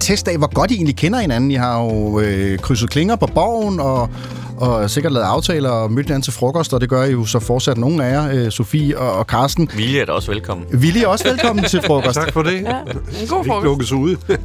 test 0.00 0.28
af, 0.28 0.38
hvor 0.38 0.54
godt 0.54 0.70
I 0.70 0.74
egentlig 0.74 0.96
kender 0.96 1.18
hinanden. 1.18 1.50
I 1.50 1.54
har 1.54 1.82
jo 1.84 2.20
øh, 2.20 2.58
krydset 2.58 2.90
klinger 2.90 3.16
på 3.16 3.26
borgen, 3.26 3.80
og 3.80 4.10
og 4.56 4.90
sikkert 4.90 5.12
lavet 5.12 5.26
aftaler 5.26 5.70
og 5.70 5.92
mødt 5.92 6.06
hinanden 6.06 6.22
til 6.22 6.32
frokost, 6.32 6.74
og 6.74 6.80
det 6.80 6.88
gør 6.88 7.04
I 7.04 7.10
jo 7.10 7.24
så 7.24 7.38
fortsat 7.38 7.78
nogle 7.78 8.04
af 8.04 8.12
jer, 8.12 8.44
øh, 8.44 8.50
Sofie 8.50 8.98
og, 8.98 9.12
og 9.12 9.26
Karsten. 9.26 9.70
Vilje 9.76 10.00
er 10.00 10.04
da 10.04 10.12
også 10.12 10.30
velkommen. 10.30 10.66
Vilje 10.72 11.02
er 11.02 11.06
også 11.06 11.28
velkommen 11.28 11.64
til 11.64 11.82
frokost. 11.86 12.14
tak 12.20 12.32
for 12.32 12.42
det. 12.42 12.62
Ja, 12.62 12.80
en 13.22 13.28
god 13.28 13.44
frokost. 13.44 13.64
lukkes 13.64 13.92
ud. 13.92 14.16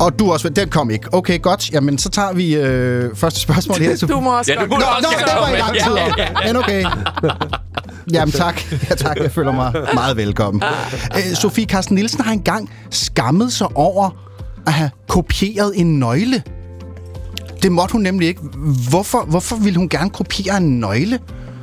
Og 0.00 0.18
du 0.18 0.32
også, 0.32 0.48
den 0.48 0.68
kom 0.68 0.90
ikke. 0.90 1.14
Okay, 1.14 1.42
godt. 1.42 1.70
Jamen, 1.72 1.98
så 1.98 2.10
tager 2.10 2.32
vi 2.32 2.54
øh, 2.54 3.16
første 3.16 3.40
spørgsmål 3.40 3.78
her. 3.78 3.96
Du 3.96 4.20
må 4.20 4.38
også 4.38 4.52
ja, 4.52 4.60
du 4.60 4.66
må 4.66 4.76
nå, 4.76 4.84
også 4.96 5.08
nå, 5.10 5.26
det 5.26 5.34
var 5.40 5.48
i 5.48 5.58
lang 5.58 5.72
tid 5.72 5.92
om. 5.92 5.98
Ja, 5.98 6.04
ja, 6.18 6.28
ja. 6.44 6.52
Men 6.52 6.56
okay. 6.56 6.84
Jamen 8.12 8.32
tak. 8.32 8.72
Ja, 8.90 8.94
tak. 8.94 9.16
Jeg 9.16 9.32
føler 9.32 9.52
mig 9.52 9.72
meget 9.94 10.16
velkommen. 10.16 10.62
Æ, 11.16 11.34
Sofie 11.34 11.66
Carsten 11.66 11.94
Nielsen 11.94 12.20
har 12.20 12.32
engang 12.32 12.70
skammet 12.90 13.52
sig 13.52 13.66
over 13.74 14.10
at 14.66 14.72
have 14.72 14.90
kopieret 15.08 15.72
en 15.74 15.98
nøgle. 15.98 16.42
Det 17.66 17.72
måtte 17.72 17.92
hun 17.92 18.02
nemlig 18.02 18.28
ikke. 18.28 18.40
Hvorfor, 18.90 19.24
hvorfor 19.24 19.56
ville 19.56 19.78
hun 19.78 19.88
gerne 19.88 20.10
kopiere 20.10 20.56
en 20.56 20.80
nøgle? 20.80 21.20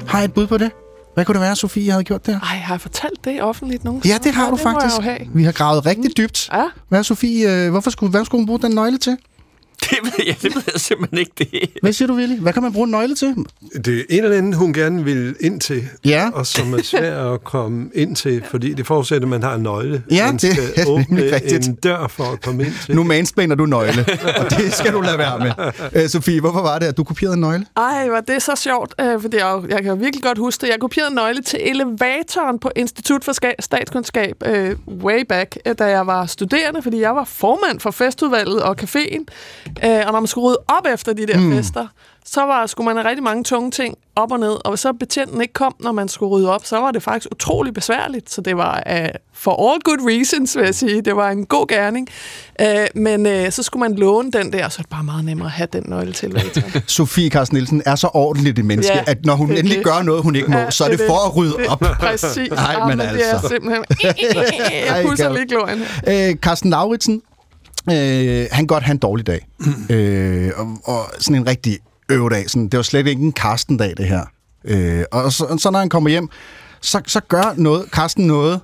Har 0.08 0.18
jeg 0.18 0.26
et 0.26 0.34
bud 0.34 0.48
på 0.48 0.58
det? 0.58 0.72
Hvad 1.14 1.26
kunne 1.26 1.34
det 1.34 1.42
være, 1.42 1.56
Sofie 1.56 1.92
havde 1.92 2.04
gjort 2.04 2.26
der? 2.26 2.40
Ej, 2.40 2.58
har 2.58 2.74
jeg 2.74 2.82
fortalt 2.82 3.26
det 3.26 3.44
offentligt 3.44 3.84
nogen 3.84 4.02
Ja, 4.06 4.18
det 4.24 4.34
har 4.34 4.50
du 4.50 4.56
det 4.56 4.64
faktisk. 4.64 4.96
Vi 5.34 5.44
har 5.44 5.52
gravet 5.52 5.86
rigtig 5.86 6.18
dybt. 6.18 6.50
Ja. 6.54 6.64
Hvad, 6.90 7.04
Sofie, 7.04 7.66
øh, 7.66 7.72
hvorfor 7.72 7.90
skulle, 7.90 8.10
hvad 8.10 8.26
skulle 8.26 8.40
hun 8.40 8.46
bruge 8.46 8.60
den 8.60 8.72
nøgle 8.72 8.98
til? 8.98 9.18
Det 9.90 10.00
ved 10.04 10.26
jeg, 10.28 10.36
det 10.42 10.56
ved 10.56 10.64
jeg 10.74 10.82
simpelthen 10.82 11.20
ikke. 11.20 11.32
Det. 11.38 11.70
Hvad 11.82 11.94
siger 11.94 12.08
du, 12.08 12.16
Willy? 12.16 12.40
Hvad 12.40 12.54
kan 12.54 12.64
man 12.64 12.74
bruge 12.74 12.86
en 12.86 12.92
nøgle 12.92 13.16
til? 13.16 13.36
Det 13.86 13.98
er 14.00 14.04
en 14.10 14.24
eller 14.24 14.38
anden, 14.38 14.54
hun 14.54 14.74
gerne 14.74 15.04
vil 15.04 15.36
ind 15.40 15.62
til, 15.62 15.84
ja. 16.06 16.30
og 16.34 16.48
som 16.48 16.74
er 16.74 16.82
svær 16.82 17.34
at 17.34 17.44
komme 17.44 17.90
ind 17.94 18.16
til, 18.16 18.44
fordi 18.50 18.74
det 18.74 18.88
forudsætter, 18.88 19.26
at 19.26 19.30
man 19.30 19.44
har 19.44 19.56
en 19.56 19.64
nøgle. 19.64 20.04
Ja, 20.12 20.26
man 20.26 20.38
det 20.38 20.58
er 20.76 20.86
åbne 20.88 21.36
rigtigt. 21.36 21.68
en 21.68 21.76
dør 21.76 22.08
for 22.08 22.24
at 22.24 22.42
komme 22.42 22.64
ind 22.66 22.74
til. 22.86 22.96
Nu 22.96 23.04
mansplaner 23.04 23.56
du 23.56 23.66
nøgle, 23.66 24.06
og 24.38 24.50
det 24.50 24.74
skal 24.74 24.94
du 24.94 25.02
lade 25.02 25.18
være 25.18 25.40
med. 25.40 25.52
Æ, 26.04 26.08
Sofie, 26.08 26.40
hvorfor 26.40 26.62
var 26.62 26.80
det, 26.80 26.86
at 26.86 26.98
du 26.98 27.04
kopierede 27.04 27.34
en 27.34 27.42
nøgle? 27.42 27.66
Ej, 27.78 28.10
var 28.10 28.22
det 28.22 28.42
så 28.42 28.56
sjovt, 28.56 28.94
øh, 29.02 29.22
fordi 29.22 29.38
jeg, 29.38 29.62
jeg 29.70 29.84
kan 29.84 30.00
virkelig 30.00 30.24
godt 30.24 30.38
huske 30.38 30.62
det. 30.62 30.72
Jeg 30.72 30.80
kopierede 30.80 31.10
en 31.10 31.16
nøgle 31.16 31.42
til 31.42 31.60
elevatoren 31.70 32.60
på 32.60 32.72
Institut 32.76 33.24
for 33.24 33.62
Statskundskab 33.62 34.36
øh, 34.46 34.76
way 34.88 35.24
back, 35.30 35.58
øh, 35.66 35.76
da 35.80 35.86
jeg 35.86 36.08
var 36.08 36.26
studerende, 36.26 36.82
fordi 36.82 37.00
jeg 37.00 37.16
var 37.16 37.24
formand 37.24 37.80
for 37.80 37.92
festudvalget 37.92 38.62
og 38.62 38.76
caféen. 38.82 39.24
Øh, 39.86 40.02
og 40.08 40.12
når 40.14 40.20
man 40.20 40.28
skulle 40.28 40.48
rydde 40.48 40.60
op 40.68 40.86
efter 40.94 41.14
de 41.14 41.26
der 41.28 41.40
mm. 41.40 41.52
fester, 41.52 41.88
så 42.26 42.42
var, 42.42 42.66
skulle 42.66 42.86
man 42.86 42.96
have 42.98 43.10
rigtig 43.10 43.24
mange 43.24 43.44
tunge 43.44 43.72
ting 43.72 43.96
op 44.16 44.32
og 44.32 44.40
ned, 44.40 44.50
og 44.66 44.72
hvis 44.72 44.80
så 44.80 44.94
betjenten 45.00 45.42
ikke 45.42 45.54
kom, 45.54 45.76
når 45.80 45.92
man 45.92 46.08
skulle 46.08 46.30
rydde 46.30 46.54
op, 46.56 46.66
så 46.66 46.78
var 46.80 46.92
det 46.92 47.04
faktisk 47.04 47.28
utrolig 47.32 47.74
besværligt. 47.74 48.32
Så 48.32 48.42
det 48.42 48.58
var 48.58 48.84
uh, 48.92 48.96
for 49.34 49.72
all 49.72 49.82
good 49.82 50.10
reasons, 50.10 50.58
vil 50.58 50.64
jeg 50.66 50.76
sige. 50.76 51.02
Det 51.02 51.16
var 51.16 51.30
en 51.30 51.46
god 51.46 51.68
gerning. 51.68 52.08
Uh, 52.62 52.68
men 53.02 53.26
uh, 53.26 53.50
så 53.52 53.64
skulle 53.64 53.80
man 53.90 53.96
låne 53.96 54.32
den 54.32 54.54
der, 54.54 54.66
og 54.66 54.72
så 54.72 54.76
er 54.80 54.82
det 54.82 54.90
bare 54.90 55.04
meget 55.04 55.26
nemmere 55.26 55.46
at 55.48 55.52
have 55.52 55.68
den 55.74 55.84
nøgle 55.88 56.14
til. 56.14 56.42
Sofie 56.88 57.30
Carsten 57.30 57.56
Nielsen 57.56 57.82
er 57.86 57.96
så 57.96 58.10
ordentligt 58.14 58.60
et 58.60 58.66
menneske, 58.66 58.94
Ja, 58.94 59.04
at 59.08 59.26
når 59.26 59.36
hun 59.36 59.50
det 59.50 59.58
endelig 59.60 59.78
det. 59.78 59.86
gør 59.86 60.02
noget, 60.02 60.24
hun 60.24 60.36
ikke 60.36 60.52
må, 60.52 60.58
Ja, 60.58 60.72
så 60.72 60.84
er 60.86 60.90
det, 60.90 61.00
det 61.00 61.08
for 61.08 61.28
at 61.30 61.36
rydde 61.36 61.54
Det- 61.58 61.68
op. 61.68 61.80
præcis. 61.80 62.38
Nej, 62.52 62.80
men 62.88 62.98
men 62.98 63.00
det 63.08 63.30
er 63.30 63.34
altså. 63.34 63.48
simpelthen- 63.48 63.84
Jeg 64.96 65.06
pudser 65.08 65.34
lige 65.34 65.48
glorien. 65.48 65.82
Øh, 66.08 66.36
Carsten 66.36 66.70
Lauritsen, 66.70 67.22
øh, 67.92 68.48
han 68.52 68.68
godt 68.68 68.84
have 68.84 68.92
en 68.92 68.98
dårlig 68.98 69.28
dag. 69.28 69.48
øh, 69.90 70.52
og, 70.56 70.78
og 70.84 71.12
sådan 71.20 71.36
en 71.36 71.48
rigtig 71.48 71.80
øvedag. 72.10 72.50
Sådan, 72.50 72.68
det 72.68 72.78
var 72.78 72.84
slet 72.84 73.08
ikke 73.08 73.22
en 73.22 73.34
Carsten-dag, 73.34 73.94
det 73.98 74.08
her. 74.08 74.26
Øh, 74.66 75.04
og 75.12 75.34
så, 75.34 75.58
så 75.60 75.72
når 75.72 75.80
han 75.80 75.90
kommer 75.90 76.10
hjem, 76.10 76.30
så, 76.82 77.02
så 77.08 77.20
gør 77.20 77.54
noget, 77.58 77.86
Carsten 77.92 78.28
noget 78.28 78.62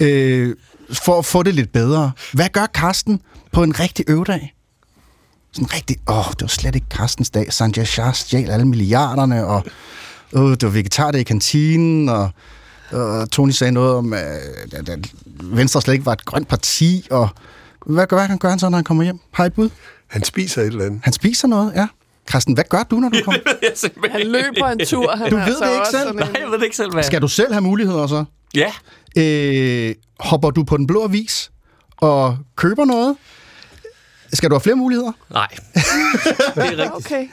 øh, 0.00 0.54
for 0.92 1.18
at 1.18 1.24
få 1.24 1.42
det 1.42 1.54
lidt 1.54 1.72
bedre. 1.72 2.12
Hvad 2.32 2.48
gør 2.52 2.66
Carsten 2.66 3.20
på 3.52 3.62
en 3.62 3.80
rigtig 3.80 4.04
øvedag? 4.08 4.54
Sådan 5.52 5.74
rigtig, 5.74 5.96
åh, 6.08 6.30
det 6.30 6.42
var 6.42 6.46
slet 6.46 6.74
ikke 6.74 6.86
Carstens 6.90 7.30
dag. 7.30 7.52
Sanjay 7.52 7.84
Shah 7.84 8.14
stjal 8.14 8.50
alle 8.50 8.66
milliarderne, 8.66 9.46
og 9.46 9.64
øh, 10.32 10.42
det 10.42 10.62
var 10.62 10.68
vegetar 10.68 11.12
i 11.12 11.22
kantinen, 11.22 12.08
og, 12.08 12.30
og 12.90 13.30
Tony 13.30 13.50
sagde 13.50 13.72
noget 13.72 13.94
om, 13.94 14.12
at, 14.12 14.88
at 14.88 15.12
Venstre 15.40 15.82
slet 15.82 15.94
ikke 15.94 16.06
var 16.06 16.12
et 16.12 16.24
grønt 16.24 16.48
parti, 16.48 17.06
og 17.10 17.28
hvad 17.86 18.06
gør, 18.06 18.16
hvad 18.16 18.26
han 18.26 18.38
gør 18.38 18.48
han 18.48 18.58
så, 18.58 18.68
når 18.68 18.76
han 18.78 18.84
kommer 18.84 19.04
hjem? 19.04 19.18
Har 19.32 19.44
I 19.44 19.46
et 19.46 19.52
bud? 19.54 19.70
Han 20.06 20.24
spiser 20.24 20.62
et 20.62 20.66
eller 20.66 20.84
andet. 20.84 21.00
Han 21.04 21.12
spiser 21.12 21.48
noget, 21.48 21.72
ja. 21.76 21.86
Carsten, 22.30 22.54
hvad 22.54 22.64
gør 22.68 22.82
du, 22.90 22.96
når 22.96 23.08
du 23.08 23.18
kommer? 23.24 24.08
Han 24.10 24.26
løber 24.26 24.66
en 24.66 24.86
tur. 24.86 25.16
Han 25.16 25.30
Du 25.30 25.36
er 25.36 25.44
ved 25.44 25.46
altså 25.46 25.64
det 25.64 25.72
ikke 25.74 25.88
selv? 25.90 26.16
Nej, 26.16 26.28
jeg 26.40 26.50
ved 26.50 26.58
det 26.58 26.64
ikke 26.64 26.76
selv, 26.76 26.92
hvad 26.92 27.02
Skal 27.02 27.22
du 27.22 27.28
selv 27.28 27.52
have 27.52 27.62
muligheder 27.62 28.06
så? 28.06 28.24
Ja. 28.54 28.72
Øh, 29.16 29.94
hopper 30.20 30.50
du 30.50 30.64
på 30.64 30.76
den 30.76 30.86
blå 30.86 31.04
avis 31.04 31.50
og 31.96 32.38
køber 32.56 32.84
noget? 32.84 33.16
Skal 34.32 34.50
du 34.50 34.54
have 34.54 34.60
flere 34.60 34.76
muligheder? 34.76 35.12
Nej. 35.30 35.48
det 35.74 36.56
er 36.56 36.62
rigtigt. 36.62 36.90
Okay. 36.94 37.28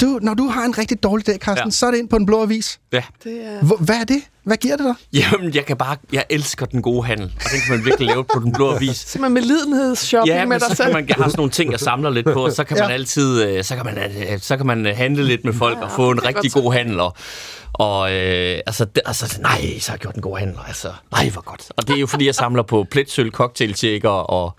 Du, 0.00 0.18
når 0.22 0.34
du 0.34 0.46
har 0.48 0.64
en 0.64 0.78
rigtig 0.78 1.02
dårlig 1.02 1.26
dag, 1.26 1.36
Carsten, 1.38 1.56
ja. 1.58 1.64
Ja. 1.66 1.70
så 1.70 1.86
er 1.86 1.90
det 1.90 1.98
ind 1.98 2.08
på 2.08 2.18
den 2.18 2.26
blå 2.26 2.42
avis. 2.42 2.80
Ja. 2.92 3.02
Det 3.24 3.32
er... 3.46 3.64
Hvor, 3.64 3.76
hvad 3.76 3.96
er 3.96 4.04
det? 4.04 4.22
Hvad 4.44 4.56
giver 4.56 4.76
det 4.76 4.84
dig? 4.86 5.22
Jamen, 5.32 5.54
jeg 5.54 5.66
kan 5.66 5.76
bare... 5.76 5.96
Jeg 6.12 6.24
elsker 6.30 6.66
den 6.66 6.82
gode 6.82 7.04
handel, 7.06 7.24
og 7.44 7.50
den 7.52 7.60
kan 7.66 7.76
man 7.76 7.84
virkelig 7.84 8.06
lave 8.08 8.24
på 8.24 8.40
den 8.40 8.52
blå 8.52 8.74
avis. 8.74 8.96
Simpelthen 8.96 9.34
med 9.34 9.42
lidenhedsshopping 9.42 10.36
Ja, 10.38 10.44
med 10.46 10.60
dig 10.60 10.68
så 10.70 10.74
selv. 10.76 10.86
kan 10.86 10.94
man 10.94 11.08
have 11.16 11.24
sådan 11.30 11.38
nogle 11.38 11.50
ting, 11.50 11.70
jeg 11.72 11.80
samler 11.80 12.10
lidt 12.10 12.26
på, 12.32 12.44
og 12.44 12.52
så 12.52 12.64
kan 12.64 12.76
man 12.76 12.88
Ja. 12.88 12.94
altid, 12.94 13.42
øh, 13.44 13.64
så 13.64 13.76
kan 13.76 13.84
man, 13.84 13.98
øh, 13.98 14.40
så 14.40 14.56
kan 14.56 14.66
man 14.66 14.86
øh, 14.86 14.96
handle 14.96 15.24
lidt 15.24 15.44
med 15.44 15.52
folk 15.52 15.78
og 15.78 15.90
få 15.90 16.10
en 16.10 16.24
rigtig 16.26 16.52
god 16.52 16.72
handel. 16.72 17.00
Og, 17.00 17.16
og 17.72 18.12
øh, 18.12 18.58
altså, 18.66 18.84
det, 18.84 19.02
altså, 19.06 19.38
nej, 19.42 19.78
så 19.78 19.90
har 19.90 19.94
jeg 19.94 20.00
gjort 20.00 20.14
en 20.14 20.22
god 20.22 20.38
handel. 20.38 20.56
Altså, 20.66 20.88
nej, 21.12 21.28
hvor 21.28 21.42
godt. 21.42 21.72
Og 21.76 21.88
det 21.88 21.96
er 21.96 22.00
jo 22.00 22.06
fordi, 22.06 22.26
jeg 22.26 22.34
samler 22.34 22.62
på 22.62 22.86
pletsøl, 22.90 23.30
cocktailtjekker 23.30 24.08
og 24.08 24.56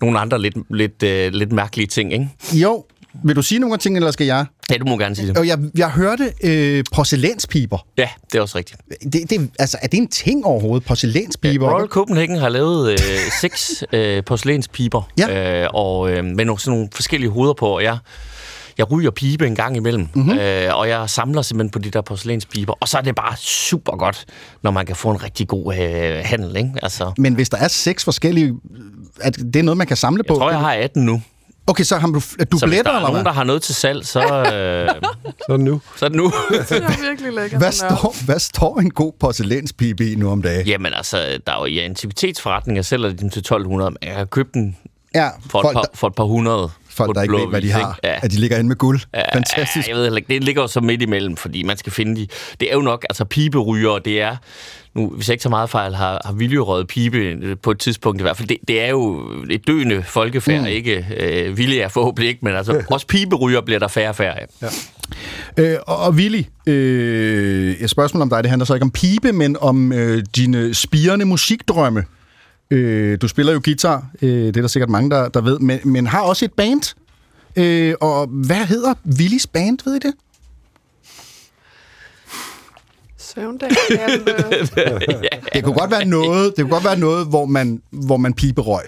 nogle 0.00 0.18
andre 0.20 0.38
lidt, 0.40 0.56
lidt, 0.70 1.02
øh, 1.02 1.32
lidt 1.32 1.52
mærkelige 1.52 1.86
ting, 1.86 2.12
ikke? 2.12 2.28
Jo, 2.52 2.84
vil 3.24 3.36
du 3.36 3.42
sige 3.42 3.58
nogle 3.58 3.76
ting, 3.78 3.96
eller 3.96 4.10
skal 4.10 4.26
jeg? 4.26 4.46
Ja, 4.70 4.76
du 4.76 4.84
må 4.86 4.98
gerne 4.98 5.14
sige 5.16 5.28
det. 5.28 5.38
Og 5.38 5.46
jeg, 5.46 5.58
jeg 5.76 5.90
hørte 5.90 6.32
øh, 6.44 6.84
porcelænspiber. 6.94 7.86
Ja, 7.98 8.08
det 8.32 8.38
er 8.38 8.42
også 8.42 8.58
rigtigt. 8.58 8.80
Det, 9.12 9.30
det, 9.30 9.50
altså, 9.58 9.78
er 9.82 9.86
det 9.86 9.98
en 9.98 10.08
ting 10.08 10.44
overhovedet, 10.46 10.86
porcelænspiber? 10.86 11.74
Royal 11.74 11.88
Copenhagen 11.88 12.36
har 12.36 12.48
lavet 12.48 12.90
øh, 12.92 12.98
seks 13.40 13.84
øh, 13.92 14.24
porcelænspiber, 14.24 15.02
Ja. 15.18 15.62
øh, 15.62 15.68
og 15.74 16.10
øh, 16.10 16.24
med 16.24 16.44
nogle, 16.44 16.60
sådan 16.60 16.72
nogle 16.72 16.88
forskellige 16.94 17.30
hoveder 17.30 17.54
på, 17.54 17.66
og 17.66 17.82
jeg, 17.82 17.98
jeg 18.78 18.90
ryger 18.92 19.10
pibe 19.10 19.46
en 19.46 19.54
gang 19.54 19.76
imellem, 19.76 20.00
Mhm. 20.14 20.24
mm-hmm. 20.24 20.38
øh, 20.38 20.76
og 20.78 20.88
jeg 20.88 21.10
samler 21.10 21.42
simpelthen 21.42 21.70
på 21.70 21.78
de 21.78 21.90
der 21.90 22.00
porcelænspiber, 22.00 22.72
og 22.80 22.88
så 22.88 22.98
er 22.98 23.02
det 23.02 23.14
bare 23.14 23.36
super 23.36 23.96
godt, 23.96 24.24
når 24.62 24.70
man 24.70 24.86
kan 24.86 24.96
få 24.96 25.10
en 25.10 25.24
rigtig 25.24 25.48
god 25.48 25.74
øh, 25.74 26.20
handel, 26.24 26.56
ikke? 26.56 26.70
Altså, 26.82 27.12
Men 27.18 27.34
hvis 27.34 27.48
der 27.48 27.56
er 27.56 27.68
seks 27.68 28.04
forskellige... 28.04 28.54
Er 29.20 29.30
det 29.30 29.54
det 29.54 29.56
er 29.60 29.62
noget, 29.62 29.78
man 29.78 29.86
kan 29.86 29.96
samle 29.96 30.22
på? 30.28 30.34
jeg 30.34 30.38
tror, 30.38 30.50
jeg 30.50 30.58
har 30.60 30.72
18 30.74 31.04
nu. 31.04 31.22
Okay, 31.66 31.84
så 31.84 31.96
har 31.96 32.08
du 32.08 32.20
Så 32.20 32.36
hvis 32.36 32.46
dubletter, 32.60 32.82
der 32.82 32.90
er 32.90 32.94
eller 32.96 33.00
nogen, 33.08 33.14
hvad? 33.14 33.24
der 33.24 33.32
har 33.32 33.44
noget 33.44 33.62
til 33.62 33.74
salg, 33.74 34.06
så, 34.06 34.20
øh, 34.20 34.88
Så 35.46 35.52
er 35.52 35.56
det 35.56 35.60
nu. 35.60 35.80
så 35.96 36.04
er 36.04 36.08
det 36.08 36.16
nu. 36.16 36.24
Det 36.50 36.72
er 36.72 37.08
virkelig 37.10 37.32
lækkert. 37.32 37.60
Hvad 37.60 37.72
står, 37.72 38.24
hvad 38.24 38.38
står 38.38 38.78
en 38.80 38.90
god 38.90 39.12
porcelænspibe 39.20 40.12
i 40.12 40.14
nu 40.14 40.30
om 40.30 40.42
dagen? 40.42 40.66
Jamen 40.66 40.94
altså, 40.94 41.16
der 41.46 41.52
er 41.52 41.58
jo 41.58 41.64
i 41.64 41.78
antikvitetsforretninger, 41.78 42.82
sælger 42.82 43.08
de 43.08 43.16
dem 43.16 43.30
til 43.30 43.40
1200, 43.40 43.90
men 43.90 43.98
jeg 44.02 44.14
har 44.16 44.24
købt 44.24 44.54
den 44.54 44.76
Ja, 45.14 45.28
for, 45.50 45.58
et 45.58 45.62
folk, 45.62 45.74
par, 45.74 45.82
der, 45.82 45.88
for 45.94 46.06
et 46.06 46.14
par 46.14 46.24
hundrede. 46.24 46.70
folk, 46.90 47.14
der 47.14 47.22
ikke 47.22 47.34
ved, 47.34 47.48
hvad 47.48 47.62
de 47.62 47.70
har. 47.70 47.98
Ja. 48.04 48.18
At 48.22 48.30
de 48.30 48.36
ligger 48.36 48.58
inde 48.58 48.68
med 48.68 48.76
guld. 48.76 49.00
Ja, 49.14 49.36
Fantastisk. 49.36 49.88
Jeg 49.88 49.96
ved 49.96 50.16
ikke, 50.16 50.34
det 50.34 50.44
ligger 50.44 50.62
jo 50.62 50.68
så 50.68 50.80
midt 50.80 51.02
imellem, 51.02 51.36
fordi 51.36 51.62
man 51.62 51.76
skal 51.76 51.92
finde 51.92 52.20
de... 52.20 52.26
Det 52.60 52.70
er 52.70 52.74
jo 52.74 52.80
nok, 52.80 53.04
altså 53.10 53.24
piberyger, 53.24 53.98
det 53.98 54.20
er... 54.20 54.36
Nu, 54.94 55.08
hvis 55.08 55.28
jeg 55.28 55.34
ikke 55.34 55.42
så 55.42 55.48
meget 55.48 55.70
fejl, 55.70 55.94
har, 55.94 56.20
har 56.24 56.32
viljerøget 56.32 56.86
pibe 56.86 57.16
øh, 57.16 57.56
på 57.62 57.70
et 57.70 57.78
tidspunkt 57.78 58.20
i 58.20 58.22
hvert 58.22 58.36
fald. 58.36 58.48
Det, 58.48 58.56
det 58.68 58.82
er 58.82 58.88
jo 58.88 59.30
et 59.50 59.66
døende 59.66 60.02
folkefærd, 60.02 60.60
mm. 60.60 60.66
ikke? 60.66 61.06
Øh, 61.20 61.58
vilje 61.58 61.80
er 61.80 61.88
forhåbentlig 61.88 62.28
ikke, 62.28 62.40
men 62.42 62.54
altså 62.54 62.82
også 62.90 63.06
piberyger 63.06 63.60
bliver 63.60 63.78
der 63.78 63.88
færre 63.88 64.08
og 64.08 64.16
færre 64.16 64.40
af. 64.40 64.46
Ja. 64.62 64.68
Øh, 65.56 65.78
og, 65.86 65.96
og 65.96 66.12
Willy, 66.12 66.42
øh, 66.66 67.74
et 67.74 67.90
spørgsmål 67.90 68.22
om 68.22 68.28
dig, 68.30 68.42
det 68.42 68.50
handler 68.50 68.66
så 68.66 68.74
ikke 68.74 68.84
om 68.84 68.90
pibe, 68.90 69.32
men 69.32 69.56
om 69.60 69.92
øh, 69.92 70.24
dine 70.36 70.74
spirende 70.74 71.24
musikdrømme. 71.24 72.04
Øh, 72.72 73.18
du 73.22 73.28
spiller 73.28 73.52
jo 73.52 73.60
guitar, 73.64 74.06
øh, 74.22 74.28
det 74.30 74.56
er 74.56 74.60
der 74.60 74.68
sikkert 74.68 74.90
mange, 74.90 75.10
der, 75.10 75.28
der 75.28 75.40
ved, 75.40 75.58
men, 75.58 75.80
men 75.84 76.06
har 76.06 76.20
også 76.20 76.44
et 76.44 76.52
band. 76.52 76.94
Øh, 77.56 77.94
og 78.00 78.26
hvad 78.26 78.66
hedder 78.66 78.94
Willys 79.18 79.46
band, 79.46 79.78
ved 79.84 79.94
I 79.94 79.98
det? 79.98 80.14
Søvndag. 83.18 83.70
Ja, 83.90 85.38
Det 85.54 85.64
kunne 85.64 85.74
godt 85.74 85.90
være 85.90 86.04
noget, 86.04 86.52
det 86.56 86.62
kunne 86.64 86.72
godt 86.72 86.84
være 86.84 86.98
noget 86.98 87.26
hvor 87.26 87.44
man, 87.46 87.82
hvor 87.90 88.16
man 88.16 88.34
piberøg. 88.34 88.84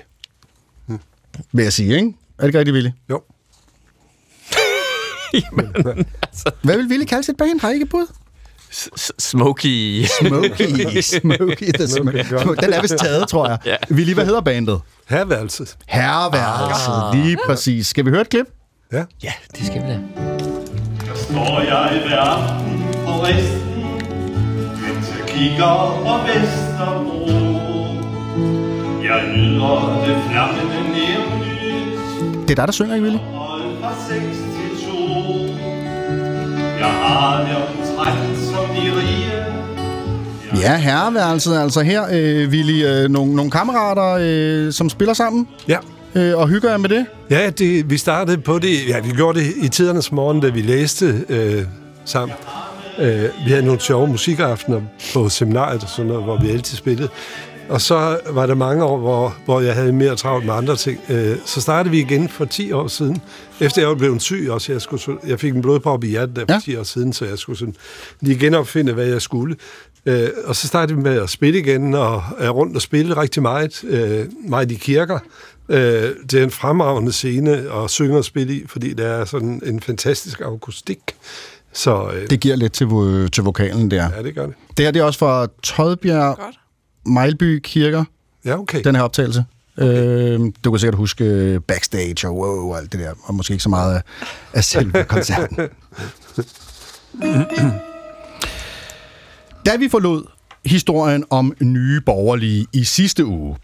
Vil 1.53 1.63
jeg 1.63 1.73
sige, 1.73 1.97
ikke? 1.97 2.09
Er 2.39 2.43
det 2.43 2.49
ikke 2.49 2.59
rigtigt, 2.59 2.75
Willy? 2.75 2.91
Jo. 3.11 3.23
Hvad 6.65 6.77
vil 6.77 6.87
Willy 6.87 7.05
kalde 7.05 7.23
sit 7.25 7.37
band? 7.37 7.61
Har 7.61 7.71
I 7.71 7.75
ikke 7.75 7.87
bud? 7.87 8.07
Smoky. 9.19 10.05
Smokey, 10.21 11.01
Smokey 11.03 11.73
the 11.73 11.89
Smoky. 11.89 12.55
Den 12.63 12.73
er 12.73 12.81
vist 12.81 12.97
taget, 12.99 13.29
tror 13.29 13.49
jeg. 13.49 13.59
Ja. 13.67 13.77
Willy, 13.91 14.15
hvad 14.15 14.25
hedder 14.27 14.41
bandet? 14.41 14.81
Herværelset. 15.09 15.77
Herreværelset, 15.89 16.93
ah. 17.13 17.25
lige 17.25 17.39
præcis. 17.47 17.87
Skal 17.87 18.05
vi 18.05 18.11
høre 18.11 18.21
et 18.21 18.29
klip? 18.29 18.47
Ja. 18.93 19.05
Ja, 19.23 19.33
det 19.57 19.67
skal 19.67 19.83
vi 19.83 19.87
da. 19.89 19.99
Står 21.15 21.61
jeg 21.61 22.03
hver 22.07 22.21
aften 22.21 22.85
på 23.07 23.11
resten, 23.11 23.83
mens 24.83 25.07
jeg 25.19 25.29
kigger 25.29 25.75
på 26.05 26.13
Vesterbro. 26.27 27.25
Jeg 29.05 29.23
nyder 29.37 30.05
det 30.07 30.17
flammende 30.31 30.81
neonlys, 30.95 32.01
Det 32.49 32.51
er 32.51 32.55
dig, 32.55 32.67
der 32.67 32.73
synger, 32.73 32.95
ikke, 32.95 33.05
Willy? 33.07 33.19
og 33.19 33.61
fra 33.81 33.95
6 34.09 34.21
til 34.21 34.89
2. 34.91 34.97
Jeg 36.79 36.93
har 36.93 37.45
det 37.47 37.57
omtrent 37.57 38.44
som 38.55 38.67
de 38.77 38.81
rige, 38.81 39.33
Ja, 40.61 40.77
herreværelset 40.77 41.57
altså 41.59 41.81
her, 41.81 42.03
øh, 42.13 42.49
Willy. 42.49 42.85
Øh, 42.87 43.11
nogle, 43.11 43.35
nogle 43.37 43.51
kammerater, 43.51 44.19
øh, 44.21 44.73
som 44.73 44.89
spiller 44.89 45.15
sammen 45.15 45.49
Ja. 45.69 45.79
øh, 46.15 46.39
og 46.39 46.49
hygger 46.49 46.71
jer 46.71 46.77
med 46.77 46.89
det. 46.89 47.07
Ja, 47.31 47.51
det, 47.51 47.91
vi 47.91 47.97
startede 47.99 48.39
på 48.39 48.59
det, 48.59 48.89
ja, 48.89 49.01
vi 49.01 49.11
gjorde 49.11 49.41
det 49.41 49.47
i 49.63 49.69
tidernes 49.69 50.13
morgen, 50.13 50.41
da 50.41 50.49
vi 50.49 50.61
læste 50.63 51.25
øh, 51.29 51.63
sammen. 52.05 52.37
Øh, 52.99 53.23
vi 53.47 53.51
havde 53.51 53.65
nogle 53.65 53.81
sjove 53.81 54.09
musikaftener 54.09 54.81
på 55.15 55.29
seminariet 55.29 55.83
og 55.83 55.89
sådan 55.89 56.07
noget, 56.07 56.25
hvor 56.25 56.39
vi 56.41 56.51
altid 56.51 56.77
spillede. 56.77 57.09
Og 57.69 57.81
så 57.81 58.19
var 58.31 58.47
der 58.47 58.55
mange 58.55 58.85
år, 58.85 58.99
hvor, 58.99 59.37
hvor 59.45 59.61
jeg 59.61 59.75
havde 59.75 59.93
mere 59.93 60.17
travlt 60.17 60.47
med 60.47 60.55
andre 60.55 60.77
ting. 60.77 61.01
Øh, 61.09 61.37
så 61.47 61.61
startede 61.61 61.91
vi 61.91 61.99
igen 62.01 62.29
for 62.29 62.45
10 62.45 62.73
år 62.73 62.89
siden. 62.89 63.23
Efter 63.61 63.89
jeg 63.89 63.97
blevet 63.97 64.23
syg 64.23 64.47
også. 64.51 64.73
Jeg, 64.73 64.81
skulle, 64.83 65.19
jeg 65.27 65.41
fik 65.41 65.55
en 65.55 65.63
blodprop 65.63 66.05
i 66.05 66.07
hjertet 66.09 66.37
der 66.37 66.43
for 66.43 66.47
Ja. 66.49 66.55
ja. 66.55 66.61
10 66.61 66.77
år 66.77 66.83
siden, 66.83 67.13
så 67.13 67.25
jeg 67.25 67.39
skulle 67.39 67.59
sådan 67.59 67.75
lige 68.21 68.39
genopfinde, 68.39 68.93
hvad 68.93 69.07
jeg 69.07 69.23
skulle. 69.23 69.57
Øh, 70.07 70.29
og 70.45 70.57
så 70.57 70.67
startede 70.67 70.97
vi 70.97 71.03
med 71.03 71.21
at 71.23 71.31
spille 71.31 71.59
igen, 71.59 71.95
og 71.95 72.23
er 72.39 72.51
rundt 72.51 72.77
og 72.77 72.83
spille 72.83 73.17
rigtig 73.17 73.43
meget. 73.43 73.85
Øh, 73.85 74.27
meget 74.49 74.71
i 74.73 74.75
kirker. 74.75 75.19
Det 76.31 76.35
er 76.35 76.43
en 76.45 76.51
fremragende 76.51 77.13
scene 77.13 77.51
at 77.73 77.91
synge 77.91 78.17
og 78.19 78.25
spille 78.25 78.55
i, 78.55 78.65
fordi 78.67 78.93
der 78.93 79.07
er 79.07 79.25
sådan 79.25 79.63
en 79.67 79.81
fantastisk 79.81 80.41
akustik. 80.41 80.99
Så 81.73 82.11
øh, 82.15 82.31
Det 82.31 82.41
giver 82.41 82.57
lidt 82.57 82.73
til, 82.73 82.85
vo- 82.85 83.29
til 83.29 83.43
vokalen 83.45 83.91
der. 83.91 84.09
ja, 84.17 84.23
det 84.23 84.35
gør 84.35 84.47
det. 84.47 84.55
Det 84.77 84.85
her 84.85 84.91
det 84.93 85.01
er 85.01 85.05
også 85.05 85.19
fra 85.19 85.47
Todbjerg 85.63 86.37
Godt. 86.39 86.55
Mejlby 87.07 87.59
Kirker, 87.63 88.05
Ja, 88.45 88.59
okay. 88.59 88.83
den 88.85 88.95
her 88.95 89.03
optagelse. 89.03 89.45
Øh, 89.79 90.41
du 90.65 90.71
kan 90.71 90.79
sikkert 90.79 90.95
huske 90.95 91.25
øh, 91.25 91.61
backstage 91.61 92.29
og 92.29 92.37
wow 92.37 92.71
og 92.71 92.79
alt 92.79 92.93
det 92.93 93.01
der, 93.01 93.13
og 93.25 93.35
måske 93.35 93.53
ikke 93.53 93.63
så 93.63 93.69
meget 93.69 93.95
af, 93.95 94.03
af 94.53 94.65
selve 94.65 95.05
koncerten. 95.15 95.57
Da 99.67 99.77
vi 99.77 99.89
forlod 99.89 100.25
historien 100.65 101.25
om 101.31 101.53
nye 101.61 102.01
borgerlige 102.01 102.67
i 102.73 102.85
sidste 102.85 103.25
uge, 103.27 103.57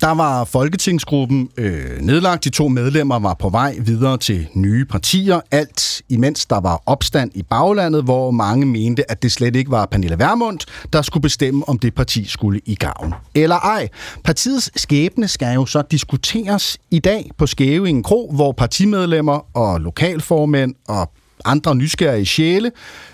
der 0.00 0.14
var 0.14 0.44
Folketingsgruppen 0.44 1.48
øh, 1.56 2.00
nedlagt. 2.00 2.44
De 2.44 2.50
to 2.50 2.68
medlemmer 2.68 3.18
var 3.18 3.34
på 3.34 3.48
vej 3.48 3.76
videre 3.80 4.18
til 4.18 4.46
nye 4.54 4.84
partier. 4.84 5.40
Alt 5.50 6.02
imens 6.08 6.46
der 6.46 6.60
var 6.60 6.82
opstand 6.86 7.30
i 7.34 7.42
baglandet, 7.42 8.04
hvor 8.04 8.30
mange 8.30 8.66
mente, 8.66 9.10
at 9.10 9.22
det 9.22 9.32
slet 9.32 9.56
ikke 9.56 9.70
var 9.70 9.86
Pernille 9.86 10.18
Vermund, 10.18 10.58
der 10.92 11.02
skulle 11.02 11.22
bestemme, 11.22 11.68
om 11.68 11.78
det 11.78 11.94
parti 11.94 12.24
skulle 12.24 12.60
i 12.64 12.74
gavn 12.74 13.14
eller 13.34 13.56
ej. 13.56 13.88
Partiets 14.24 14.80
skæbne 14.80 15.28
skal 15.28 15.54
jo 15.54 15.66
så 15.66 15.82
diskuteres 15.90 16.78
i 16.90 16.98
dag 16.98 17.30
på 17.38 17.46
Skævingen 17.46 18.02
Kro, 18.02 18.30
hvor 18.34 18.52
partimedlemmer 18.52 19.56
og 19.56 19.80
lokalformænd 19.80 20.74
og 20.88 21.10
andre 21.44 21.74
nysgerrige 21.74 22.26
sjæle 22.26 22.70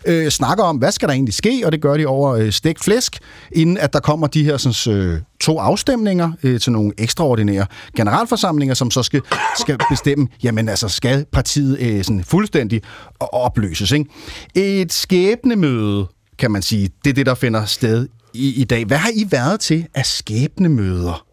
øh, 0.06 0.28
snakker 0.28 0.64
om, 0.64 0.76
hvad 0.76 0.92
skal 0.92 1.08
der 1.08 1.14
egentlig 1.14 1.34
ske, 1.34 1.62
og 1.64 1.72
det 1.72 1.80
gør 1.80 1.96
de 1.96 2.06
over 2.06 2.34
øh, 2.34 2.52
stegt 2.52 2.84
flæsk, 2.84 3.18
inden 3.52 3.78
at 3.78 3.92
der 3.92 4.00
kommer 4.00 4.26
de 4.26 4.44
her 4.44 4.56
sådan, 4.56 4.96
øh, 4.98 5.20
to 5.40 5.58
afstemninger 5.58 6.32
øh, 6.42 6.60
til 6.60 6.72
nogle 6.72 6.92
ekstraordinære 6.98 7.66
generalforsamlinger, 7.96 8.74
som 8.74 8.90
så 8.90 9.02
skal, 9.02 9.20
skal 9.58 9.78
bestemme, 9.90 10.28
jamen 10.42 10.68
altså, 10.68 10.88
skal 10.88 11.26
partiet 11.32 11.80
øh, 11.80 12.04
sådan 12.04 12.24
fuldstændig 12.24 12.82
opløses. 13.20 13.92
Ikke? 13.92 14.10
Et 14.54 14.92
skæbnemøde, 14.92 16.06
kan 16.38 16.50
man 16.50 16.62
sige, 16.62 16.90
det 17.04 17.10
er 17.10 17.14
det, 17.14 17.26
der 17.26 17.34
finder 17.34 17.64
sted 17.64 18.08
i, 18.34 18.60
i 18.60 18.64
dag. 18.64 18.84
Hvad 18.84 18.98
har 18.98 19.10
I 19.14 19.26
været 19.30 19.60
til 19.60 19.86
af 19.94 20.06
skæbnemøder? 20.06 21.26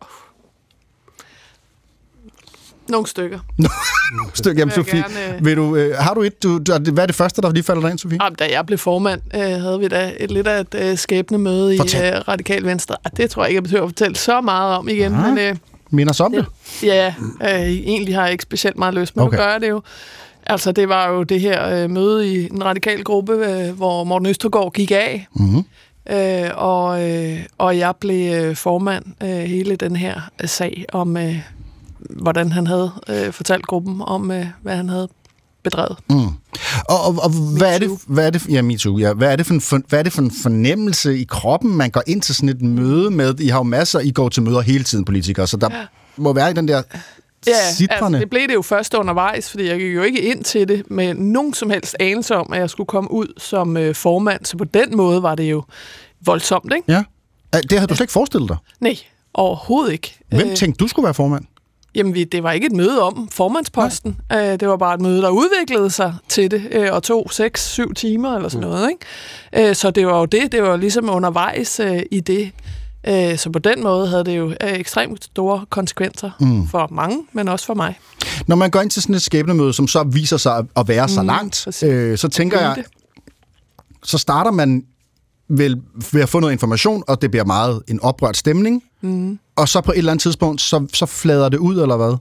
Nogle 2.89 3.07
stykker. 3.07 3.39
Stykke, 4.33 4.59
jamen, 4.59 4.71
Vil 4.75 4.83
jeg 4.85 4.85
Sofie, 4.85 5.01
gerne, 5.25 5.37
øh, 5.37 5.45
vil 5.45 5.55
du, 5.57 5.75
øh, 5.75 5.95
har 5.97 6.13
du 6.13 6.21
et, 6.21 6.43
du, 6.43 6.57
du, 6.57 6.91
hvad 6.91 7.03
er 7.03 7.07
det 7.07 7.15
første, 7.15 7.41
der 7.41 7.51
lige 7.53 7.63
falder 7.63 7.81
dig 7.81 7.91
ind, 7.91 7.99
Sofie? 7.99 8.17
Jamen, 8.23 8.35
da 8.35 8.47
jeg 8.51 8.65
blev 8.65 8.77
formand, 8.77 9.21
øh, 9.35 9.41
havde 9.41 9.79
vi 9.79 9.87
da 9.87 10.11
et 10.19 10.31
lidt 10.31 10.47
af 10.47 10.59
et 10.59 10.75
øh, 10.75 10.97
skæbnemøde 10.97 11.75
i 11.75 11.77
Fortæl. 11.77 12.13
øh, 12.13 12.21
Radikal 12.27 12.65
Venstre. 12.65 12.95
Det 13.17 13.29
tror 13.31 13.43
jeg 13.43 13.49
ikke, 13.49 13.55
jeg 13.57 13.63
behøver 13.63 13.83
at 13.83 13.89
fortælle 13.89 14.15
så 14.15 14.41
meget 14.41 14.77
om 14.77 14.89
igen. 14.89 15.11
Nej. 15.11 15.29
Men, 15.29 15.37
øh, 15.37 15.55
Minder 15.91 16.11
os 16.13 16.19
om 16.19 16.31
det? 16.31 16.45
Ja, 16.83 17.13
øh, 17.43 17.49
egentlig 17.69 18.15
har 18.15 18.23
jeg 18.23 18.31
ikke 18.31 18.41
specielt 18.41 18.77
meget 18.77 18.93
lyst, 18.93 19.15
men 19.15 19.23
okay. 19.25 19.27
Okay. 19.27 19.37
nu 19.37 19.43
gør 19.43 19.51
jeg 19.51 19.61
det 19.61 19.69
jo. 19.69 19.81
Altså, 20.45 20.71
det 20.71 20.89
var 20.89 21.09
jo 21.09 21.23
det 21.23 21.41
her 21.41 21.83
øh, 21.83 21.89
møde 21.89 22.33
i 22.33 22.45
en 22.51 22.65
radikal 22.65 23.03
gruppe, 23.03 23.33
øh, 23.33 23.71
hvor 23.77 24.03
Morten 24.03 24.25
Østergaard 24.27 24.73
gik 24.73 24.91
af, 24.91 25.27
Mm-hmm. 25.35 25.63
øh, 26.17 26.49
og, 26.55 27.09
øh, 27.09 27.39
og 27.57 27.77
jeg 27.77 27.93
blev 27.99 28.33
øh, 28.33 28.55
formand 28.55 29.05
øh, 29.23 29.29
hele 29.29 29.75
den 29.75 29.95
her 29.95 30.21
øh, 30.43 30.49
sag 30.49 30.85
om, 30.93 31.17
øh, 31.17 31.35
hvordan 32.09 32.51
han 32.51 32.67
havde 32.67 32.91
øh, 33.09 33.33
fortalt 33.33 33.67
gruppen 33.67 34.01
om, 34.01 34.31
øh, 34.31 34.45
hvad 34.61 34.75
han 34.75 34.89
havde 34.89 35.07
bedrevet. 35.63 35.97
Mm. 36.09 36.15
Og, 36.89 37.01
og, 37.05 37.15
og 37.23 37.29
hvad, 37.57 37.75
er 37.75 37.79
det, 37.79 37.99
hvad 38.07 38.25
er 38.25 38.29
det, 38.29 38.47
ja, 38.49 38.61
me 38.61 38.77
too, 38.77 38.97
ja. 38.97 39.13
Hvad 39.13 39.31
er 39.31 39.35
det, 39.35 39.45
for 39.45 39.53
en, 39.53 39.61
for, 39.61 39.81
hvad 39.87 39.99
er 39.99 40.03
det 40.03 40.13
for 40.13 40.21
en 40.21 40.31
fornemmelse 40.31 41.19
i 41.19 41.23
kroppen, 41.23 41.75
man 41.75 41.89
går 41.89 42.03
ind 42.07 42.21
til 42.21 42.35
sådan 42.35 42.49
et 42.49 42.61
møde 42.61 43.11
med? 43.11 43.39
I 43.39 43.47
har 43.47 43.59
jo 43.59 43.63
masser, 43.63 43.99
I 43.99 44.11
går 44.11 44.29
til 44.29 44.43
møder 44.43 44.61
hele 44.61 44.83
tiden, 44.83 45.05
politikere, 45.05 45.47
så 45.47 45.57
der 45.57 45.69
ja. 45.71 45.85
må 46.17 46.33
være 46.33 46.53
den 46.53 46.67
der 46.67 46.81
Ja, 47.47 47.51
altså, 47.89 48.09
det 48.19 48.29
blev 48.29 48.47
det 48.47 48.53
jo 48.53 48.61
først 48.61 48.93
undervejs, 48.93 49.49
fordi 49.49 49.67
jeg 49.67 49.79
gik 49.79 49.95
jo 49.95 50.03
ikke 50.03 50.21
ind 50.21 50.43
til 50.43 50.67
det 50.67 50.83
med 50.91 51.13
nogen 51.13 51.53
som 51.53 51.69
helst 51.69 51.95
anelse 51.99 52.35
om, 52.35 52.53
at 52.53 52.59
jeg 52.59 52.69
skulle 52.69 52.87
komme 52.87 53.11
ud 53.11 53.27
som 53.37 53.77
øh, 53.77 53.95
formand. 53.95 54.45
Så 54.45 54.57
på 54.57 54.63
den 54.63 54.97
måde 54.97 55.23
var 55.23 55.35
det 55.35 55.51
jo 55.51 55.63
voldsomt, 56.21 56.73
ikke? 56.75 56.91
Ja. 56.91 57.03
Ja, 57.53 57.59
Det 57.61 57.71
havde 57.71 57.87
du 57.87 57.95
slet 57.95 58.03
ikke 58.03 58.13
forestillet 58.13 58.49
dig. 58.49 58.57
Nej, 58.79 58.97
overhovedet 59.33 59.91
ikke. 59.91 60.19
Hvem 60.29 60.47
Øh, 60.49 60.55
tænkte, 60.55 60.77
du 60.83 60.87
skulle 60.87 61.03
være 61.03 61.13
formand? 61.13 61.45
Jamen, 61.95 62.13
vi, 62.13 62.23
det 62.23 62.43
var 62.43 62.51
ikke 62.51 62.65
et 62.67 62.71
møde 62.71 63.01
om 63.01 63.27
formandsposten. 63.31 64.17
Øh, 64.33 64.37
det 64.39 64.67
var 64.67 64.77
bare 64.77 64.95
et 64.95 65.01
møde, 65.01 65.21
der 65.21 65.29
udviklede 65.29 65.89
sig 65.89 66.15
til 66.29 66.51
det, 66.51 66.67
øh, 66.71 66.93
og 66.93 67.03
tog 67.03 67.27
6-7 67.31 67.93
timer 67.93 68.35
eller 68.35 68.49
sådan 68.49 68.67
noget. 68.69 68.89
Ikke? 68.89 69.69
Øh, 69.69 69.75
så 69.75 69.91
det 69.91 70.07
var 70.07 70.19
jo 70.19 70.25
det. 70.25 70.51
Det 70.51 70.63
var 70.63 70.77
ligesom 70.77 71.09
undervejs 71.09 71.79
øh, 71.79 72.01
i 72.11 72.19
det. 72.19 72.51
Øh, 73.07 73.37
så 73.37 73.49
på 73.49 73.59
den 73.59 73.83
måde 73.83 74.07
havde 74.07 74.23
det 74.25 74.37
jo 74.37 74.49
øh, 74.49 74.55
ekstremt 74.73 75.23
store 75.23 75.65
konsekvenser 75.69 76.31
Mm. 76.39 76.47
mm. 76.47 76.67
for 76.67 76.87
mange, 76.91 77.23
men 77.33 77.47
også 77.47 77.65
for 77.65 77.73
mig. 77.73 77.99
Når 78.47 78.55
man 78.55 78.71
går 78.71 78.81
ind 78.81 78.89
til 78.89 79.01
sådan 79.01 79.15
et 79.15 79.21
skæbnemøde, 79.21 79.73
som 79.73 79.87
så 79.87 80.03
viser 80.03 80.37
sig 80.37 80.65
at- 80.75 80.87
være 80.87 81.09
så 81.09 81.21
Mm, 81.21 81.27
langt, 81.27 81.83
øh, 81.83 82.17
så 82.17 82.27
tænker 82.27 82.59
jeg, 82.59 82.83
så 84.03 84.17
starter 84.17 84.51
man 84.51 84.83
ved 85.49 85.75
at 86.21 86.29
få 86.29 86.39
noget 86.39 86.53
information, 86.53 87.03
og 87.07 87.21
det 87.21 87.31
bliver 87.31 87.45
meget 87.45 87.81
en 87.87 87.99
oprørt 87.99 88.37
stemning, 88.37 88.83
Mm. 89.01 89.39
og 89.55 89.69
så 89.69 89.81
på 89.81 89.91
et 89.91 89.97
eller 89.97 90.11
andet 90.11 90.21
tidspunkt, 90.21 90.61
så, 90.61 90.87
så 90.93 91.05
flader 91.05 91.49
det 91.49 91.57
ud, 91.57 91.81
eller 91.81 91.97
hvad? 91.97 92.17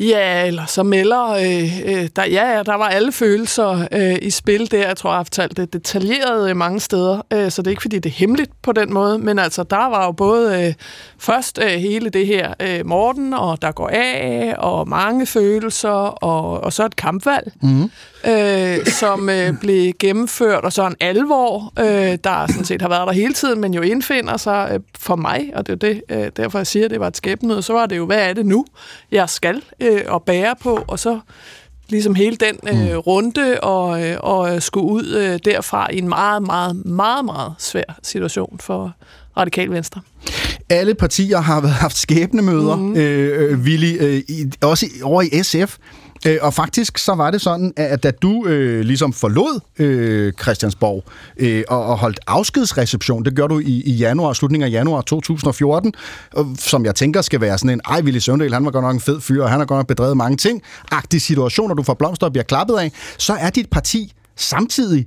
Ja, 0.00 0.46
eller 0.46 0.66
så 0.66 0.82
melder... 0.82 1.28
Øh, 1.30 1.80
øh, 1.84 2.08
der, 2.16 2.24
ja, 2.24 2.62
der 2.66 2.74
var 2.74 2.88
alle 2.88 3.12
følelser 3.12 3.86
øh, 3.92 4.16
i 4.22 4.30
spil 4.30 4.70
der. 4.70 4.86
Jeg 4.86 4.96
tror, 4.96 5.10
jeg 5.10 5.16
har 5.18 5.24
fortalt 5.24 5.56
det 5.56 5.72
detaljeret 5.72 6.50
øh, 6.50 6.56
mange 6.56 6.80
steder, 6.80 7.20
øh, 7.32 7.50
så 7.50 7.62
det 7.62 7.66
er 7.66 7.70
ikke, 7.70 7.82
fordi 7.82 7.98
det 7.98 8.10
er 8.10 8.14
hemmeligt 8.14 8.50
på 8.62 8.72
den 8.72 8.92
måde. 8.92 9.18
Men 9.18 9.38
altså, 9.38 9.62
der 9.62 9.88
var 9.90 10.04
jo 10.06 10.12
både 10.12 10.66
øh, 10.66 10.74
først 11.18 11.58
øh, 11.62 11.68
hele 11.70 12.10
det 12.10 12.26
her 12.26 12.54
øh, 12.60 12.86
Morten, 12.86 13.34
og 13.34 13.62
der 13.62 13.72
går 13.72 13.88
af, 13.92 14.54
og 14.58 14.88
mange 14.88 15.26
følelser, 15.26 15.88
og, 16.24 16.60
og 16.64 16.72
så 16.72 16.84
et 16.86 16.96
kampvalg, 16.96 17.52
Mm. 17.62 17.90
øh, 18.30 18.86
som 18.86 19.28
øh, 19.28 19.58
blev 19.60 19.92
gennemført, 19.98 20.64
og 20.64 20.72
så 20.72 20.86
en 20.86 20.96
alvor, 21.00 21.72
øh, 21.78 22.18
der 22.24 22.46
sådan 22.46 22.64
set 22.64 22.82
har 22.82 22.88
været 22.88 23.06
der 23.06 23.12
hele 23.12 23.34
tiden, 23.34 23.60
men 23.60 23.74
jo 23.74 23.82
indfinder 23.82 24.36
sig 24.36 24.68
øh, 24.72 24.80
for 24.98 25.16
mig, 25.16 25.50
og 25.54 25.66
det 25.66 25.72
er 25.72 25.76
det, 25.76 26.02
øh, 26.08 26.30
derfor 26.36 26.58
jeg 26.58 26.66
siger, 26.66 26.84
at 26.84 26.90
det 26.90 27.00
var 27.00 27.06
et 27.06 27.16
skæbnemøde, 27.16 27.62
så 27.62 27.72
var 27.72 27.86
det 27.86 27.96
jo, 27.96 28.06
hvad 28.06 28.28
er 28.28 28.32
det 28.32 28.46
nu, 28.46 28.64
jeg 29.12 29.28
skal 29.30 29.62
øh, 29.80 29.91
og 30.08 30.22
bære 30.22 30.54
på, 30.62 30.84
og 30.88 30.98
så 30.98 31.20
ligesom 31.88 32.14
hele 32.14 32.36
den 32.36 32.68
øh, 32.90 32.96
runde 32.96 33.60
og, 33.60 34.04
øh, 34.04 34.16
og 34.20 34.62
skulle 34.62 34.86
ud 34.86 35.06
øh, 35.06 35.38
derfra 35.44 35.92
i 35.92 35.98
en 35.98 36.08
meget, 36.08 36.42
meget, 36.42 36.86
meget, 36.86 37.24
meget 37.24 37.52
svær 37.58 37.98
situation 38.02 38.56
for 38.60 38.92
Radikal 39.36 39.70
Venstre. 39.70 40.00
Alle 40.70 40.94
partier 40.94 41.38
har 41.40 41.66
haft 41.66 41.96
skæbnemøder, 41.98 42.76
Mhm. 42.76 42.84
mm. 42.88 42.96
øh, 42.96 43.50
øh, 43.52 43.58
Willy, 43.58 43.96
øh, 44.00 44.22
i, 44.28 44.52
også 44.62 44.86
i, 44.86 45.02
over 45.02 45.22
i 45.22 45.42
SF. 45.42 45.76
Øh, 46.26 46.38
og 46.40 46.54
faktisk 46.54 46.98
så 46.98 47.14
var 47.14 47.30
det 47.30 47.40
sådan, 47.40 47.72
at 47.76 48.02
da 48.02 48.10
du 48.10 48.46
øh, 48.46 48.80
ligesom 48.80 49.12
forlod 49.12 49.60
øh, 49.78 50.32
Christiansborg 50.42 51.04
øh, 51.36 51.64
og, 51.68 51.86
og 51.86 51.98
holdt 51.98 52.20
afskedsreception, 52.26 53.24
det 53.24 53.36
gør 53.36 53.46
du 53.46 53.58
i, 53.58 53.82
i 53.82 53.92
januar, 53.92 54.32
slutningen 54.32 54.66
af 54.66 54.72
januar 54.72 55.00
2014, 55.00 55.94
øh, 56.38 56.44
som 56.58 56.84
jeg 56.84 56.94
tænker 56.94 57.22
skal 57.22 57.40
være 57.40 57.58
sådan 57.58 57.70
en, 57.70 57.80
ej, 57.88 58.00
Willy 58.00 58.18
Søvndal, 58.18 58.52
han 58.52 58.64
var 58.64 58.70
godt 58.70 58.84
nok 58.84 58.94
en 58.94 59.00
fed 59.00 59.20
fyr, 59.20 59.42
og 59.42 59.50
han 59.50 59.58
har 59.58 59.66
godt 59.66 59.78
nok 59.78 59.86
bedrevet 59.86 60.16
mange 60.16 60.36
ting, 60.36 60.62
agtig 60.90 61.22
situation, 61.22 61.68
når 61.68 61.74
du 61.74 61.82
får 61.82 61.94
blomster 61.94 62.26
og 62.26 62.32
bliver 62.32 62.44
klappet 62.44 62.74
af, 62.74 62.92
så 63.18 63.32
er 63.32 63.50
dit 63.50 63.70
parti 63.70 64.12
samtidig 64.36 65.06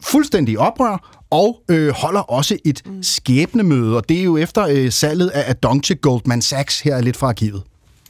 fuldstændig 0.00 0.58
oprør, 0.58 1.22
og 1.30 1.62
øh, 1.68 1.92
holder 1.92 2.20
også 2.20 2.56
et 2.64 2.82
mm. 2.86 3.02
skæbnemøde, 3.02 3.96
og 3.96 4.08
det 4.08 4.18
er 4.18 4.24
jo 4.24 4.36
efter 4.36 4.66
øh, 4.70 4.92
salget 4.92 5.28
af, 5.28 5.54
til 5.84 5.96
Goldman 5.96 6.42
Sachs, 6.42 6.80
her 6.80 6.96
er 6.96 7.00
lidt 7.00 7.16
fra 7.16 7.28
arkivet. 7.28 7.62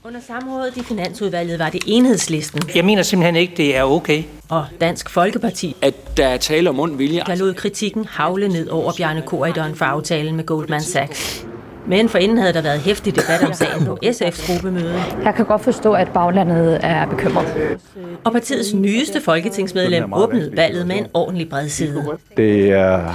Under 0.05 0.21
samrådet 0.21 0.77
i 0.77 0.83
Finansudvalget 0.83 1.59
var 1.59 1.69
det 1.71 1.81
enhedslisten 1.87 2.63
Jeg 2.75 2.85
mener 2.85 3.03
simpelthen 3.03 3.37
ikke, 3.37 3.55
det 3.57 3.77
er 3.77 3.83
okay. 3.83 4.23
og 4.49 4.65
Dansk 4.81 5.11
Folkeparti, 5.11 5.77
At 5.83 5.95
der 6.17 6.27
er 6.27 6.37
tale 6.37 6.71
om 6.71 6.81
ond 6.81 6.97
vilje. 6.97 7.23
der 7.27 7.35
lod 7.35 7.55
kritikken 7.55 8.05
havle 8.05 8.49
ned 8.49 8.69
over 8.69 8.93
Bjarne 8.97 9.23
Korydon 9.27 9.75
for 9.75 9.85
aftalen 9.85 10.37
med 10.37 10.45
Goldman 10.47 10.81
Sachs. 10.81 11.47
Men 11.87 12.09
forinden 12.09 12.39
havde 12.39 12.53
der 12.53 12.63
været 12.63 12.81
hæftig 12.81 13.17
debat 13.17 13.43
om 13.47 13.53
sagen 13.53 13.85
på 13.87 13.99
SF's 14.05 14.53
gruppemøde. 14.53 15.03
Jeg 15.25 15.35
kan 15.35 15.45
godt 15.45 15.63
forstå, 15.63 15.93
at 15.93 16.09
baglandet 16.09 16.79
er 16.83 17.07
bekymret. 17.07 17.79
Og 18.25 18.33
partiets 18.33 18.75
nyeste 18.75 19.21
folketingsmedlem 19.21 20.13
åbnede 20.13 20.57
valget 20.57 20.87
med 20.87 20.97
en 20.97 21.07
ordentlig 21.15 21.49
bredside. 21.49 22.05
Det 22.37 22.71
er 22.71 23.13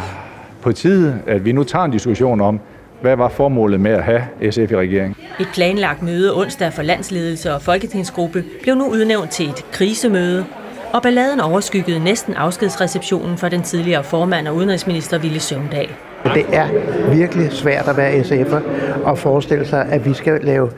på 0.61 0.71
tide, 0.71 1.21
at 1.27 1.45
vi 1.45 1.51
nu 1.51 1.63
tager 1.63 1.85
en 1.85 1.91
diskussion 1.91 2.41
om, 2.41 2.59
hvad 3.01 3.15
var 3.15 3.29
formålet 3.29 3.79
med 3.79 3.91
at 3.91 4.03
have 4.03 4.51
SF 4.51 4.71
i 4.71 4.75
regeringen. 4.75 5.15
Et 5.39 5.47
planlagt 5.53 6.01
møde 6.01 6.37
onsdag 6.37 6.73
for 6.73 6.81
landsledelse 6.81 7.53
og 7.53 7.61
folketingsgruppe 7.61 8.43
blev 8.61 8.75
nu 8.75 8.89
udnævnt 8.89 9.31
til 9.31 9.49
et 9.49 9.65
krisemøde, 9.71 10.45
og 10.93 11.01
balladen 11.01 11.39
overskyggede 11.39 11.99
næsten 11.99 12.33
afskedsreceptionen 12.33 13.37
for 13.37 13.49
den 13.49 13.61
tidligere 13.61 14.03
formand 14.03 14.47
og 14.47 14.55
udenrigsminister 14.55 15.17
Ville 15.17 15.39
Søvndal. 15.39 15.89
Det 16.33 16.45
er 16.53 16.67
virkelig 17.15 17.51
svært 17.51 17.87
at 17.87 17.97
være 17.97 18.19
SF'er 18.19 18.61
og 19.03 19.17
forestille 19.17 19.65
sig, 19.65 19.85
at 19.89 20.05
vi 20.05 20.13
skal 20.13 20.41
lave 20.43 20.71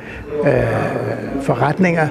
øh, 0.46 0.54
forretninger 1.42 2.08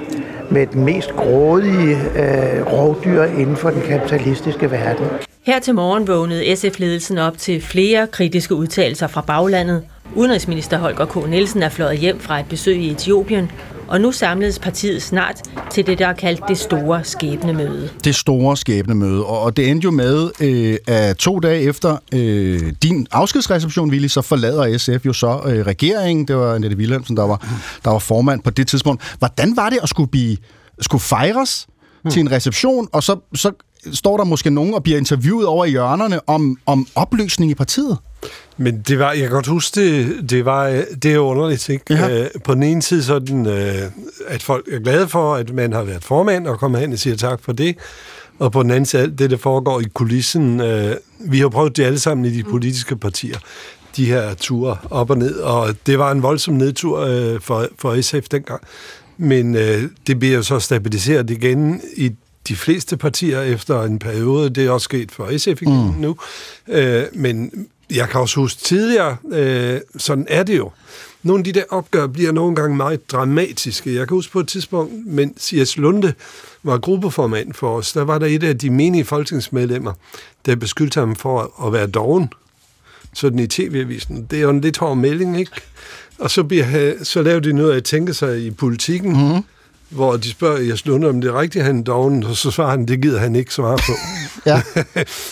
med 0.51 0.67
den 0.67 0.85
mest 0.85 1.15
grådige 1.15 1.95
øh, 1.95 2.73
rovdyr 2.73 3.23
inden 3.23 3.55
for 3.55 3.69
den 3.69 3.81
kapitalistiske 3.81 4.71
verden. 4.71 5.28
Her 5.49 5.59
til 5.59 5.75
morgen 5.75 6.07
vågnede 6.07 6.55
SF-ledelsen 6.55 7.17
op 7.17 7.37
til 7.37 7.61
flere 7.61 8.07
kritiske 8.07 8.55
udtalelser 8.55 9.07
fra 9.07 9.21
baglandet. 9.21 9.83
Udenrigsminister 10.15 10.77
Holger 10.77 11.05
K. 11.05 11.29
Nielsen 11.29 11.63
er 11.63 11.69
fløjet 11.69 11.99
hjem 11.99 12.19
fra 12.19 12.39
et 12.39 12.45
besøg 12.49 12.77
i 12.77 12.91
Etiopien, 12.91 13.51
og 13.87 14.01
nu 14.01 14.11
samledes 14.11 14.59
partiet 14.59 15.01
snart 15.01 15.41
til 15.71 15.87
det, 15.87 15.99
der 15.99 16.07
er 16.07 16.13
kaldt 16.13 16.41
det 16.47 16.57
store 16.57 17.03
skæbnemøde. 17.03 17.89
Det 18.03 18.15
store 18.15 18.57
skæbnemøde, 18.57 19.25
og 19.25 19.39
og 19.41 19.57
det 19.57 19.69
endte 19.69 19.85
jo 19.85 19.91
med, 19.91 20.29
øh, 20.39 20.77
at 20.87 21.17
to 21.17 21.39
dage 21.39 21.61
efter 21.61 21.97
øh, 22.13 22.73
din 22.83 23.07
afskedsreception, 23.11 23.89
Willy, 23.89 24.07
så 24.07 24.21
forlader 24.21 24.77
SF 24.77 25.05
jo 25.05 25.13
så 25.13 25.41
øh, 25.45 25.65
regeringen. 25.65 26.27
Det 26.27 26.35
var 26.35 26.55
Annette 26.55 26.77
Wilhelmsen, 26.77 27.17
der 27.17 27.27
var, 27.27 27.47
der 27.85 27.91
var 27.91 27.99
formand 27.99 28.41
på 28.41 28.49
det 28.49 28.67
tidspunkt. 28.67 29.15
Hvordan 29.19 29.55
var 29.55 29.69
det 29.69 29.79
at 29.83 29.89
skulle, 29.89 30.11
blive, 30.11 30.37
skulle 30.81 31.01
fejres 31.01 31.67
mm. 32.03 32.11
til 32.11 32.19
en 32.19 32.31
reception, 32.31 32.87
og 32.91 33.03
så, 33.03 33.19
så 33.35 33.51
står 33.93 34.17
der 34.17 34.23
måske 34.23 34.49
nogen 34.49 34.73
og 34.73 34.83
bliver 34.83 34.97
interviewet 34.97 35.47
over 35.47 35.65
i 35.65 35.69
hjørnerne 35.69 36.29
om, 36.29 36.57
om 36.65 36.87
opløsning 36.95 37.51
i 37.51 37.55
partiet? 37.55 37.97
Men 38.57 38.81
det 38.81 38.99
var, 38.99 39.11
jeg 39.11 39.21
kan 39.21 39.29
godt 39.29 39.47
huske, 39.47 39.81
det, 39.81 40.29
det, 40.29 40.45
var, 40.45 40.67
øh, 40.67 40.83
det 41.03 41.11
er 41.11 41.15
jo 41.15 41.21
underligt, 41.21 41.69
ikke? 41.69 41.93
Ja. 41.93 42.27
På 42.43 42.53
den 42.53 42.63
ene 42.63 42.81
side 42.81 43.03
sådan, 43.03 43.45
øh, 43.45 43.91
at 44.27 44.43
folk 44.43 44.67
er 44.71 44.79
glade 44.79 45.07
for, 45.07 45.35
at 45.35 45.53
man 45.53 45.73
har 45.73 45.83
været 45.83 46.03
formand 46.03 46.47
og 46.47 46.59
kommer 46.59 46.79
hen 46.79 46.93
og 46.93 46.99
siger 46.99 47.15
tak 47.15 47.43
for 47.43 47.51
det. 47.51 47.75
Og 48.39 48.51
på 48.51 48.63
den 48.63 48.71
anden 48.71 48.85
side, 48.85 49.01
alt 49.01 49.19
det, 49.19 49.31
der 49.31 49.37
foregår 49.37 49.79
i 49.79 49.83
kulissen. 49.93 50.61
Øh, 50.61 50.95
vi 51.19 51.39
har 51.39 51.49
prøvet 51.49 51.77
det 51.77 51.83
alle 51.83 51.99
sammen 51.99 52.25
i 52.25 52.29
de 52.29 52.43
politiske 52.43 52.95
partier, 52.95 53.37
de 53.97 54.05
her 54.05 54.33
ture 54.33 54.77
op 54.89 55.09
og 55.09 55.17
ned, 55.17 55.35
og 55.35 55.75
det 55.85 55.99
var 55.99 56.11
en 56.11 56.23
voldsom 56.23 56.53
nedtur 56.53 56.99
øh, 56.99 57.41
for, 57.41 57.67
for 57.79 58.01
SF 58.01 58.29
dengang. 58.31 58.61
Men 59.17 59.55
øh, 59.55 59.83
det 60.07 60.19
bliver 60.19 60.35
jo 60.35 60.43
så 60.43 60.59
stabiliseret 60.59 61.29
igen 61.29 61.81
i 61.97 62.11
de 62.49 62.55
fleste 62.55 62.97
partier 62.97 63.41
efter 63.41 63.83
en 63.83 63.99
periode. 63.99 64.49
Det 64.49 64.65
er 64.65 64.71
også 64.71 64.85
sket 64.85 65.11
for 65.11 65.37
SF 65.37 65.61
igen 65.61 65.85
mm. 65.85 66.01
nu. 66.01 66.15
Øh, 66.67 67.03
men 67.13 67.51
jeg 67.91 68.09
kan 68.09 68.21
også 68.21 68.39
huske 68.39 68.61
tidligere, 68.61 69.17
øh, 69.31 69.79
sådan 69.97 70.25
er 70.29 70.43
det 70.43 70.57
jo. 70.57 70.71
Nogle 71.23 71.39
af 71.39 71.43
de 71.43 71.51
der 71.51 71.63
opgør 71.69 72.07
bliver 72.07 72.31
nogle 72.31 72.55
gange 72.55 72.77
meget 72.77 73.11
dramatiske. 73.11 73.95
Jeg 73.95 74.07
kan 74.07 74.15
huske 74.15 74.31
på 74.31 74.39
et 74.39 74.47
tidspunkt, 74.47 74.93
mens 75.05 75.41
C.S. 75.41 75.77
Lunde 75.77 76.13
var 76.63 76.77
gruppeformand 76.77 77.53
for 77.53 77.77
os, 77.77 77.93
der 77.93 78.01
var 78.01 78.19
der 78.19 78.25
et 78.25 78.43
af 78.43 78.57
de 78.57 78.69
menige 78.69 79.05
folketingsmedlemmer, 79.05 79.93
der 80.45 80.55
beskyldte 80.55 80.99
ham 80.99 81.15
for 81.15 81.65
at 81.67 81.73
være 81.73 81.87
doven. 81.87 82.33
Sådan 83.13 83.39
i 83.39 83.47
tv-avisen. 83.47 84.27
Det 84.31 84.37
er 84.37 84.43
jo 84.43 84.49
en 84.49 84.61
lidt 84.61 84.77
hård 84.77 84.97
melding, 84.97 85.39
ikke? 85.39 85.51
Og 86.19 86.31
så, 86.31 86.43
bliver, 86.43 86.93
så 87.03 87.21
laver 87.21 87.39
de 87.39 87.53
noget 87.53 87.71
af 87.71 87.77
at 87.77 87.83
tænke 87.83 88.13
sig 88.13 88.45
i 88.45 88.51
politikken, 88.51 89.11
mm. 89.11 89.43
Hvor 89.89 90.17
de 90.17 90.29
spørger 90.29 90.59
Jes 90.59 90.85
Lunde, 90.85 91.09
om 91.09 91.21
det 91.21 91.29
er 91.29 91.39
rigtigt, 91.39 91.65
han 91.65 91.79
er 91.79 91.83
doven, 91.83 92.23
og 92.23 92.35
så 92.35 92.51
svarer 92.51 92.69
han, 92.69 92.85
det 92.85 93.01
gider 93.01 93.19
han 93.19 93.35
ikke 93.35 93.53
svare 93.53 93.77
på. 93.77 93.93
ja. 94.49 94.61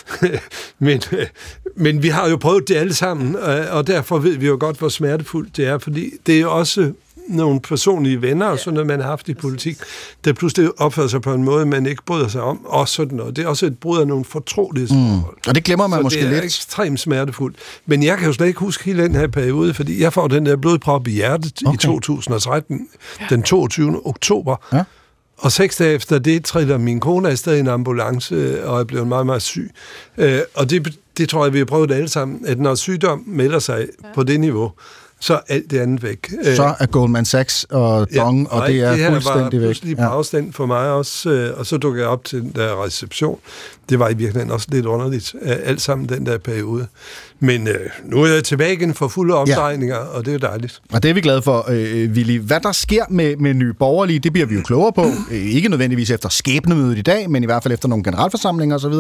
men, 0.86 1.02
men 1.76 2.04
vi 2.04 2.08
har 2.08 2.30
jo 2.30 2.38
prøvet 2.38 2.68
det 2.68 2.76
alle 2.76 2.94
sammen, 2.94 3.36
og 3.72 3.88
derfor 3.88 4.20
ved 4.20 4.38
vi 4.38 4.48
jo 4.48 4.58
godt, 4.60 4.78
hvor 4.78 4.90
smertefuldt 4.90 5.58
det 5.58 5.68
er, 5.68 5.78
fordi 5.78 6.12
det 6.26 6.36
er 6.36 6.40
jo 6.40 6.58
også 6.58 6.92
nogle 7.28 7.60
personlige 7.60 8.22
venner 8.22 8.46
og 8.46 8.60
sådan 8.60 8.74
noget, 8.74 8.88
man 8.88 9.00
har 9.00 9.08
haft 9.08 9.30
i 9.30 9.34
politik, 9.34 9.78
der 10.26 10.34
pludselig 10.34 10.70
opfører 10.82 11.08
sig 11.08 11.22
på 11.22 11.34
en 11.34 11.44
måde, 11.44 11.66
man 11.66 11.86
ikke 11.86 12.04
bryder 12.06 12.28
sig 12.28 12.42
om, 12.42 12.66
og 12.66 12.88
sådan 12.90 13.18
noget. 13.18 13.36
Det 13.36 13.44
er 13.44 13.48
også 13.48 13.66
et 13.66 13.80
brud 13.80 14.00
af 14.00 14.08
nogle 14.08 14.26
fortrolighedsforhold. 14.26 15.34
Mm. 15.34 15.48
Og 15.48 15.56
det 15.56 15.64
glemmer 15.64 15.88
man 15.88 16.00
Så 16.00 16.04
måske 16.04 16.20
det 16.20 16.28
er 16.28 16.32
lidt. 16.32 16.44
ekstremt 16.44 17.00
smertefuldt. 17.00 17.58
Men 17.86 18.04
jeg 18.04 18.18
kan 18.18 18.28
jo 18.28 18.34
slet 18.34 18.48
ikke 18.48 18.60
huske 18.60 18.84
hele 18.84 19.04
den 19.04 19.16
her 19.16 19.28
periode, 19.28 19.74
fordi 19.74 20.02
jeg 20.02 20.14
får 20.14 20.28
den 20.28 20.46
der 20.46 20.56
blodprop 20.56 21.08
i 21.08 21.12
hjertet 21.12 21.54
okay. 21.66 21.74
i 21.76 21.78
2013, 21.78 22.88
den 23.30 23.44
22. 23.44 24.08
oktober. 24.08 24.56
Ja. 24.74 24.84
Og 25.38 25.52
seks 25.52 25.78
dage 25.78 25.94
efter 25.94 26.20
det 26.20 26.46
triller 26.46 26.78
min 26.78 27.00
kone 27.00 27.30
afsted 27.30 27.56
i 27.56 27.60
en 27.60 27.68
ambulance 27.68 28.66
og 28.68 28.80
er 28.80 28.84
blevet 28.84 29.08
meget, 29.08 29.26
meget 29.26 29.42
syg. 29.42 29.72
Øh, 30.18 30.40
og 30.56 30.70
det, 30.70 30.98
det 31.18 31.30
tror 31.30 31.46
jeg, 31.46 31.54
vi 31.54 31.58
har 31.58 31.66
prøvet 31.66 31.92
alle 31.92 32.08
sammen, 32.10 32.46
at 32.48 32.60
når 32.60 32.76
sygdom 32.76 33.24
melder 33.28 33.60
sig 33.60 33.88
ja. 34.04 34.08
på 34.16 34.24
det 34.24 34.40
niveau, 34.40 34.72
så 35.20 35.34
er 35.34 35.40
alt 35.48 35.72
det 35.72 35.80
andet 35.80 36.04
væk. 36.04 36.32
Øh, 36.46 36.56
Så 36.56 36.74
er 36.80 36.86
Goldman 36.86 37.26
Sachs 37.26 37.64
og 37.70 38.08
Dong, 38.16 38.42
ja, 38.42 38.50
og 38.50 38.60
nej, 38.60 38.68
det 38.68 38.82
er 38.82 38.90
det 38.90 39.00
her 39.00 39.06
var 39.06 39.14
fuldstændig 39.14 39.60
væk. 39.62 39.68
pludselig 39.68 39.98
på 39.98 40.04
afstand 40.04 40.54
for 40.54 40.66
mig 40.66 40.90
også, 40.90 41.30
øh, 41.30 41.60
og 41.60 41.66
så 41.66 41.78
dukkede 41.78 42.04
jeg 42.04 42.12
op 42.12 42.24
til 42.24 42.42
den 42.42 42.52
der 42.56 42.86
reception. 42.86 43.40
Det 43.90 44.00
var 44.00 44.10
i 44.10 44.14
virkeligheden 44.14 44.52
også 44.52 44.68
lidt 44.72 44.86
underligt, 44.86 45.36
øh, 45.42 45.56
alt 45.64 45.82
sammen 45.82 46.10
den 46.10 46.26
der 46.26 46.38
periode. 46.38 46.88
Men 47.40 47.68
øh, 47.68 47.76
nu 48.06 48.24
er 48.24 48.28
jeg 48.28 48.44
tilbage 48.44 48.74
igen 48.74 48.94
for 48.94 49.08
fulde 49.08 49.34
omdrejninger, 49.34 49.96
ja. 49.96 50.02
og 50.02 50.26
det 50.26 50.34
er 50.34 50.38
dejligt. 50.38 50.82
Og 50.94 51.04
det 51.04 51.10
er 51.10 51.14
vi 51.14 51.22
glade 51.22 51.42
for, 51.42 51.66
øh, 51.70 52.10
Willy. 52.12 52.40
Hvad 52.40 52.60
der 52.60 52.72
sker 52.72 53.04
med, 53.10 53.36
med 53.36 53.54
nye 53.54 53.74
borgerlige, 53.74 54.20
det 54.20 54.34
bliver 54.34 54.46
vi 54.48 54.56
jo 54.56 54.62
klogere 54.62 54.94
på. 54.94 55.06
Ikke 55.32 55.70
nødvendigvis 55.70 56.12
efter 56.12 56.30
skæbnemødet 56.30 56.98
i 56.98 57.02
dag, 57.02 57.30
men 57.30 57.44
i 57.44 57.46
hvert 57.46 57.64
fald 57.64 57.74
efter 57.74 57.88
nogle 57.88 58.04
generalforsamlinger 58.04 58.76
osv. 58.76 58.94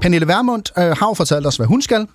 Pernille 0.00 0.28
Vermund 0.28 0.62
øh, 0.78 0.84
har 0.84 1.06
jo 1.08 1.14
fortalt 1.14 1.46
os, 1.46 1.56
hvad 1.56 1.66
hun 1.66 1.82
skal. 1.82 2.06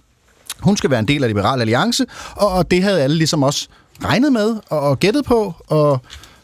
Hun 0.61 0.77
skal 0.77 0.89
være 0.89 0.99
en 0.99 1.07
del 1.07 1.23
af 1.23 1.29
Liberal 1.29 1.61
Alliance, 1.61 2.05
og, 2.35 2.71
det 2.71 2.83
havde 2.83 3.01
alle 3.01 3.17
ligesom 3.17 3.43
også 3.43 3.67
regnet 4.03 4.33
med 4.33 4.55
og, 4.69 4.99
gættet 4.99 5.25
på. 5.25 5.53
Og, 5.67 5.99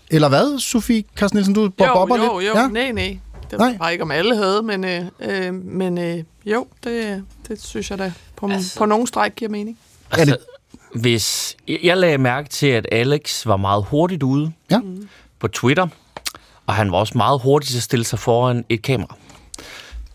eller 0.09 0.29
hvad, 0.29 0.59
Sofie 0.59 1.03
Carsten 1.15 1.37
Nielsen, 1.37 1.53
du 1.53 1.61
Jo, 1.63 1.69
bobber 1.77 2.17
jo, 2.17 2.39
lidt? 2.39 2.49
jo, 2.49 2.59
ja? 2.59 2.67
nej, 2.67 2.91
nej. 2.91 3.19
Det 3.51 3.59
var 3.59 3.75
bare 3.79 3.91
ikke, 3.91 4.03
om 4.03 4.11
alle 4.11 4.35
havde, 4.35 4.63
men, 4.63 4.83
øh, 4.83 5.05
øh, 5.19 5.53
men 5.53 5.97
øh, 5.97 6.23
jo, 6.45 6.67
det, 6.83 7.23
det 7.47 7.63
synes 7.63 7.91
jeg 7.91 7.99
da 7.99 8.13
på, 8.35 8.47
altså, 8.47 8.77
på 8.77 8.85
nogen 8.85 9.07
stræk 9.07 9.35
giver 9.35 9.51
mening. 9.51 9.77
Altså, 10.11 10.37
hvis 10.95 11.57
jeg 11.83 11.97
lagde 11.97 12.17
mærke 12.17 12.49
til, 12.49 12.67
at 12.67 12.87
Alex 12.91 13.45
var 13.45 13.57
meget 13.57 13.85
hurtigt 13.85 14.23
ude 14.23 14.51
ja. 14.71 14.79
på 15.39 15.47
Twitter, 15.47 15.87
og 16.65 16.73
han 16.73 16.91
var 16.91 16.97
også 16.97 17.13
meget 17.17 17.41
hurtig 17.41 17.69
til 17.69 17.77
at 17.77 17.83
stille 17.83 18.05
sig 18.05 18.19
foran 18.19 18.65
et 18.69 18.81
kamera. 18.81 19.15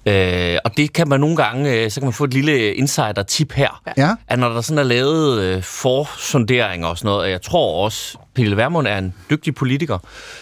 Øh, 0.06 0.58
og 0.64 0.76
det 0.76 0.92
kan 0.92 1.08
man 1.08 1.20
nogle 1.20 1.36
gange, 1.36 1.72
øh, 1.84 1.90
så 1.90 2.00
kan 2.00 2.06
man 2.06 2.12
få 2.12 2.24
et 2.24 2.34
lille 2.34 2.74
insider-tip 2.74 3.52
her, 3.52 3.82
Ja. 3.96 4.10
at 4.28 4.38
når 4.38 4.48
der 4.48 4.60
sådan 4.60 4.78
er 4.78 4.82
lavet 4.82 5.40
øh, 5.40 5.62
forsonderinger 5.62 6.88
og 6.88 6.98
sådan 6.98 7.08
noget, 7.08 7.20
og 7.22 7.30
jeg 7.30 7.42
tror 7.42 7.84
også, 7.84 8.18
Pernille 8.34 8.56
Vermund 8.56 8.86
er 8.86 8.98
en 8.98 9.14
dygtig 9.30 9.54
politiker, 9.54 9.98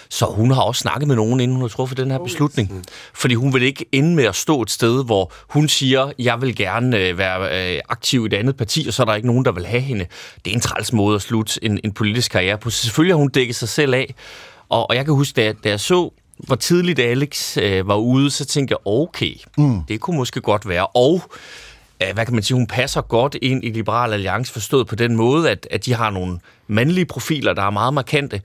så 0.08 0.24
hun 0.26 0.50
har 0.50 0.62
også 0.62 0.80
snakket 0.80 1.08
med 1.08 1.16
nogen, 1.16 1.40
inden 1.40 1.56
hun 1.56 1.62
har 1.62 1.68
truffet 1.68 1.98
den 1.98 2.10
her 2.10 2.18
beslutning. 2.18 2.84
Fordi 3.14 3.34
hun 3.34 3.54
vil 3.54 3.62
ikke 3.62 3.84
ende 3.92 4.14
med 4.16 4.24
at 4.24 4.34
stå 4.36 4.62
et 4.62 4.70
sted, 4.70 5.04
hvor 5.04 5.32
hun 5.48 5.68
siger, 5.68 6.12
jeg 6.18 6.40
vil 6.42 6.56
gerne 6.56 6.98
øh, 6.98 7.18
være 7.18 7.72
øh, 7.74 7.80
aktiv 7.88 8.22
i 8.24 8.26
et 8.26 8.34
andet 8.34 8.56
parti, 8.56 8.84
og 8.88 8.94
så 8.94 9.02
er 9.02 9.06
der 9.06 9.14
ikke 9.14 9.28
nogen, 9.28 9.44
der 9.44 9.52
vil 9.52 9.66
have 9.66 9.82
hende. 9.82 10.06
Det 10.44 10.50
er 10.50 10.54
en 10.54 10.60
træls 10.60 10.92
måde 10.92 11.14
at 11.16 11.22
slutte 11.22 11.64
en, 11.64 11.80
en 11.84 11.92
politisk 11.92 12.30
karriere 12.30 12.58
på. 12.58 12.70
Så 12.70 12.78
selvfølgelig 12.82 13.14
har 13.14 13.18
hun 13.18 13.28
dækket 13.28 13.56
sig 13.56 13.68
selv 13.68 13.94
af, 13.94 14.14
og, 14.68 14.90
og 14.90 14.96
jeg 14.96 15.04
kan 15.04 15.14
huske, 15.14 15.36
da, 15.42 15.52
da 15.64 15.68
jeg 15.68 15.80
så 15.80 16.10
hvor 16.46 16.56
tidligt 16.56 16.98
Alex 16.98 17.56
øh, 17.56 17.88
var 17.88 17.96
ude, 17.96 18.30
så 18.30 18.44
tænkte 18.44 18.72
jeg, 18.72 18.78
okay, 18.92 19.34
Mm. 19.58 19.80
det 19.88 20.00
kunne 20.00 20.16
måske 20.16 20.40
godt 20.40 20.68
være. 20.68 20.86
Og 20.86 21.22
øh, 22.02 22.08
hvad 22.14 22.24
kan 22.24 22.34
man 22.34 22.42
sige, 22.42 22.54
hun 22.54 22.66
passer 22.66 23.00
godt 23.00 23.36
ind 23.42 23.64
i 23.64 23.68
Liberal 23.70 24.12
Alliance, 24.12 24.52
forstået 24.52 24.86
på 24.86 24.94
den 24.94 25.16
måde, 25.16 25.50
at, 25.50 25.66
at 25.70 25.86
de 25.86 25.94
har 25.94 26.10
nogle 26.10 26.38
mandlige 26.68 27.04
profiler, 27.04 27.52
der 27.52 27.62
er 27.62 27.70
meget 27.70 27.94
markante, 27.94 28.42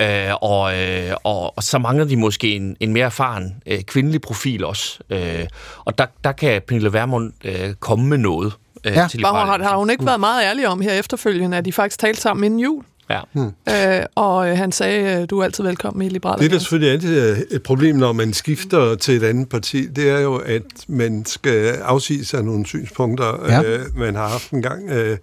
øh, 0.00 0.06
og, 0.42 0.78
øh, 0.78 1.12
og, 1.24 1.56
og 1.56 1.62
så 1.62 1.78
mangler 1.78 2.04
de 2.04 2.16
måske 2.16 2.56
en, 2.56 2.76
en 2.80 2.92
mere 2.92 3.04
erfaren 3.04 3.54
øh, 3.66 3.82
kvindelig 3.82 4.20
profil 4.20 4.64
også. 4.64 4.98
Øh, 5.10 5.46
og 5.84 5.98
der, 5.98 6.06
der 6.24 6.32
kan 6.32 6.62
Pernille 6.68 6.92
Vermund 6.92 7.32
øh, 7.44 7.74
komme 7.80 8.06
med 8.08 8.18
noget 8.18 8.52
øh, 8.84 8.92
Ja. 8.92 9.06
til 9.10 9.22
Bare, 9.22 9.32
Liberal 9.32 9.62
har, 9.62 9.68
har 9.68 9.76
hun 9.76 9.90
ikke 9.90 10.00
Mm. 10.02 10.06
været 10.06 10.20
meget 10.20 10.44
ærlig 10.44 10.68
om 10.68 10.80
her 10.80 10.92
efterfølgende, 10.92 11.56
at 11.56 11.64
de 11.64 11.72
faktisk 11.72 11.98
talte 11.98 12.20
sammen 12.20 12.44
inden 12.44 12.60
jul? 12.60 12.84
Ja. 13.10 13.20
Hmm. 13.32 13.50
Øh, 13.68 14.02
og 14.14 14.50
øh, 14.50 14.56
han 14.56 14.72
sagde, 14.72 15.20
øh, 15.22 15.26
du 15.30 15.38
er 15.38 15.44
altid 15.44 15.64
velkommen 15.64 16.06
i 16.06 16.08
Liberale 16.08 16.42
Det, 16.42 16.50
der 16.50 16.58
selvfølgelig 16.58 16.92
altid 16.92 17.18
er 17.18 17.36
et 17.50 17.62
problem, 17.62 17.96
når 17.96 18.12
man 18.12 18.32
skifter 18.32 18.94
til 18.94 19.16
et 19.16 19.22
andet 19.22 19.48
parti, 19.48 19.86
det 19.86 20.10
er 20.10 20.20
jo, 20.20 20.36
at 20.36 20.62
man 20.88 21.24
skal 21.26 21.68
afsige 21.68 22.24
sig 22.24 22.42
nogle 22.42 22.66
synspunkter, 22.66 23.44
Ja. 23.48 23.62
øh, 23.62 23.80
man 23.96 24.14
har 24.14 24.28
haft 24.28 24.50
en 24.50 24.62
gang. 24.62 24.90
Øh, 24.90 25.18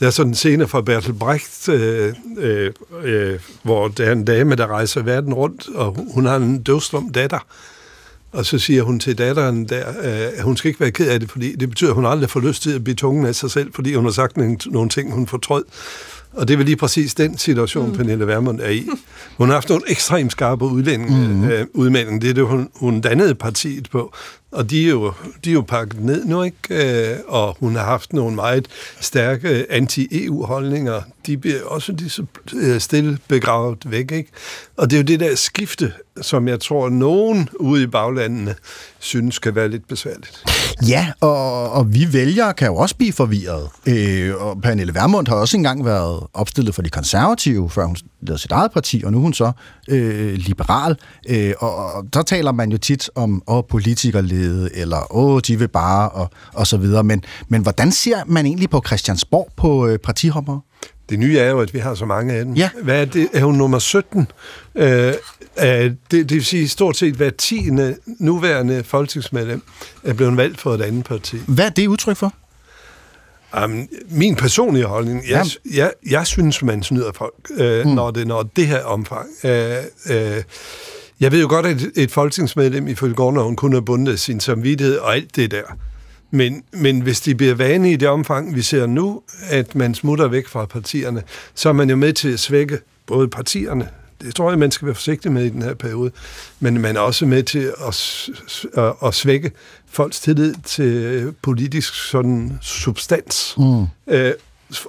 der 0.00 0.06
er 0.06 0.10
sådan 0.10 0.30
en 0.30 0.34
scene 0.34 0.68
fra 0.68 0.80
Bertel 0.80 1.12
Brecht, 1.12 1.68
øh, 1.68 2.14
øh, 2.38 2.72
øh, 3.02 3.38
hvor 3.62 3.88
der 3.88 4.04
er 4.04 4.12
en 4.12 4.24
dame, 4.24 4.54
der 4.54 4.66
rejser 4.66 5.02
verden 5.02 5.34
rundt, 5.34 5.68
og 5.74 5.96
hun 6.14 6.26
har 6.26 6.36
en 6.36 6.62
døvslum 6.62 7.08
datter. 7.12 7.46
Og 8.32 8.46
så 8.46 8.58
siger 8.58 8.82
hun 8.82 9.00
til 9.00 9.18
datteren 9.18 9.64
der, 9.68 9.84
at 10.36 10.42
hun 10.42 10.56
skal 10.56 10.68
ikke 10.68 10.80
være 10.80 10.90
ked 10.90 11.08
af 11.08 11.20
det, 11.20 11.30
fordi 11.30 11.56
det 11.56 11.68
betyder, 11.68 11.90
at 11.90 11.94
hun 11.94 12.06
aldrig 12.06 12.30
får 12.30 12.40
lyst 12.40 12.62
til 12.62 12.70
at 12.74 12.84
blive 12.84 12.94
tungen 12.94 13.26
af 13.26 13.34
sig 13.34 13.50
selv, 13.50 13.72
fordi 13.74 13.94
hun 13.94 14.04
har 14.04 14.12
sagt 14.12 14.36
nogle, 14.36 14.56
nogle 14.66 14.90
ting, 14.90 15.12
hun 15.12 15.26
fortrød. 15.26 15.64
Og 16.38 16.48
det 16.48 16.54
er 16.54 16.58
vel 16.58 16.66
lige 16.66 16.76
præcis 16.76 17.14
den 17.14 17.38
situation, 17.38 17.88
mm. 17.88 17.96
Pernille 17.96 18.26
Vermund 18.26 18.60
er 18.60 18.68
i. 18.68 18.88
Hun 19.36 19.48
har 19.48 19.54
haft 19.54 19.68
nogle 19.68 19.90
ekstremt 19.90 20.32
skarpe 20.32 20.64
udlænding, 20.64 21.38
mm. 21.38 21.44
øh, 21.44 21.66
udmeldinger. 21.74 22.20
Det 22.20 22.30
er 22.30 22.34
det, 22.34 22.46
hun, 22.46 22.68
hun 22.74 23.00
dannede 23.00 23.34
partiet 23.34 23.90
på. 23.90 24.14
Og 24.52 24.70
de 24.70 24.84
er 24.84 24.90
jo, 24.90 25.12
de 25.44 25.50
er 25.50 25.54
jo 25.54 25.60
pakket 25.60 26.00
ned 26.00 26.24
nu, 26.24 26.42
ikke? 26.42 27.10
Øh, 27.10 27.16
og 27.28 27.56
hun 27.60 27.76
har 27.76 27.84
haft 27.84 28.12
nogle 28.12 28.36
meget 28.36 28.68
stærke 29.00 29.48
øh, 29.48 29.64
anti-EU-holdninger. 29.70 31.02
De 31.26 31.36
bliver 31.36 31.64
også 31.64 31.92
lige 31.92 32.10
så 32.10 32.24
øh, 32.54 32.80
stille 32.80 33.18
begravet 33.28 33.78
væk, 33.86 34.12
ikke? 34.12 34.30
Og 34.76 34.90
det 34.90 34.96
er 34.96 35.00
jo 35.00 35.04
det 35.04 35.20
der 35.20 35.34
skifte, 35.34 35.92
som 36.20 36.48
jeg 36.48 36.60
tror, 36.60 36.88
nogen 36.88 37.48
ude 37.60 37.82
i 37.82 37.86
baglandene 37.86 38.54
synes 38.98 39.38
kan 39.38 39.54
være 39.54 39.68
lidt 39.68 39.88
besværligt. 39.88 40.44
Ja, 40.88 41.12
og, 41.20 41.70
og 41.72 41.94
vi 41.94 42.12
vælgere 42.12 42.54
kan 42.54 42.68
jo 42.68 42.76
også 42.76 42.96
blive 42.96 43.12
forvirret. 43.12 43.68
Øh, 43.86 44.34
og 44.34 44.62
Pernille 44.62 44.94
Vermund 44.94 45.28
har 45.28 45.34
også 45.34 45.56
engang 45.56 45.84
været 45.84 46.26
opstillet 46.34 46.74
for 46.74 46.82
de 46.82 46.90
konservative, 46.90 47.70
før 47.70 47.84
hun 47.84 47.96
lavede 48.20 48.42
sit 48.42 48.52
eget 48.52 48.72
parti, 48.72 49.02
og 49.04 49.12
nu 49.12 49.18
er 49.18 49.22
hun 49.22 49.34
så 49.34 49.52
øh, 49.88 50.34
liberal. 50.34 50.96
Øh, 51.28 51.54
og, 51.58 51.76
og 51.76 52.04
der 52.12 52.22
taler 52.22 52.52
man 52.52 52.72
jo 52.72 52.78
tit 52.78 53.10
om 53.14 53.42
åh, 53.46 53.62
politikerlede, 53.70 54.70
eller 54.74 55.16
åh, 55.16 55.40
de 55.46 55.58
vil 55.58 55.68
bare, 55.68 56.08
og, 56.08 56.30
og 56.54 56.66
så 56.66 56.76
videre. 56.76 57.04
Men, 57.04 57.24
men 57.48 57.62
hvordan 57.62 57.92
ser 57.92 58.16
man 58.26 58.46
egentlig 58.46 58.70
på 58.70 58.82
Christiansborg 58.86 59.52
på 59.56 59.86
øh, 59.86 59.98
partihopper? 59.98 60.60
Det 61.08 61.18
nye 61.18 61.38
er 61.38 61.50
jo, 61.50 61.60
at 61.60 61.74
vi 61.74 61.78
har 61.78 61.94
så 61.94 62.04
mange 62.04 62.34
af 62.34 62.44
dem. 62.44 62.54
Ja. 62.54 62.70
Hvad 62.82 63.00
er 63.00 63.04
det? 63.04 63.28
Er 63.32 63.44
hun 63.44 63.54
nummer 63.54 63.78
17? 63.78 64.26
Øh, 64.74 65.14
øh, 65.62 65.64
det, 65.64 65.94
det 66.10 66.30
vil 66.30 66.44
sige, 66.44 66.68
stort 66.68 66.96
set 66.96 67.14
hver 67.14 67.30
tiende 67.30 67.96
nuværende 68.20 68.84
folketingsmedlem 68.84 69.62
er 70.04 70.12
blevet 70.12 70.36
valgt 70.36 70.60
for 70.60 70.74
et 70.74 70.82
andet 70.82 71.04
parti. 71.04 71.36
Hvad 71.46 71.66
er 71.66 71.70
det 71.70 71.86
udtryk 71.86 72.16
for? 72.16 72.34
Um, 73.64 73.88
min 74.08 74.34
personlige 74.34 74.84
holdning, 74.84 75.28
jeg, 75.28 75.46
jeg, 75.74 75.92
jeg 76.10 76.26
synes, 76.26 76.62
man 76.62 76.82
snyder 76.82 77.12
folk, 77.12 77.50
øh, 77.56 77.86
mm. 77.86 77.90
når 77.90 78.10
det 78.10 78.26
når 78.26 78.42
det 78.42 78.66
her 78.66 78.84
omfang. 78.84 79.28
Øh, 79.44 79.76
øh, 80.10 80.42
jeg 81.20 81.32
ved 81.32 81.40
jo 81.40 81.48
godt, 81.48 81.66
at 81.66 81.76
et, 81.76 81.92
et 81.96 82.10
folketingsmedlem 82.10 82.88
ifølge 82.88 83.14
grundloven 83.14 83.56
kun 83.56 83.72
har 83.72 83.80
bundet 83.80 84.20
sin 84.20 84.40
samvittighed 84.40 84.98
og 84.98 85.14
alt 85.14 85.36
det 85.36 85.50
der. 85.50 85.62
Men, 86.30 86.62
men 86.72 87.00
hvis 87.00 87.20
de 87.20 87.34
bliver 87.34 87.54
vane 87.54 87.92
i 87.92 87.96
det 87.96 88.08
omfang, 88.08 88.54
vi 88.54 88.62
ser 88.62 88.86
nu, 88.86 89.22
at 89.50 89.74
man 89.74 89.94
smutter 89.94 90.28
væk 90.28 90.46
fra 90.46 90.66
partierne, 90.66 91.22
så 91.54 91.68
er 91.68 91.72
man 91.72 91.90
jo 91.90 91.96
med 91.96 92.12
til 92.12 92.32
at 92.32 92.40
svække 92.40 92.78
både 93.06 93.28
partierne, 93.28 93.88
det 94.20 94.34
tror 94.34 94.50
jeg, 94.50 94.58
man 94.58 94.70
skal 94.70 94.86
være 94.86 94.94
forsigtig 94.94 95.32
med 95.32 95.44
i 95.44 95.48
den 95.48 95.62
her 95.62 95.74
periode, 95.74 96.10
men 96.60 96.80
man 96.80 96.96
er 96.96 97.00
også 97.00 97.26
med 97.26 97.42
til 97.42 97.72
at, 97.86 98.28
at, 98.76 98.92
at 99.04 99.14
svække 99.14 99.50
folks 99.90 100.20
tillid 100.20 100.54
til 100.64 101.32
politisk 101.42 101.94
sådan 102.10 102.58
substans. 102.62 103.54
Mm. 103.58 103.84
Øh, 104.08 104.32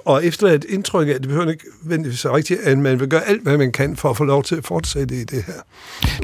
og 0.04 0.24
efter 0.26 0.46
et 0.48 0.64
indtryk 0.68 1.08
af, 1.08 1.14
det 1.14 1.28
behøver 1.28 1.50
ikke 1.50 1.64
vendigvis 1.84 2.24
være 2.24 2.36
rigtigt, 2.36 2.60
at 2.60 2.78
man 2.78 3.00
vil 3.00 3.08
gøre 3.08 3.28
alt, 3.28 3.42
hvad 3.42 3.58
man 3.58 3.72
kan 3.72 3.96
for 3.96 4.10
at 4.10 4.16
få 4.16 4.24
lov 4.24 4.42
til 4.44 4.54
at 4.56 4.64
fortsætte 4.66 5.20
i 5.20 5.24
det 5.24 5.44
her. 5.44 5.54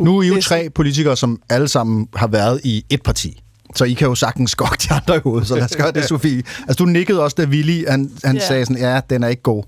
Nu 0.01 0.19
er 0.19 0.23
I 0.23 0.27
jo 0.29 0.41
tre 0.41 0.71
politikere, 0.75 1.17
som 1.17 1.41
alle 1.49 1.69
sammen 1.69 2.09
har 2.17 2.27
været 2.27 2.61
i 2.65 2.85
et 2.91 3.03
parti. 3.03 3.43
Så 3.77 3.85
I 3.85 3.93
kan 3.93 4.09
jo 4.09 4.15
sagtens 4.15 4.55
gokke 4.55 4.77
de 4.89 4.95
andre 4.95 5.17
i 5.17 5.21
hovedet, 5.23 5.49
så 5.49 5.55
lad 5.55 5.65
os 5.65 5.77
gøre 5.77 5.93
det, 5.93 6.05
Sofie. 6.09 6.43
Altså, 6.69 6.75
du 6.79 6.85
nikkede 6.85 7.23
også, 7.23 7.35
da 7.39 7.45
Willy, 7.45 7.89
han, 7.89 8.11
han 8.25 8.37
Ja. 8.37 8.47
sagde 8.49 8.65
sådan, 8.67 8.83
ja, 8.83 9.01
den 9.11 9.23
er 9.23 9.29
ikke 9.29 9.43
god. 9.43 9.65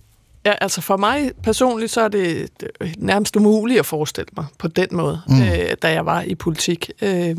Ja, 0.46 0.54
altså 0.60 0.80
for 0.80 0.96
mig 0.96 1.30
personligt, 1.42 1.92
så 1.92 2.00
er 2.00 2.08
det 2.08 2.48
nærmest 2.98 3.36
umuligt 3.36 3.80
at 3.80 3.86
forestille 3.86 4.28
mig 4.36 4.46
på 4.58 4.68
den 4.68 4.88
måde, 4.92 5.20
Mm. 5.28 5.42
øh, 5.42 5.76
da 5.82 5.92
jeg 5.92 6.06
var 6.06 6.22
i 6.22 6.34
politik. 6.34 6.90
Øh, 7.02 7.36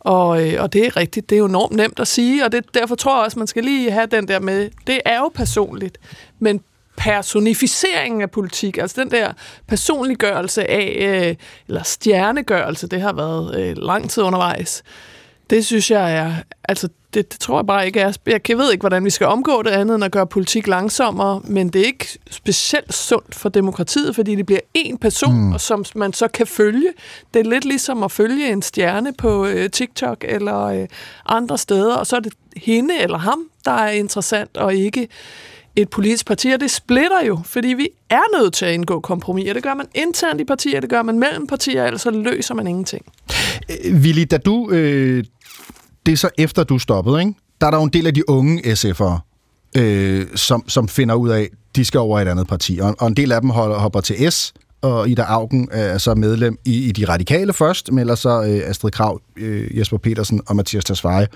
og, 0.00 0.28
og 0.58 0.72
det 0.72 0.86
er 0.86 0.96
rigtigt, 0.96 1.30
det 1.30 1.36
er 1.36 1.38
jo 1.38 1.46
enormt 1.46 1.76
nemt 1.76 2.00
at 2.00 2.08
sige, 2.08 2.44
og 2.44 2.52
det, 2.52 2.64
derfor 2.74 2.94
tror 2.94 3.16
jeg 3.16 3.24
også, 3.24 3.38
man 3.38 3.46
skal 3.46 3.64
lige 3.64 3.90
have 3.90 4.06
den 4.06 4.28
der 4.28 4.40
med, 4.40 4.70
det 4.86 5.00
er 5.04 5.18
jo 5.18 5.30
personligt, 5.34 5.98
men 6.38 6.60
personificeringen 6.96 8.20
af 8.22 8.30
politik, 8.30 8.78
altså 8.78 9.00
den 9.00 9.10
der 9.10 9.32
personliggørelse 9.68 10.70
af, 10.70 10.96
øh, 11.28 11.36
eller 11.68 11.82
stjernegørelse, 11.82 12.86
det 12.88 13.00
har 13.00 13.12
været 13.12 13.60
øh, 13.60 13.76
lang 13.76 14.10
tid 14.10 14.22
undervejs, 14.22 14.82
det 15.50 15.66
synes 15.66 15.90
jeg 15.90 16.12
er, 16.14 16.34
altså 16.68 16.88
det, 17.14 17.32
det 17.32 17.40
tror 17.40 17.58
jeg 17.58 17.66
bare 17.66 17.86
ikke 17.86 18.00
er, 18.00 18.12
jeg 18.48 18.58
ved 18.58 18.72
ikke, 18.72 18.82
hvordan 18.82 19.04
vi 19.04 19.10
skal 19.10 19.26
omgå 19.26 19.62
det 19.62 19.70
andet 19.70 19.94
end 19.94 20.04
at 20.04 20.10
gøre 20.12 20.26
politik 20.26 20.66
langsommere, 20.66 21.40
men 21.44 21.68
det 21.68 21.80
er 21.80 21.86
ikke 21.86 22.18
specielt 22.30 22.94
sundt 22.94 23.34
for 23.34 23.48
demokratiet, 23.48 24.14
fordi 24.14 24.34
det 24.34 24.46
bliver 24.46 24.60
én 24.78 24.96
person, 24.96 25.34
Mm. 25.52 25.58
som 25.58 25.84
man 25.94 26.12
så 26.12 26.28
kan 26.28 26.46
følge. 26.46 26.88
Det 27.34 27.46
er 27.46 27.50
lidt 27.50 27.64
ligesom 27.64 28.02
at 28.02 28.12
følge 28.12 28.52
en 28.52 28.62
stjerne 28.62 29.12
på 29.18 29.46
øh, 29.46 29.70
TikTok 29.70 30.24
eller 30.28 30.60
øh, 30.64 30.86
andre 31.26 31.58
steder, 31.58 31.94
og 31.94 32.06
så 32.06 32.16
er 32.16 32.20
det 32.20 32.32
hende 32.56 32.94
eller 33.00 33.18
ham, 33.18 33.38
der 33.64 33.70
er 33.72 33.90
interessant, 33.90 34.56
og 34.56 34.74
ikke 34.74 35.08
et 35.76 35.88
politisk 35.90 36.26
parti, 36.26 36.48
og 36.50 36.60
det 36.60 36.70
splitter 36.70 37.24
jo, 37.26 37.38
fordi 37.44 37.68
vi 37.68 37.88
er 38.10 38.38
nødt 38.40 38.54
til 38.54 38.64
at 38.66 38.72
indgå 38.74 39.00
kompromiser. 39.00 39.52
Det 39.52 39.62
gør 39.62 39.74
man 39.74 39.86
internt 39.94 40.40
i 40.40 40.44
partier, 40.44 40.80
det 40.80 40.90
gør 40.90 41.02
man 41.02 41.18
mellem 41.18 41.46
partier, 41.46 41.84
ellers 41.84 42.00
så 42.02 42.10
løser 42.10 42.54
man 42.54 42.66
ingenting. 42.66 43.04
Øh, 43.84 43.94
Willy, 43.94 44.24
da 44.30 44.36
du... 44.36 44.70
Øh, 44.70 45.24
det 46.06 46.12
er 46.12 46.16
så 46.16 46.28
efter, 46.38 46.64
du 46.64 46.78
stoppede, 46.78 47.20
ikke? 47.20 47.34
Der 47.60 47.66
er 47.66 47.70
der 47.70 47.78
jo 47.78 47.84
en 47.84 47.90
del 47.90 48.06
af 48.06 48.14
de 48.14 48.30
unge 48.30 48.72
SF'ere, 48.72 49.18
øh, 49.76 50.26
som, 50.34 50.68
som 50.68 50.88
finder 50.88 51.14
ud 51.14 51.28
af, 51.28 51.48
de 51.76 51.84
skal 51.84 52.00
over 52.00 52.18
i 52.18 52.22
et 52.22 52.28
andet 52.28 52.46
parti. 52.46 52.78
Og, 52.82 52.94
og 52.98 53.06
en 53.06 53.14
del 53.16 53.32
af 53.32 53.40
dem 53.40 53.50
holder, 53.50 53.78
hopper 53.78 54.00
til 54.00 54.32
S, 54.32 54.54
og 54.82 55.08
Ida 55.08 55.22
Augen 55.22 55.68
er 55.72 55.98
så 55.98 56.14
medlem 56.14 56.58
i, 56.64 56.88
i 56.88 56.92
de 56.92 57.04
radikale 57.04 57.52
først, 57.52 57.92
men 57.92 57.98
ellers 57.98 58.18
så 58.18 58.42
øh, 58.42 58.70
Astrid 58.70 58.90
Krav, 58.90 59.20
øh, 59.36 59.78
Jesper 59.78 59.98
Petersen 59.98 60.40
og 60.46 60.56
Mathias 60.56 60.84
Tesfaye. 60.84 61.26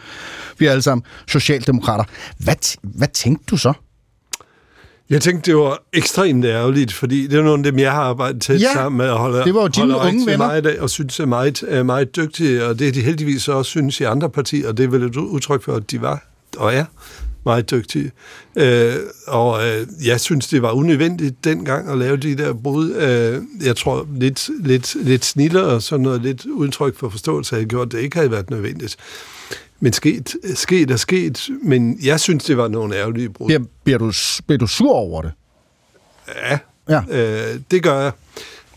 Vi 0.59 0.67
er 0.67 0.71
alle 0.71 0.83
sammen 0.83 1.05
socialdemokrater. 1.29 2.05
Hvad, 2.39 2.77
hvad 2.83 3.09
tænkte 3.09 3.45
du 3.51 3.57
så? 3.57 3.73
Jeg 5.11 5.23
tænkte, 5.23 5.51
det 5.51 5.59
var 5.59 5.83
ekstremt 5.93 6.45
ærgerligt, 6.45 6.93
fordi 6.93 7.27
det 7.27 7.39
er 7.39 7.43
nogle 7.43 7.67
af 7.67 7.73
dem, 7.73 7.79
jeg 7.79 7.93
har 7.93 8.03
arbejdet 8.03 8.43
tæt 8.43 8.61
Ja, 8.61 8.73
sammen 8.73 8.99
med 8.99 9.09
og 9.09 9.19
holder, 9.19 9.45
det 9.45 9.55
var 9.55 9.63
jo 9.63 9.69
dine 9.69 9.97
unge 9.97 10.27
venner. 10.27 10.39
Meget 10.39 10.79
og 10.79 10.91
synes 10.91 11.21
er 11.21 11.27
meget, 11.27 11.65
er 11.69 11.83
meget 11.83 12.17
dygtige, 12.17 12.65
og 12.65 12.79
det 12.79 12.89
er 12.89 12.93
de 12.93 13.03
heldigvis 13.03 13.49
også 13.49 13.71
synes 13.71 14.01
i 14.01 14.05
andre 14.05 14.31
partier, 14.31 14.69
og 14.69 14.77
det 14.77 14.85
er 14.85 14.89
vel 14.89 15.03
et 15.03 15.17
udtryk 15.17 15.63
for, 15.63 15.75
at 15.75 15.91
de 15.91 16.01
var 16.03 16.25
og 16.57 16.75
er 16.75 16.85
meget 17.45 17.71
dygtige. 17.71 18.13
Øh, 18.57 18.95
og 19.27 19.67
øh, 19.67 19.87
jeg 20.07 20.21
synes, 20.21 20.47
det 20.47 20.63
var 20.63 20.73
unødvendigt 20.73 21.45
dengang 21.45 21.91
at 21.91 21.99
lave 21.99 22.17
de 22.17 22.37
der 22.37 22.53
brud. 22.53 22.95
Øh, 22.95 23.67
jeg 23.67 23.77
tror, 23.77 24.09
lidt, 24.17 24.51
lidt, 24.61 24.97
lidt 25.01 25.25
sniller 25.25 25.63
og 25.63 25.83
sådan 25.83 26.03
noget, 26.03 26.23
lidt 26.23 26.47
udtryk 26.47 26.99
for 26.99 27.09
forståelse 27.09 27.55
havde 27.55 27.67
gjort, 27.69 27.93
det 27.93 27.99
ikke 27.99 28.17
havde 28.17 28.31
været 28.31 28.51
nødvendigt. 28.51 28.97
Men 29.81 29.93
sket, 29.93 30.35
sket 30.55 30.91
er 30.91 30.97
sket, 30.97 31.49
men 31.63 31.99
jeg 32.03 32.21
synes, 32.21 32.45
det 32.45 32.57
var 32.57 32.69
nogle 32.69 32.97
ærgerlige 32.97 33.29
brud. 33.31 33.47
Bliver, 33.47 33.61
bliver, 33.85 33.99
du, 33.99 34.13
bliver 34.47 34.59
du 34.59 34.67
sur 34.67 34.93
over 34.95 35.23
det? 35.23 35.33
Ja, 36.29 36.59
ja. 36.89 37.03
Øh, 37.11 37.61
det 37.71 37.83
gør 37.83 38.01
jeg. 38.01 38.13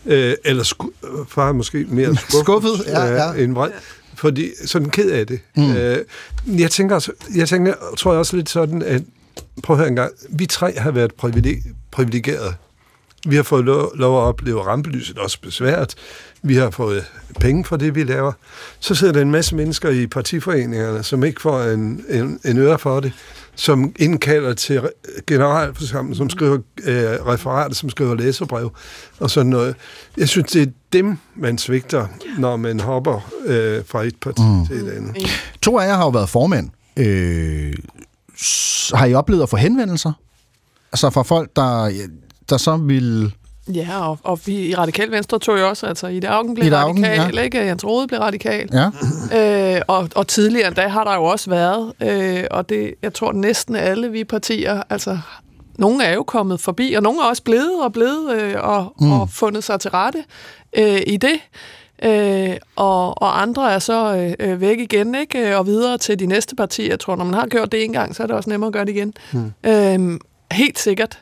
Øh, 0.06 0.34
eller 0.44 0.64
sku- 0.64 1.18
øh, 1.20 1.26
far 1.28 1.52
måske 1.52 1.86
mere 1.88 2.16
skuffet, 2.16 2.42
Skuffet, 2.44 2.84
ja, 2.86 3.04
ja. 3.32 3.32
end 3.44 3.52
vred. 3.54 3.70
Fordi 4.14 4.50
sådan 4.66 4.90
ked 4.90 5.10
af 5.10 5.26
det. 5.26 5.40
Mm. 5.56 5.72
Øh, 5.76 5.98
jeg 6.46 6.70
tænker, 6.70 6.94
også, 6.94 7.12
jeg 7.34 7.48
tænker, 7.48 7.74
tror 7.98 8.12
jeg 8.12 8.18
også 8.18 8.36
lidt 8.36 8.48
sådan, 8.50 8.82
at 8.82 9.02
prøv 9.62 9.74
at 9.76 9.78
høre 9.78 9.88
en 9.88 9.96
gang, 9.96 10.12
vi 10.28 10.46
tre 10.46 10.78
har 10.78 10.90
været 10.90 11.12
privileg- 11.24 11.72
privilegerede. 11.90 12.54
Vi 13.26 13.36
har 13.36 13.42
fået 13.42 13.64
lov, 13.64 13.96
lov 13.96 14.18
at 14.18 14.22
opleve 14.22 14.62
rampelyset, 14.62 15.18
også 15.18 15.40
besvært. 15.40 15.94
Vi 16.42 16.54
har 16.54 16.70
fået 16.70 17.04
penge 17.40 17.64
for 17.64 17.76
det, 17.76 17.94
vi 17.94 18.04
laver. 18.04 18.32
Så 18.80 18.94
sidder 18.94 19.12
der 19.12 19.20
en 19.20 19.30
masse 19.30 19.56
mennesker 19.56 19.88
i 19.88 20.06
partiforeningerne, 20.06 21.02
som 21.02 21.24
ikke 21.24 21.42
får 21.42 21.62
en, 21.62 22.04
en, 22.08 22.40
en 22.44 22.58
øre 22.58 22.78
for 22.78 23.00
det, 23.00 23.12
som 23.54 23.92
indkalder 23.98 24.54
til 24.54 24.80
generalforsamlingen, 25.26 26.16
som 26.16 26.30
skriver 26.30 26.58
øh, 26.84 27.26
referater, 27.26 27.74
som 27.74 27.90
skriver 27.90 28.14
læserbrev 28.14 28.72
og 29.20 29.30
sådan 29.30 29.50
noget. 29.50 29.76
Jeg 30.16 30.28
synes, 30.28 30.52
det 30.52 30.62
er 30.62 30.72
dem, 30.92 31.18
man 31.34 31.58
svigter, 31.58 32.06
når 32.38 32.56
man 32.56 32.80
hopper 32.80 33.30
øh, 33.46 33.82
fra 33.86 34.02
et 34.02 34.16
parti 34.20 34.42
mm. 34.42 34.66
til 34.66 34.76
et 34.76 34.90
andet. 34.90 35.16
To 35.62 35.78
af 35.78 35.86
jer 35.86 35.94
har 35.94 36.04
jo 36.04 36.10
været 36.10 36.28
formænd. 36.28 36.70
Øh, 36.96 37.74
har 38.94 39.06
I 39.06 39.14
oplevet 39.14 39.42
at 39.42 39.48
få 39.48 39.56
henvendelser? 39.56 40.12
Altså 40.92 41.10
fra 41.10 41.22
folk, 41.22 41.50
der, 41.56 42.06
der 42.52 42.58
så 42.58 42.76
vil... 42.76 43.32
Ja, 43.74 44.08
og, 44.08 44.18
og 44.22 44.40
vi 44.46 44.56
i 44.56 44.74
Radikal 44.74 45.10
Venstre 45.10 45.38
tog 45.38 45.58
jo 45.58 45.68
også, 45.68 45.86
altså 45.86 46.06
Ida 46.06 46.26
Augen 46.26 46.54
blev 46.54 46.66
Ida 46.66 46.76
Augen, 46.76 47.04
radikal, 47.04 47.34
ja. 47.34 47.40
ikke? 47.42 47.58
Jens 47.66 47.84
Rode 47.84 48.06
blev 48.08 48.20
radikal. 48.20 48.68
Ja. 48.72 49.76
Øh, 49.76 49.82
og, 49.86 50.08
og 50.14 50.26
tidligere 50.28 50.68
endda 50.68 50.88
har 50.88 51.04
der 51.04 51.14
jo 51.14 51.24
også 51.24 51.50
været, 51.50 51.92
øh, 52.02 52.44
og 52.50 52.68
det, 52.68 52.94
jeg 53.02 53.14
tror 53.14 53.32
næsten 53.32 53.76
alle 53.76 54.10
vi 54.10 54.24
partier, 54.24 54.82
altså 54.90 55.18
nogle 55.78 56.04
er 56.04 56.14
jo 56.14 56.22
kommet 56.22 56.60
forbi, 56.60 56.92
og 56.92 57.02
nogle 57.02 57.20
er 57.20 57.24
også 57.24 57.42
blevet 57.42 57.82
og 57.84 57.92
blevet 57.92 58.32
øh, 58.34 58.54
og, 58.58 58.92
Mm. 59.00 59.12
og 59.12 59.30
fundet 59.30 59.64
sig 59.64 59.80
til 59.80 59.90
rette 59.90 60.24
øh, 60.78 61.00
i 61.06 61.16
det. 61.16 61.40
Øh, 62.04 62.56
og, 62.76 63.22
og 63.22 63.42
andre 63.42 63.72
er 63.72 63.78
så 63.78 64.16
øh, 64.16 64.50
øh, 64.50 64.60
væk 64.60 64.78
igen, 64.78 65.14
ikke? 65.14 65.56
Og 65.56 65.66
videre 65.66 65.98
til 65.98 66.18
de 66.18 66.26
næste 66.26 66.56
partier. 66.56 66.88
Jeg 66.88 67.00
tror, 67.00 67.16
når 67.16 67.24
man 67.24 67.34
har 67.34 67.46
gjort 67.46 67.72
det 67.72 67.84
en 67.84 67.92
gang, 67.92 68.16
så 68.16 68.22
er 68.22 68.26
det 68.26 68.36
også 68.36 68.50
nemmere 68.50 68.66
at 68.68 68.72
gøre 68.72 68.84
det 68.84 68.92
igen. 68.96 69.14
Mm. 69.32 69.52
Øhm, 69.66 70.20
helt 70.52 70.78
sikkert. 70.78 71.18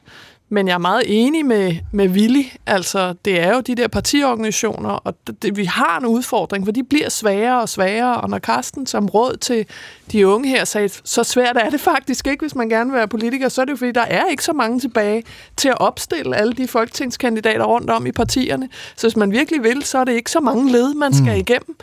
Men 0.53 0.69
jeg 0.69 0.75
er 0.75 0.79
meget 0.79 1.03
enig 1.07 1.47
med, 1.47 1.77
med 1.93 2.09
Willy. 2.09 2.43
Altså, 2.67 3.15
det 3.25 3.41
er 3.41 3.55
jo 3.55 3.61
de 3.61 3.75
der 3.75 3.89
partiorganisationer, 3.89 4.91
og 4.91 5.15
det, 5.43 5.57
vi 5.57 5.65
har 5.65 5.99
en 5.99 6.07
udfordring, 6.07 6.65
for 6.65 6.73
de 6.73 6.85
bliver 6.85 7.09
sværere 7.09 7.61
og 7.61 7.69
sværere. 7.69 8.21
Og 8.21 8.31
når 8.31 8.39
Carsten 8.39 8.87
som 8.87 9.07
råd 9.07 9.37
til 9.37 9.67
de 10.13 10.27
unge 10.29 10.49
her 10.49 10.65
sagde, 10.65 10.89
så 11.05 11.25
svært 11.25 11.57
er 11.57 11.71
det 11.71 11.81
faktisk 11.81 12.27
ikke, 12.27 12.43
hvis 12.43 12.55
man 12.55 12.69
gerne 12.69 12.91
vil 12.91 12.97
være 12.99 13.09
politiker, 13.09 13.49
så 13.49 13.61
er 13.61 13.65
det 13.65 13.73
jo 13.73 13.77
fordi, 13.77 13.93
der 13.93 14.01
er 14.01 14.27
ikke 14.27 14.45
så 14.45 14.53
mange 14.53 14.81
tilbage 14.81 15.23
til 15.57 15.69
at 15.69 15.81
opstille 15.81 16.37
alle 16.37 16.53
de 16.53 16.69
folketingskandidater 16.69 17.65
rundt 17.65 17.91
om 17.91 18.07
i 18.07 18.13
partierne. 18.13 18.69
Så 18.97 19.07
hvis 19.07 19.17
man 19.17 19.33
virkelig 19.33 19.63
vil, 19.63 19.83
så 19.83 19.99
er 19.99 20.05
det 20.05 20.13
ikke 20.13 20.31
så 20.31 20.41
mange 20.41 20.73
led, 20.73 20.95
man 20.95 21.15
skal 21.15 21.33
Mm. 21.35 21.41
igennem. 21.41 21.77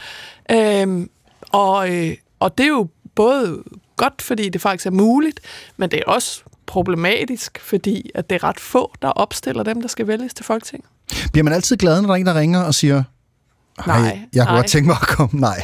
Øhm, 0.51 1.09
og, 1.51 1.95
øh, 1.95 2.13
og 2.39 2.57
det 2.57 2.63
er 2.63 2.67
jo 2.67 2.87
både 3.15 3.63
godt, 3.95 4.21
fordi 4.21 4.49
det 4.49 4.61
faktisk 4.61 4.85
er 4.85 4.91
muligt, 4.91 5.39
men 5.77 5.91
det 5.91 5.99
er 5.99 6.03
også 6.11 6.41
problematisk, 6.67 7.59
fordi 7.61 8.09
at 8.15 8.29
det 8.29 8.35
er 8.35 8.43
ret 8.43 8.59
få, 8.59 8.91
der 9.01 9.07
opstiller 9.07 9.63
dem, 9.63 9.81
der 9.81 9.87
skal 9.87 10.07
vælges 10.07 10.33
til 10.33 10.45
Folketinget. 10.45 10.85
Bliver 11.31 11.43
man 11.43 11.53
altid 11.53 11.77
glad, 11.77 12.01
når 12.01 12.07
der 12.07 12.13
er 12.13 12.17
en, 12.19 12.25
der 12.25 12.39
ringer 12.39 12.61
og 12.61 12.75
siger, 12.75 13.03
"Hej, 13.85 13.99
Nej, 14.01 14.19
jeg 14.33 14.43
kunne 14.45 14.51
nej. 14.53 14.55
godt 14.61 14.67
tænke 14.67 14.87
mig 14.87 14.97
at 15.01 15.07
komme. 15.07 15.39
Nej. 15.49 15.63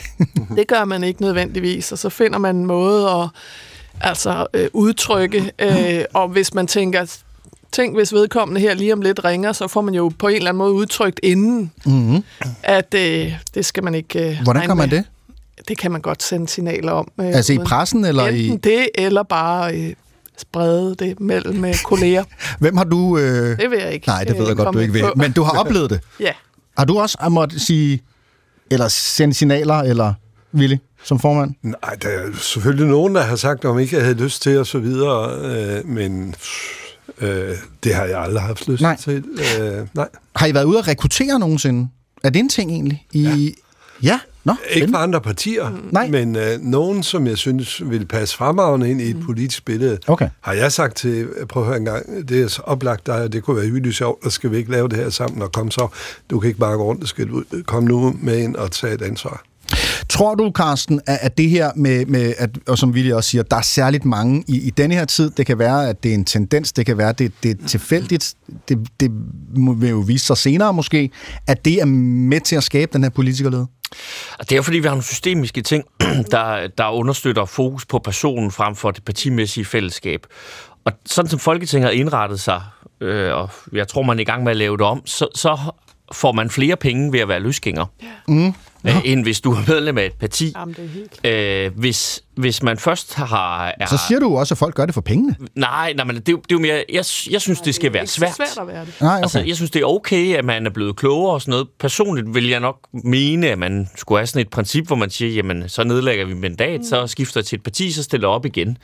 Det 0.55 0.67
gør 0.67 0.85
man 0.85 1.03
ikke 1.03 1.21
nødvendigvis, 1.21 1.91
og 1.91 1.97
så 1.97 2.09
finder 2.09 2.37
man 2.37 2.55
en 2.55 2.65
måde 2.65 3.09
at 3.09 3.29
altså, 4.01 4.47
øh, 4.53 4.67
udtrykke, 4.73 5.51
øh, 5.59 6.03
og 6.13 6.27
hvis 6.27 6.53
man 6.53 6.67
tænker, 6.67 7.17
tænk 7.71 7.95
hvis 7.95 8.13
vedkommende 8.13 8.61
her 8.61 8.73
lige 8.73 8.93
om 8.93 9.01
lidt 9.01 9.23
ringer, 9.25 9.51
så 9.51 9.67
får 9.67 9.81
man 9.81 9.93
jo 9.93 10.11
på 10.19 10.27
en 10.27 10.35
eller 10.35 10.49
anden 10.49 10.57
måde 10.57 10.73
udtrykt 10.73 11.19
inden, 11.23 11.71
Mm-hmm. 11.85 12.23
at 12.63 12.93
øh, 12.97 13.33
det 13.53 13.65
skal 13.65 13.83
man 13.83 13.95
ikke 13.95 14.29
øh, 14.29 14.37
Hvordan 14.43 14.67
gør 14.67 14.73
man 14.73 14.89
med. 14.89 14.97
det? 14.97 15.05
Det 15.67 15.77
kan 15.77 15.91
man 15.91 16.01
godt 16.01 16.23
sende 16.23 16.47
signaler 16.47 16.91
om. 16.91 17.11
Øh, 17.19 17.25
Altså 17.25 17.53
i 17.53 17.57
pressen, 17.57 18.05
eller 18.05 18.27
i- 18.27 18.47
Enten 18.47 18.57
det, 18.71 18.87
eller 18.95 19.23
bare 19.23 19.75
øh, 19.77 19.93
sprede 20.37 20.95
det 20.99 21.19
mellem 21.19 21.65
øh, 21.65 21.75
kolleger. 21.83 22.23
Hvem 22.59 22.77
har 22.77 22.83
du... 22.83 23.17
Øh... 23.17 23.57
Det 23.59 23.71
vil 23.71 23.79
jeg 23.79 23.93
ikke, 23.93 24.07
Nej, 24.07 24.23
det 24.23 24.33
ved 24.35 24.41
øh, 24.41 24.47
jeg 24.47 24.55
godt, 24.55 24.73
du 24.73 24.79
ikke 24.79 24.93
vil. 24.93 25.01
på. 25.01 25.13
Men 25.15 25.31
du 25.31 25.43
har 25.43 25.51
oplevet 25.59 25.89
det. 25.89 25.99
Ja. 26.19 26.31
Har 26.77 26.85
du 26.85 26.99
også 26.99 27.17
måttet 27.29 27.61
sige, 27.61 28.01
eller 28.71 28.87
sende 28.87 29.33
signaler, 29.33 29.75
eller 29.75 30.13
Willy, 30.53 30.77
som 31.03 31.19
formand? 31.19 31.55
Nej, 31.63 31.95
der 32.01 32.09
er 32.09 32.29
selvfølgelig 32.37 32.87
nogen, 32.87 33.15
der 33.15 33.21
har 33.21 33.35
sagt, 33.35 33.65
om 33.65 33.79
ikke 33.79 33.95
jeg 33.95 34.03
havde 34.05 34.23
lyst 34.23 34.41
til, 34.41 34.59
og 34.59 34.67
så 34.67 34.79
videre, 34.79 35.39
øh, 35.45 35.87
men 35.87 36.35
øh, 37.21 37.55
det 37.83 37.95
har 37.95 38.05
jeg 38.05 38.21
aldrig 38.21 38.41
haft 38.41 38.67
lyst 38.67 38.81
Nej. 38.81 38.95
til. 38.97 39.23
Øh, 39.59 39.87
nej. 39.93 40.07
Har 40.35 40.47
I 40.47 40.53
været 40.53 40.65
ude 40.65 40.79
at 40.79 40.87
rekruttere 40.87 41.39
nogensinde? 41.39 41.89
Er 42.23 42.29
det 42.29 42.39
en 42.39 42.49
ting 42.49 42.71
egentlig? 42.71 43.05
I... 43.11 43.55
Ja. 44.03 44.09
ja? 44.09 44.19
Nå, 44.45 44.55
Ikke 44.71 44.87
fra 44.91 45.03
andre 45.03 45.21
partier, 45.21 45.71
Nej. 45.91 46.07
men 46.07 46.35
øh, 46.35 46.59
nogen, 46.61 47.03
som 47.03 47.27
jeg 47.27 47.37
synes 47.37 47.89
vil 47.89 48.05
passe 48.05 48.35
fremragende 48.35 48.91
ind 48.91 49.01
i 49.01 49.09
et 49.09 49.17
politisk 49.25 49.65
billede, 49.65 49.97
Okay. 50.07 50.29
har 50.41 50.53
jeg 50.53 50.71
sagt 50.71 50.95
til, 50.97 51.27
prøv 51.49 51.63
at 51.63 51.67
høre 51.67 51.77
en 51.77 51.85
gang, 51.85 52.29
det 52.29 52.41
er 52.41 52.47
så 52.47 52.61
oplagt 52.61 53.07
dig, 53.07 53.33
det 53.33 53.43
kunne 53.43 53.57
være 53.57 53.65
hyggeligt 53.65 53.95
sjovt, 53.95 54.25
og 54.25 54.31
skal 54.31 54.51
vi 54.51 54.57
ikke 54.57 54.71
lave 54.71 54.87
det 54.87 54.97
her 54.97 55.09
sammen, 55.09 55.41
og 55.41 55.51
kom 55.51 55.71
så, 55.71 55.87
du 56.29 56.39
kan 56.39 56.47
ikke 56.47 56.59
bare 56.59 56.77
gå 56.77 56.83
rundt 56.83 57.01
og 57.01 57.07
skille 57.07 57.33
ud, 57.33 57.63
kom 57.63 57.83
nu 57.83 58.15
med 58.21 58.37
ind 58.37 58.55
og 58.55 58.71
tage 58.71 58.93
et 58.93 59.01
ansvar. 59.01 59.43
Tror 60.09 60.35
du, 60.35 60.51
Carsten, 60.55 61.01
at, 61.07 61.17
at 61.21 61.37
det 61.37 61.49
her 61.49 61.71
med, 61.75 62.05
med 62.05 62.33
at, 62.37 62.49
og 62.67 62.77
som 62.77 62.91
Willy 62.91 63.11
også 63.11 63.29
siger, 63.29 63.43
der 63.43 63.57
er 63.57 63.61
særligt 63.61 64.05
mange 64.05 64.43
i, 64.47 64.67
i 64.67 64.69
denne 64.69 64.95
her 64.95 65.05
tid, 65.05 65.29
det 65.29 65.45
kan 65.45 65.59
være, 65.59 65.89
at 65.89 66.03
det 66.03 66.11
er 66.11 66.15
en 66.15 66.25
tendens, 66.25 66.71
det 66.71 66.85
kan 66.85 66.97
være, 66.97 67.09
at 67.09 67.19
det, 67.19 67.31
det 67.43 67.61
er 67.61 67.67
tilfældigt, 67.67 68.33
det, 68.69 68.87
det 68.99 69.11
vil 69.77 69.89
jo 69.89 69.99
vise 69.99 70.25
sig 70.25 70.37
senere 70.37 70.73
måske, 70.73 71.09
at 71.47 71.65
det 71.65 71.81
er 71.81 71.85
med 71.85 72.41
til 72.41 72.55
at 72.55 72.63
skabe 72.63 72.93
den 72.93 73.03
her 73.03 73.09
politikerlede? 73.09 73.67
Og 74.39 74.49
det 74.49 74.51
er 74.51 74.55
jo 74.55 74.61
fordi, 74.61 74.77
vi 74.77 74.83
har 74.83 74.89
nogle 74.89 75.03
systemiske 75.03 75.61
ting, 75.61 75.83
der, 76.31 76.67
der 76.77 76.89
understøtter 76.89 77.45
fokus 77.45 77.85
på 77.85 77.99
personen 77.99 78.51
frem 78.51 78.75
for 78.75 78.91
det 78.91 79.03
partimæssige 79.03 79.65
fællesskab. 79.65 80.25
Og 80.85 80.91
sådan 81.05 81.29
som 81.29 81.39
Folketinget 81.39 81.87
har 81.87 81.91
indrettet 81.91 82.39
sig, 82.39 82.61
øh, 83.01 83.33
og 83.33 83.49
jeg 83.73 83.87
tror, 83.87 84.01
man 84.01 84.17
er 84.17 84.21
i 84.21 84.25
gang 84.25 84.43
med 84.43 84.51
at 84.51 84.57
lave 84.57 84.77
det 84.77 84.85
om, 84.85 85.05
så, 85.05 85.27
så 85.35 85.57
får 86.11 86.31
man 86.31 86.49
flere 86.49 86.75
penge 86.75 87.11
ved 87.11 87.19
at 87.19 87.27
være 87.27 87.39
løsgænger. 87.39 87.85
Mm. 88.27 88.53
Øh, 88.87 89.01
end 89.05 89.23
hvis 89.23 89.41
du 89.41 89.51
er 89.51 89.63
medlem 89.67 89.97
af 89.97 90.05
et 90.05 90.13
parti. 90.13 90.53
Jamen, 90.55 90.75
det 90.77 90.85
er 90.85 90.89
helt... 90.89 91.71
Øh, 91.75 91.79
hvis, 91.79 92.23
hvis 92.35 92.63
man 92.63 92.77
først 92.77 93.13
har... 93.13 93.73
Er, 93.79 93.85
Så 93.85 93.99
siger 94.07 94.19
du 94.19 94.29
jo 94.29 94.33
også, 94.33 94.53
at 94.53 94.57
folk 94.57 94.75
gør 94.75 94.85
det 94.85 94.93
for 94.93 95.01
pengene. 95.01 95.35
Nej, 95.55 95.93
nej, 95.93 96.05
men 96.05 96.15
det, 96.15 96.29
er 96.29 96.31
jo- 96.31 96.37
det 96.37 96.51
er 96.51 96.55
jo 96.55 96.59
mere... 96.59 96.83
Jeg, 96.89 97.05
jeg 97.31 97.41
synes, 97.41 97.61
det 97.61 97.75
skal 97.75 97.93
være 97.93 98.03
ikke 98.03 98.11
så 98.13 98.17
svært. 98.19 98.35
svært 98.35 98.57
at 98.61 98.67
være 98.67 98.85
det. 98.85 98.93
Nej, 99.01 99.09
okay. 99.11 99.21
Altså, 99.21 99.39
jeg 99.39 99.55
synes, 99.55 99.71
det 99.71 99.81
er 99.81 99.85
okay, 99.85 100.35
at 100.37 100.45
man 100.45 100.65
er 100.65 100.69
blevet 100.69 100.95
klogere 100.95 101.33
og 101.33 101.41
sådan 101.41 101.51
noget. 101.51 101.67
Personligt 101.79 102.33
vil 102.33 102.49
jeg 102.49 102.59
nok 102.59 102.77
mene, 103.03 103.47
at 103.47 103.59
man 103.59 103.89
skulle 103.95 104.19
have 104.19 104.27
sådan 104.27 104.41
et 104.41 104.49
princip, 104.49 104.87
hvor 104.87 104.95
man 104.95 105.09
siger, 105.09 105.31
jamen, 105.31 105.69
så 105.69 105.83
nedlægger 105.83 106.25
vi 106.25 106.33
mandat, 106.33 106.79
mm. 106.79 106.85
så 106.85 107.07
skifter 107.07 107.39
jeg 107.39 107.45
til 107.45 107.55
et 107.55 107.63
parti, 107.63 107.91
så 107.91 108.03
stiller 108.03 108.27
op 108.27 108.45
igen. 108.45 108.77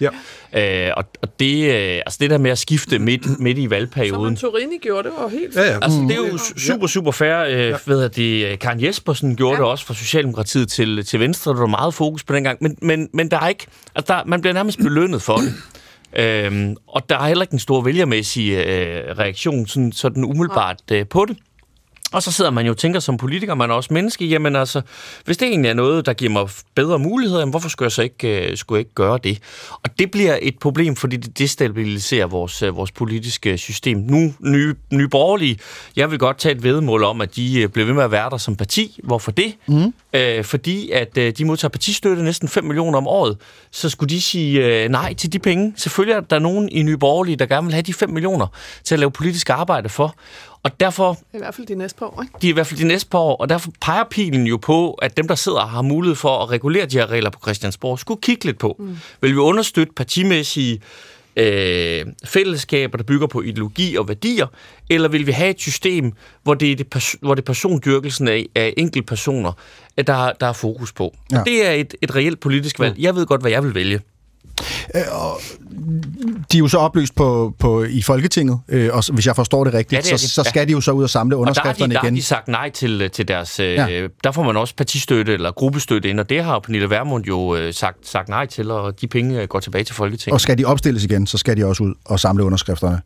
Ja. 0.53 0.87
Øh, 0.87 0.93
og, 0.97 1.03
og 1.21 1.39
det, 1.39 1.63
øh, 1.65 1.95
altså 2.05 2.17
det 2.21 2.29
der 2.29 2.37
med 2.37 2.51
at 2.51 2.57
skifte 2.57 2.99
midt, 2.99 3.39
midt 3.39 3.57
i 3.57 3.63
Som 3.63 3.71
valgperioden, 3.71 4.35
Torini 4.35 4.77
gjorde 4.81 5.03
det, 5.09 5.11
var 5.19 5.27
helt 5.27 5.55
Ja, 5.55 5.61
ja. 5.61 5.77
Altså, 5.81 5.99
det 5.99 6.11
er 6.11 6.15
jo 6.31 6.37
super, 6.57 6.87
super 6.87 7.11
fair. 7.11 7.37
Øh, 7.39 7.51
ja. 7.69 7.75
ved 7.85 8.03
at 8.03 8.15
det, 8.15 8.59
Karen 8.59 8.83
Jespersen 8.83 9.35
gjorde 9.35 9.55
ja. 9.55 9.61
det 9.61 9.71
også 9.71 9.85
fra 9.85 9.93
Socialdemokratiet 9.93 10.69
til, 10.69 11.05
til 11.05 11.19
Venstre. 11.19 11.51
Der 11.53 11.59
var 11.59 11.67
meget 11.67 11.93
fokus 11.93 12.23
på 12.23 12.33
den 12.35 12.43
gang. 12.43 12.57
Men, 12.61 12.77
men, 12.81 13.09
men 13.13 13.31
der 13.31 13.38
er 13.43 13.47
ikke... 13.47 13.67
Altså, 13.95 14.13
der, 14.13 14.23
man 14.25 14.41
bliver 14.41 14.53
nærmest 14.53 14.77
belønnet 14.77 15.21
for 15.21 15.37
det. 15.37 15.53
Øhm, 16.13 16.75
og 16.87 17.09
der 17.09 17.17
er 17.17 17.27
heller 17.27 17.41
ikke 17.41 17.53
en 17.53 17.59
stor 17.59 17.81
vælgermæssig 17.81 18.51
øh, 18.51 19.17
reaktion 19.17 19.67
sådan, 19.67 19.91
sådan 19.91 20.23
umiddelbart 20.23 20.81
øh, 20.91 21.07
på 21.07 21.25
det. 21.25 21.37
Og 22.13 22.23
så 22.23 22.31
sidder 22.31 22.51
man 22.51 22.65
jo 22.65 22.71
og 22.71 22.77
tænker 22.77 22.99
som 22.99 23.17
politiker, 23.17 23.55
man 23.55 23.69
er 23.69 23.73
også 23.73 23.93
menneske, 23.93 24.25
jamen 24.25 24.55
altså, 24.55 24.81
hvis 25.25 25.37
det 25.37 25.47
egentlig 25.47 25.69
er 25.69 25.73
noget, 25.73 26.05
der 26.05 26.13
giver 26.13 26.31
mig 26.31 26.49
bedre 26.75 26.99
muligheder, 26.99 27.39
jamen 27.39 27.51
hvorfor 27.51 27.69
skulle 27.69 27.85
jeg 27.85 27.91
så 27.91 28.01
ikke, 28.01 28.51
øh, 28.51 28.57
skulle 28.57 28.77
jeg 28.77 28.79
ikke 28.79 28.93
gøre 28.95 29.19
det? 29.23 29.39
Og 29.83 29.99
det 29.99 30.11
bliver 30.11 30.37
et 30.41 30.59
problem, 30.59 30.95
fordi 30.95 31.17
det 31.17 31.39
destabiliserer 31.39 32.27
vores, 32.27 32.61
øh, 32.61 32.75
vores 32.75 32.91
politiske 32.91 33.57
system. 33.57 33.97
Nu, 33.97 34.33
nye, 34.39 34.75
nye 34.93 35.07
borgerlige, 35.07 35.59
jeg 35.95 36.11
vil 36.11 36.19
godt 36.19 36.37
tage 36.37 36.55
et 36.55 36.63
vedmål 36.63 37.03
om, 37.03 37.21
at 37.21 37.35
de 37.35 37.61
øh, 37.61 37.69
bliver 37.69 37.85
ved 37.85 37.93
med 37.93 38.03
at 38.03 38.11
være 38.11 38.29
der 38.29 38.37
som 38.37 38.55
parti. 38.55 38.99
Hvorfor 39.03 39.31
det? 39.31 39.53
Mm. 39.67 39.93
Øh, 40.13 40.43
fordi 40.43 40.91
at 40.91 41.17
øh, 41.17 41.33
de 41.37 41.45
modtager 41.45 41.69
partistøtte 41.69 42.23
næsten 42.23 42.47
5 42.47 42.63
millioner 42.63 42.97
om 42.97 43.07
året, 43.07 43.37
så 43.71 43.89
skulle 43.89 44.09
de 44.09 44.21
sige 44.21 44.83
øh, 44.83 44.89
nej 44.89 45.13
til 45.13 45.33
de 45.33 45.39
penge. 45.39 45.73
Selvfølgelig 45.77 46.15
er 46.15 46.21
der 46.21 46.39
nogen 46.39 46.69
i 46.69 46.83
Nye 46.83 46.97
Borgerlige, 46.97 47.35
der 47.35 47.45
gerne 47.45 47.67
vil 47.67 47.73
have 47.73 47.81
de 47.81 47.93
5 47.93 48.09
millioner 48.09 48.47
til 48.83 48.95
at 48.95 48.99
lave 48.99 49.11
politisk 49.11 49.49
arbejde 49.49 49.89
for. 49.89 50.15
Og 50.63 50.79
derfor 50.79 51.17
I 51.33 51.37
hvert 51.37 51.55
fald 51.55 51.67
de 51.67 51.75
næste 51.75 51.99
par 51.99 52.05
år, 52.05 52.21
ikke? 52.21 52.33
de 52.41 52.47
er 52.47 52.51
i 52.51 52.53
hvert 52.53 52.67
fald 52.67 52.79
de 52.79 52.87
næste 52.87 53.09
par 53.09 53.19
år, 53.19 53.35
og 53.35 53.49
derfor 53.49 53.71
peger 53.81 54.03
pilen 54.03 54.47
jo 54.47 54.57
på, 54.57 54.93
at 54.93 55.17
dem, 55.17 55.27
der 55.27 55.35
sidder 55.35 55.59
og 55.59 55.69
har 55.69 55.81
mulighed 55.81 56.15
for 56.15 56.43
at 56.43 56.49
regulere 56.51 56.85
de 56.85 56.97
her 56.97 57.07
regler 57.07 57.29
på 57.29 57.39
Christiansborg, 57.41 57.99
skulle 57.99 58.21
kigge 58.21 58.45
lidt 58.45 58.57
på. 58.59 58.75
Mm. 58.79 58.97
Vil 59.21 59.31
vi 59.31 59.37
understøtte 59.37 59.93
partimæssige 59.95 60.81
øh, 61.35 62.05
fællesskaber, 62.25 62.97
der 62.97 63.03
bygger 63.03 63.27
på 63.27 63.41
ideologi 63.41 63.95
og 63.95 64.07
værdier, 64.07 64.47
eller 64.89 65.07
vil 65.07 65.27
vi 65.27 65.31
have 65.31 65.49
et 65.49 65.61
system, 65.61 66.11
hvor 66.43 66.53
det 66.53 66.71
er, 66.71 66.75
det, 66.75 66.87
pers- 66.95 67.15
hvor 67.21 67.35
det 67.35 67.41
er 67.41 67.45
persondyrkelsen 67.45 68.27
af, 68.27 68.45
af 68.55 68.73
enkelte 68.77 69.05
personer, 69.05 69.51
at 69.97 70.07
der, 70.07 70.31
der 70.31 70.47
er 70.47 70.53
fokus 70.53 70.93
på? 70.93 71.15
Ja. 71.31 71.35
Ja. 71.35 71.39
Og 71.39 71.45
det 71.45 71.67
er 71.67 71.71
et, 71.71 71.95
et 72.01 72.15
reelt 72.15 72.39
politisk 72.39 72.79
valg. 72.79 72.99
Jeg 72.99 73.15
ved 73.15 73.25
godt, 73.25 73.41
hvad 73.41 73.51
jeg 73.51 73.63
vil 73.63 73.75
vælge. 73.75 74.01
Øh, 74.95 75.01
og 75.11 75.41
de 76.51 76.57
er 76.57 76.59
jo 76.59 76.67
så 76.67 76.77
opløst 76.77 77.15
på, 77.15 77.53
på, 77.59 77.83
i 77.83 78.01
Folketinget, 78.01 78.59
øh, 78.69 78.89
og 78.93 79.03
hvis 79.13 79.25
jeg 79.27 79.35
forstår 79.35 79.63
det 79.63 79.73
rigtigt, 79.73 79.93
Ja, 79.97 80.01
det 80.01 80.11
er 80.13 80.17
så, 80.17 80.29
så 80.29 80.43
skal 80.43 80.67
de 80.67 80.71
jo 80.71 80.81
så 80.81 80.91
ud 80.91 81.03
og 81.03 81.09
samle 81.09 81.35
Og 81.35 81.39
der 81.39 81.39
har, 81.39 81.41
underskrifterne 81.41 81.89
de, 81.89 81.93
der 81.93 81.99
har 81.99 82.07
igen. 82.07 82.15
de 82.15 82.23
sagt 82.23 82.47
nej 82.47 82.69
til, 82.69 83.09
til 83.11 83.27
deres... 83.27 83.59
Øh, 83.59 83.73
Ja. 83.73 83.85
ja. 83.85 84.07
Der 84.23 84.31
får 84.31 84.43
man 84.43 84.57
også 84.57 84.75
partistøtte 84.75 85.33
eller 85.33 85.51
gruppestøtte 85.51 86.09
ind, 86.09 86.19
og 86.19 86.29
det 86.29 86.43
har 86.43 86.59
Pernille 86.59 86.89
Vermund 86.89 87.25
jo 87.25 87.55
øh, 87.55 87.73
sagt, 87.73 88.07
sagt 88.07 88.29
nej 88.29 88.45
til, 88.45 88.71
og 88.71 89.01
de 89.01 89.07
penge 89.07 89.41
øh, 89.41 89.47
går 89.47 89.59
tilbage 89.59 89.83
til 89.83 89.95
Folketinget. 89.95 90.33
Og 90.33 90.41
skal 90.41 90.57
de 90.57 90.65
opstilles 90.65 91.03
igen, 91.03 91.27
så 91.27 91.37
skal 91.37 91.57
de 91.57 91.65
også 91.65 91.83
ud 91.83 91.93
og 92.05 92.19
samle 92.19 92.43
underskrifterne 92.43 93.01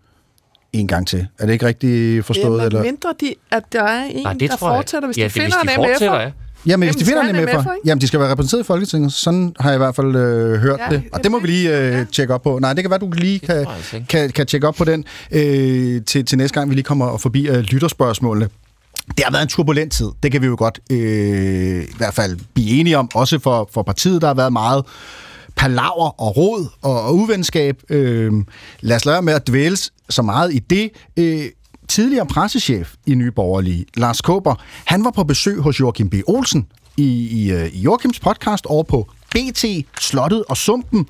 en 0.74 0.88
gang 0.88 1.08
til. 1.08 1.28
Er 1.40 1.46
det 1.46 1.54
ikke 1.54 1.66
rigtigt 1.66 2.26
forstået? 2.26 2.46
Jamen, 2.46 2.66
eller? 2.66 2.84
mindre 2.84 3.14
de, 3.22 3.34
at 3.52 3.64
der 3.74 3.84
er 3.84 4.04
en, 4.04 4.24
Nej, 4.24 4.34
det 4.34 4.50
der 4.52 4.58
fortsætter, 4.58 5.08
hvis 5.08 5.18
Ja, 5.18 5.24
de 5.24 5.30
det 5.30 5.38
er, 5.38 5.42
finder 5.44 5.58
hvis 5.64 5.70
de 5.76 5.82
en 5.82 5.88
fortsætter, 5.90 6.20
MF'er. 6.20 6.22
ja. 6.22 6.32
Jamen, 6.66 6.88
hvis 6.88 6.96
de 6.96 7.06
finder 7.06 7.24
skal 7.24 7.36
MF'er, 7.36 7.40
en 7.40 7.48
MF'er, 7.48 7.74
ikke? 7.76 7.88
jamen, 7.88 8.02
de 8.02 8.08
skal 8.08 8.20
være 8.20 8.32
repræsenteret 8.32 8.62
i 8.62 8.66
Folketinget. 8.66 9.14
Sådan 9.14 9.56
har 9.60 9.70
jeg 9.70 9.78
i 9.78 9.78
hvert 9.78 9.96
fald 9.96 10.16
øh, 10.16 10.60
hørt 10.60 10.80
Ja, 10.80 10.96
det. 10.96 11.04
Og 11.12 11.24
det 11.24 11.32
må 11.32 11.40
vi 11.40 11.48
lige 11.48 11.78
øh, 11.78 12.06
tjekke 12.12 12.34
op 12.34 12.42
på. 12.42 12.60
Nej, 12.60 12.74
det 12.74 12.84
kan 12.84 12.92
være, 12.92 13.00
du 13.00 13.12
lige 13.12 13.40
kan, 13.40 13.68
kan, 14.10 14.30
kan 14.30 14.48
tjekke 14.48 14.68
op 14.68 14.76
på 14.76 14.86
den 14.86 15.06
øh, 15.32 16.02
til, 16.06 16.26
til 16.26 16.38
næste 16.38 16.60
gang, 16.60 16.70
vi 16.70 16.76
lige 16.76 16.84
kommer 16.84 17.18
forbi 17.18 17.48
øh, 17.48 17.58
lytterspørgsmålene. 17.58 18.50
Det 19.18 19.26
har 19.26 19.32
været 19.32 19.42
en 19.44 19.48
turbulent 19.50 19.94
tid. 19.94 20.08
Det 20.24 20.32
kan 20.32 20.42
vi 20.42 20.48
jo 20.48 20.56
godt 20.58 20.80
øh, 20.92 21.84
i 21.84 21.98
hvert 21.98 22.14
fald 22.14 22.38
blive 22.54 22.70
enige 22.80 22.98
om. 22.98 23.10
Også 23.14 23.40
for, 23.40 23.70
for 23.74 23.84
partiet, 23.84 24.22
der 24.22 24.28
har 24.28 24.34
været 24.34 24.54
meget 24.54 24.86
palaver 25.56 26.22
og 26.22 26.38
råd 26.38 26.68
og, 26.82 27.02
og 27.02 27.16
uvenskab. 27.16 27.78
Øh, 27.90 28.32
lad 28.82 28.96
os 28.96 29.06
lade 29.06 29.14
være 29.14 29.22
med 29.22 29.34
at 29.34 29.48
dvæles 29.48 29.94
så 30.10 30.22
meget 30.22 30.54
i 30.54 30.60
det. 30.60 30.90
Øh, 31.18 31.46
tidligere 31.94 32.26
pressechef 32.26 32.94
i 33.06 33.16
Nye 33.16 33.32
Borgerlige, 33.32 33.86
Lars 33.98 34.22
Kåber, 34.22 34.56
han 34.86 35.04
var 35.04 35.12
på 35.12 35.24
besøg 35.24 35.60
hos 35.60 35.80
Joachim 35.80 36.10
B. 36.10 36.14
Olsen 36.28 36.68
i, 36.98 37.28
i, 37.28 37.52
øh, 37.52 37.68
i 37.68 37.82
Joachims 37.82 38.20
podcast 38.20 38.66
over 38.66 38.84
på 38.84 39.10
BT, 39.32 39.66
Slottet 40.00 40.44
og 40.50 40.58
Sumpen. 40.58 41.08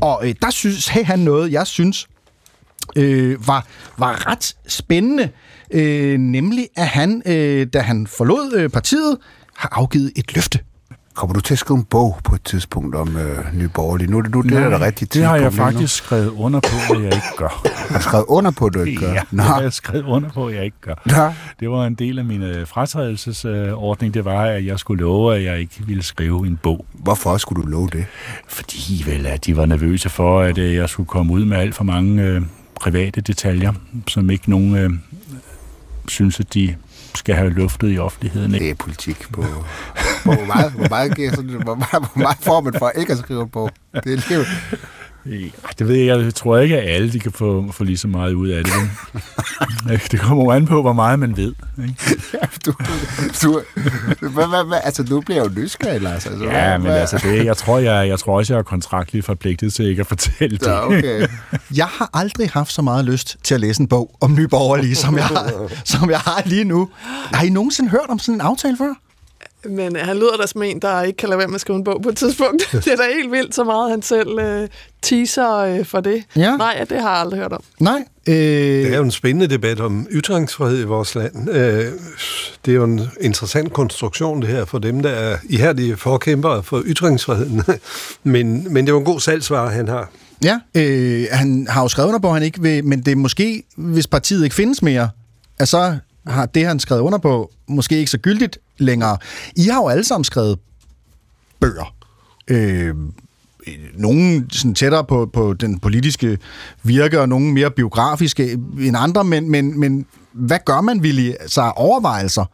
Og 0.00 0.28
øh, 0.28 0.34
der 0.42 0.50
synes 0.50 0.88
hey, 0.88 1.04
han 1.04 1.18
noget, 1.18 1.52
jeg 1.52 1.66
synes 1.66 2.08
øh, 2.96 3.48
var, 3.48 3.66
var 3.98 4.30
ret 4.30 4.56
spændende. 4.66 5.28
Øh, 5.70 6.18
nemlig, 6.18 6.68
at 6.76 6.86
han, 6.86 7.22
øh, 7.26 7.66
da 7.72 7.80
han 7.80 8.06
forlod 8.06 8.52
øh, 8.56 8.70
partiet, 8.70 9.18
har 9.56 9.68
afgivet 9.72 10.12
et 10.16 10.34
løfte. 10.34 10.58
Kommer 11.18 11.34
du 11.34 11.40
til 11.40 11.54
at 11.54 11.58
skrive 11.58 11.78
en 11.78 11.84
bog 11.84 12.18
på 12.24 12.34
et 12.34 12.42
tidspunkt 12.42 12.94
om 12.94 13.16
øh, 13.16 13.54
Nye 13.54 13.68
Borgerlige? 13.68 14.10
Nu 14.10 14.18
er 14.18 14.22
det, 14.22 14.30
nu, 14.30 14.40
det 14.40 14.52
er 14.52 14.60
Nej, 14.68 14.78
da 14.78 14.84
rigtig 14.84 15.14
det 15.14 15.24
har 15.24 15.34
jeg 15.36 15.42
lige 15.50 15.50
nu. 15.58 15.64
faktisk 15.64 15.94
skrevet 15.96 16.28
under 16.28 16.60
på, 16.60 16.94
at 16.94 17.02
jeg 17.02 17.14
ikke 17.14 17.36
gør. 17.36 17.62
Har 17.90 17.96
du 17.98 18.02
skrevet 18.02 18.24
under 18.28 18.50
på, 18.50 18.66
at 18.66 18.74
du 18.74 18.82
ikke 18.82 19.00
gør? 19.00 19.12
Ja, 19.12 19.20
Nå. 19.30 19.42
det 19.42 19.50
har 19.50 19.60
jeg 19.60 19.72
skrevet 19.72 20.04
under 20.04 20.28
på, 20.28 20.46
at 20.46 20.54
jeg 20.54 20.64
ikke 20.64 20.76
gør. 20.80 20.94
Nå. 21.06 21.32
Det 21.60 21.70
var 21.70 21.86
en 21.86 21.94
del 21.94 22.18
af 22.18 22.24
min 22.24 22.42
øh, 22.42 22.66
fratrædelsesordning. 22.66 24.14
Det 24.14 24.24
var, 24.24 24.44
at 24.44 24.66
jeg 24.66 24.78
skulle 24.78 25.02
love, 25.02 25.36
at 25.36 25.44
jeg 25.44 25.60
ikke 25.60 25.82
ville 25.86 26.02
skrive 26.02 26.46
en 26.46 26.56
bog. 26.62 26.84
Hvorfor 26.92 27.36
skulle 27.36 27.62
du 27.62 27.68
love 27.68 27.88
det? 27.92 28.04
Fordi 28.48 29.02
vel, 29.06 29.26
at 29.26 29.46
de 29.46 29.56
var 29.56 29.66
nervøse 29.66 30.08
for, 30.08 30.40
at 30.40 30.58
øh, 30.58 30.74
jeg 30.74 30.88
skulle 30.88 31.06
komme 31.06 31.32
ud 31.32 31.44
med 31.44 31.56
alt 31.56 31.74
for 31.74 31.84
mange 31.84 32.22
øh, 32.22 32.42
private 32.80 33.20
detaljer, 33.20 33.72
som 34.08 34.30
ikke 34.30 34.50
nogen 34.50 34.76
øh, 34.76 34.90
synes, 36.08 36.40
at 36.40 36.54
de 36.54 36.74
skal 37.14 37.34
have 37.34 37.50
luftet 37.50 37.94
i 37.94 37.98
offentligheden. 37.98 38.54
Ikke? 38.54 38.64
Det 38.64 38.70
er 38.70 38.74
politik 38.74 39.32
på... 39.32 39.44
Hvor 40.24 40.46
meget, 40.46 40.72
hvor 40.72 40.88
meget, 40.88 41.16
giver 41.16 41.30
sådan, 41.30 41.62
hvor 41.62 41.74
meget, 41.74 42.08
hvor 42.12 42.22
meget 42.22 42.38
får 42.40 42.60
man 42.60 42.74
for 42.78 42.90
ikke 42.90 43.12
at 43.12 43.18
skrive 43.18 43.48
på? 43.48 43.70
Det 44.04 44.12
er 44.12 44.28
livet. 44.28 44.46
Ja, 45.28 45.68
det 45.78 45.88
ved 45.88 45.96
jeg, 45.96 46.24
jeg 46.24 46.34
tror 46.34 46.58
ikke, 46.58 46.78
at 46.80 46.94
alle 46.94 47.12
de 47.12 47.20
kan 47.20 47.32
få, 47.32 47.72
få 47.72 47.84
lige 47.84 47.98
så 47.98 48.08
meget 48.08 48.32
ud 48.32 48.48
af 48.48 48.64
det. 48.64 48.72
det 50.12 50.20
kommer 50.20 50.44
jo 50.44 50.50
an 50.50 50.66
på, 50.66 50.82
hvor 50.82 50.92
meget 50.92 51.18
man 51.18 51.36
ved. 51.36 51.54
Ikke? 51.82 51.94
du, 52.66 52.72
du, 53.42 53.62
hvad, 54.20 54.48
hvad, 54.48 54.66
hvad, 54.66 54.78
altså, 54.84 55.02
nu 55.10 55.20
bliver 55.20 55.42
jeg 55.42 55.56
jo 55.56 55.60
nysgerrig, 55.60 56.00
Lars. 56.00 56.26
Altså, 56.26 56.44
Ja, 56.44 56.50
hvad, 56.50 56.78
men 56.78 56.86
hvad, 56.86 57.00
altså, 57.00 57.18
det, 57.22 57.44
jeg, 57.44 57.56
tror, 57.56 57.78
jeg, 57.78 58.08
jeg 58.08 58.18
tror 58.18 58.36
også, 58.38 58.52
jeg 58.52 58.58
er 58.58 58.62
kontraktligt 58.62 59.26
forpligtet 59.26 59.74
til 59.74 59.84
ikke 59.86 60.00
at 60.00 60.06
fortælle 60.06 60.58
det. 60.58 60.66
Ja, 60.66 60.86
okay. 60.86 61.26
Jeg 61.76 61.86
har 61.86 62.10
aldrig 62.14 62.50
haft 62.50 62.72
så 62.72 62.82
meget 62.82 63.04
lyst 63.04 63.36
til 63.44 63.54
at 63.54 63.60
læse 63.60 63.80
en 63.80 63.88
bog 63.88 64.16
om 64.20 64.34
Nye 64.34 64.48
Borgerlige, 64.48 64.94
som 64.94 65.16
jeg 65.16 65.26
har, 65.26 65.68
som 65.84 66.10
jeg 66.10 66.18
har 66.18 66.42
lige 66.46 66.64
nu. 66.64 66.88
Har 67.32 67.44
I 67.44 67.48
nogensinde 67.50 67.90
hørt 67.90 68.06
om 68.08 68.18
sådan 68.18 68.34
en 68.34 68.40
aftale 68.40 68.76
før? 68.76 69.07
Men 69.70 69.96
øh, 69.96 70.02
han 70.06 70.16
lyder 70.16 70.36
da 70.40 70.46
som 70.46 70.62
en, 70.62 70.78
der 70.78 71.02
ikke 71.02 71.16
kan 71.16 71.28
lade 71.28 71.38
være 71.38 71.48
med 71.48 71.54
at 71.54 71.60
skrive 71.60 71.76
en 71.76 71.84
bog 71.84 72.02
på 72.02 72.08
et 72.08 72.16
tidspunkt. 72.16 72.68
det 72.84 72.86
er 72.88 72.96
da 72.96 73.02
helt 73.16 73.32
vildt, 73.32 73.54
så 73.54 73.64
meget 73.64 73.90
han 73.90 74.02
selv 74.02 74.38
øh, 74.38 74.68
teaser 75.02 75.56
øh, 75.56 75.84
for 75.84 76.00
det. 76.00 76.22
Ja. 76.36 76.56
Nej, 76.56 76.86
det 76.88 77.02
har 77.02 77.10
jeg 77.10 77.20
aldrig 77.20 77.40
hørt 77.40 77.52
om. 77.52 77.62
Nej. 77.80 78.04
Øh... 78.28 78.34
Det 78.34 78.92
er 78.92 78.96
jo 78.96 79.02
en 79.02 79.10
spændende 79.10 79.46
debat 79.54 79.80
om 79.80 80.06
ytringsfrihed 80.10 80.80
i 80.80 80.84
vores 80.84 81.14
land. 81.14 81.50
Øh, 81.50 81.84
Det 82.64 82.70
er 82.72 82.76
jo 82.76 82.84
en 82.84 83.00
interessant 83.20 83.72
konstruktion, 83.72 84.42
det 84.42 84.48
her, 84.50 84.64
for 84.64 84.78
dem, 84.78 85.00
der 85.02 85.10
er 85.10 85.36
ihærdige 85.48 85.96
forkæmpere 85.96 86.62
for 86.62 86.82
ytringsfriheden. 86.86 87.62
Men, 88.22 88.72
men 88.72 88.86
det 88.86 88.90
er 88.90 88.94
jo 88.94 88.98
en 88.98 89.04
god 89.04 89.20
salgsvare, 89.20 89.70
han 89.70 89.88
har. 89.88 90.10
Ja, 90.44 90.60
øh, 90.74 91.26
han 91.32 91.66
har 91.70 91.82
jo 91.82 91.88
skrevet 91.88 92.08
under 92.08 92.20
på, 92.20 92.28
at 92.28 92.34
han 92.34 92.42
ikke 92.42 92.62
vil, 92.62 92.84
men 92.84 93.00
det 93.02 93.12
er 93.12 93.16
måske, 93.16 93.62
hvis 93.76 94.06
partiet 94.06 94.44
ikke 94.44 94.56
findes 94.56 94.82
mere, 94.82 95.10
at 95.58 95.68
så 95.68 95.98
har 96.28 96.46
det, 96.46 96.66
han 96.66 96.80
skrevet 96.80 97.02
under 97.02 97.18
på, 97.18 97.50
måske 97.66 97.98
ikke 97.98 98.10
så 98.10 98.18
gyldigt 98.18 98.58
længere. 98.78 99.18
I 99.56 99.62
har 99.62 99.82
jo 99.82 99.88
alle 99.88 100.04
sammen 100.04 100.24
skrevet 100.24 100.58
bøger. 101.60 101.94
Øh, 102.48 102.94
nogle 103.94 104.46
sådan 104.52 104.74
tættere 104.74 105.04
på, 105.04 105.30
på 105.32 105.54
den 105.54 105.78
politiske 105.78 106.38
virke, 106.82 107.20
og 107.20 107.28
nogle 107.28 107.52
mere 107.52 107.70
biografiske 107.70 108.52
end 108.80 108.96
andre, 108.96 109.24
men, 109.24 109.50
men, 109.50 109.80
men 109.80 110.06
hvad 110.32 110.58
gør 110.64 110.80
man, 110.80 111.00
Willy, 111.00 111.32
så 111.46 111.72
overvejelser, 111.76 112.44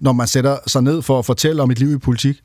når 0.00 0.12
man 0.12 0.26
sætter 0.26 0.56
sig 0.66 0.82
ned 0.82 1.02
for 1.02 1.18
at 1.18 1.26
fortælle 1.26 1.62
om 1.62 1.70
et 1.70 1.78
liv 1.78 1.92
i 1.92 1.98
politik? 1.98 2.36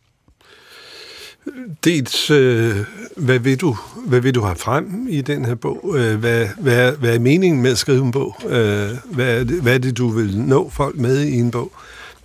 Dels, 1.83 2.31
øh, 2.31 2.75
hvad, 3.17 3.39
vil 3.39 3.61
du, 3.61 3.77
hvad 4.05 4.19
vil 4.19 4.35
du 4.35 4.41
have 4.41 4.55
frem 4.55 5.07
i 5.09 5.21
den 5.21 5.45
her 5.45 5.55
bog? 5.55 5.95
Øh, 5.97 6.15
hvad, 6.19 6.47
hvad, 6.59 6.91
hvad 6.91 7.15
er 7.15 7.19
meningen 7.19 7.61
med 7.61 7.71
at 7.71 7.77
skrive 7.77 8.05
en 8.05 8.11
bog? 8.11 8.35
Øh, 8.45 8.89
hvad, 9.11 9.39
er 9.39 9.43
det, 9.43 9.61
hvad 9.61 9.73
er 9.73 9.77
det, 9.77 9.97
du 9.97 10.07
vil 10.09 10.37
nå 10.39 10.69
folk 10.69 10.97
med 10.97 11.19
i 11.23 11.33
en 11.33 11.51
bog? 11.51 11.71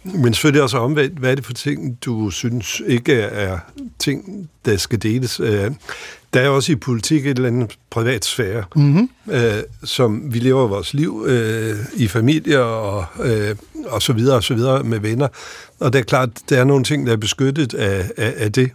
Men 0.03 0.35
selvfølgelig 0.35 0.63
også 0.63 0.79
omvendt, 0.79 1.19
hvad 1.19 1.31
er 1.31 1.35
det 1.35 1.45
for 1.47 1.53
ting, 1.53 1.99
du 2.05 2.31
synes 2.31 2.83
ikke 2.87 3.13
er 3.15 3.59
ting, 3.99 4.49
der 4.65 4.77
skal 4.77 5.03
deles? 5.03 5.41
Øh, 5.41 5.71
der 6.35 6.41
er 6.41 6.49
også 6.49 6.73
i 6.73 6.77
politik 6.77 7.27
et 7.27 7.37
eller 7.37 7.49
andet 7.49 7.71
privat 7.91 8.25
sfære, 8.25 8.65
Mhm. 8.77 9.11
øh, 9.31 9.53
som 9.85 10.35
vi 10.35 10.39
lever 10.39 10.67
vores 10.69 10.95
liv 10.95 11.25
øh, 11.29 11.77
i 11.97 12.09
familier 12.09 12.59
og, 12.59 13.05
øh, 13.25 13.57
og 13.87 14.03
så 14.03 14.13
videre 14.13 14.37
og 14.37 14.45
så 14.45 14.55
videre 14.55 14.83
med 14.85 14.99
venner. 15.01 15.29
Og 15.81 15.93
det 15.93 15.99
er 15.99 16.03
klart, 16.03 16.29
der 16.49 16.61
er 16.61 16.65
nogle 16.65 16.85
ting, 16.85 17.07
der 17.07 17.13
er 17.13 17.17
beskyttet 17.17 17.75
af, 17.75 18.11
af, 18.17 18.35
af 18.37 18.53
det. 18.53 18.71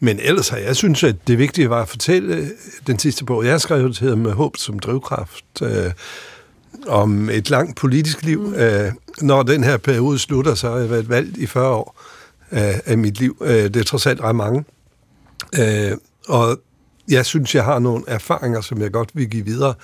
Men 0.00 0.20
ellers 0.22 0.48
har 0.48 0.56
jeg 0.56 0.76
synes, 0.76 1.04
at 1.04 1.16
det 1.26 1.38
vigtige 1.38 1.70
var 1.70 1.82
at 1.82 1.88
fortælle 1.88 2.36
øh, 2.36 2.46
den 2.86 2.98
sidste 2.98 3.24
bog, 3.24 3.44
jeg 3.44 3.52
har 3.52 3.58
skrevet, 3.58 3.98
hedder 3.98 4.16
Med 4.16 4.32
håb 4.32 4.56
som 4.56 4.78
drivkraft, 4.78 5.62
øh, 5.62 5.92
om 6.86 7.30
et 7.30 7.50
langt 7.50 7.76
politisk 7.76 8.22
liv. 8.22 8.40
Mm. 8.40 8.54
Øh, 8.54 8.92
når 9.20 9.42
den 9.42 9.64
her 9.64 9.76
periode 9.76 10.18
slutter, 10.18 10.54
så 10.54 10.70
har 10.70 10.76
jeg 10.76 10.90
været 10.90 11.08
valgt 11.08 11.36
i 11.36 11.46
40 11.46 11.68
år 11.68 12.02
af, 12.50 12.82
af 12.86 12.98
mit 12.98 13.20
liv. 13.20 13.36
Øh, 13.40 13.64
det 13.64 13.76
er 13.76 13.84
trods 13.84 14.06
alt 14.06 14.20
ret 14.20 14.36
mange. 14.36 14.64
Øh, 15.58 15.92
og 16.28 16.58
jeg 17.08 17.26
synes, 17.26 17.54
jeg 17.54 17.64
har 17.64 17.78
nogle 17.78 18.04
erfaringer, 18.06 18.60
som 18.60 18.80
jeg 18.80 18.92
godt 18.92 19.10
vil 19.14 19.30
give 19.30 19.44
videre. 19.44 19.74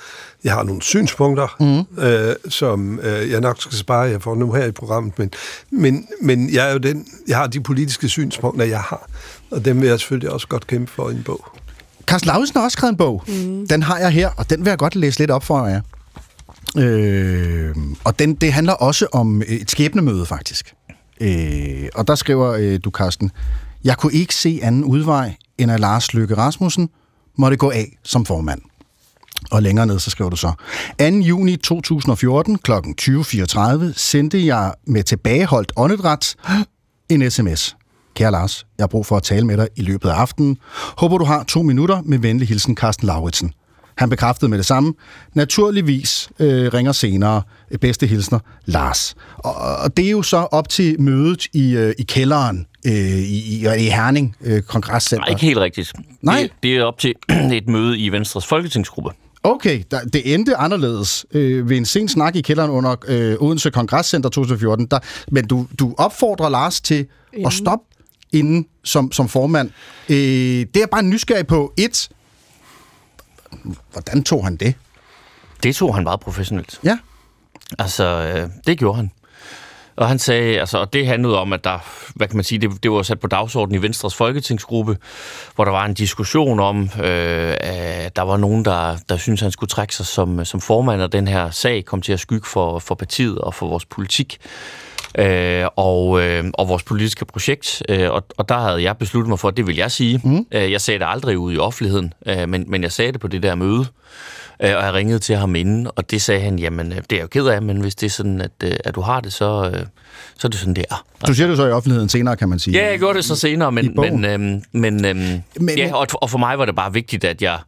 Jeg 0.45 0.53
har 0.53 0.63
nogle 0.63 0.83
synspunkter, 0.83 1.57
mm. 1.61 2.03
øh, 2.03 2.35
som 2.49 3.01
øh, 3.01 3.31
jeg 3.31 3.41
nok 3.41 3.57
skal 3.61 3.79
spare 3.79 4.01
jer 4.01 4.19
for 4.19 4.35
nu 4.35 4.53
her 4.53 4.65
i 4.65 4.73
programmet, 4.73 5.19
men, 5.19 5.31
men, 5.71 6.07
men 6.23 6.55
jeg 6.55 6.69
er 6.69 6.73
jo 6.73 6.79
den, 6.79 7.07
jeg 7.29 7.37
har 7.37 7.47
de 7.47 7.61
politiske 7.61 8.09
synspunkter, 8.09 8.65
jeg 8.65 8.81
har, 8.81 9.09
og 9.51 9.65
dem 9.65 9.81
vil 9.81 9.89
jeg 9.89 10.01
selvfølgelig 10.01 10.31
også 10.31 10.49
godt 10.49 10.67
kæmpe 10.67 10.91
for 10.91 11.11
i 11.11 11.13
en 11.13 11.23
bog. 11.23 11.47
Carsten 12.07 12.27
Lauritsen 12.27 12.57
har 12.57 12.65
også 12.65 12.77
skrevet 12.77 12.93
en 12.93 12.97
bog. 12.97 13.25
Mm. 13.29 13.69
Den 13.69 13.83
har 13.83 13.99
jeg 13.99 14.11
her, 14.11 14.31
og 14.37 14.51
den 14.51 14.65
vil 14.65 14.71
jeg 14.71 14.79
godt 14.79 14.97
læse 14.97 15.19
lidt 15.19 15.31
op 15.31 15.45
for 15.45 15.67
jer. 15.67 15.81
Øh, 16.79 17.77
og 18.05 18.19
den, 18.19 18.35
det 18.35 18.53
handler 18.53 18.73
også 18.73 19.07
om 19.13 19.43
et 19.49 19.71
skæbnemøde, 19.71 20.27
faktisk. 20.27 20.75
Øh, 21.21 21.89
og 21.95 22.09
der 22.09 22.15
skriver 22.15 22.53
øh, 22.53 22.81
du, 22.85 22.91
Carsten, 22.91 23.31
jeg 23.85 23.97
kunne 23.97 24.13
ikke 24.13 24.35
se 24.35 24.61
anden 24.63 24.85
udvej, 24.85 25.35
end 25.59 25.73
at 25.73 25.81
Lars 25.81 26.15
Løkke 26.15 26.37
Rasmussen 26.37 26.89
måtte 27.37 27.57
gå 27.57 27.71
af 27.71 27.99
som 28.03 28.27
formand. 28.27 28.61
Og 29.51 29.63
længere 29.63 29.87
ned, 29.87 29.99
så 29.99 30.11
skriver 30.11 30.31
du 30.31 30.37
så, 30.37 30.53
2. 30.99 31.05
juni 31.05 31.57
2014 31.57 32.59
kl. 32.59 32.73
20.34 32.73 33.93
sendte 33.97 34.47
jeg 34.47 34.75
med 34.87 35.03
tilbageholdt 35.03 35.73
åndedræt 35.77 36.37
en 37.09 37.31
sms. 37.31 37.77
Kære 38.15 38.31
Lars, 38.31 38.67
jeg 38.79 38.83
har 38.83 38.89
brug 38.89 39.07
for 39.07 39.17
at 39.17 39.23
tale 39.23 39.47
med 39.47 39.57
dig 39.57 39.69
i 39.77 39.83
løbet 39.83 40.09
af 40.09 40.15
aftenen. 40.15 40.59
Håber, 40.99 41.19
du 41.19 41.25
har 41.25 41.43
to 41.43 41.63
minutter 41.63 42.03
med 42.05 42.19
venlig 42.19 42.49
hilsen 42.49 42.77
Carsten 42.77 43.07
Lauritsen. 43.07 43.53
Han 43.97 44.11
bekræftede 44.11 44.49
med 44.49 44.59
det 44.59 44.67
samme. 44.67 44.95
Naturligvis 45.35 46.29
øh, 46.39 46.75
ringer 46.75 46.93
senere 46.93 47.43
øh, 47.71 47.79
bedste 47.79 48.07
hilsner 48.07 48.39
Lars. 48.65 49.15
Og, 49.37 49.55
og 49.55 49.97
det 49.97 50.07
er 50.07 50.11
jo 50.11 50.23
så 50.23 50.37
op 50.37 50.69
til 50.69 51.01
mødet 51.01 51.47
i, 51.53 51.77
øh, 51.77 51.95
i 51.99 52.03
kælderen 52.03 52.67
øh, 52.87 52.93
i, 52.93 53.57
i, 53.57 53.67
i 53.79 53.89
Herning 53.89 54.37
øh, 54.41 54.63
Kongresscenter. 54.63 55.25
Nej, 55.25 55.31
ikke 55.31 55.47
helt 55.47 55.59
rigtigt. 55.59 55.93
Nej. 56.23 56.43
Det, 56.43 56.53
det 56.63 56.77
er 56.77 56.83
op 56.83 56.99
til 56.99 57.15
et 57.53 57.69
møde 57.69 57.99
i 57.99 58.09
Venstres 58.09 58.47
folketingsgruppe. 58.47 59.11
Okay, 59.45 59.83
der, 59.91 60.01
det 60.01 60.35
endte 60.35 60.57
anderledes 60.57 61.27
øh, 61.33 61.69
ved 61.69 61.77
en 61.77 61.85
sen 61.85 62.09
snak 62.09 62.37
i 62.37 62.41
kælderen 62.41 62.71
under 62.71 62.97
øh, 63.09 63.37
Odense 63.41 63.71
Kongresscenter 63.71 64.29
2014. 64.29 64.87
Der, 64.87 64.99
men 65.31 65.47
du, 65.47 65.67
du 65.79 65.95
opfordrer 65.99 66.49
Lars 66.49 66.81
til 66.81 67.07
Inden. 67.33 67.47
at 67.47 67.53
stoppe 67.53 67.85
inden 68.33 68.67
som, 68.85 69.13
som 69.13 69.29
formand. 69.29 69.71
Øh, 70.09 70.17
det 70.17 70.77
er 70.77 70.81
jeg 70.81 70.91
bare 70.91 71.03
nysgerrig 71.03 71.47
på. 71.47 71.73
Et, 71.79 72.09
hvordan 73.93 74.23
tog 74.23 74.45
han 74.45 74.57
det? 74.57 74.75
Det 75.63 75.77
tog 75.77 75.95
han 75.95 76.05
meget 76.05 76.21
professionelt. 76.21 76.81
Ja. 76.85 76.99
Altså, 77.79 78.05
øh, 78.05 78.51
det 78.67 78.79
gjorde 78.79 78.97
han. 78.97 79.11
Og 79.97 80.09
han 80.09 80.19
sagde, 80.19 80.61
altså, 80.61 80.79
og 80.79 80.93
det 80.93 81.07
handlede 81.07 81.39
om, 81.39 81.53
at 81.53 81.65
der, 81.65 81.79
hvad 82.15 82.29
kan 82.29 82.37
man 82.37 82.45
sige, 82.45 82.59
det, 82.59 82.83
det 82.83 82.91
var 82.91 83.03
sat 83.03 83.21
på 83.21 83.27
dagsordenen 83.27 83.81
i 83.81 83.83
Venstres 83.83 84.15
folketingsgruppe, 84.15 84.97
hvor 85.55 85.65
der 85.65 85.73
var 85.73 85.85
en 85.85 85.95
diskussion 85.95 86.61
om, 86.61 86.83
øh, 86.83 87.55
at 87.61 88.17
der 88.17 88.23
var 88.23 88.37
nogen, 88.37 88.65
der, 88.65 88.97
der 89.09 89.17
syntes, 89.17 89.41
han 89.41 89.51
skulle 89.51 89.69
trække 89.69 89.95
sig 89.95 90.07
som, 90.07 90.45
som 90.45 90.61
formand, 90.61 91.03
og 91.03 91.13
den 91.13 91.29
her 91.29 91.51
sag 91.51 91.85
kom 91.85 92.03
til 92.03 92.13
at 92.13 92.21
skygge 92.21 92.47
for, 92.47 92.79
for 92.79 92.95
partiet 92.95 93.39
og 93.39 93.55
for 93.55 93.69
vores 93.69 93.85
politik 93.85 94.39
øh, 95.19 95.65
og, 95.77 96.23
øh, 96.23 96.45
og 96.55 96.69
vores 96.69 96.83
politiske 96.83 97.25
projekt. 97.25 97.83
Øh, 97.89 98.11
og, 98.11 98.25
og 98.37 98.49
der 98.49 98.59
havde 98.59 98.83
jeg 98.83 98.97
besluttet 98.97 99.29
mig 99.29 99.39
for, 99.39 99.49
at 99.49 99.57
det 99.57 99.67
vil 99.67 99.77
jeg 99.77 99.91
sige. 99.91 100.21
Mm. 100.25 100.47
Øh, 100.53 100.73
jeg 100.73 100.81
sagde 100.81 100.99
det 101.01 101.07
aldrig 101.09 101.39
ud 101.39 101.53
i 101.55 101.59
offentligheden, 101.59 102.13
øh, 102.27 102.49
men, 102.49 102.65
men 102.69 102.83
jeg 102.83 102.93
sagde 102.93 103.13
det 103.13 103.21
på 103.21 103.29
det 103.29 103.43
der 103.43 103.55
møde, 103.55 103.81
øh, 104.63 104.77
og 104.77 104.85
jeg 104.85 104.95
ringede 104.95 105.19
til 105.19 105.37
ham 105.37 105.55
inden, 105.55 105.89
og 105.97 106.11
det 106.11 106.23
sagde 106.23 106.41
han, 106.41 106.59
jamen 106.59 106.93
øh, 106.93 106.97
det 106.97 107.13
er 107.13 107.17
jeg 107.17 107.23
jo 107.23 107.27
ked 107.29 107.47
af, 107.47 107.63
men 107.63 107.81
hvis 107.81 107.95
det 107.95 108.07
er 108.07 108.11
sådan, 108.11 108.41
at, 108.41 108.51
øh, 108.65 108.73
at 108.85 108.95
du 108.95 109.01
har 109.01 109.21
det, 109.21 109.33
så, 109.33 109.71
øh, 109.75 109.87
så 110.39 110.49
er 110.49 110.51
det 110.51 110.59
sådan, 110.61 110.75
det 110.75 110.85
er. 110.91 111.05
Du 111.27 111.35
siger 111.35 111.47
det 111.47 111.57
så 111.57 111.67
i 111.67 111.71
offentligheden 111.71 112.09
senere, 112.09 112.37
kan 112.37 112.49
man 112.49 112.59
sige. 112.59 112.79
Ja, 112.79 112.91
jeg 112.91 112.99
gjorde 112.99 113.17
det 113.17 113.25
så 113.25 113.37
senere, 113.37 113.73
men, 113.73 113.95
men, 113.97 114.25
øhm, 114.25 114.63
men, 114.73 115.05
øhm, 115.05 115.19
Men- 115.61 115.79
ja, 115.79 115.95
og, 115.95 116.07
og 116.15 116.31
for 116.31 116.39
mig 116.39 116.59
var 116.59 116.65
det 116.65 116.75
bare 116.77 116.93
vigtigt, 116.93 117.25
at 117.25 117.43
jeg 117.43 117.59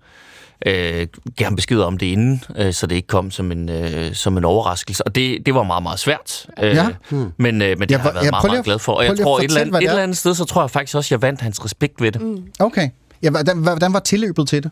øh, 0.66 1.06
gav 1.36 1.44
ham 1.46 1.56
besked 1.56 1.80
om 1.80 1.98
det 1.98 2.06
inden, 2.06 2.42
øh, 2.56 2.72
så 2.72 2.86
det 2.86 2.94
ikke 2.96 3.08
kom 3.08 3.30
som 3.30 3.52
en, 3.52 3.68
øh, 3.68 4.14
som 4.14 4.36
en 4.38 4.44
overraskelse. 4.44 5.06
Og 5.06 5.14
det, 5.14 5.46
det 5.46 5.54
var 5.54 5.62
meget, 5.62 5.82
meget 5.82 5.98
svært. 5.98 6.46
Øh, 6.62 6.74
Ja. 6.74 6.86
hmm. 7.10 7.32
Men, 7.36 7.62
øh, 7.62 7.78
men 7.78 7.80
det 7.80 7.90
Ja, 7.90 7.98
har 7.98 8.08
jeg 8.08 8.14
været 8.14 8.24
ja, 8.24 8.30
meget, 8.30 8.46
meget 8.46 8.64
glad 8.64 8.78
for. 8.78 8.92
Og 8.92 9.04
jeg 9.04 9.18
tror, 9.18 9.38
et 9.38 9.44
eller, 9.44 9.54
fortælle, 9.54 9.60
andet, 9.60 9.82
et 9.82 9.86
er. 9.86 9.90
eller 9.90 10.02
andet 10.02 10.16
sted, 10.16 10.34
så 10.34 10.44
tror 10.44 10.62
jeg 10.62 10.70
faktisk 10.70 10.96
også, 10.96 11.06
at 11.08 11.10
jeg 11.10 11.22
vandt 11.22 11.40
hans 11.40 11.64
respekt 11.64 12.00
ved 12.00 12.12
det. 12.12 12.20
Mm. 12.22 12.42
Okay. 12.60 12.88
Ja, 13.22 13.30
hvordan, 13.30 13.58
hvordan 13.58 13.92
var 13.92 13.98
tilløbet 14.00 14.48
til 14.48 14.62
det? 14.62 14.70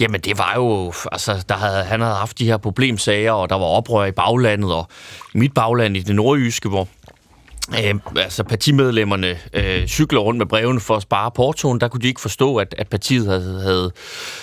Jamen, 0.00 0.20
det 0.20 0.38
var 0.38 0.52
jo... 0.56 0.92
Altså, 1.12 1.44
der 1.48 1.54
havde, 1.54 1.84
han 1.84 2.00
havde 2.00 2.14
haft 2.14 2.38
de 2.38 2.44
her 2.46 2.56
problemsager, 2.56 3.32
og 3.32 3.48
der 3.50 3.54
var 3.58 3.64
oprør 3.64 4.04
i 4.04 4.12
baglandet, 4.12 4.72
og 4.72 4.88
i 5.34 5.38
mit 5.38 5.54
bagland 5.54 5.96
i 5.96 6.00
det 6.00 6.14
nordjyske, 6.16 6.68
hvor 6.68 6.88
Øh, 7.84 7.94
altså 8.16 8.44
partimedlemmerne 8.44 9.38
øh, 9.52 9.86
cykler 9.86 10.20
rundt 10.20 10.38
med 10.38 10.46
brevene 10.46 10.80
for 10.80 10.96
at 10.96 11.02
spare 11.02 11.30
portoen. 11.30 11.80
Der 11.80 11.88
kunne 11.88 12.00
de 12.00 12.08
ikke 12.08 12.20
forstå, 12.20 12.56
at, 12.56 12.74
at 12.78 12.88
partiet 12.88 13.26
havde, 13.26 13.62
havde 13.62 13.92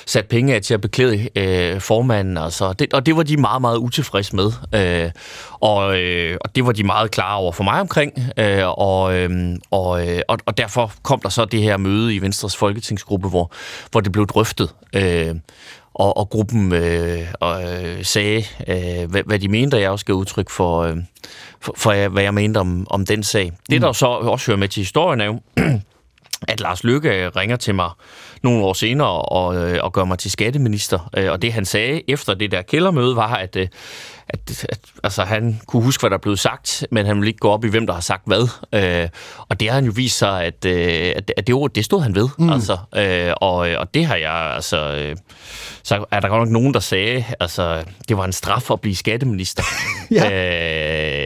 sat 0.05 0.25
penge 0.25 0.55
af 0.55 0.61
til 0.61 0.73
at 0.73 0.81
beklæde 0.81 1.29
øh, 1.35 1.81
formanden. 1.81 2.37
Altså. 2.37 2.73
Det, 2.73 2.93
og 2.93 3.05
det 3.05 3.15
var 3.15 3.23
de 3.23 3.37
meget, 3.37 3.61
meget 3.61 3.77
utilfredse 3.77 4.35
med. 4.35 4.51
Øh, 4.75 5.11
og, 5.53 5.99
øh, 6.01 6.37
og 6.41 6.55
det 6.55 6.65
var 6.65 6.71
de 6.71 6.83
meget 6.83 7.11
klare 7.11 7.37
over 7.37 7.51
for 7.51 7.63
mig 7.63 7.81
omkring. 7.81 8.13
Øh, 8.37 8.63
og, 8.65 9.15
øh, 9.15 9.55
og, 9.71 10.07
øh, 10.07 10.21
og, 10.27 10.37
og 10.45 10.57
derfor 10.57 10.93
kom 11.03 11.19
der 11.19 11.29
så 11.29 11.45
det 11.45 11.61
her 11.61 11.77
møde 11.77 12.15
i 12.15 12.21
Venstres 12.21 12.57
folketingsgruppe, 12.57 13.29
hvor, 13.29 13.51
hvor 13.91 14.01
det 14.01 14.11
blev 14.11 14.27
drøftet. 14.27 14.69
Øh, 14.93 15.35
og, 15.93 16.17
og 16.17 16.29
gruppen 16.29 16.73
øh, 16.73 17.27
og, 17.39 17.63
øh, 17.63 18.05
sagde, 18.05 18.43
øh, 18.67 19.09
hvad, 19.09 19.23
hvad 19.25 19.39
de 19.39 19.47
mente, 19.47 19.75
og 19.75 19.81
jeg 19.81 19.89
også 19.89 20.05
gav 20.05 20.15
udtryk 20.15 20.49
for, 20.49 20.79
øh, 20.79 20.97
for, 21.61 21.73
for 21.77 22.07
hvad 22.07 22.23
jeg 22.23 22.33
mente 22.33 22.57
om, 22.57 22.87
om 22.89 23.05
den 23.05 23.23
sag. 23.23 23.51
Det, 23.69 23.81
der 23.81 23.91
så 23.91 24.05
også 24.05 24.51
hører 24.51 24.57
med 24.57 24.67
til 24.67 24.81
historien, 24.81 25.21
er 25.21 25.25
jo, 25.25 25.39
at 26.47 26.59
Lars 26.59 26.83
Løkke 26.83 27.29
ringer 27.29 27.55
til 27.55 27.75
mig 27.75 27.89
nogle 28.43 28.63
år 28.65 28.73
senere 28.73 29.21
og, 29.21 29.55
øh, 29.55 29.79
og 29.83 29.93
gør 29.93 30.05
mig 30.05 30.19
til 30.19 30.31
skatteminister. 30.31 31.09
Øh, 31.17 31.31
Og 31.31 31.41
det, 31.41 31.53
han 31.53 31.65
sagde 31.65 32.01
efter 32.09 32.33
det 32.33 32.51
der 32.51 32.61
kældermøde, 32.61 33.15
var, 33.15 33.35
at, 33.35 33.55
øh, 33.55 33.67
at, 34.29 34.65
at 34.69 34.79
altså, 35.03 35.23
han 35.23 35.61
kunne 35.67 35.83
huske, 35.83 36.01
hvad 36.01 36.09
der 36.09 36.17
blev 36.17 36.37
sagt, 36.37 36.85
men 36.91 37.05
han 37.05 37.15
ville 37.15 37.27
ikke 37.27 37.39
gå 37.39 37.49
op 37.49 37.65
i, 37.65 37.67
hvem 37.67 37.87
der 37.87 37.93
har 37.93 38.01
sagt 38.01 38.23
hvad. 38.25 38.47
Øh, 38.73 39.09
Og 39.49 39.59
det 39.59 39.67
har 39.67 39.75
han 39.75 39.85
jo 39.85 39.91
vist 39.95 40.17
sig, 40.17 40.43
at, 40.43 40.65
øh, 40.65 41.13
at 41.15 41.31
at 41.37 41.47
det, 41.47 41.55
ord, 41.55 41.73
det 41.73 41.85
stod 41.85 42.01
han 42.01 42.15
ved. 42.15 42.29
Mm. 42.37 42.49
Altså, 42.49 42.77
øh, 42.95 43.33
og, 43.37 43.55
og 43.55 43.93
det 43.93 44.05
har 44.05 44.15
jeg, 44.15 44.51
altså... 44.55 44.77
øh, 44.95 45.15
Så 45.83 46.05
er 46.11 46.19
der 46.19 46.27
godt 46.27 46.41
nok 46.41 46.49
nogen, 46.49 46.73
der 46.73 46.79
sagde, 46.79 47.25
altså, 47.39 47.83
det 48.09 48.17
var 48.17 48.25
en 48.25 48.33
straf 48.33 48.71
at 48.71 48.81
blive 48.81 48.95
skatteminister. 48.95 49.63
ja. 50.11 50.25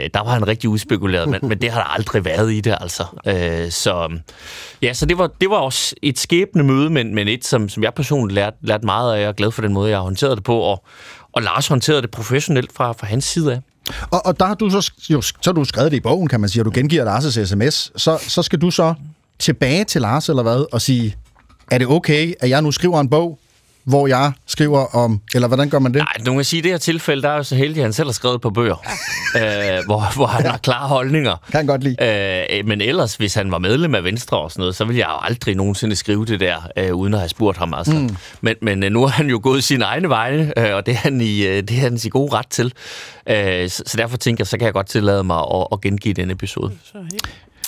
øh, 0.04 0.10
der 0.14 0.24
var 0.24 0.32
han 0.34 0.48
rigtig 0.48 0.70
udspekuleret, 0.70 1.30
men, 1.30 1.40
men 1.44 1.62
det 1.62 1.72
har 1.72 1.80
der 1.80 1.88
aldrig 1.88 2.26
været 2.26 2.54
i 2.54 2.62
det, 2.62 2.78
altså. 2.82 3.04
Øh, 3.28 3.72
så 3.72 4.18
ja, 4.82 4.94
så 4.94 5.06
det 5.06 5.18
var, 5.18 5.30
det 5.42 5.50
var 5.50 5.58
også 5.58 5.96
et 6.02 6.20
skæbne 6.20 6.64
møde, 6.64 6.90
men, 6.90 7.16
men 7.16 7.28
et, 7.28 7.46
som, 7.46 7.70
som 7.70 7.84
jeg 7.84 7.94
personligt 7.94 8.36
lærte, 8.36 8.58
lærte 8.62 8.86
meget 8.86 9.16
af. 9.16 9.20
Jeg 9.22 9.28
er 9.28 9.32
glad 9.34 9.52
for 9.52 9.62
den 9.62 9.74
måde, 9.74 9.90
jeg 9.90 9.98
har 9.98 10.04
håndteret 10.04 10.38
det 10.38 10.44
på, 10.44 10.60
og, 10.60 10.84
og 11.34 11.42
Lars 11.42 11.68
håndterede 11.68 12.02
det 12.02 12.12
professionelt 12.12 12.74
fra, 12.74 12.92
fra 12.92 13.08
hans 13.08 13.26
side 13.26 13.54
af. 13.54 13.60
Og, 14.12 14.26
og 14.26 14.40
der 14.40 14.46
har 14.46 14.54
du 14.54 14.70
så, 14.70 14.92
jo, 15.10 15.22
så 15.22 15.38
har 15.46 15.52
du 15.52 15.64
skrevet 15.64 15.92
det 15.92 15.98
i 15.98 16.02
bogen, 16.02 16.28
kan 16.28 16.40
man 16.40 16.50
sige, 16.50 16.62
og 16.62 16.66
du 16.66 16.72
gengiver 16.74 17.18
Lars' 17.18 17.46
sms. 17.46 17.92
Så, 18.02 18.18
så 18.28 18.44
skal 18.44 18.62
du 18.62 18.72
så 18.72 18.94
tilbage 19.40 19.84
til 19.84 20.02
Lars 20.02 20.30
eller 20.30 20.44
hvad, 20.44 20.66
og 20.72 20.82
sige, 20.82 21.16
er 21.72 21.78
det 21.78 21.88
okay, 21.88 22.34
at 22.40 22.50
jeg 22.50 22.62
nu 22.62 22.72
skriver 22.72 23.00
en 23.00 23.10
bog, 23.10 23.40
hvor 23.86 24.08
jeg 24.08 24.32
skriver 24.48 24.96
om, 24.96 25.22
eller 25.36 25.48
hvordan 25.48 25.70
gør 25.70 25.80
man 25.80 25.94
det? 25.94 26.00
Nej, 26.00 26.26
nu 26.26 26.36
kan 26.36 26.44
sige, 26.44 26.60
at 26.60 26.66
i 26.66 26.68
det 26.68 26.72
her 26.72 26.78
tilfælde, 26.78 27.22
der 27.22 27.30
er 27.30 27.36
jo 27.36 27.44
så 27.44 27.56
heldig, 27.56 27.78
at 27.78 27.84
han 27.84 27.94
selv 27.94 28.08
har 28.08 28.14
skrevet 28.14 28.42
på 28.42 28.50
bøger, 28.50 28.76
øh, 29.38 29.86
hvor, 29.86 30.16
hvor 30.16 30.26
han 30.26 30.46
har 30.46 30.58
klare 30.58 30.88
holdninger. 30.88 31.36
Kan 31.52 31.58
han 31.58 31.66
godt 31.68 31.84
lide. 31.84 31.96
Øh, 32.60 32.68
men 32.68 32.82
ellers, 32.82 33.16
hvis 33.16 33.34
han 33.34 33.52
var 33.52 33.58
medlem 33.58 33.96
af 33.96 34.04
Venstre 34.04 34.38
og 34.38 34.52
sådan 34.52 34.62
noget, 34.62 34.76
så 34.76 34.86
ville 34.86 35.00
jeg 35.00 35.08
jo 35.08 35.26
aldrig 35.26 35.56
nogensinde 35.56 35.96
skrive 35.96 36.26
det 36.26 36.40
der, 36.40 36.70
øh, 36.78 36.96
uden 36.96 37.14
at 37.14 37.20
have 37.20 37.30
spurgt 37.30 37.58
ham. 37.58 37.74
Altså. 37.74 37.94
Mm. 37.94 38.16
Men, 38.42 38.56
men 38.62 38.84
øh, 38.84 38.92
nu 38.92 39.02
har 39.02 39.10
han 39.10 39.30
jo 39.30 39.40
gået 39.44 39.64
sine 39.64 39.86
egne 39.86 40.10
veje, 40.10 40.54
øh, 40.58 40.76
og 40.76 40.86
det 40.86 40.92
er 40.92 40.98
han 40.98 41.22
i, 41.22 41.46
øh, 41.46 41.64
det 41.64 41.72
er 41.72 41.82
han 41.82 42.00
i 42.06 42.10
god 42.10 42.34
ret 42.34 42.48
til. 42.48 42.74
Øh, 43.30 43.70
så, 43.70 43.84
så 43.86 43.98
derfor 43.98 44.18
tænker 44.18 44.42
jeg, 44.42 44.48
så 44.48 44.58
kan 44.58 44.66
jeg 44.66 44.74
godt 44.74 44.88
tillade 44.88 45.24
mig 45.24 45.40
at, 45.40 45.68
at 45.72 45.82
gengive 45.82 46.14
den 46.14 46.32
episode. 46.32 46.72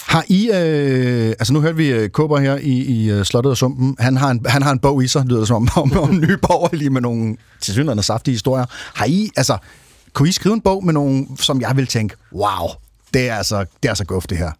Har 0.06 0.24
I, 0.28 0.50
øh, 0.54 1.30
altså 1.30 1.54
nu 1.54 1.62
hørte 1.62 1.78
vi 1.78 1.88
øh, 1.88 2.10
Kåber 2.10 2.40
her 2.40 2.58
i, 2.58 2.72
i 2.72 3.12
øh, 3.12 3.26
Slottet 3.26 3.52
og 3.52 3.58
Sumpen, 3.58 3.96
han 4.00 4.18
har, 4.18 4.30
en, 4.30 4.46
han 4.46 4.62
har 4.62 4.72
en 4.72 4.80
bog 4.80 5.04
i 5.04 5.08
sig, 5.08 5.26
lyder 5.26 5.40
det 5.40 5.48
som 5.48 5.70
om, 5.76 5.92
om, 5.92 5.98
om 5.98 6.20
nye 6.20 6.38
borgerlige 6.38 6.90
med 6.90 7.02
nogle 7.02 7.38
tilsyneladende 7.62 8.04
saftige 8.04 8.34
historier. 8.34 8.66
Har 8.96 9.06
I, 9.06 9.30
altså, 9.38 9.58
kunne 10.14 10.30
I 10.30 10.32
skrive 10.32 10.54
en 10.54 10.62
bog 10.62 10.86
med 10.86 10.94
nogle, 10.94 11.28
som 11.40 11.62
jeg 11.62 11.78
vil 11.78 11.88
tænke, 11.88 12.16
wow, 12.34 12.70
det 13.14 13.30
er 13.30 13.36
altså, 13.36 13.60
det 13.60 13.86
er 13.86 13.90
altså 13.90 14.06
guf 14.06 14.28
det 14.28 14.38
her. 14.38 14.52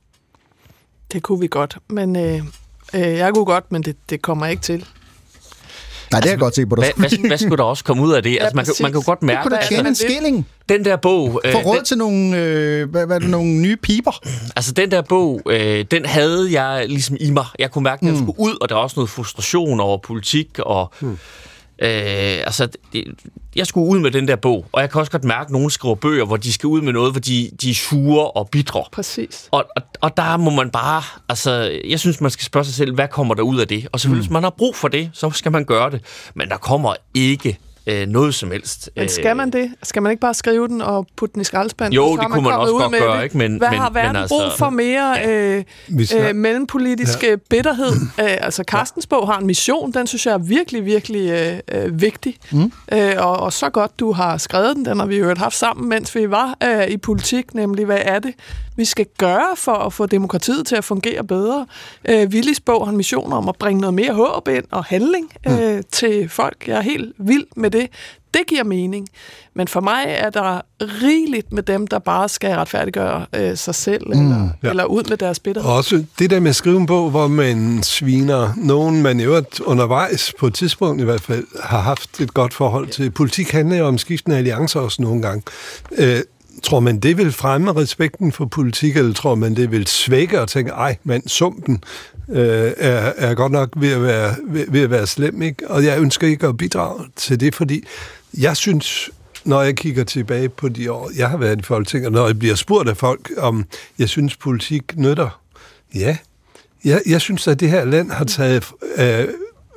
Det 1.12 1.24
kunne 1.24 1.40
vi 1.40 1.48
godt, 1.48 1.78
men 1.90 2.16
øh, 2.16 2.42
øh, 2.94 3.02
jeg 3.02 3.34
kunne 3.34 3.46
godt, 3.46 3.72
men 3.72 3.84
det, 3.84 3.96
det 4.10 4.22
kommer 4.22 4.46
ikke 4.46 4.62
til. 4.62 4.86
Nej, 6.16 6.20
det 6.22 6.30
kan 6.30 6.32
jeg 6.32 6.40
godt 6.40 6.56
se 6.56 6.66
på 6.66 6.76
dig. 6.76 6.84
Hvad, 6.98 7.10
hvad, 7.10 7.28
hvad 7.28 7.38
skulle 7.38 7.58
der 7.58 7.64
også 7.64 7.84
komme 7.84 8.04
ud 8.04 8.14
af 8.14 8.24
det? 8.24 8.34
Ja, 8.34 8.38
altså, 8.38 8.56
man, 8.56 8.66
kan, 8.66 8.74
man 8.82 8.92
kan 8.92 9.02
jo 9.02 9.06
godt 9.06 9.24
mærke... 9.24 9.38
Du 9.38 9.50
kunne 9.50 9.58
da 9.58 9.66
tjene 9.66 9.80
en 9.82 9.88
altså, 9.88 10.04
skilling. 10.10 10.48
Den 10.70 10.86
der 10.86 10.96
bog... 10.96 11.32
Få 11.52 11.58
øh, 11.60 11.66
råd 11.66 11.76
den- 11.78 11.86
til 11.86 11.98
nogle, 11.98 12.38
øh, 12.38 12.90
hvad, 12.90 13.06
hvad 13.06 13.20
det, 13.20 13.30
nogle 13.30 13.50
nye 13.52 13.76
piber. 13.76 14.20
Altså, 14.56 14.72
den 14.72 14.92
der 14.92 15.02
bog, 15.02 15.42
øh, 15.50 15.86
den 15.92 16.06
havde 16.06 16.62
jeg 16.62 16.86
ligesom 16.90 17.18
i 17.20 17.30
mig. 17.32 17.46
Jeg 17.60 17.72
kunne 17.72 17.84
mærke, 17.84 18.00
at 18.00 18.02
den 18.14 18.20
Mm. 18.20 18.26
skulle 18.26 18.40
ud, 18.40 18.58
og 18.62 18.70
der 18.70 18.76
var 18.76 18.82
også 18.82 18.94
noget 18.98 19.10
frustration 19.10 19.80
over 19.80 19.98
politik, 19.98 20.48
og... 20.60 20.94
Mm. 21.02 21.18
Øh, 21.80 21.90
altså, 22.46 22.68
det, 22.94 23.04
jeg 23.56 23.68
skulle 23.68 23.88
ud 23.88 24.00
med 24.00 24.12
den 24.12 24.28
der 24.28 24.36
bog, 24.36 24.66
og 24.72 24.82
jeg 24.82 24.90
kan 24.90 25.00
også 25.00 25.12
godt 25.12 25.24
mærke, 25.24 25.48
at 25.48 25.52
nogen 25.52 25.70
skriver 25.70 25.96
bøger, 25.96 26.26
hvor 26.26 26.38
de 26.38 26.54
skal 26.54 26.68
ud 26.68 26.82
med 26.82 26.94
noget, 26.94 27.12
hvor 27.12 27.20
de, 27.20 27.52
de 27.62 27.70
er 27.70 27.74
sure 27.74 28.32
og 28.32 28.50
bitre. 28.50 28.84
Præcis. 28.92 29.50
Og, 29.52 29.66
og, 29.76 29.82
og 30.02 30.18
der 30.18 30.38
må 30.38 30.52
man 30.52 30.70
bare, 30.70 31.04
altså, 31.30 31.80
jeg 31.88 32.00
synes, 32.00 32.22
man 32.22 32.32
skal 32.32 32.46
spørge 32.46 32.66
sig 32.66 32.74
selv, 32.74 32.94
hvad 32.96 33.08
kommer 33.08 33.36
der 33.36 33.44
ud 33.44 33.60
af 33.60 33.68
det? 33.68 33.88
Og 33.92 34.00
selvfølgelig, 34.00 34.22
mm. 34.22 34.28
hvis 34.28 34.34
man 34.34 34.44
har 34.44 34.50
brug 34.50 34.76
for 34.76 34.88
det, 34.88 35.10
så 35.14 35.30
skal 35.30 35.52
man 35.52 35.66
gøre 35.66 35.92
det. 35.92 36.02
Men 36.36 36.50
der 36.50 36.58
kommer 36.58 36.94
ikke 37.14 37.58
øh, 37.88 38.08
noget 38.08 38.36
som 38.36 38.52
helst. 38.52 38.90
Men 38.96 39.10
skal 39.10 39.36
man 39.36 39.50
det? 39.50 39.72
Skal 39.84 40.02
man 40.02 40.10
ikke 40.12 40.22
bare 40.22 40.34
skrive 40.34 40.68
den 40.68 40.82
og 40.82 41.08
putte 41.18 41.34
den 41.34 41.42
i 41.42 41.44
skraldespanden? 41.46 41.94
Jo, 41.94 42.06
Så 42.06 42.10
det 42.12 42.32
kunne 42.32 42.44
man 42.44 42.52
kommet 42.54 42.60
også 42.62 42.74
godt 42.74 42.92
gøre, 43.04 43.18
det. 43.18 43.24
ikke? 43.24 43.38
Men- 43.38 43.58
Hvad 43.58 43.70
men- 43.70 43.80
har 43.80 43.90
verden 43.90 44.12
men 44.12 44.22
altså- 44.22 44.36
brug 44.36 44.58
for 44.58 44.70
mere 44.70 45.16
øh, 45.28 45.64
Vi 45.88 46.06
snak- 46.06 46.30
øh, 46.30 46.36
mellempolitisk 46.36 47.24
ja. 47.24 47.36
bitterhed? 47.50 47.92
Øh, 48.20 48.26
altså, 48.42 48.64
Carstens 48.68 49.08
bog 49.08 49.28
har 49.28 49.40
en 49.40 49.48
mission, 49.48 49.92
den 49.92 50.08
synes 50.08 50.26
jeg 50.26 50.34
er 50.34 50.38
virkelig, 50.38 50.86
virkelig 50.86 51.30
øh, 51.30 51.86
øh, 51.86 52.02
vigtig. 52.02 52.36
Mm. 52.52 52.72
Øh, 52.94 53.14
og, 53.18 53.38
og 53.40 53.54
så 53.54 53.70
godt, 53.70 54.00
du 54.00 54.12
har 54.12 54.38
skrevet 54.38 54.76
den, 54.76 54.86
den 54.86 55.00
har 55.00 55.06
vi 55.06 55.18
jo 55.18 55.36
haft 55.38 55.56
sammen, 55.56 55.90
mens 55.90 56.16
vi 56.16 56.30
var 56.32 56.58
øh, 56.64 56.88
i 56.88 56.98
politik, 56.98 57.54
nemlig 57.54 57.86
hvad 57.86 58.00
er 58.02 58.20
det, 58.20 58.34
vi 58.76 58.86
skal 58.86 59.06
gøre 59.18 59.56
for 59.56 59.72
at 59.74 59.94
få 59.94 60.06
demokratiet 60.06 60.68
til 60.68 60.76
at 60.76 60.84
fungere 60.84 61.24
bedre. 61.24 61.66
Øh, 62.10 62.28
Willis 62.28 62.60
bog 62.60 62.86
har 62.88 62.92
en 62.92 62.98
mission 62.98 63.34
om 63.34 63.50
at 63.50 63.56
bringe 63.60 63.82
noget 63.82 63.94
mere 63.94 64.14
håb 64.14 64.48
ind 64.48 64.66
og 64.72 64.84
handling 64.86 65.32
øh, 65.48 65.84
til 65.92 66.30
folk. 66.30 66.68
Jeg 66.68 66.78
er 66.78 66.82
helt 66.82 67.14
vild 67.18 67.46
med 67.56 67.72
det. 67.72 67.88
Det 68.34 68.48
giver 68.48 68.64
mening. 68.64 69.08
Men 69.54 69.68
for 69.68 69.82
mig 69.82 70.06
er 70.08 70.30
der 70.30 70.62
rigeligt 70.82 71.52
med 71.54 71.64
dem, 71.64 71.88
der 71.88 72.00
bare 72.00 72.30
skal 72.30 72.56
retfærdiggøre 72.56 73.26
øh, 73.36 73.58
sig 73.58 73.76
selv, 73.76 74.08
mm. 74.08 74.12
eller, 74.12 74.50
Ja. 74.64 74.70
eller 74.70 74.86
ud 74.86 75.04
med 75.10 75.18
deres 75.18 75.40
bitterhed. 75.40 75.70
Og 75.72 75.76
også 75.78 76.04
det 76.20 76.30
der 76.30 76.40
med 76.40 76.50
at 76.50 76.56
skrive 76.56 76.78
en 76.78 76.86
bog, 76.86 77.10
hvor 77.10 77.28
man 77.28 77.84
sviner 77.84 78.54
nogen, 78.58 79.02
man 79.02 79.20
øvrigt 79.20 79.60
undervejs, 79.60 80.34
på 80.40 80.48
et 80.48 80.54
tidspunkt 80.54 81.02
i 81.02 81.04
hvert 81.06 81.22
fald, 81.22 81.46
har 81.64 81.80
haft 81.82 82.20
et 82.22 82.34
godt 82.34 82.54
forhold 82.54 82.88
til. 82.88 83.12
Politik 83.12 83.52
handler 83.52 83.78
jo 83.78 83.86
om 83.88 83.98
skiftende 83.98 84.38
alliancer 84.38 84.80
også 84.80 85.02
nogle 85.02 85.22
gange. 85.22 85.44
Øh, 85.98 86.20
tror 86.64 86.80
man, 86.80 87.00
det 87.00 87.18
vil 87.18 87.32
fremme 87.32 87.74
respekten 87.74 88.32
for 88.32 88.46
politik, 88.46 88.98
eller 88.98 89.14
tror 89.14 89.36
man, 89.36 89.56
det 89.56 89.72
vil 89.72 89.88
svække 89.88 90.42
og 90.42 90.48
tænke, 90.48 90.72
ej, 90.72 90.98
mand, 91.04 91.28
sumpen 91.28 91.84
øh, 92.30 92.72
er, 92.78 93.14
er 93.18 93.34
godt 93.36 93.52
nok 93.52 93.70
ved 93.76 93.92
at, 93.92 94.04
være, 94.04 94.36
ved, 94.48 94.66
ved 94.70 94.82
at 94.82 94.90
være 94.90 95.08
slem, 95.08 95.42
ikke? 95.42 95.70
Og 95.70 95.84
jeg 95.86 96.00
ønsker 96.00 96.28
ikke 96.28 96.48
at 96.48 96.58
bidrage 96.58 97.04
til 97.16 97.40
det, 97.40 97.56
fordi 97.56 97.84
jeg 98.38 98.58
synes, 98.58 99.10
når 99.46 99.62
jeg 99.62 99.76
kigger 99.76 100.04
tilbage 100.04 100.50
på 100.50 100.70
de 100.70 100.92
år, 100.92 101.12
jeg 101.18 101.30
har 101.30 101.38
været 101.38 101.60
i 101.60 101.64
Folketinget, 101.64 102.08
og 102.08 102.12
når 102.14 102.26
jeg 102.28 102.40
bliver 102.40 102.56
spurgt 102.56 102.90
af 102.90 102.98
folk, 102.98 103.32
om 103.38 103.66
jeg 104.00 104.10
synes, 104.10 104.36
politik 104.36 104.98
nytter, 104.98 105.40
ja, 105.96 106.18
jeg, 106.86 107.02
jeg 107.06 107.22
synes, 107.22 107.48
at 107.48 107.60
det 107.60 107.70
her 107.70 107.86
land 107.86 108.12
har 108.12 108.26
taget 108.26 108.66
øh, 108.98 109.28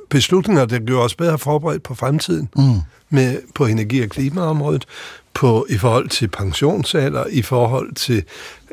beslutninger, 0.09 0.65
der 0.65 0.79
gør 0.79 0.97
os 0.97 1.15
bedre 1.15 1.37
forberedt 1.37 1.83
på 1.83 1.95
fremtiden, 1.95 2.49
Mm. 2.55 2.63
med, 3.09 3.37
på 3.55 3.65
energi- 3.65 4.01
og 4.03 4.09
klimaområdet, 4.09 4.85
på, 5.33 5.65
i 5.69 5.77
forhold 5.77 6.09
til 6.09 6.27
pensionsalder, 6.27 7.23
i 7.29 7.41
forhold 7.41 7.95
til, 7.95 8.23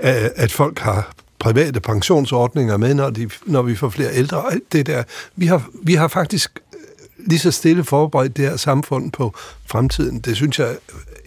øh, 0.02 0.14
at 0.36 0.52
folk 0.52 0.78
har 0.78 1.12
private 1.38 1.80
pensionsordninger 1.80 2.76
med, 2.76 2.94
når, 2.94 3.10
de, 3.10 3.30
når 3.46 3.62
vi 3.62 3.76
får 3.76 3.88
flere 3.88 4.14
ældre. 4.14 4.52
Alt 4.52 4.72
det 4.72 4.86
der. 4.86 5.02
Vi 5.36 5.46
har, 5.46 5.68
vi 5.82 5.94
har 5.94 6.08
faktisk 6.08 6.50
øh, 6.72 6.80
lige 7.26 7.38
så 7.38 7.50
stille 7.50 7.84
forberedt 7.84 8.36
det 8.36 8.48
her 8.48 8.56
samfund 8.56 9.12
på 9.12 9.34
fremtiden. 9.66 10.20
Det 10.20 10.36
synes 10.36 10.58
jeg 10.58 10.76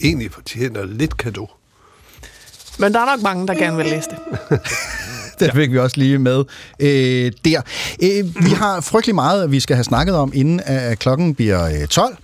egentlig 0.01 0.31
fortjener 0.31 0.85
lidt 0.85 1.18
kado. 1.18 1.49
Men 2.80 2.93
der 2.93 2.99
er 2.99 3.06
nok 3.06 3.22
mange, 3.23 3.47
der 3.47 3.53
gerne 3.53 3.77
vil 3.77 3.85
læse 3.85 4.10
det. 4.10 4.19
Den 5.39 5.51
fik 5.51 5.72
vi 5.72 5.80
også 5.80 5.97
lige 5.97 6.18
med 6.18 6.43
øh, 6.80 7.31
der. 7.45 7.61
Øh, 8.03 8.45
vi 8.45 8.49
har 8.49 8.81
frygtelig 8.81 9.15
meget, 9.15 9.51
vi 9.51 9.60
skal 9.60 9.76
have 9.76 9.84
snakket 9.84 10.15
om, 10.15 10.31
inden 10.35 10.61
at 10.65 10.99
klokken 10.99 11.35
bliver 11.35 11.81
øh, 11.81 11.88
12. 11.88 12.18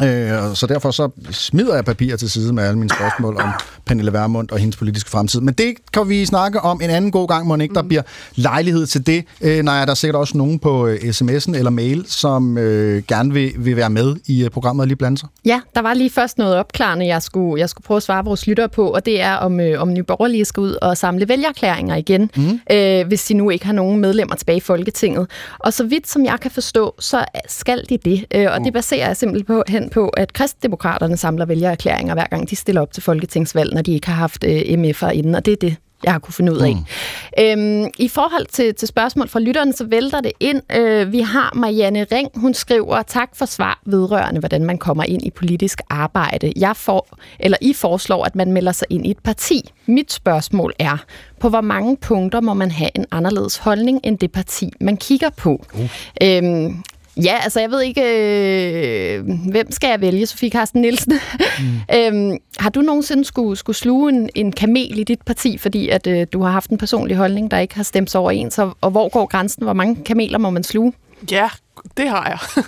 Øh, 0.00 0.54
så 0.54 0.66
derfor 0.68 0.90
så 0.90 1.08
smider 1.30 1.74
jeg 1.74 1.84
papir 1.84 2.16
til 2.16 2.30
side 2.30 2.52
med 2.52 2.64
alle 2.64 2.78
mine 2.78 2.90
spørgsmål 2.90 3.36
om 3.36 3.52
Pernille 3.86 4.12
Vermund 4.12 4.48
og 4.50 4.58
hendes 4.58 4.76
politiske 4.76 5.10
fremtid. 5.10 5.40
Men 5.40 5.54
det 5.54 5.74
kan 5.92 6.08
vi 6.08 6.24
snakke 6.26 6.60
om 6.60 6.80
en 6.82 6.90
anden 6.90 7.10
god 7.10 7.28
gang, 7.28 7.62
ikke 7.62 7.74
der 7.74 7.82
bliver 7.82 8.02
lejlighed 8.34 8.86
til 8.86 9.06
det. 9.06 9.24
Øh, 9.40 9.62
nej, 9.62 9.84
der 9.84 9.90
er 9.90 9.94
sikkert 9.94 10.20
også 10.20 10.38
nogen 10.38 10.58
på 10.58 10.86
øh, 10.86 10.96
sms'en 10.96 11.56
eller 11.56 11.70
mail, 11.70 12.04
som 12.08 12.58
øh, 12.58 13.02
gerne 13.08 13.32
vil, 13.32 13.52
vil 13.56 13.76
være 13.76 13.90
med 13.90 14.16
i 14.26 14.44
øh, 14.44 14.50
programmet 14.50 14.82
og 14.82 14.86
lige 14.86 14.96
blande 14.96 15.18
sig. 15.18 15.28
Ja, 15.44 15.60
der 15.74 15.82
var 15.82 15.94
lige 15.94 16.10
først 16.10 16.38
noget 16.38 16.56
opklarende, 16.56 17.06
jeg 17.06 17.22
skulle, 17.22 17.60
jeg 17.60 17.70
skulle 17.70 17.84
prøve 17.84 17.96
at 17.96 18.02
svare 18.02 18.24
vores 18.24 18.46
lyttere 18.46 18.68
på, 18.68 18.88
og 18.88 19.06
det 19.06 19.20
er, 19.20 19.34
om, 19.34 19.60
øh, 19.60 19.82
om 19.82 19.92
Nye 19.92 20.02
Borgerlige 20.02 20.44
skal 20.44 20.60
ud 20.60 20.76
og 20.82 20.96
samle 20.96 21.28
vælgerklæringer 21.28 21.96
igen, 21.96 22.30
mm. 22.36 22.60
øh, 22.70 23.06
hvis 23.06 23.24
de 23.24 23.34
nu 23.34 23.50
ikke 23.50 23.66
har 23.66 23.72
nogen 23.72 24.00
medlemmer 24.00 24.34
tilbage 24.34 24.56
i 24.56 24.60
Folketinget. 24.60 25.26
Og 25.58 25.72
så 25.72 25.84
vidt 25.84 26.08
som 26.08 26.24
jeg 26.24 26.38
kan 26.40 26.50
forstå, 26.50 26.94
så 26.98 27.24
skal 27.48 27.84
de 27.88 27.98
det. 28.04 28.24
Øh, 28.34 28.46
og 28.52 28.60
det 28.64 28.72
baserer 28.72 29.06
jeg 29.06 29.16
simpelthen 29.16 29.46
på, 29.46 29.62
hen 29.82 29.90
på, 29.90 30.08
at 30.08 30.32
kristdemokraterne 30.32 31.16
samler 31.16 31.46
vælgererklæringer, 31.46 32.14
hver 32.14 32.26
gang 32.26 32.50
de 32.50 32.56
stiller 32.56 32.80
op 32.80 32.92
til 32.92 33.02
folketingsvalg, 33.02 33.74
når 33.74 33.82
de 33.82 33.92
ikke 33.92 34.06
har 34.06 34.14
haft 34.14 34.44
øh, 34.44 34.60
MF'er 34.60 35.10
inden, 35.10 35.34
og 35.34 35.46
det 35.46 35.52
er 35.52 35.56
det, 35.56 35.76
jeg 36.04 36.12
har 36.12 36.18
kunne 36.18 36.34
finde 36.34 36.52
ud 36.52 36.58
af. 36.58 36.74
Mm. 36.74 37.82
Øhm, 37.82 37.90
I 37.98 38.08
forhold 38.08 38.46
til, 38.46 38.74
til 38.74 38.88
spørgsmål 38.88 39.28
fra 39.28 39.40
lytterne, 39.40 39.72
så 39.72 39.84
vælter 39.84 40.20
det 40.20 40.32
ind. 40.40 40.62
Øh, 40.76 41.12
vi 41.12 41.20
har 41.20 41.52
Marianne 41.54 42.06
Ring, 42.12 42.28
hun 42.34 42.54
skriver, 42.54 43.02
tak 43.02 43.28
for 43.34 43.46
svar 43.46 43.80
vedrørende, 43.86 44.40
hvordan 44.40 44.64
man 44.64 44.78
kommer 44.78 45.04
ind 45.04 45.22
i 45.22 45.30
politisk 45.30 45.80
arbejde. 45.90 46.52
Jeg 46.56 46.76
får, 46.76 47.18
eller 47.40 47.58
I 47.60 47.72
foreslår, 47.72 48.24
at 48.24 48.34
man 48.34 48.52
melder 48.52 48.72
sig 48.72 48.86
ind 48.90 49.06
i 49.06 49.10
et 49.10 49.18
parti. 49.18 49.72
Mit 49.86 50.12
spørgsmål 50.12 50.72
er, 50.78 51.04
på 51.40 51.48
hvor 51.48 51.60
mange 51.60 51.96
punkter 51.96 52.40
må 52.40 52.54
man 52.54 52.70
have 52.70 52.90
en 52.94 53.06
anderledes 53.10 53.56
holdning 53.56 54.00
end 54.04 54.18
det 54.18 54.32
parti, 54.32 54.70
man 54.80 54.96
kigger 54.96 55.30
på? 55.30 55.64
Uh. 55.74 55.88
Øhm, 56.22 56.82
Ja, 57.16 57.36
altså 57.42 57.60
jeg 57.60 57.70
ved 57.70 57.82
ikke, 57.82 58.02
øh, 58.02 59.24
hvem 59.50 59.70
skal 59.70 59.88
jeg 59.88 60.00
vælge, 60.00 60.26
Sofie 60.26 60.50
Carsten 60.50 60.80
Nielsen? 60.80 61.12
Mm. 61.12 61.64
øhm, 61.96 62.38
har 62.58 62.70
du 62.70 62.80
nogensinde 62.80 63.24
skulle, 63.24 63.56
skulle 63.56 63.76
sluge 63.76 64.12
en, 64.12 64.30
en 64.34 64.52
kamel 64.52 64.98
i 64.98 65.04
dit 65.04 65.22
parti, 65.22 65.58
fordi 65.58 65.88
at 65.88 66.06
øh, 66.06 66.26
du 66.32 66.42
har 66.42 66.50
haft 66.50 66.70
en 66.70 66.78
personlig 66.78 67.16
holdning, 67.16 67.50
der 67.50 67.58
ikke 67.58 67.74
har 67.74 67.82
stemt 67.82 68.10
sig 68.10 68.20
overens, 68.20 68.58
og, 68.58 68.76
og 68.80 68.90
hvor 68.90 69.08
går 69.08 69.26
grænsen? 69.26 69.64
Hvor 69.64 69.72
mange 69.72 70.04
kameler 70.04 70.38
må 70.38 70.50
man 70.50 70.64
sluge? 70.64 70.92
Ja, 71.30 71.48
det 71.96 72.08
har 72.08 72.28
jeg. 72.28 72.64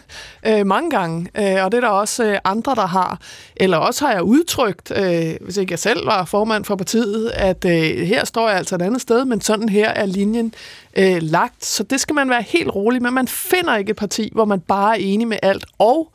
øh, 0.59 0.67
mange 0.67 0.91
gange. 0.91 1.29
Øh, 1.39 1.65
og 1.65 1.73
det 1.73 1.77
er 1.77 1.81
der 1.81 1.89
også 1.89 2.25
øh, 2.25 2.39
andre, 2.45 2.75
der 2.75 2.87
har. 2.87 3.21
Eller 3.57 3.77
også 3.77 4.07
har 4.07 4.13
jeg 4.13 4.23
udtrykt, 4.23 4.93
øh, 4.97 5.35
hvis 5.41 5.57
ikke 5.57 5.73
jeg 5.73 5.79
selv 5.79 6.07
var 6.07 6.25
formand 6.25 6.65
for 6.65 6.77
partiet, 6.77 7.31
at 7.31 7.65
øh, 7.65 8.07
her 8.07 8.25
står 8.25 8.49
jeg 8.49 8.59
altså 8.59 8.75
et 8.75 8.83
andet 8.83 9.01
sted, 9.01 9.25
men 9.25 9.41
sådan 9.41 9.69
her 9.69 9.89
er 9.91 10.07
linjen 10.07 10.55
øh, 10.97 11.23
lagt. 11.23 11.65
Så 11.65 11.83
det 11.83 12.01
skal 12.01 12.15
man 12.15 12.31
være 12.31 12.43
helt 12.43 12.75
rolig 12.75 13.03
med. 13.03 13.11
Man 13.11 13.29
finder 13.29 13.77
ikke 13.77 13.91
et 13.91 13.97
parti, 13.97 14.31
hvor 14.33 14.45
man 14.45 14.61
bare 14.61 15.01
er 15.01 15.05
enig 15.05 15.29
med 15.29 15.39
alt. 15.43 15.65
Og 15.79 16.13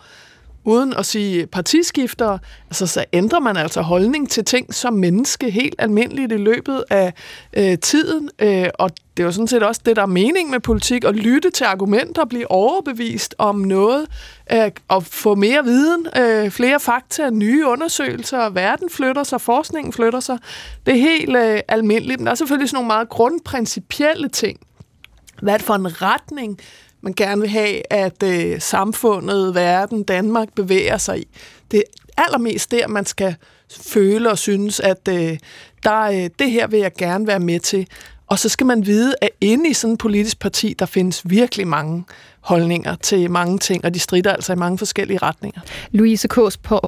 uden 0.64 0.94
at 0.94 1.06
sige 1.06 1.48
partiskifter, 1.48 2.38
altså 2.65 2.88
så 2.88 3.06
ændrer 3.14 3.40
man 3.40 3.57
altså 3.57 3.81
holdning 3.81 4.30
til 4.30 4.45
ting 4.45 4.73
som 4.73 4.94
menneske 4.94 5.52
helt 5.52 5.76
almindeligt 5.77 6.31
i 6.31 6.38
løbet 6.38 6.84
af 6.90 7.14
øh, 7.53 7.77
tiden, 7.77 8.30
øh, 8.40 8.68
og 8.80 8.91
det 9.18 9.23
er 9.23 9.27
jo 9.27 9.31
sådan 9.31 9.48
set 9.48 9.64
også 9.64 9.81
det, 9.86 9.95
der 9.95 10.02
er 10.02 10.06
mening 10.06 10.49
med 10.49 10.60
politik, 10.60 11.03
at 11.03 11.15
lytte 11.15 11.49
til 11.49 11.64
argumenter, 11.64 12.26
blive 12.26 12.52
overbevist 12.52 13.36
om 13.38 13.56
noget, 13.56 14.07
øh, 14.53 14.72
og 14.88 15.03
få 15.03 15.36
mere 15.36 15.64
viden, 15.64 16.07
øh, 16.18 16.52
flere 16.52 16.80
fakta, 16.80 17.30
nye 17.30 17.68
undersøgelser, 17.68 18.49
verden 18.49 18.90
flytter 18.90 19.23
sig, 19.23 19.41
forskningen 19.41 19.94
flytter 19.94 20.19
sig. 20.19 20.38
Det 20.86 20.94
er 20.94 20.99
helt 20.99 21.38
øh, 21.38 21.60
almindeligt, 21.68 22.19
men 22.19 22.26
der 22.26 22.31
er 22.31 22.36
selvfølgelig 22.36 22.69
sådan 22.69 22.77
nogle 22.77 22.88
meget 22.88 23.10
grundprincipielle 23.10 24.30
ting. 24.30 24.60
Hvad 25.41 25.60
for 25.60 25.76
en 25.76 26.02
retning, 26.02 26.60
man 27.01 27.13
gerne 27.13 27.41
vil 27.41 27.49
have, 27.49 27.93
at 27.93 28.23
øh, 28.23 28.61
samfundet, 28.61 29.55
verden, 29.55 30.03
Danmark 30.03 30.47
bevæger 30.55 30.97
sig 30.97 31.19
i. 31.19 31.27
Det 31.71 31.84
er 32.17 32.23
allermest 32.23 32.71
der, 32.71 32.88
man 32.88 33.05
skal 33.05 33.35
føle 33.81 34.30
og 34.31 34.38
synes, 34.38 34.80
at 34.80 35.07
øh, 35.09 35.38
der, 35.84 36.01
øh, 36.01 36.30
det 36.39 36.51
her 36.51 36.67
vil 36.67 36.80
jeg 36.80 36.93
gerne 36.97 37.27
være 37.27 37.39
med 37.39 37.59
til. 37.59 37.88
Og 38.27 38.39
så 38.39 38.49
skal 38.49 38.67
man 38.67 38.85
vide, 38.85 39.15
at 39.21 39.30
inde 39.41 39.69
i 39.69 39.73
sådan 39.73 39.93
et 39.93 39.99
politisk 39.99 40.39
parti, 40.39 40.76
der 40.80 40.85
findes 40.85 41.21
virkelig 41.30 41.67
mange 41.67 42.03
holdninger 42.41 42.95
til 42.95 43.32
mange 43.32 43.57
ting, 43.57 43.86
og 43.86 43.94
de 43.94 43.99
strider 43.99 44.34
altså 44.34 44.53
i 44.53 44.56
mange 44.56 44.78
forskellige 44.78 45.18
retninger. 45.18 45.61
Louise 45.91 46.28
K. 46.28 46.38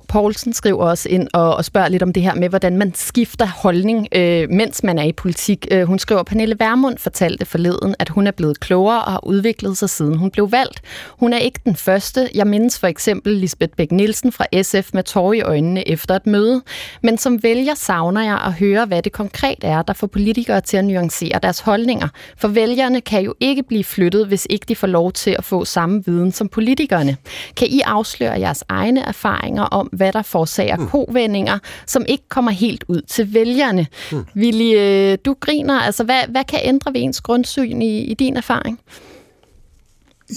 Poulsen 0.08 0.54
skriver 0.54 0.86
også 0.86 1.10
ind 1.10 1.28
og, 1.34 1.56
og 1.56 1.66
spørger 1.66 1.88
lidt 1.88 2.04
om 2.04 2.14
det 2.14 2.24
her 2.24 2.36
med, 2.36 2.50
hvordan 2.50 2.78
man 2.78 2.94
skifter 2.96 3.46
holdning, 3.46 4.08
øh, 4.12 4.50
mens 4.50 4.84
man 4.84 5.00
er 5.00 5.04
i 5.04 5.12
politik. 5.12 5.68
Øh, 5.72 5.84
hun 5.84 6.00
skriver, 6.00 6.24
Pernille 6.24 6.56
Vermund 6.60 6.98
fortalte 6.98 7.46
forleden, 7.46 7.96
at 8.00 8.10
hun 8.10 8.28
er 8.28 8.32
blevet 8.32 8.60
klogere 8.60 9.04
og 9.04 9.12
har 9.12 9.26
udviklet 9.26 9.78
sig, 9.78 9.90
siden 9.90 10.18
hun 10.18 10.32
blev 10.32 10.52
valgt. 10.52 10.82
Hun 11.10 11.34
er 11.34 11.38
ikke 11.38 11.60
den 11.66 11.76
første. 11.76 12.30
Jeg 12.36 12.48
mindes 12.48 12.80
for 12.80 12.88
eksempel 12.88 13.34
Lisbeth 13.34 13.74
Bæk 13.78 13.92
Nielsen 13.92 14.32
fra 14.32 14.46
SF 14.62 14.94
med 14.94 15.04
tårer 15.04 15.34
i 15.34 15.42
øjnene 15.42 15.88
efter 15.88 16.16
et 16.16 16.28
møde. 16.28 16.62
Men 17.04 17.18
som 17.18 17.44
vælger 17.44 17.76
savner 17.76 18.24
jeg 18.24 18.40
at 18.46 18.54
høre, 18.54 18.86
hvad 18.86 19.02
det 19.02 19.12
konkret 19.12 19.60
er, 19.62 19.82
der 19.82 19.94
får 19.94 20.08
politikere 20.08 20.62
til 20.62 20.78
at 20.78 20.86
nuancere 20.86 21.40
deres 21.44 21.60
holdninger. 21.60 22.08
For 22.38 22.48
vælgerne 22.48 23.02
kan 23.02 23.24
jo 23.24 23.34
ikke 23.40 23.64
blive 23.64 23.84
flyttet, 23.84 24.28
hvis 24.28 24.48
ikke 24.50 24.66
de 24.66 24.76
får 24.76 24.88
lov 24.88 25.12
til 25.12 25.36
at 25.42 25.46
få 25.46 25.66
samme 25.66 26.04
viden 26.06 26.32
som 26.32 26.48
politikerne. 26.48 27.18
Kan 27.58 27.68
I 27.68 27.80
afsløre 27.80 28.40
jeres 28.40 28.64
egne 28.70 29.02
erfaringer 29.02 29.64
om, 29.64 29.88
hvad 29.88 30.14
der 30.14 30.22
forårsager 30.22 30.78
mm. 30.78 30.88
kovendinger, 30.88 31.60
som 31.88 32.06
ikke 32.08 32.24
kommer 32.30 32.52
helt 32.52 32.84
ud 32.88 33.02
til 33.02 33.34
vælgerne? 33.34 33.88
Mm. 34.12 34.26
Willy, 34.36 34.78
øh, 34.78 35.18
du 35.26 35.36
griner. 35.40 35.80
Altså, 35.80 36.04
hvad, 36.04 36.22
hvad 36.30 36.44
kan 36.44 36.60
ændre 36.64 36.94
ved 36.94 37.02
ens 37.02 37.22
grundsyn 37.22 37.82
i, 37.82 38.02
i 38.02 38.14
din 38.14 38.38
erfaring? 38.38 38.80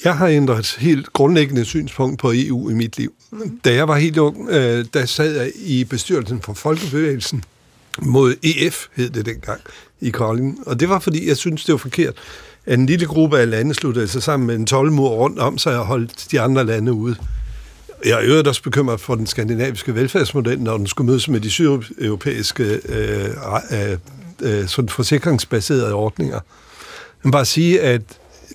Jeg 0.04 0.16
har 0.16 0.28
ændret 0.28 0.58
et 0.58 0.76
helt 0.78 1.12
grundlæggende 1.12 1.64
synspunkt 1.64 2.18
på 2.18 2.32
EU 2.34 2.70
i 2.70 2.74
mit 2.74 2.98
liv. 2.98 3.14
Da 3.64 3.74
jeg 3.74 3.88
var 3.88 3.96
helt 3.96 4.18
ung, 4.18 4.48
øh, 4.50 4.84
der 4.94 5.06
sad 5.06 5.36
jeg 5.36 5.52
i 5.56 5.84
bestyrelsen 5.84 6.42
for 6.42 6.52
Folkebevægelsen 6.52 7.44
mod 8.02 8.34
EF, 8.42 8.86
hed 8.96 9.10
det 9.10 9.26
dengang, 9.26 9.60
i 10.00 10.10
Kolding. 10.10 10.58
Og 10.66 10.80
det 10.80 10.88
var, 10.88 10.98
fordi 10.98 11.28
jeg 11.28 11.36
synes 11.36 11.64
det 11.64 11.72
var 11.72 11.78
forkert, 11.78 12.14
en 12.66 12.86
lille 12.86 13.06
gruppe 13.06 13.38
af 13.38 13.50
lande 13.50 13.74
sluttede 13.74 14.08
sig 14.08 14.22
sammen 14.22 14.46
med 14.46 14.54
en 14.54 14.66
12 14.66 14.92
mur 14.92 15.08
rundt 15.08 15.38
om 15.38 15.58
sig 15.58 15.78
og 15.78 15.86
holdt 15.86 16.26
de 16.30 16.40
andre 16.40 16.64
lande 16.64 16.92
ude. 16.92 17.16
Jeg 18.04 18.12
er 18.12 18.20
øvrigt 18.22 18.48
også 18.48 18.62
bekymret 18.62 19.00
for 19.00 19.14
den 19.14 19.26
skandinaviske 19.26 19.94
velfærdsmodel, 19.94 20.60
når 20.60 20.76
den 20.76 20.86
skulle 20.86 21.06
mødes 21.06 21.28
med 21.28 21.40
de 21.40 21.50
sydeuropæiske 21.50 22.80
øh, 22.88 23.28
øh, 23.70 23.98
øh, 24.42 24.68
sådan 24.68 24.88
forsikringsbaserede 24.88 25.94
ordninger. 25.94 26.40
Men 27.22 27.32
bare 27.32 27.44
sige, 27.44 27.80
at 27.80 28.02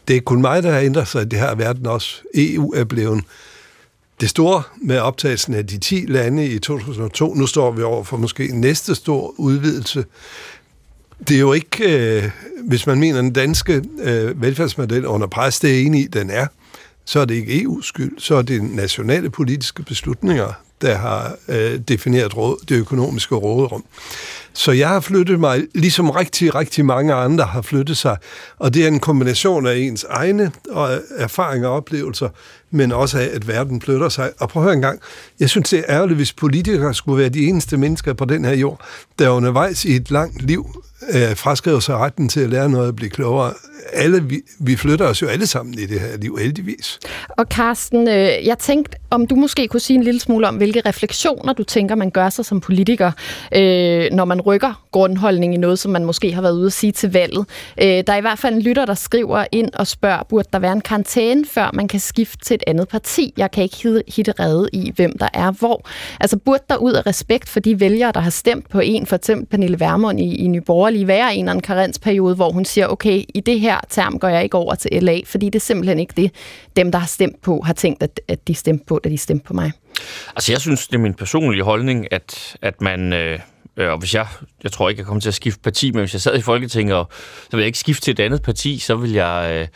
det 0.07 0.15
er 0.15 0.21
kun 0.21 0.41
mig, 0.41 0.63
der 0.63 0.71
har 0.71 0.79
ændret 0.79 1.07
sig 1.07 1.21
i 1.21 1.25
det 1.25 1.39
her 1.39 1.55
verden 1.55 1.85
også. 1.85 2.15
EU 2.35 2.73
er 2.73 2.83
blevet 2.83 3.23
det 4.21 4.29
store 4.29 4.63
med 4.81 4.99
optagelsen 4.99 5.53
af 5.53 5.67
de 5.67 5.77
10 5.77 6.05
lande 6.07 6.45
i 6.45 6.59
2002. 6.59 7.33
Nu 7.33 7.47
står 7.47 7.71
vi 7.71 7.83
over 7.83 8.03
for 8.03 8.17
måske 8.17 8.47
næste 8.53 8.95
stor 8.95 9.33
udvidelse. 9.37 10.05
Det 11.27 11.35
er 11.35 11.39
jo 11.39 11.53
ikke, 11.53 12.17
øh, 12.17 12.29
hvis 12.67 12.87
man 12.87 12.99
mener, 12.99 13.21
den 13.21 13.33
danske 13.33 13.83
øh, 14.01 14.41
velfærdsmodel 14.41 15.05
under 15.05 15.27
pres, 15.27 15.59
det 15.59 15.75
er 15.75 15.85
enig 15.85 16.01
i, 16.01 16.07
den 16.07 16.29
er, 16.29 16.47
så 17.05 17.19
er 17.19 17.25
det 17.25 17.35
ikke 17.35 17.53
EU's 17.53 17.81
skyld, 17.87 18.19
så 18.19 18.35
er 18.35 18.41
det 18.41 18.63
nationale 18.63 19.29
politiske 19.29 19.83
beslutninger, 19.83 20.53
der 20.81 20.95
har 20.95 21.35
øh, 21.47 21.79
defineret 21.79 22.37
råd, 22.37 22.65
det 22.69 22.75
økonomiske 22.75 23.35
råderum. 23.35 23.85
Så 24.53 24.71
jeg 24.71 24.89
har 24.89 24.99
flyttet 24.99 25.39
mig, 25.39 25.63
ligesom 25.75 26.09
rigtig, 26.09 26.55
rigtig 26.55 26.85
mange 26.85 27.13
andre 27.13 27.43
har 27.43 27.61
flyttet 27.61 27.97
sig, 27.97 28.17
og 28.59 28.73
det 28.73 28.83
er 28.83 28.87
en 28.87 28.99
kombination 28.99 29.67
af 29.67 29.75
ens 29.75 30.05
egne 30.09 30.51
øh, 30.71 30.97
erfaringer 31.17 31.67
og 31.67 31.75
oplevelser, 31.75 32.29
men 32.71 32.91
også 32.91 33.19
af, 33.19 33.29
at 33.33 33.47
verden 33.47 33.81
flytter 33.81 34.09
sig. 34.09 34.31
Og 34.39 34.49
prøv 34.49 34.63
at 34.63 34.65
høre 34.65 34.73
en 34.73 34.81
gang, 34.81 34.99
jeg 35.39 35.49
synes, 35.49 35.69
det 35.69 35.79
er 35.79 35.83
ærgerligt, 35.89 36.17
hvis 36.17 36.33
politikere 36.33 36.93
skulle 36.93 37.17
være 37.17 37.29
de 37.29 37.47
eneste 37.47 37.77
mennesker 37.77 38.13
på 38.13 38.25
den 38.25 38.45
her 38.45 38.55
jord, 38.55 38.81
der 39.19 39.29
undervejs 39.29 39.85
i 39.85 39.95
et 39.95 40.11
langt 40.11 40.41
liv 40.41 40.83
øh, 41.13 41.35
fraskriver 41.35 41.79
sig 41.79 41.95
retten 41.95 42.29
til 42.29 42.39
at 42.39 42.49
lære 42.49 42.69
noget 42.69 42.87
og 42.87 42.95
blive 42.95 43.09
klogere. 43.09 43.53
Alle, 43.93 44.23
vi, 44.23 44.41
vi 44.59 44.75
flytter 44.75 45.05
os 45.05 45.21
jo 45.21 45.27
alle 45.27 45.47
sammen 45.47 45.73
i 45.73 45.85
det 45.85 45.99
her 45.99 46.17
liv, 46.17 46.37
heldigvis. 46.37 46.99
Og 47.29 47.45
Carsten, 47.45 48.07
øh, 48.07 48.45
jeg 48.45 48.57
tænkte, 48.59 48.97
om 49.09 49.27
du 49.27 49.35
måske 49.35 49.67
kunne 49.67 49.79
sige 49.79 49.97
en 49.97 50.03
lille 50.03 50.19
smule 50.19 50.47
om, 50.47 50.55
hvilke 50.55 50.81
refleksioner 50.85 51.53
du 51.53 51.63
tænker, 51.63 51.95
man 51.95 52.11
gør 52.11 52.29
sig 52.29 52.45
som 52.45 52.61
politiker, 52.61 53.11
øh, 53.55 54.11
når 54.11 54.25
man 54.25 54.41
rykker 54.41 54.85
grundholdning 54.91 55.53
i 55.53 55.57
noget, 55.57 55.79
som 55.79 55.91
man 55.91 56.05
måske 56.05 56.33
har 56.33 56.41
været 56.41 56.53
ude 56.53 56.65
at 56.65 56.73
sige 56.73 56.91
til 56.91 57.11
valget. 57.11 57.45
Øh, 57.81 57.87
der 57.87 58.13
er 58.13 58.17
i 58.17 58.21
hvert 58.21 58.39
fald 58.39 58.55
en 58.55 58.61
lytter, 58.61 58.85
der 58.85 58.93
skriver 58.93 59.45
ind 59.51 59.69
og 59.73 59.87
spørger, 59.87 60.23
burde 60.29 60.49
der 60.53 60.59
være 60.59 60.73
en 60.73 60.81
karantæne, 60.81 61.45
før 61.45 61.69
man 61.73 61.87
kan 61.87 61.99
skifte 61.99 62.45
til 62.45 62.58
et 62.59 62.63
andet 62.67 62.87
parti? 62.87 63.33
Jeg 63.37 63.51
kan 63.51 63.63
ikke 63.63 64.03
hitte 64.15 64.33
redde 64.39 64.69
i, 64.73 64.91
hvem 64.95 65.17
der 65.17 65.27
er 65.33 65.51
hvor. 65.51 65.87
Altså 66.19 66.37
burde 66.37 66.63
der 66.69 66.77
ud 66.77 66.93
af 66.93 67.05
respekt 67.05 67.49
for 67.49 67.59
de 67.59 67.79
vælgere, 67.79 68.11
der 68.11 68.19
har 68.19 68.29
stemt 68.29 68.69
på 68.69 68.79
en, 68.79 69.05
for 69.05 69.15
eksempel 69.15 69.45
Pernille 69.45 69.79
Vermund 69.79 70.19
i, 70.19 70.35
i 70.35 70.47
Nye 70.47 70.61
Borgerlige, 70.61 71.07
være 71.07 71.35
en 71.35 71.39
eller 71.39 71.51
anden 71.51 71.63
karensperiode, 71.63 72.35
hvor 72.35 72.51
hun 72.51 72.65
siger, 72.65 72.87
okay, 72.87 73.23
i 73.35 73.41
det 73.45 73.59
her 73.59 73.79
term 73.89 74.19
går 74.19 74.27
jeg 74.27 74.43
ikke 74.43 74.57
over 74.57 74.75
til 74.75 75.03
LA, 75.03 75.19
fordi 75.25 75.45
det 75.45 75.55
er 75.55 75.59
simpelthen 75.59 75.99
ikke 75.99 76.13
det, 76.17 76.31
dem, 76.75 76.91
der 76.91 76.99
har 76.99 77.07
stemt 77.07 77.41
på, 77.41 77.61
har 77.65 77.73
tænkt, 77.73 78.03
at, 78.03 78.21
at 78.27 78.47
de 78.47 78.55
stemte 78.55 78.85
på, 78.85 78.99
da 79.03 79.09
de 79.09 79.17
stemte 79.17 79.45
på 79.45 79.53
mig. 79.53 79.71
Altså 80.35 80.51
jeg 80.51 80.61
synes, 80.61 80.87
det 80.87 80.95
er 80.95 80.99
min 80.99 81.13
personlige 81.13 81.63
holdning, 81.63 82.13
at, 82.13 82.57
at 82.61 82.81
man... 82.81 83.13
Øh, 83.13 83.39
øh 83.77 83.91
og 83.91 83.97
hvis 83.97 84.15
jeg, 84.15 84.27
jeg 84.63 84.71
tror 84.71 84.89
ikke, 84.89 84.99
jeg 84.99 85.05
kommer 85.05 85.21
til 85.21 85.29
at 85.29 85.33
skifte 85.33 85.59
parti, 85.61 85.91
men 85.91 85.99
hvis 85.99 86.13
jeg 86.13 86.21
sad 86.21 86.37
i 86.37 86.41
Folketinget, 86.41 86.95
og, 86.95 87.07
så 87.43 87.49
vil 87.51 87.59
jeg 87.59 87.67
ikke 87.67 87.79
skifte 87.79 88.01
til 88.01 88.11
et 88.11 88.19
andet 88.19 88.41
parti, 88.41 88.79
så 88.79 88.95
vil 88.95 89.11
jeg 89.11 89.51
øh, 89.53 89.67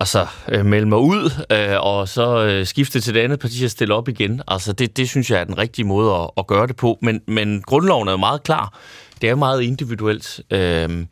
altså, 0.00 0.26
øh, 0.48 0.66
melde 0.66 0.86
mig 0.86 0.98
ud, 0.98 1.30
øh, 1.52 1.80
og 1.80 2.08
så 2.08 2.44
øh, 2.44 2.66
skifte 2.66 3.00
til 3.00 3.14
det 3.14 3.20
andet 3.20 3.40
parti 3.40 3.64
og 3.64 3.70
stille 3.70 3.94
op 3.94 4.08
igen. 4.08 4.42
Altså, 4.48 4.72
det, 4.72 4.96
det 4.96 5.08
synes 5.08 5.30
jeg 5.30 5.40
er 5.40 5.44
den 5.44 5.58
rigtige 5.58 5.86
måde 5.86 6.14
at, 6.14 6.30
at 6.36 6.46
gøre 6.46 6.66
det 6.66 6.76
på. 6.76 6.98
Men, 7.02 7.20
men 7.26 7.62
grundloven 7.62 8.08
er 8.08 8.12
jo 8.12 8.18
meget 8.18 8.42
klar 8.42 8.78
det 9.20 9.28
er 9.30 9.34
meget 9.34 9.62
individuelt. 9.62 10.40
Øh, 10.50 11.06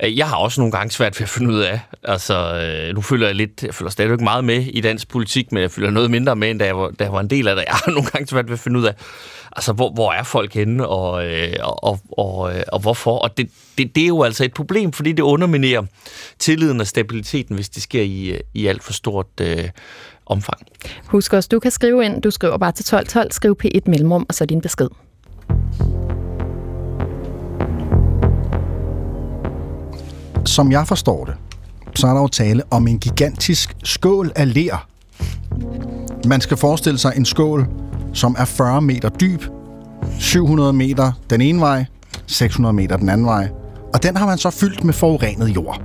jeg 0.00 0.28
har 0.28 0.36
også 0.36 0.60
nogle 0.60 0.72
gange 0.72 0.90
svært 0.90 1.20
ved 1.20 1.24
at 1.24 1.28
finde 1.28 1.54
ud 1.54 1.60
af, 1.60 1.80
altså 2.02 2.60
øh, 2.62 2.94
nu 2.94 3.00
følger 3.00 3.26
jeg 3.26 3.36
lidt, 3.36 3.62
jeg 3.62 3.74
følger 3.74 3.90
stadigvæk 3.90 4.20
meget 4.20 4.44
med 4.44 4.66
i 4.66 4.80
dansk 4.80 5.08
politik, 5.08 5.52
men 5.52 5.62
jeg 5.62 5.70
følger 5.70 5.90
noget 5.90 6.10
mindre 6.10 6.36
med, 6.36 6.50
end 6.50 6.58
da 6.58 6.64
jeg 6.64 6.76
var, 6.76 6.90
da 6.90 7.04
jeg 7.04 7.12
var 7.12 7.20
en 7.20 7.30
del 7.30 7.48
af 7.48 7.56
det. 7.56 7.64
Jeg 7.66 7.74
har 7.74 7.90
nogle 7.96 8.08
gange 8.10 8.26
svært 8.26 8.46
ved 8.46 8.52
at 8.52 8.58
finde 8.60 8.78
ud 8.78 8.84
af, 8.84 8.94
altså 9.56 9.72
hvor, 9.72 9.92
hvor 9.92 10.12
er 10.12 10.22
folk 10.22 10.54
henne, 10.54 10.88
og, 10.88 11.26
øh, 11.26 11.54
og, 11.60 11.84
og, 11.84 12.00
og, 12.12 12.56
øh, 12.56 12.62
og 12.72 12.80
hvorfor. 12.80 13.18
Og 13.18 13.36
det, 13.36 13.50
det, 13.78 13.94
det 13.94 14.02
er 14.02 14.08
jo 14.08 14.22
altså 14.22 14.44
et 14.44 14.54
problem, 14.54 14.92
fordi 14.92 15.12
det 15.12 15.22
underminerer 15.22 15.82
tilliden 16.38 16.80
og 16.80 16.86
stabiliteten, 16.86 17.54
hvis 17.54 17.68
det 17.68 17.82
sker 17.82 18.02
i, 18.02 18.28
øh, 18.28 18.40
i 18.54 18.66
alt 18.66 18.82
for 18.82 18.92
stort 18.92 19.26
øh, 19.40 19.68
omfang. 20.26 20.58
Husk 21.06 21.32
også, 21.32 21.48
du 21.52 21.60
kan 21.60 21.70
skrive 21.70 22.04
ind, 22.04 22.22
du 22.22 22.30
skriver 22.30 22.58
bare 22.58 22.72
til 22.72 22.82
1212, 22.82 23.32
skriv 23.32 23.56
P1 23.64 23.90
mellemrum, 23.90 24.26
og 24.28 24.34
så 24.34 24.46
din 24.46 24.60
besked. 24.60 24.88
Som 30.44 30.72
jeg 30.72 30.88
forstår 30.88 31.24
det, 31.24 31.34
så 31.94 32.06
er 32.06 32.12
der 32.12 32.20
jo 32.20 32.28
tale 32.28 32.62
om 32.70 32.88
en 32.88 32.98
gigantisk 32.98 33.76
skål 33.84 34.32
af 34.36 34.54
ler. 34.54 34.86
Man 36.26 36.40
skal 36.40 36.56
forestille 36.56 36.98
sig 36.98 37.12
en 37.16 37.24
skål, 37.24 37.66
som 38.12 38.36
er 38.38 38.44
40 38.44 38.82
meter 38.82 39.08
dyb, 39.08 39.42
700 40.18 40.72
meter 40.72 41.12
den 41.30 41.40
ene 41.40 41.60
vej, 41.60 41.84
600 42.26 42.72
meter 42.72 42.96
den 42.96 43.08
anden 43.08 43.26
vej. 43.26 43.48
Og 43.94 44.02
den 44.02 44.16
har 44.16 44.26
man 44.26 44.38
så 44.38 44.50
fyldt 44.50 44.84
med 44.84 44.94
forurenet 44.94 45.48
jord. 45.48 45.82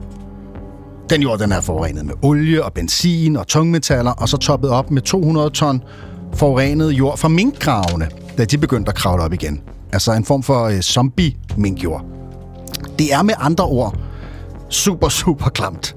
Den 1.10 1.22
jord 1.22 1.40
den 1.40 1.52
er 1.52 1.62
forurenet 1.62 2.06
med 2.06 2.14
olie 2.22 2.64
og 2.64 2.74
benzin 2.74 3.36
og 3.36 3.48
tungmetaller, 3.48 4.12
og 4.12 4.30
så 4.30 4.38
toppet 4.38 4.70
op 4.70 4.92
med 4.92 5.02
200 5.02 5.50
ton 5.50 5.84
forurenet 6.34 6.92
jord 6.92 7.18
fra 7.18 7.28
minkgravene, 7.28 8.10
da 8.38 8.46
de 8.46 8.58
begyndte 8.58 8.90
at 8.90 8.96
kravle 8.96 9.24
op 9.24 9.34
igen. 9.34 9.62
Altså 9.94 10.14
en 10.14 10.26
form 10.26 10.44
for 10.44 10.64
øh, 10.66 10.80
zombie-minkjord. 10.80 12.06
Det 13.00 13.14
er 13.14 13.24
med 13.24 13.34
andre 13.40 13.66
ord 13.66 14.00
super, 14.70 15.10
super 15.10 15.50
klamt. 15.50 15.96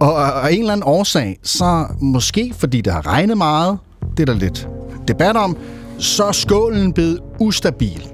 Og 0.00 0.44
af 0.46 0.52
en 0.52 0.58
eller 0.58 0.72
anden 0.72 0.86
årsag, 0.86 1.38
så 1.42 1.86
måske 2.00 2.54
fordi 2.58 2.80
det 2.80 2.92
har 2.92 3.06
regnet 3.06 3.38
meget, 3.38 3.78
det 4.16 4.20
er 4.20 4.32
der 4.32 4.40
lidt 4.40 4.68
debat 5.08 5.36
om, 5.36 5.56
så 5.98 6.24
er 6.24 6.32
skålen 6.32 6.92
blevet 6.92 7.20
ustabil. 7.40 8.08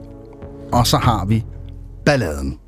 Og 0.73 0.87
så 0.87 0.97
har 0.97 1.25
vi 1.25 1.45
balladen. 2.05 2.59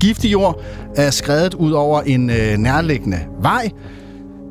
Giftig 0.00 0.32
jord 0.32 0.60
er 0.96 1.10
skrevet 1.10 1.54
ud 1.54 1.72
over 1.72 2.00
en 2.00 2.30
øh, 2.30 2.56
nærliggende 2.56 3.18
vej, 3.42 3.70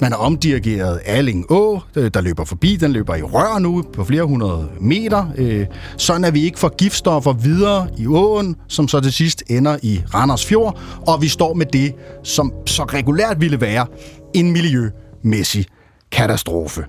man 0.01 0.11
har 0.11 0.19
omdirigeret 0.19 0.99
Alling 1.05 1.51
Å, 1.51 1.81
øh, 1.95 2.11
der 2.13 2.21
løber 2.21 2.45
forbi. 2.45 2.75
Den 2.75 2.91
løber 2.91 3.15
i 3.15 3.21
rør 3.21 3.59
nu 3.59 3.83
på 3.93 4.03
flere 4.03 4.23
hundrede 4.23 4.69
meter. 4.79 5.25
Øh, 5.37 5.65
sådan 5.97 6.25
at 6.25 6.33
vi 6.33 6.43
ikke 6.43 6.59
får 6.59 6.75
giftstoffer 6.77 7.33
videre 7.33 7.87
i 7.97 8.07
åen, 8.07 8.55
som 8.67 8.87
så 8.87 8.99
til 8.99 9.13
sidst 9.13 9.43
ender 9.49 9.77
i 9.83 10.01
Randers 10.13 10.45
Fjord. 10.45 10.79
Og 11.07 11.21
vi 11.21 11.27
står 11.27 11.53
med 11.53 11.65
det, 11.65 11.93
som 12.23 12.53
så 12.65 12.83
regulært 12.83 13.41
ville 13.41 13.61
være 13.61 13.85
en 14.33 14.51
miljømæssig 14.51 15.65
katastrofe. 16.11 16.85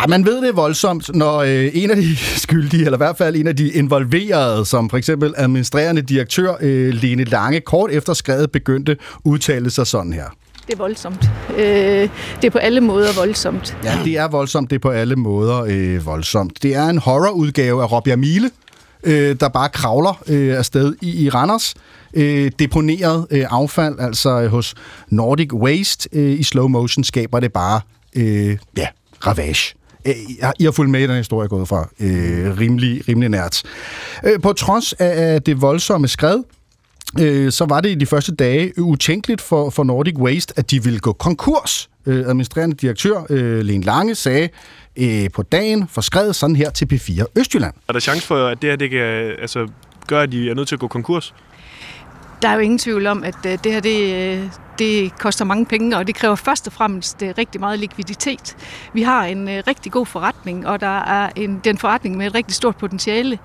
Ja, 0.00 0.06
man 0.06 0.26
ved 0.26 0.42
det 0.42 0.56
voldsomt, 0.56 1.14
når 1.14 1.36
øh, 1.36 1.70
en 1.74 1.90
af 1.90 1.96
de 1.96 2.16
skyldige, 2.44 2.84
eller 2.84 2.96
i 2.96 3.04
hvert 3.04 3.16
fald 3.16 3.36
en 3.36 3.46
af 3.46 3.56
de 3.56 3.70
involverede, 3.70 4.64
som 4.64 4.90
for 4.90 4.96
eksempel 4.96 5.34
administrerende 5.36 6.02
direktør 6.02 6.54
øh, 6.60 6.94
Lene 6.94 7.24
Lange, 7.24 7.60
kort 7.60 7.90
efter 7.90 8.14
skrevet 8.14 8.50
begyndte 8.52 8.96
udtalte 9.24 9.70
sig 9.70 9.86
sådan 9.86 10.12
her. 10.12 10.26
Det 10.66 10.72
er 10.72 10.76
voldsomt. 10.76 11.30
Øh, 11.56 12.08
det 12.42 12.44
er 12.44 12.50
på 12.50 12.58
alle 12.58 12.80
måder 12.80 13.12
voldsomt. 13.16 13.76
Ja, 13.84 13.98
det 14.04 14.16
er 14.16 14.28
voldsomt. 14.28 14.70
Det 14.70 14.76
er 14.76 14.80
på 14.80 14.90
alle 14.90 15.16
måder 15.16 15.64
øh, 15.68 16.06
voldsomt. 16.06 16.62
Det 16.62 16.74
er 16.74 16.86
en 16.86 16.98
horrorudgave 16.98 17.82
af 17.82 17.92
Robbie 17.92 18.16
Mile, 18.16 18.50
øh, 19.02 19.36
der 19.40 19.48
bare 19.48 19.68
kravler 19.68 20.22
øh, 20.26 20.58
afsted 20.58 20.94
i, 21.02 21.24
i 21.24 21.28
Randers. 21.28 21.74
Øh, 22.14 22.50
deponeret 22.58 23.26
øh, 23.30 23.46
affald, 23.50 24.00
altså 24.00 24.40
øh, 24.40 24.50
hos 24.50 24.74
Nordic 25.08 25.52
Waste 25.52 26.08
øh, 26.12 26.40
i 26.40 26.42
slow 26.42 26.68
motion, 26.68 27.04
skaber 27.04 27.40
det 27.40 27.52
bare 27.52 27.80
øh, 28.16 28.58
ja, 28.76 28.86
ravage. 29.26 29.74
Øh, 30.06 30.14
I 30.58 30.64
har 30.64 30.70
fulgt 30.70 30.90
med 30.90 31.00
i 31.00 31.06
den 31.06 31.16
historie, 31.16 31.48
gået 31.48 31.68
fra 31.68 31.88
øh, 32.00 32.58
rimelig, 32.58 33.08
rimelig 33.08 33.28
nært. 33.28 33.62
Øh, 34.24 34.40
på 34.40 34.52
trods 34.52 34.92
af 34.92 35.42
det 35.42 35.60
voldsomme 35.60 36.08
skred, 36.08 36.42
øh, 37.20 37.52
så 37.52 37.64
var 37.64 37.80
det 37.80 37.88
i 37.88 37.94
de 37.94 38.06
første 38.06 38.34
dage 38.34 38.82
utænkeligt 38.82 39.40
for, 39.40 39.70
for 39.70 39.84
Nordic 39.84 40.18
Waste, 40.18 40.54
at 40.56 40.70
de 40.70 40.84
ville 40.84 40.98
gå 40.98 41.12
konkurs. 41.12 41.90
Øh, 42.06 42.18
administrerende 42.18 42.76
direktør 42.76 43.26
øh, 43.30 43.60
Lene 43.60 43.84
Lange 43.84 44.14
sagde 44.14 44.48
øh, 44.96 45.30
på 45.34 45.42
dagen 45.42 45.88
for 45.88 46.00
skrevet 46.00 46.36
sådan 46.36 46.56
her 46.56 46.70
til 46.70 46.88
P4 46.92 47.24
Østjylland. 47.36 47.74
Er 47.88 47.92
der 47.92 48.00
chance 48.00 48.26
for, 48.26 48.46
at 48.46 48.62
det 48.62 48.70
her 48.70 48.76
det 48.76 48.90
kan, 48.90 49.00
altså, 49.40 49.68
gøre, 50.06 50.22
at 50.22 50.32
de 50.32 50.50
er 50.50 50.54
nødt 50.54 50.68
til 50.68 50.76
at 50.76 50.80
gå 50.80 50.88
konkurs? 50.88 51.34
Der 52.42 52.48
er 52.48 52.54
jo 52.54 52.60
ingen 52.60 52.78
tvivl 52.78 53.06
om, 53.06 53.24
at 53.24 53.36
øh, 53.46 53.58
det 53.64 53.72
her 53.72 53.80
det, 53.80 54.36
øh, 54.38 54.50
det 54.78 55.18
koster 55.18 55.44
mange 55.44 55.66
penge, 55.66 55.96
og 55.96 56.06
det 56.06 56.14
kræver 56.14 56.34
først 56.34 56.66
og 56.66 56.72
fremmest 56.72 57.22
øh, 57.22 57.34
rigtig 57.38 57.60
meget 57.60 57.78
likviditet. 57.78 58.56
Vi 58.92 59.02
har 59.02 59.24
en 59.24 59.48
rigtig 59.48 59.92
god 59.92 60.06
forretning, 60.06 60.66
og 60.66 60.80
der 60.80 60.98
er 60.98 61.30
en, 61.36 61.60
den 61.64 61.78
forretning 61.78 62.16
med 62.16 62.26
et 62.26 62.34
rigtig 62.34 62.54
stort 62.54 62.76
potentiale. 62.76 63.38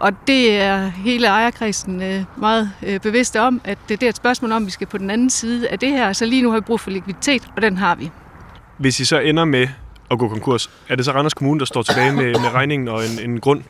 Og 0.00 0.12
det 0.26 0.60
er 0.60 0.86
hele 0.86 1.26
ejerkredsen 1.26 2.26
meget 2.36 2.70
bevidste 3.02 3.40
om, 3.40 3.60
at 3.64 3.78
det 3.88 4.02
er 4.02 4.08
et 4.08 4.16
spørgsmål 4.16 4.52
om, 4.52 4.66
vi 4.66 4.70
skal 4.70 4.86
på 4.86 4.98
den 4.98 5.10
anden 5.10 5.30
side 5.30 5.68
af 5.68 5.78
det 5.78 5.88
her. 5.88 6.12
Så 6.12 6.26
lige 6.26 6.42
nu 6.42 6.50
har 6.50 6.58
vi 6.58 6.64
brug 6.64 6.80
for 6.80 6.90
likviditet, 6.90 7.42
og 7.56 7.62
den 7.62 7.76
har 7.76 7.94
vi. 7.94 8.10
Hvis 8.78 9.00
I 9.00 9.04
så 9.04 9.18
ender 9.18 9.44
med 9.44 9.68
at 10.10 10.18
gå 10.18 10.28
konkurs, 10.28 10.70
er 10.88 10.96
det 10.96 11.04
så 11.04 11.12
Randers 11.12 11.34
Kommune, 11.34 11.60
der 11.60 11.66
står 11.66 11.82
tilbage 11.82 12.12
med, 12.12 12.24
med 12.24 12.54
regningen 12.54 12.88
og 12.88 13.02
en, 13.04 13.30
en 13.30 13.40
grund? 13.40 13.62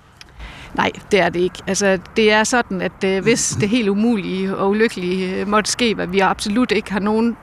Nej, 0.75 0.91
det 1.13 1.21
er 1.21 1.29
det 1.29 1.41
ikke. 1.41 1.59
Altså, 1.67 1.99
det 2.17 2.33
er 2.33 2.45
sådan, 2.45 2.81
at 2.81 3.05
øh, 3.05 3.23
hvis 3.23 3.57
det 3.61 3.69
helt 3.69 3.89
umulige 3.89 4.57
og 4.57 4.71
ulykkelige 4.71 5.35
øh, 5.35 5.49
måtte 5.49 5.71
ske, 5.71 5.95
hvad 5.95 6.07
vi 6.07 6.19
absolut 6.19 6.71
ikke 6.73 6.93
har 6.93 7.01
nogen 7.01 7.37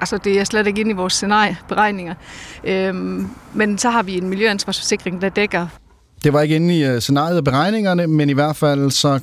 Altså, 0.00 0.18
det 0.18 0.40
er 0.40 0.44
slet 0.44 0.66
ikke 0.66 0.80
inde 0.80 0.90
i 0.90 0.94
vores 0.94 1.12
scenarieberegninger. 1.12 2.14
Øhm, 2.64 3.28
men 3.54 3.78
så 3.78 3.90
har 3.90 4.02
vi 4.02 4.18
en 4.18 4.28
miljøansvarsforsikring, 4.28 5.22
der 5.22 5.28
dækker 5.28 5.66
Det 6.24 6.32
var 6.32 6.40
ikke 6.40 6.56
inde 6.56 6.78
i 6.78 6.84
øh, 6.84 7.00
scenariet 7.00 7.38
og 7.38 7.44
beregningerne, 7.44 8.06
men 8.06 8.30
i 8.30 8.32
hvert 8.32 8.56
fald 8.56 8.90
så 8.90 9.20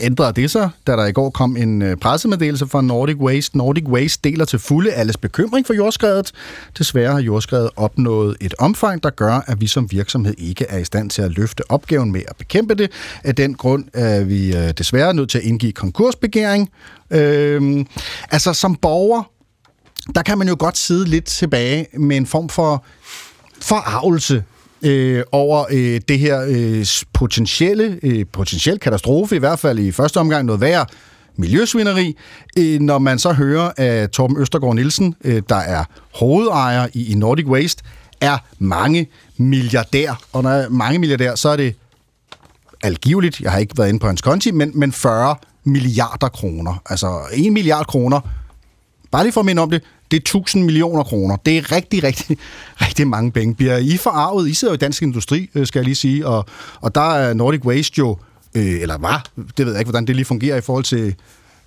ændrede 0.00 0.32
det 0.32 0.50
sig, 0.50 0.70
da 0.86 0.92
der 0.92 1.06
i 1.06 1.12
går 1.12 1.30
kom 1.30 1.56
en 1.56 1.82
øh, 1.82 1.96
pressemeddelelse 1.96 2.66
fra 2.66 2.82
Nordic 2.82 3.16
Waste. 3.16 3.58
Nordic 3.58 3.84
Waste 3.84 4.20
deler 4.24 4.44
til 4.44 4.58
fulde 4.58 4.92
alles 4.92 5.16
bekymring 5.16 5.66
for 5.66 5.74
jordskredet. 5.74 6.32
Desværre 6.78 7.12
har 7.12 7.20
jordskredet 7.20 7.70
opnået 7.76 8.36
et 8.40 8.54
omfang, 8.58 9.02
der 9.02 9.10
gør, 9.10 9.44
at 9.46 9.60
vi 9.60 9.66
som 9.66 9.90
virksomhed 9.90 10.34
ikke 10.38 10.66
er 10.68 10.78
i 10.78 10.84
stand 10.84 11.10
til 11.10 11.22
at 11.22 11.30
løfte 11.30 11.70
opgaven 11.70 12.12
med 12.12 12.22
at 12.28 12.36
bekæmpe 12.36 12.74
det. 12.74 12.90
Af 13.24 13.34
den 13.34 13.54
grund 13.54 13.84
er 13.94 14.24
vi 14.24 14.56
øh, 14.56 14.70
desværre 14.78 15.14
nødt 15.14 15.30
til 15.30 15.38
at 15.38 15.44
indgive 15.44 15.72
konkursbegæring. 15.72 16.70
Øhm, 17.10 17.86
altså 18.30 18.52
som 18.52 18.76
borger, 18.76 19.22
der 20.14 20.22
kan 20.22 20.38
man 20.38 20.48
jo 20.48 20.56
godt 20.58 20.78
sidde 20.78 21.04
lidt 21.04 21.24
tilbage 21.24 21.86
med 21.98 22.16
en 22.16 22.26
form 22.26 22.48
for 22.48 22.84
forarvelse 23.60 24.44
øh, 24.84 25.22
over 25.32 25.64
øh, 25.70 26.00
det 26.08 26.18
her 26.18 26.44
øh, 26.48 26.86
potentielle, 27.12 27.98
øh, 28.02 28.24
potentiel 28.32 28.78
katastrofe, 28.78 29.36
i 29.36 29.38
hvert 29.38 29.58
fald 29.58 29.78
i 29.78 29.92
første 29.92 30.20
omgang 30.20 30.46
noget 30.46 30.60
værre 30.60 30.86
miljøsvineri, 31.36 32.16
øh, 32.58 32.80
når 32.80 32.98
man 32.98 33.18
så 33.18 33.32
hører, 33.32 33.72
at 33.76 34.10
Torben 34.10 34.36
Østergaard 34.36 34.74
Nielsen, 34.74 35.14
øh, 35.24 35.42
der 35.48 35.56
er 35.56 35.84
hovedejer 36.14 36.86
i, 36.94 37.12
i 37.12 37.14
Nordic 37.14 37.46
Waste, 37.46 37.82
er 38.20 38.38
mange 38.58 39.08
milliardær. 39.36 40.22
Og 40.32 40.42
når 40.42 40.50
jeg 40.50 40.64
er 40.64 40.68
mange 40.68 40.98
milliardær, 40.98 41.34
så 41.34 41.48
er 41.48 41.56
det 41.56 41.74
algiveligt, 42.82 43.40
jeg 43.40 43.52
har 43.52 43.58
ikke 43.58 43.78
været 43.78 43.88
inde 43.88 44.00
på 44.00 44.06
hans 44.06 44.22
konti, 44.22 44.50
men, 44.50 44.72
men 44.74 44.92
40 44.92 45.36
milliarder 45.64 46.28
kroner. 46.28 46.82
Altså 46.90 47.20
1 47.32 47.52
milliard 47.52 47.86
kroner, 47.86 48.20
bare 49.10 49.22
lige 49.22 49.32
for 49.32 49.40
at 49.40 49.44
minde 49.44 49.62
om 49.62 49.70
det, 49.70 49.82
det 50.10 50.16
er 50.16 50.20
1000 50.20 50.64
millioner 50.64 51.02
kroner. 51.02 51.36
Det 51.36 51.58
er 51.58 51.72
rigtig, 51.72 52.02
rigtig, 52.02 52.38
rigtig 52.86 53.08
mange 53.08 53.32
penge. 53.32 53.54
Bliver 53.54 53.76
I 53.76 53.96
forarvet? 53.96 54.48
I 54.48 54.54
sidder 54.54 54.72
jo 54.72 54.76
i 54.76 54.78
Dansk 54.78 55.02
Industri, 55.02 55.50
øh, 55.54 55.66
skal 55.66 55.78
jeg 55.78 55.84
lige 55.84 55.94
sige, 55.94 56.26
og, 56.26 56.46
og 56.80 56.94
der 56.94 57.14
er 57.14 57.34
Nordic 57.34 57.64
Waste 57.64 57.98
jo, 57.98 58.16
øh, 58.54 58.80
eller 58.80 58.98
var, 58.98 59.26
det 59.56 59.66
ved 59.66 59.72
jeg 59.72 59.80
ikke, 59.80 59.90
hvordan 59.90 60.06
det 60.06 60.16
lige 60.16 60.24
fungerer 60.24 60.56
i 60.56 60.60
forhold 60.60 60.84
til, 60.84 61.14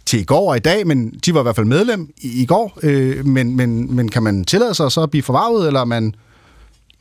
til 0.05 0.19
i 0.19 0.23
går 0.23 0.49
og 0.49 0.57
i 0.57 0.59
dag, 0.59 0.87
men 0.87 1.09
de 1.25 1.33
var 1.33 1.39
i 1.39 1.43
hvert 1.43 1.55
fald 1.55 1.67
medlem 1.67 2.09
i, 2.17 2.41
i 2.41 2.45
går. 2.45 2.79
Øh, 2.83 3.25
men, 3.25 3.55
men, 3.55 3.95
men 3.95 4.09
kan 4.09 4.23
man 4.23 4.45
tillade 4.45 4.73
sig 4.73 4.91
så 4.91 5.01
at 5.03 5.09
blive 5.09 5.23
forarvet, 5.23 5.67
eller 5.67 5.85
man 5.85 6.15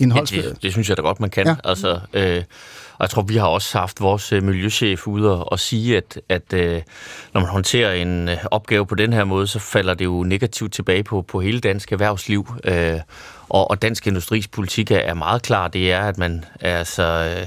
indholdsmæssigt? 0.03 0.47
Ja, 0.47 0.55
det, 0.55 0.63
det 0.63 0.73
synes 0.73 0.89
jeg 0.89 0.97
da 0.97 1.03
godt, 1.03 1.21
man 1.21 1.31
kan. 1.31 1.47
Ja. 1.47 1.57
Altså, 1.65 2.01
øh, 2.13 2.43
og 2.93 3.05
jeg 3.05 3.11
tror, 3.11 3.23
vi 3.23 3.37
har 3.37 3.47
også 3.47 3.79
haft 3.79 4.01
vores 4.01 4.33
øh, 4.33 4.43
miljøchef 4.43 5.07
ude 5.07 5.31
og, 5.31 5.53
og 5.53 5.61
sige, 5.61 5.97
at, 5.97 6.21
at 6.29 6.53
øh, 6.53 6.83
når 7.35 7.41
man 7.41 7.51
håndterer 7.51 7.93
en 7.93 8.29
øh, 8.29 8.37
opgave 8.51 8.87
på 8.87 8.95
den 8.95 9.13
her 9.13 9.25
måde, 9.25 9.47
så 9.47 9.59
falder 9.59 9.95
det 9.95 10.05
jo 10.05 10.23
negativt 10.23 10.73
tilbage 10.73 11.03
på, 11.03 11.23
på 11.23 11.41
hele 11.41 11.61
dansk 11.61 11.93
erhvervsliv. 11.93 12.47
Øh, 12.65 13.01
og, 13.49 13.71
og 13.71 13.83
dansk 13.83 14.07
industris 14.07 14.49
politik 14.49 14.91
er, 14.91 14.99
er 14.99 15.15
meget 15.15 15.43
klar. 15.43 15.69
Det 15.69 15.93
er, 15.93 16.01
at 16.01 16.19
man 16.19 16.45
altså... 16.61 17.37
Øh, 17.39 17.47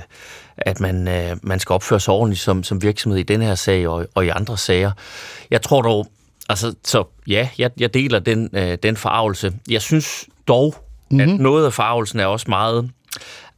at 0.58 0.80
man, 0.80 1.08
øh, 1.08 1.38
man 1.44 1.60
skal 1.60 1.74
opføre 1.74 2.00
sig 2.00 2.14
ordentligt 2.14 2.42
som, 2.42 2.64
som 2.64 2.82
virksomhed 2.82 3.20
i 3.20 3.24
den 3.24 3.42
her 3.42 3.56
sag 3.56 3.88
og, 3.88 4.08
og 4.16 4.26
i 4.26 4.30
andre 4.30 4.58
sager. 4.58 4.92
Jeg 5.52 5.62
tror 5.62 5.82
dog, 5.82 6.08
altså, 6.50 6.74
så 6.84 7.04
ja, 7.28 7.50
jeg, 7.58 7.72
jeg 7.80 7.94
deler 7.94 8.20
den, 8.20 8.50
øh, 8.54 8.78
den 8.84 8.98
forarvelse. 8.98 9.54
Jeg 9.70 9.82
synes 9.82 10.26
dog, 10.48 10.76
mm-hmm. 11.10 11.34
at 11.34 11.40
noget 11.40 11.66
af 11.66 11.74
forarvelsen 11.74 12.20
er 12.20 12.26
også 12.26 12.46
meget 12.50 12.90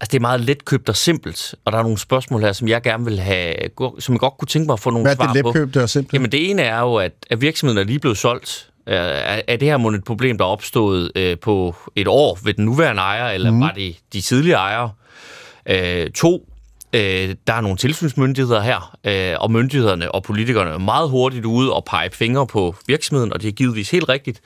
Altså, 0.02 0.12
det 0.12 0.18
er 0.18 0.22
meget 0.22 0.42
letkøbt 0.42 0.90
og 0.90 0.96
simpelt, 0.96 1.56
og 1.66 1.72
der 1.72 1.78
er 1.78 1.82
nogle 1.82 1.98
spørgsmål 1.98 2.42
her, 2.42 2.52
som 2.52 2.68
jeg 2.68 2.82
gerne 2.82 3.06
vil 3.06 3.20
have, 3.20 3.54
som 4.00 4.14
jeg 4.14 4.20
godt 4.20 4.38
kunne 4.40 4.48
tænke 4.48 4.66
mig 4.66 4.74
at 4.74 4.80
få 4.80 4.90
nogle 4.90 5.06
Hvad 5.06 5.12
er 5.12 5.16
svar 5.16 5.34
det 5.34 5.44
på. 5.44 5.48
letkøbt 5.50 5.78
og 5.78 5.90
simpelt? 5.90 6.14
Jamen, 6.14 6.32
det 6.32 6.50
ene 6.50 6.62
er 6.62 6.80
jo, 6.80 6.96
at, 6.96 7.12
at 7.30 7.42
virksomheden 7.42 7.78
er 7.78 7.84
lige 7.84 8.00
blevet 8.00 8.18
solgt. 8.18 8.70
Øh, 8.88 8.96
Er, 8.96 9.42
er 9.48 9.58
det 9.58 9.68
her 9.68 9.78
mon 9.78 9.96
et 9.96 10.04
problem, 10.04 10.38
der 10.38 10.46
er 10.46 10.50
opstået 10.50 11.12
øh, 11.16 11.40
på 11.40 11.76
et 11.96 12.08
år 12.08 12.40
ved 12.44 12.54
den 12.54 12.66
nuværende 12.66 13.02
ejer, 13.02 13.30
eller 13.30 13.52
mm. 13.52 13.60
var 13.62 13.72
det 13.72 13.96
de 14.14 14.22
tidligere 14.22 14.60
ejere? 14.60 14.92
Øh, 15.70 16.12
to, 16.12 16.50
øh, 16.94 17.36
der 17.48 17.54
er 17.54 17.62
nogle 17.62 17.78
tilsynsmyndigheder 17.78 18.62
her, 18.62 18.98
øh, 19.04 19.36
og 19.40 19.52
myndighederne 19.52 20.12
og 20.12 20.24
politikerne 20.24 20.72
er 20.72 20.78
meget 20.78 21.10
hurtigt 21.10 21.46
ude 21.46 21.74
og 21.74 21.86
pege 21.86 22.10
fingre 22.14 22.48
på 22.48 22.76
virksomheden, 22.88 23.34
og 23.34 23.42
det 23.42 23.48
er 23.48 23.52
givetvis 23.52 23.92
helt 23.92 24.10
rigtigt. 24.10 24.42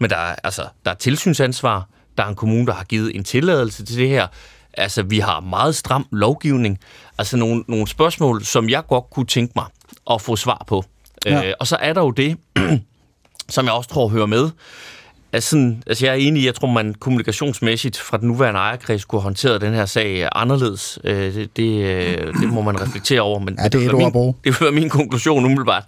Men 0.00 0.10
der 0.10 0.16
er, 0.16 0.34
altså, 0.44 0.62
der 0.84 0.90
er 0.90 0.94
tilsynsansvar, 0.94 1.88
der 2.18 2.24
er 2.24 2.28
en 2.28 2.34
kommune, 2.34 2.66
der 2.66 2.72
har 2.72 2.84
givet 2.84 3.16
en 3.16 3.24
tilladelse 3.24 3.84
til 3.84 3.96
det 3.96 4.08
her. 4.08 4.26
Altså, 4.72 5.02
vi 5.02 5.18
har 5.18 5.40
meget 5.40 5.76
stram 5.76 6.06
lovgivning. 6.12 6.78
Altså, 7.18 7.36
nogle, 7.36 7.64
nogle 7.68 7.86
spørgsmål, 7.88 8.44
som 8.44 8.68
jeg 8.68 8.86
godt 8.86 9.10
kunne 9.10 9.26
tænke 9.26 9.52
mig 9.56 9.64
at 10.10 10.22
få 10.22 10.36
svar 10.36 10.64
på. 10.66 10.84
Ja. 11.26 11.48
Øh, 11.48 11.54
og 11.60 11.66
så 11.66 11.76
er 11.76 11.92
der 11.92 12.00
jo 12.00 12.10
det, 12.10 12.36
som 13.54 13.64
jeg 13.64 13.72
også 13.72 13.90
tror 13.90 14.08
hører 14.08 14.26
med. 14.26 14.50
Altså, 15.36 15.50
sådan, 15.50 15.82
altså 15.86 16.06
jeg 16.06 16.12
er 16.12 16.16
enig 16.16 16.42
i, 16.42 16.46
jeg 16.46 16.54
tror, 16.54 16.68
man 16.68 16.94
kommunikationsmæssigt 16.94 17.98
fra 17.98 18.16
den 18.16 18.28
nuværende 18.28 18.60
ejerkreds 18.60 19.04
kunne 19.04 19.20
have 19.20 19.24
håndteret 19.24 19.60
den 19.60 19.74
her 19.74 19.86
sag 19.86 20.28
anderledes. 20.32 20.98
Øh, 21.04 21.34
det, 21.34 21.56
det, 21.56 21.84
øh, 21.84 22.34
det 22.40 22.48
må 22.48 22.62
man 22.62 22.80
reflektere 22.82 23.20
over. 23.20 23.38
Men 23.38 23.58
Ja, 23.58 23.64
det 23.64 23.74
er 23.74 23.78
vil 23.78 23.86
et 23.86 23.92
være 23.92 24.00
ord 24.02 24.06
at 24.06 24.12
bruge. 24.12 24.34
min, 24.44 24.52
det 24.52 24.60
vil 24.60 24.64
være 24.66 24.72
min 24.80 24.88
konklusion 24.88 25.44
umiddelbart. 25.44 25.84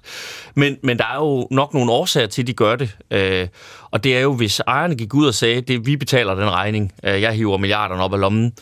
Men, 0.54 0.76
men 0.82 0.98
der 0.98 1.04
er 1.04 1.16
jo 1.16 1.48
nok 1.50 1.74
nogle 1.74 1.92
årsager 1.92 2.26
til, 2.26 2.42
at 2.42 2.46
de 2.46 2.52
gør 2.52 2.76
det. 2.76 2.96
Øh, 3.10 3.48
og 3.90 4.04
det 4.04 4.16
er 4.16 4.20
jo, 4.20 4.32
hvis 4.32 4.60
ejerne 4.66 4.94
gik 4.94 5.14
ud 5.14 5.26
og 5.26 5.34
sagde, 5.34 5.60
det 5.60 5.86
vi 5.86 5.96
betaler 5.96 6.34
den 6.34 6.50
regning, 6.50 6.92
øh, 7.04 7.22
jeg 7.22 7.32
hiver 7.32 7.56
milliarderne 7.58 8.02
op 8.02 8.14
af 8.14 8.20
lommen, 8.20 8.52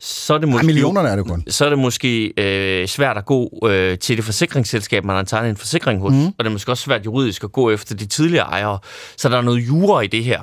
så 0.00 0.34
er 0.34 0.38
det 0.38 0.48
måske, 0.48 0.66
millionerne 0.66 1.08
er 1.08 1.16
det 1.16 1.26
kun. 1.26 1.44
Så 1.48 1.64
er 1.64 1.68
det 1.68 1.78
måske 1.78 2.32
øh, 2.36 2.88
svært 2.88 3.16
at 3.16 3.24
gå 3.24 3.66
øh, 3.66 3.98
til 3.98 4.16
det 4.16 4.24
forsikringsselskab, 4.24 5.04
man 5.04 5.16
har 5.16 5.22
tegnet 5.22 5.50
en 5.50 5.56
forsikring 5.56 6.00
hos. 6.00 6.12
Mm. 6.12 6.26
Og 6.26 6.34
det 6.38 6.46
er 6.46 6.50
måske 6.50 6.72
også 6.72 6.82
svært 6.82 7.04
juridisk 7.04 7.44
at 7.44 7.52
gå 7.52 7.70
efter 7.70 7.94
de 7.94 8.06
tidligere 8.06 8.46
ejere. 8.46 8.78
Så 9.16 9.28
der 9.28 9.36
er 9.38 9.42
noget 9.42 9.66
jura 9.68 10.00
i 10.00 10.06
det 10.06 10.24
her. 10.24 10.40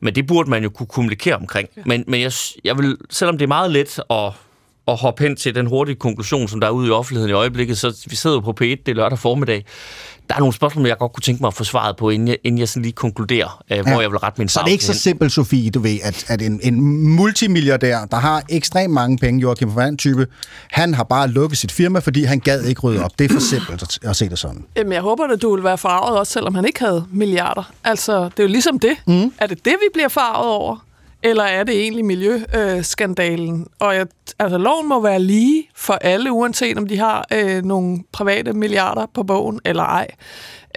Men 0.00 0.14
det 0.14 0.26
burde 0.26 0.50
man 0.50 0.62
jo 0.62 0.68
kunne 0.68 0.86
kommunikere 0.86 1.36
omkring. 1.36 1.68
Men, 1.86 2.04
men 2.06 2.20
jeg, 2.20 2.32
jeg 2.64 2.78
vil, 2.78 2.96
selvom 3.10 3.38
det 3.38 3.44
er 3.44 3.48
meget 3.48 3.70
let 3.70 4.00
at, 4.10 4.32
at 4.88 4.96
hoppe 4.96 5.22
hen 5.22 5.36
til 5.36 5.54
den 5.54 5.66
hurtige 5.66 5.96
konklusion, 5.96 6.48
som 6.48 6.60
der 6.60 6.66
er 6.66 6.70
ude 6.70 6.88
i 6.88 6.90
offentligheden 6.90 7.30
i 7.30 7.32
øjeblikket, 7.32 7.78
så 7.78 8.06
vi 8.06 8.16
sidder 8.16 8.36
jo 8.36 8.40
på 8.40 8.50
P1, 8.50 8.64
det 8.64 8.88
er 8.88 8.94
lørdag 8.94 9.18
formiddag. 9.18 9.64
Der 10.32 10.36
er 10.36 10.40
nogle 10.40 10.54
spørgsmål, 10.54 10.86
jeg 10.86 10.98
godt 10.98 11.12
kunne 11.12 11.22
tænke 11.22 11.42
mig 11.42 11.48
at 11.48 11.54
få 11.54 11.64
svaret 11.64 11.96
på, 11.96 12.10
inden 12.10 12.28
jeg, 12.28 12.36
inden 12.44 12.58
jeg 12.58 12.68
sådan 12.68 12.82
lige 12.82 12.92
konkluderer, 12.92 13.62
øh, 13.70 13.80
hvor 13.80 14.00
jeg 14.00 14.10
vil 14.10 14.18
rette 14.18 14.40
min 14.40 14.48
Så 14.48 14.60
er 14.60 14.64
det 14.64 14.72
ikke 14.72 14.84
så 14.84 14.94
simpelt, 14.94 15.32
Sofie, 15.32 15.70
du 15.70 15.80
ved, 15.80 15.98
at, 16.02 16.24
at 16.28 16.42
en, 16.42 16.60
en 16.62 16.82
multimilliardær, 17.16 18.04
der 18.04 18.16
har 18.16 18.42
ekstremt 18.48 18.94
mange 18.94 19.18
penge, 19.18 19.40
Joachim 19.40 19.74
von 19.74 19.96
type, 19.96 20.26
han 20.70 20.94
har 20.94 21.04
bare 21.04 21.28
lukket 21.28 21.58
sit 21.58 21.72
firma, 21.72 21.98
fordi 21.98 22.24
han 22.24 22.40
gad 22.40 22.64
ikke 22.64 22.80
rydde 22.80 23.04
op. 23.04 23.18
Det 23.18 23.30
er 23.30 23.34
for 23.34 23.40
simpelt 23.40 23.82
at, 23.82 23.98
at 24.10 24.16
se 24.16 24.28
det 24.28 24.38
sådan. 24.38 24.64
Jamen, 24.76 24.92
jeg 24.92 25.02
håber, 25.02 25.24
at 25.24 25.42
du 25.42 25.54
vil 25.54 25.64
være 25.64 25.78
farvet 25.78 26.18
også, 26.18 26.32
selvom 26.32 26.54
han 26.54 26.64
ikke 26.64 26.80
havde 26.80 27.04
milliarder. 27.12 27.72
Altså, 27.84 28.24
det 28.24 28.38
er 28.38 28.42
jo 28.42 28.48
ligesom 28.48 28.78
det. 28.78 28.96
Mm. 29.06 29.32
Er 29.38 29.46
det 29.46 29.64
det, 29.64 29.74
vi 29.80 29.86
bliver 29.92 30.08
farvet 30.08 30.46
over? 30.46 30.76
Eller 31.22 31.44
er 31.44 31.64
det 31.64 31.80
egentlig 31.80 32.04
miljøskandalen? 32.04 33.66
Og 33.80 33.94
jeg, 33.94 34.06
altså, 34.38 34.58
loven 34.58 34.88
må 34.88 35.00
være 35.00 35.20
lige 35.20 35.68
for 35.74 35.94
alle, 35.94 36.32
uanset 36.32 36.78
om 36.78 36.88
de 36.88 36.98
har 36.98 37.26
øh, 37.32 37.64
nogle 37.64 37.98
private 38.12 38.52
milliarder 38.52 39.06
på 39.14 39.22
bogen 39.22 39.60
eller 39.64 39.82
ej. 39.82 40.08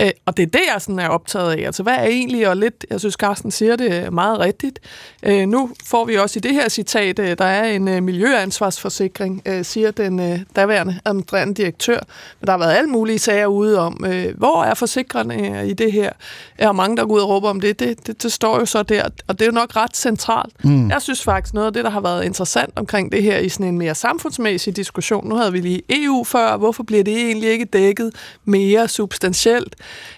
Øh, 0.02 0.12
og 0.26 0.38
det 0.38 0.44
er 0.44 0.48
det, 0.48 0.62
jeg 0.74 0.82
sådan 0.82 1.00
er 1.00 1.08
optaget 1.08 1.52
af. 1.52 1.66
Altså, 1.66 1.84
hvad 1.84 1.94
er 1.94 2.04
egentlig, 2.04 2.50
og 2.50 2.58
lidt, 2.58 2.86
jeg 2.90 3.00
synes, 3.00 3.16
Carsten 3.16 3.52
siger 3.52 3.76
det 3.76 4.14
meget 4.14 4.40
rigtigt. 4.40 4.80
Øh, 5.24 5.48
nu 5.48 5.70
får 5.86 6.06
vi 6.06 6.16
også 6.16 6.40
i 6.40 6.42
det 6.42 6.52
her 6.54 6.70
citat, 6.70 7.20
øh, 7.20 7.38
der 7.38 7.46
er 7.46 7.64
en 7.64 7.88
øh, 7.88 8.04
miljøansvarsforsikring, 8.04 9.42
øh, 9.46 9.66
siger 9.66 9.92
den 9.92 10.20
øh, 10.20 10.40
daværende 10.56 11.00
administrerende 11.06 11.54
direktør. 11.54 12.00
Men 12.40 12.48
der 12.48 12.52
har 12.52 12.58
været 12.58 12.74
alle 12.78 12.90
mulige 12.90 13.20
sager 13.20 13.46
ude 13.46 13.80
om, 13.80 14.06
øh, 14.08 14.38
hvor 14.38 14.64
er 14.64 14.74
forsikrende 14.74 15.70
i 15.70 15.74
det 15.74 15.92
her? 15.92 16.12
Er 16.58 16.72
mange, 16.72 16.98
der 16.98 17.06
går 17.06 17.16
ud 17.16 17.20
og 17.20 17.30
råber 17.30 17.50
om 17.50 17.62
det? 17.62 17.80
Det, 17.80 18.08
det? 18.08 18.24
det 18.24 18.32
står 18.32 18.60
jo 18.60 18.66
så 18.66 18.84
der, 18.84 19.04
og 19.28 19.40
det 19.40 19.42
er 19.42 19.46
jo 19.46 19.52
nok 19.52 19.76
ret 19.76 19.98
centralt. 19.98 20.66
Mm. 20.66 20.90
Jeg 20.90 21.02
synes 21.02 21.24
faktisk, 21.24 21.54
noget 21.54 21.68
af 21.68 21.74
det, 21.74 21.84
der 21.84 21.90
har 21.90 22.02
været 22.02 22.26
interessant 22.26 22.74
omkring 22.76 23.12
det 23.12 23.24
her 23.24 23.38
i 23.38 23.50
sådan 23.50 23.66
en 23.66 23.78
mere 23.78 23.96
samfundsmæssig 23.96 24.76
diskussion, 24.76 25.30
nu 25.30 25.36
havde 25.36 25.52
vi 25.52 25.60
lige 25.60 25.82
EU 25.90 26.24
før, 26.24 26.58
hvorfor 26.58 26.84
bliver 26.84 27.04
det 27.04 27.18
egentlig 27.18 27.50
ikke 27.50 27.66
dækket 27.66 28.12
mere 28.46 28.88
substantielt? 28.88 29.76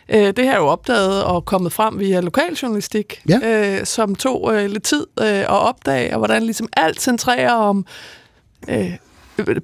Øh, 0.10 0.34
det 0.38 0.46
har 0.46 0.52
jeg 0.52 0.60
jo 0.60 0.68
opdaget 0.68 1.24
og 1.24 1.46
kommet 1.46 1.74
frem 1.74 2.00
via 2.00 2.20
lokaljournalistik, 2.20 3.22
ja. 3.30 3.40
øh, 3.44 3.86
som 3.86 4.16
tog 4.16 4.54
øh, 4.54 4.66
lidt 4.66 4.84
tid 4.84 5.08
øh, 5.20 5.28
at 5.28 5.48
opdage, 5.48 6.14
og 6.14 6.18
hvordan 6.18 6.44
ligesom 6.44 6.68
alt 6.78 7.02
centrerer 7.02 7.54
om 7.54 7.86
øh, 8.70 8.92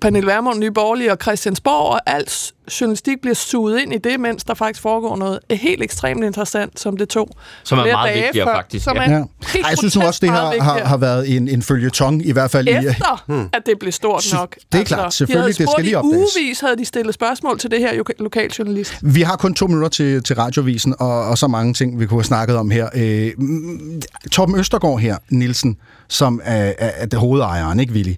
Pernille 0.02 0.28
Vermund, 0.28 0.60
Nye 0.60 0.72
Borgerlige 0.72 1.12
og 1.12 1.18
Christiansborg, 1.22 1.90
og 1.90 2.00
alt 2.06 2.53
journalistik 2.82 3.22
bliver 3.22 3.36
suget 3.36 3.82
ind 3.82 3.94
i 3.94 3.98
det, 3.98 4.20
mens 4.20 4.44
der 4.44 4.54
faktisk 4.54 4.82
foregår 4.82 5.16
noget 5.18 5.40
helt 5.52 5.84
ekstremt 5.84 6.24
interessant, 6.24 6.80
som 6.80 6.98
det 6.98 7.10
tog. 7.10 7.30
Som 7.64 7.80
er 7.80 7.84
meget 7.84 8.16
vigtigere, 8.24 8.48
før, 8.48 8.56
faktisk, 8.56 8.84
Som 8.84 8.96
ja. 8.96 9.04
er 9.04 9.10
Ja. 9.12 9.18
Ej, 9.18 9.70
jeg 9.70 9.78
synes 9.78 9.96
nu 9.98 10.02
også, 10.06 10.20
det 10.24 10.30
grotesk 10.30 10.64
har, 10.64 10.80
har, 10.80 10.98
været 10.98 11.36
en, 11.36 11.48
en 11.48 11.62
følgetong, 11.62 12.26
i 12.26 12.32
hvert 12.32 12.52
fald 12.52 12.68
i... 12.68 12.72
Efter, 12.72 13.24
Hmm. 13.28 13.50
at 13.54 13.62
det 13.66 13.80
blev 13.80 13.92
stort 13.92 14.26
nok. 14.34 14.56
det 14.72 14.80
er 14.80 14.84
klart, 14.84 15.14
selvfølgelig, 15.14 15.58
det 15.58 15.70
skal 15.70 15.84
lige 15.84 15.98
opdages. 15.98 16.14
i 16.14 16.40
ugevis, 16.40 16.60
havde 16.60 16.78
de 16.78 16.86
stillet 16.86 17.14
spørgsmål 17.14 17.60
til 17.60 17.72
det 17.72 17.80
her 17.80 17.92
loka- 17.94 18.24
lokaljournalist. 18.24 18.94
Vi 19.02 19.22
har 19.22 19.36
kun 19.36 19.54
to 19.54 19.68
minutter 19.68 19.90
til, 19.90 20.24
til 20.24 20.36
radiovisen, 20.36 20.96
og, 21.00 21.26
og 21.26 21.38
så 21.38 21.48
mange 21.48 21.74
ting, 21.74 22.00
vi 22.00 22.06
kunne 22.06 22.18
have 22.20 22.24
snakket 22.24 22.58
om 22.58 22.72
her. 22.72 22.90
Øh, 22.96 23.32
mm, 23.38 24.02
Torben 24.32 24.56
Østergaard 24.60 25.00
her, 25.00 25.18
Nielsen, 25.30 25.78
som 26.08 26.42
er, 26.44 26.74
er, 26.78 26.92
er 26.96 27.06
det 27.06 27.20
hovedejeren, 27.20 27.80
ikke 27.80 27.94
Willy? 27.94 28.14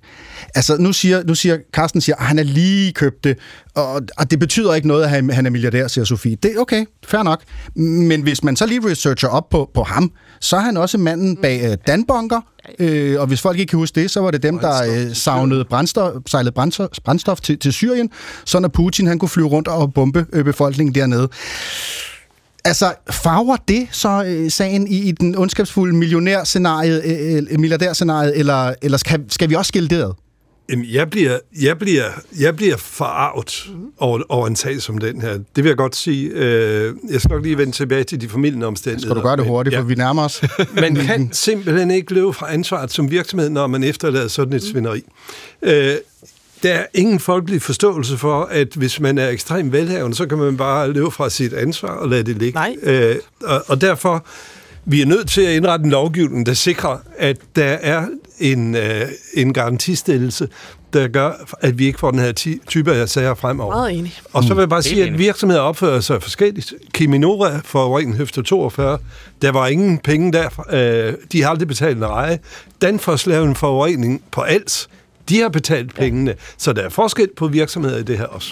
Altså, 0.56 0.78
nu 0.78 0.94
siger, 0.94 1.24
nu 1.24 1.36
siger 1.36 1.46
siger, 1.46 1.64
Carsten 1.74 2.02
siger, 2.02 2.16
at 2.16 2.26
han 2.26 2.40
er 2.40 2.44
lige 2.44 2.94
købt 2.94 3.24
det, 3.24 3.38
og, 3.76 4.02
og 4.18 4.32
det 4.32 4.35
betyder 4.40 4.74
ikke 4.74 4.88
noget, 4.88 5.04
at 5.04 5.10
han, 5.10 5.46
er 5.46 5.50
milliardær, 5.50 5.88
siger 5.88 6.06
Sofie. 6.06 6.36
Det 6.44 6.56
er 6.56 6.60
okay, 6.60 6.86
fair 7.08 7.24
nok. 7.24 7.42
Men 7.76 8.22
hvis 8.22 8.44
man 8.44 8.56
så 8.56 8.66
lige 8.66 8.90
researcher 8.90 9.30
op 9.30 9.50
på, 9.50 9.70
på 9.74 9.84
ham, 9.84 10.12
så 10.42 10.56
er 10.56 10.62
han 10.62 10.78
også 10.78 10.98
manden 10.98 11.38
bag 11.38 11.72
øh, 11.72 11.78
Danbunker, 11.88 12.42
Øh, 12.80 13.22
og 13.22 13.28
hvis 13.28 13.42
folk 13.42 13.60
ikke 13.60 13.70
kan 13.70 13.80
huske 13.80 14.02
det, 14.02 14.12
så 14.12 14.22
var 14.22 14.32
det 14.32 14.44
dem, 14.44 14.60
der 14.60 14.84
øh, 14.84 15.16
savnede 15.16 15.66
brændstof, 15.66 16.14
sejlede 16.28 16.52
brændstof, 16.52 16.88
brændstof 17.04 17.42
til, 17.42 17.60
til 17.60 17.74
Syrien, 17.74 18.10
så 18.46 18.60
når 18.60 18.68
Putin 18.68 19.08
han 19.08 19.20
kunne 19.20 19.30
flyve 19.30 19.48
rundt 19.48 19.68
og 19.68 19.94
bombe 19.94 20.26
øh, 20.34 20.44
befolkningen 20.44 20.96
dernede. 20.96 21.30
Altså, 22.66 22.94
farver 23.12 23.56
det 23.68 23.88
så 23.92 24.24
øh, 24.28 24.52
sagen 24.52 24.88
i, 24.88 24.98
i 24.98 25.12
den 25.12 25.38
ondskabsfulde 25.38 25.96
millionærscenarie, 25.96 27.02
øh, 27.04 27.44
øh, 27.52 27.60
milliardærscenarie, 27.60 28.36
eller, 28.36 28.74
eller 28.82 28.98
skal, 28.98 29.24
skal 29.30 29.50
vi 29.50 29.56
også 29.56 29.70
skille 29.70 29.90
det 29.90 30.02
ad? 30.02 30.25
Jeg 30.70 31.10
bliver, 31.10 31.40
jeg 31.62 31.78
bliver, 31.78 32.04
jeg 32.40 32.56
bliver 32.56 32.78
forarvet 32.78 33.70
over, 33.98 34.22
over 34.30 34.48
en 34.48 34.56
sag 34.56 34.82
som 34.82 34.98
den 34.98 35.22
her. 35.22 35.34
Det 35.34 35.64
vil 35.64 35.66
jeg 35.66 35.78
godt 35.78 35.96
sige. 35.96 36.30
Øh, 36.30 36.94
jeg 37.10 37.22
skal 37.22 37.32
nok 37.32 37.44
lige 37.44 37.58
vende 37.58 37.72
tilbage 37.72 38.04
til 38.04 38.22
de 38.22 38.30
familien 38.30 38.64
omstændigheder. 38.64 39.14
Skal 39.14 39.22
du 39.22 39.28
gøre 39.28 39.38
det 39.38 39.46
hurtigt, 39.46 39.76
for 39.76 39.84
vi 39.84 39.96
nærmer 39.96 40.24
os? 40.24 40.44
man 40.82 40.96
kan 40.96 41.30
simpelthen 41.34 41.92
ikke 41.92 42.14
løbe 42.14 42.34
fra 42.34 42.54
ansvaret 42.54 42.92
som 42.92 43.12
virksomhed, 43.12 43.50
når 43.50 43.68
man 43.68 43.84
efterlader 43.84 44.28
sådan 44.28 44.54
et 44.54 44.64
svineri. 44.64 45.04
Øh, 45.62 45.96
der 46.64 46.74
er 46.74 46.86
ingen 46.94 47.20
folkelig 47.20 47.62
forståelse 47.62 48.18
for, 48.18 48.44
at 48.44 48.68
hvis 48.76 49.00
man 49.00 49.18
er 49.18 49.30
ekstremt 49.30 49.72
velhavende, 49.72 50.18
så 50.18 50.26
kan 50.26 50.38
man 50.38 50.58
bare 50.58 50.92
løbe 50.92 51.12
fra 51.12 51.30
sit 51.30 51.54
ansvar 51.54 51.90
og 51.90 52.10
lade 52.10 52.24
det 52.24 52.38
ligge. 52.38 52.60
Nej. 52.60 52.76
Øh, 52.84 53.16
og, 53.44 53.64
og 53.68 53.82
derfor 53.82 54.26
vi 54.86 55.02
er 55.02 55.06
nødt 55.06 55.30
til 55.30 55.42
at 55.42 55.56
indrette 55.56 55.86
en 55.86 55.92
lovgivning, 55.92 56.46
der 56.46 56.54
sikrer, 56.54 56.98
at 57.18 57.38
der 57.56 57.64
er 57.66 58.08
en, 58.40 58.76
øh, 58.76 59.02
en 59.34 59.54
garantistillelse, 59.54 60.48
der 60.94 61.08
gør, 61.08 61.32
at 61.60 61.78
vi 61.80 61.86
ikke 61.86 62.00
får 62.00 62.12
den 62.12 62.20
her 62.20 62.32
ty- 62.32 62.58
type 62.68 62.94
af 62.94 63.10
sager 63.10 63.34
fremover. 63.36 63.76
Meget 63.76 63.94
enig. 63.98 64.14
Og 64.34 64.44
så 64.44 64.54
vil 64.54 64.62
jeg 64.62 64.70
bare 64.70 64.80
Mm. 64.80 64.84
sige, 64.84 65.04
at 65.04 65.18
virksomheder 65.18 65.62
opfører 65.62 66.00
sig 66.00 66.24
forskelligt. 66.24 66.74
Cheminora 66.96 67.60
for 67.64 67.98
Ringen 67.98 68.16
Høfter 68.16 68.42
42, 68.42 68.98
der 69.42 69.52
var 69.52 69.68
ingen 69.68 69.98
penge 69.98 70.32
der. 70.32 70.66
Øh, 70.72 71.14
de 71.32 71.42
har 71.44 71.50
aldrig 71.50 71.68
betalt 71.68 71.98
en 71.98 72.06
reje. 72.06 72.40
Danfoss 72.82 73.28
lavede 73.28 73.48
en 73.50 73.56
forurening 73.56 74.24
på 74.32 74.42
alt. 74.42 74.88
De 75.30 75.40
har 75.40 75.50
betalt 75.50 75.96
pengene. 75.96 76.34
Så 76.58 76.74
der 76.74 76.82
er 76.82 76.90
forskel 76.90 77.30
på 77.38 77.48
virksomheder 77.48 77.98
i 77.98 78.04
det 78.04 78.18
her 78.18 78.26
også. 78.26 78.52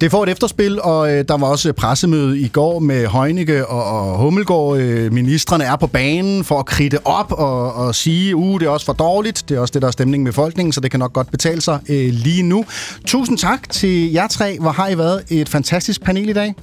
Det 0.00 0.10
får 0.10 0.22
et 0.22 0.28
efterspil, 0.28 0.80
og 0.80 1.12
øh, 1.12 1.24
der 1.28 1.36
var 1.36 1.46
også 1.46 1.72
pressemøde 1.72 2.40
i 2.40 2.48
går 2.48 2.78
med 2.78 3.06
Heunicke 3.06 3.66
og, 3.66 3.84
og 3.84 4.18
Hummelgaard. 4.18 4.78
Øh, 4.78 5.12
ministerne 5.12 5.64
er 5.64 5.76
på 5.76 5.86
banen 5.86 6.44
for 6.44 6.58
at 6.58 6.66
kridte 6.66 7.06
op 7.06 7.32
og, 7.32 7.74
og 7.74 7.94
sige, 7.94 8.36
uh, 8.36 8.60
det 8.60 8.66
er 8.66 8.70
også 8.70 8.86
for 8.86 8.92
dårligt. 8.92 9.44
Det 9.48 9.56
er 9.56 9.60
også 9.60 9.72
det, 9.72 9.82
der 9.82 9.88
er 9.88 9.92
stemningen 9.92 10.24
med 10.24 10.32
befolkningen, 10.32 10.72
så 10.72 10.80
det 10.80 10.90
kan 10.90 11.00
nok 11.00 11.12
godt 11.12 11.30
betale 11.30 11.60
sig 11.60 11.78
øh, 11.88 12.12
lige 12.12 12.42
nu. 12.42 12.64
Tusind 13.06 13.38
tak 13.38 13.70
til 13.70 14.12
jer 14.12 14.26
tre. 14.26 14.58
Hvor 14.60 14.70
har 14.70 14.88
I 14.88 14.98
været 14.98 15.24
et 15.28 15.48
fantastisk 15.48 16.02
panel 16.02 16.28
i 16.28 16.32
dag. 16.32 16.54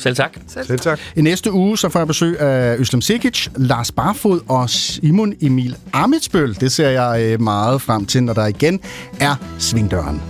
Selv 0.00 0.16
tak. 0.16 0.36
Selv 0.48 0.78
tak. 0.78 1.00
I 1.16 1.20
næste 1.20 1.52
uge 1.52 1.78
så 1.78 1.88
får 1.88 2.00
jeg 2.00 2.06
besøg 2.06 2.40
af 2.40 2.76
Øslem 2.76 3.00
Sikic, 3.00 3.48
Lars 3.56 3.92
Barfod 3.92 4.40
og 4.48 4.70
Simon 4.70 5.34
Emil 5.40 5.76
Amitsbøl. 5.92 6.54
Det 6.54 6.72
ser 6.72 6.88
jeg 6.88 7.22
øh, 7.22 7.40
meget 7.40 7.82
frem 7.82 8.06
til, 8.06 8.22
når 8.22 8.32
der 8.32 8.46
igen 8.46 8.80
er 9.20 9.34
Svingdøren. 9.58 10.22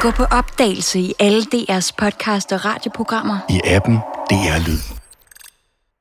Gå 0.00 0.10
på 0.10 0.24
opdagelse 0.24 1.00
i 1.00 1.12
alle 1.18 1.42
DR's 1.54 1.90
podcast 1.98 2.52
og 2.52 2.64
radioprogrammer. 2.64 3.38
I 3.50 3.60
appen 3.64 3.98
DR 4.30 4.68
Lyd. 4.68 4.97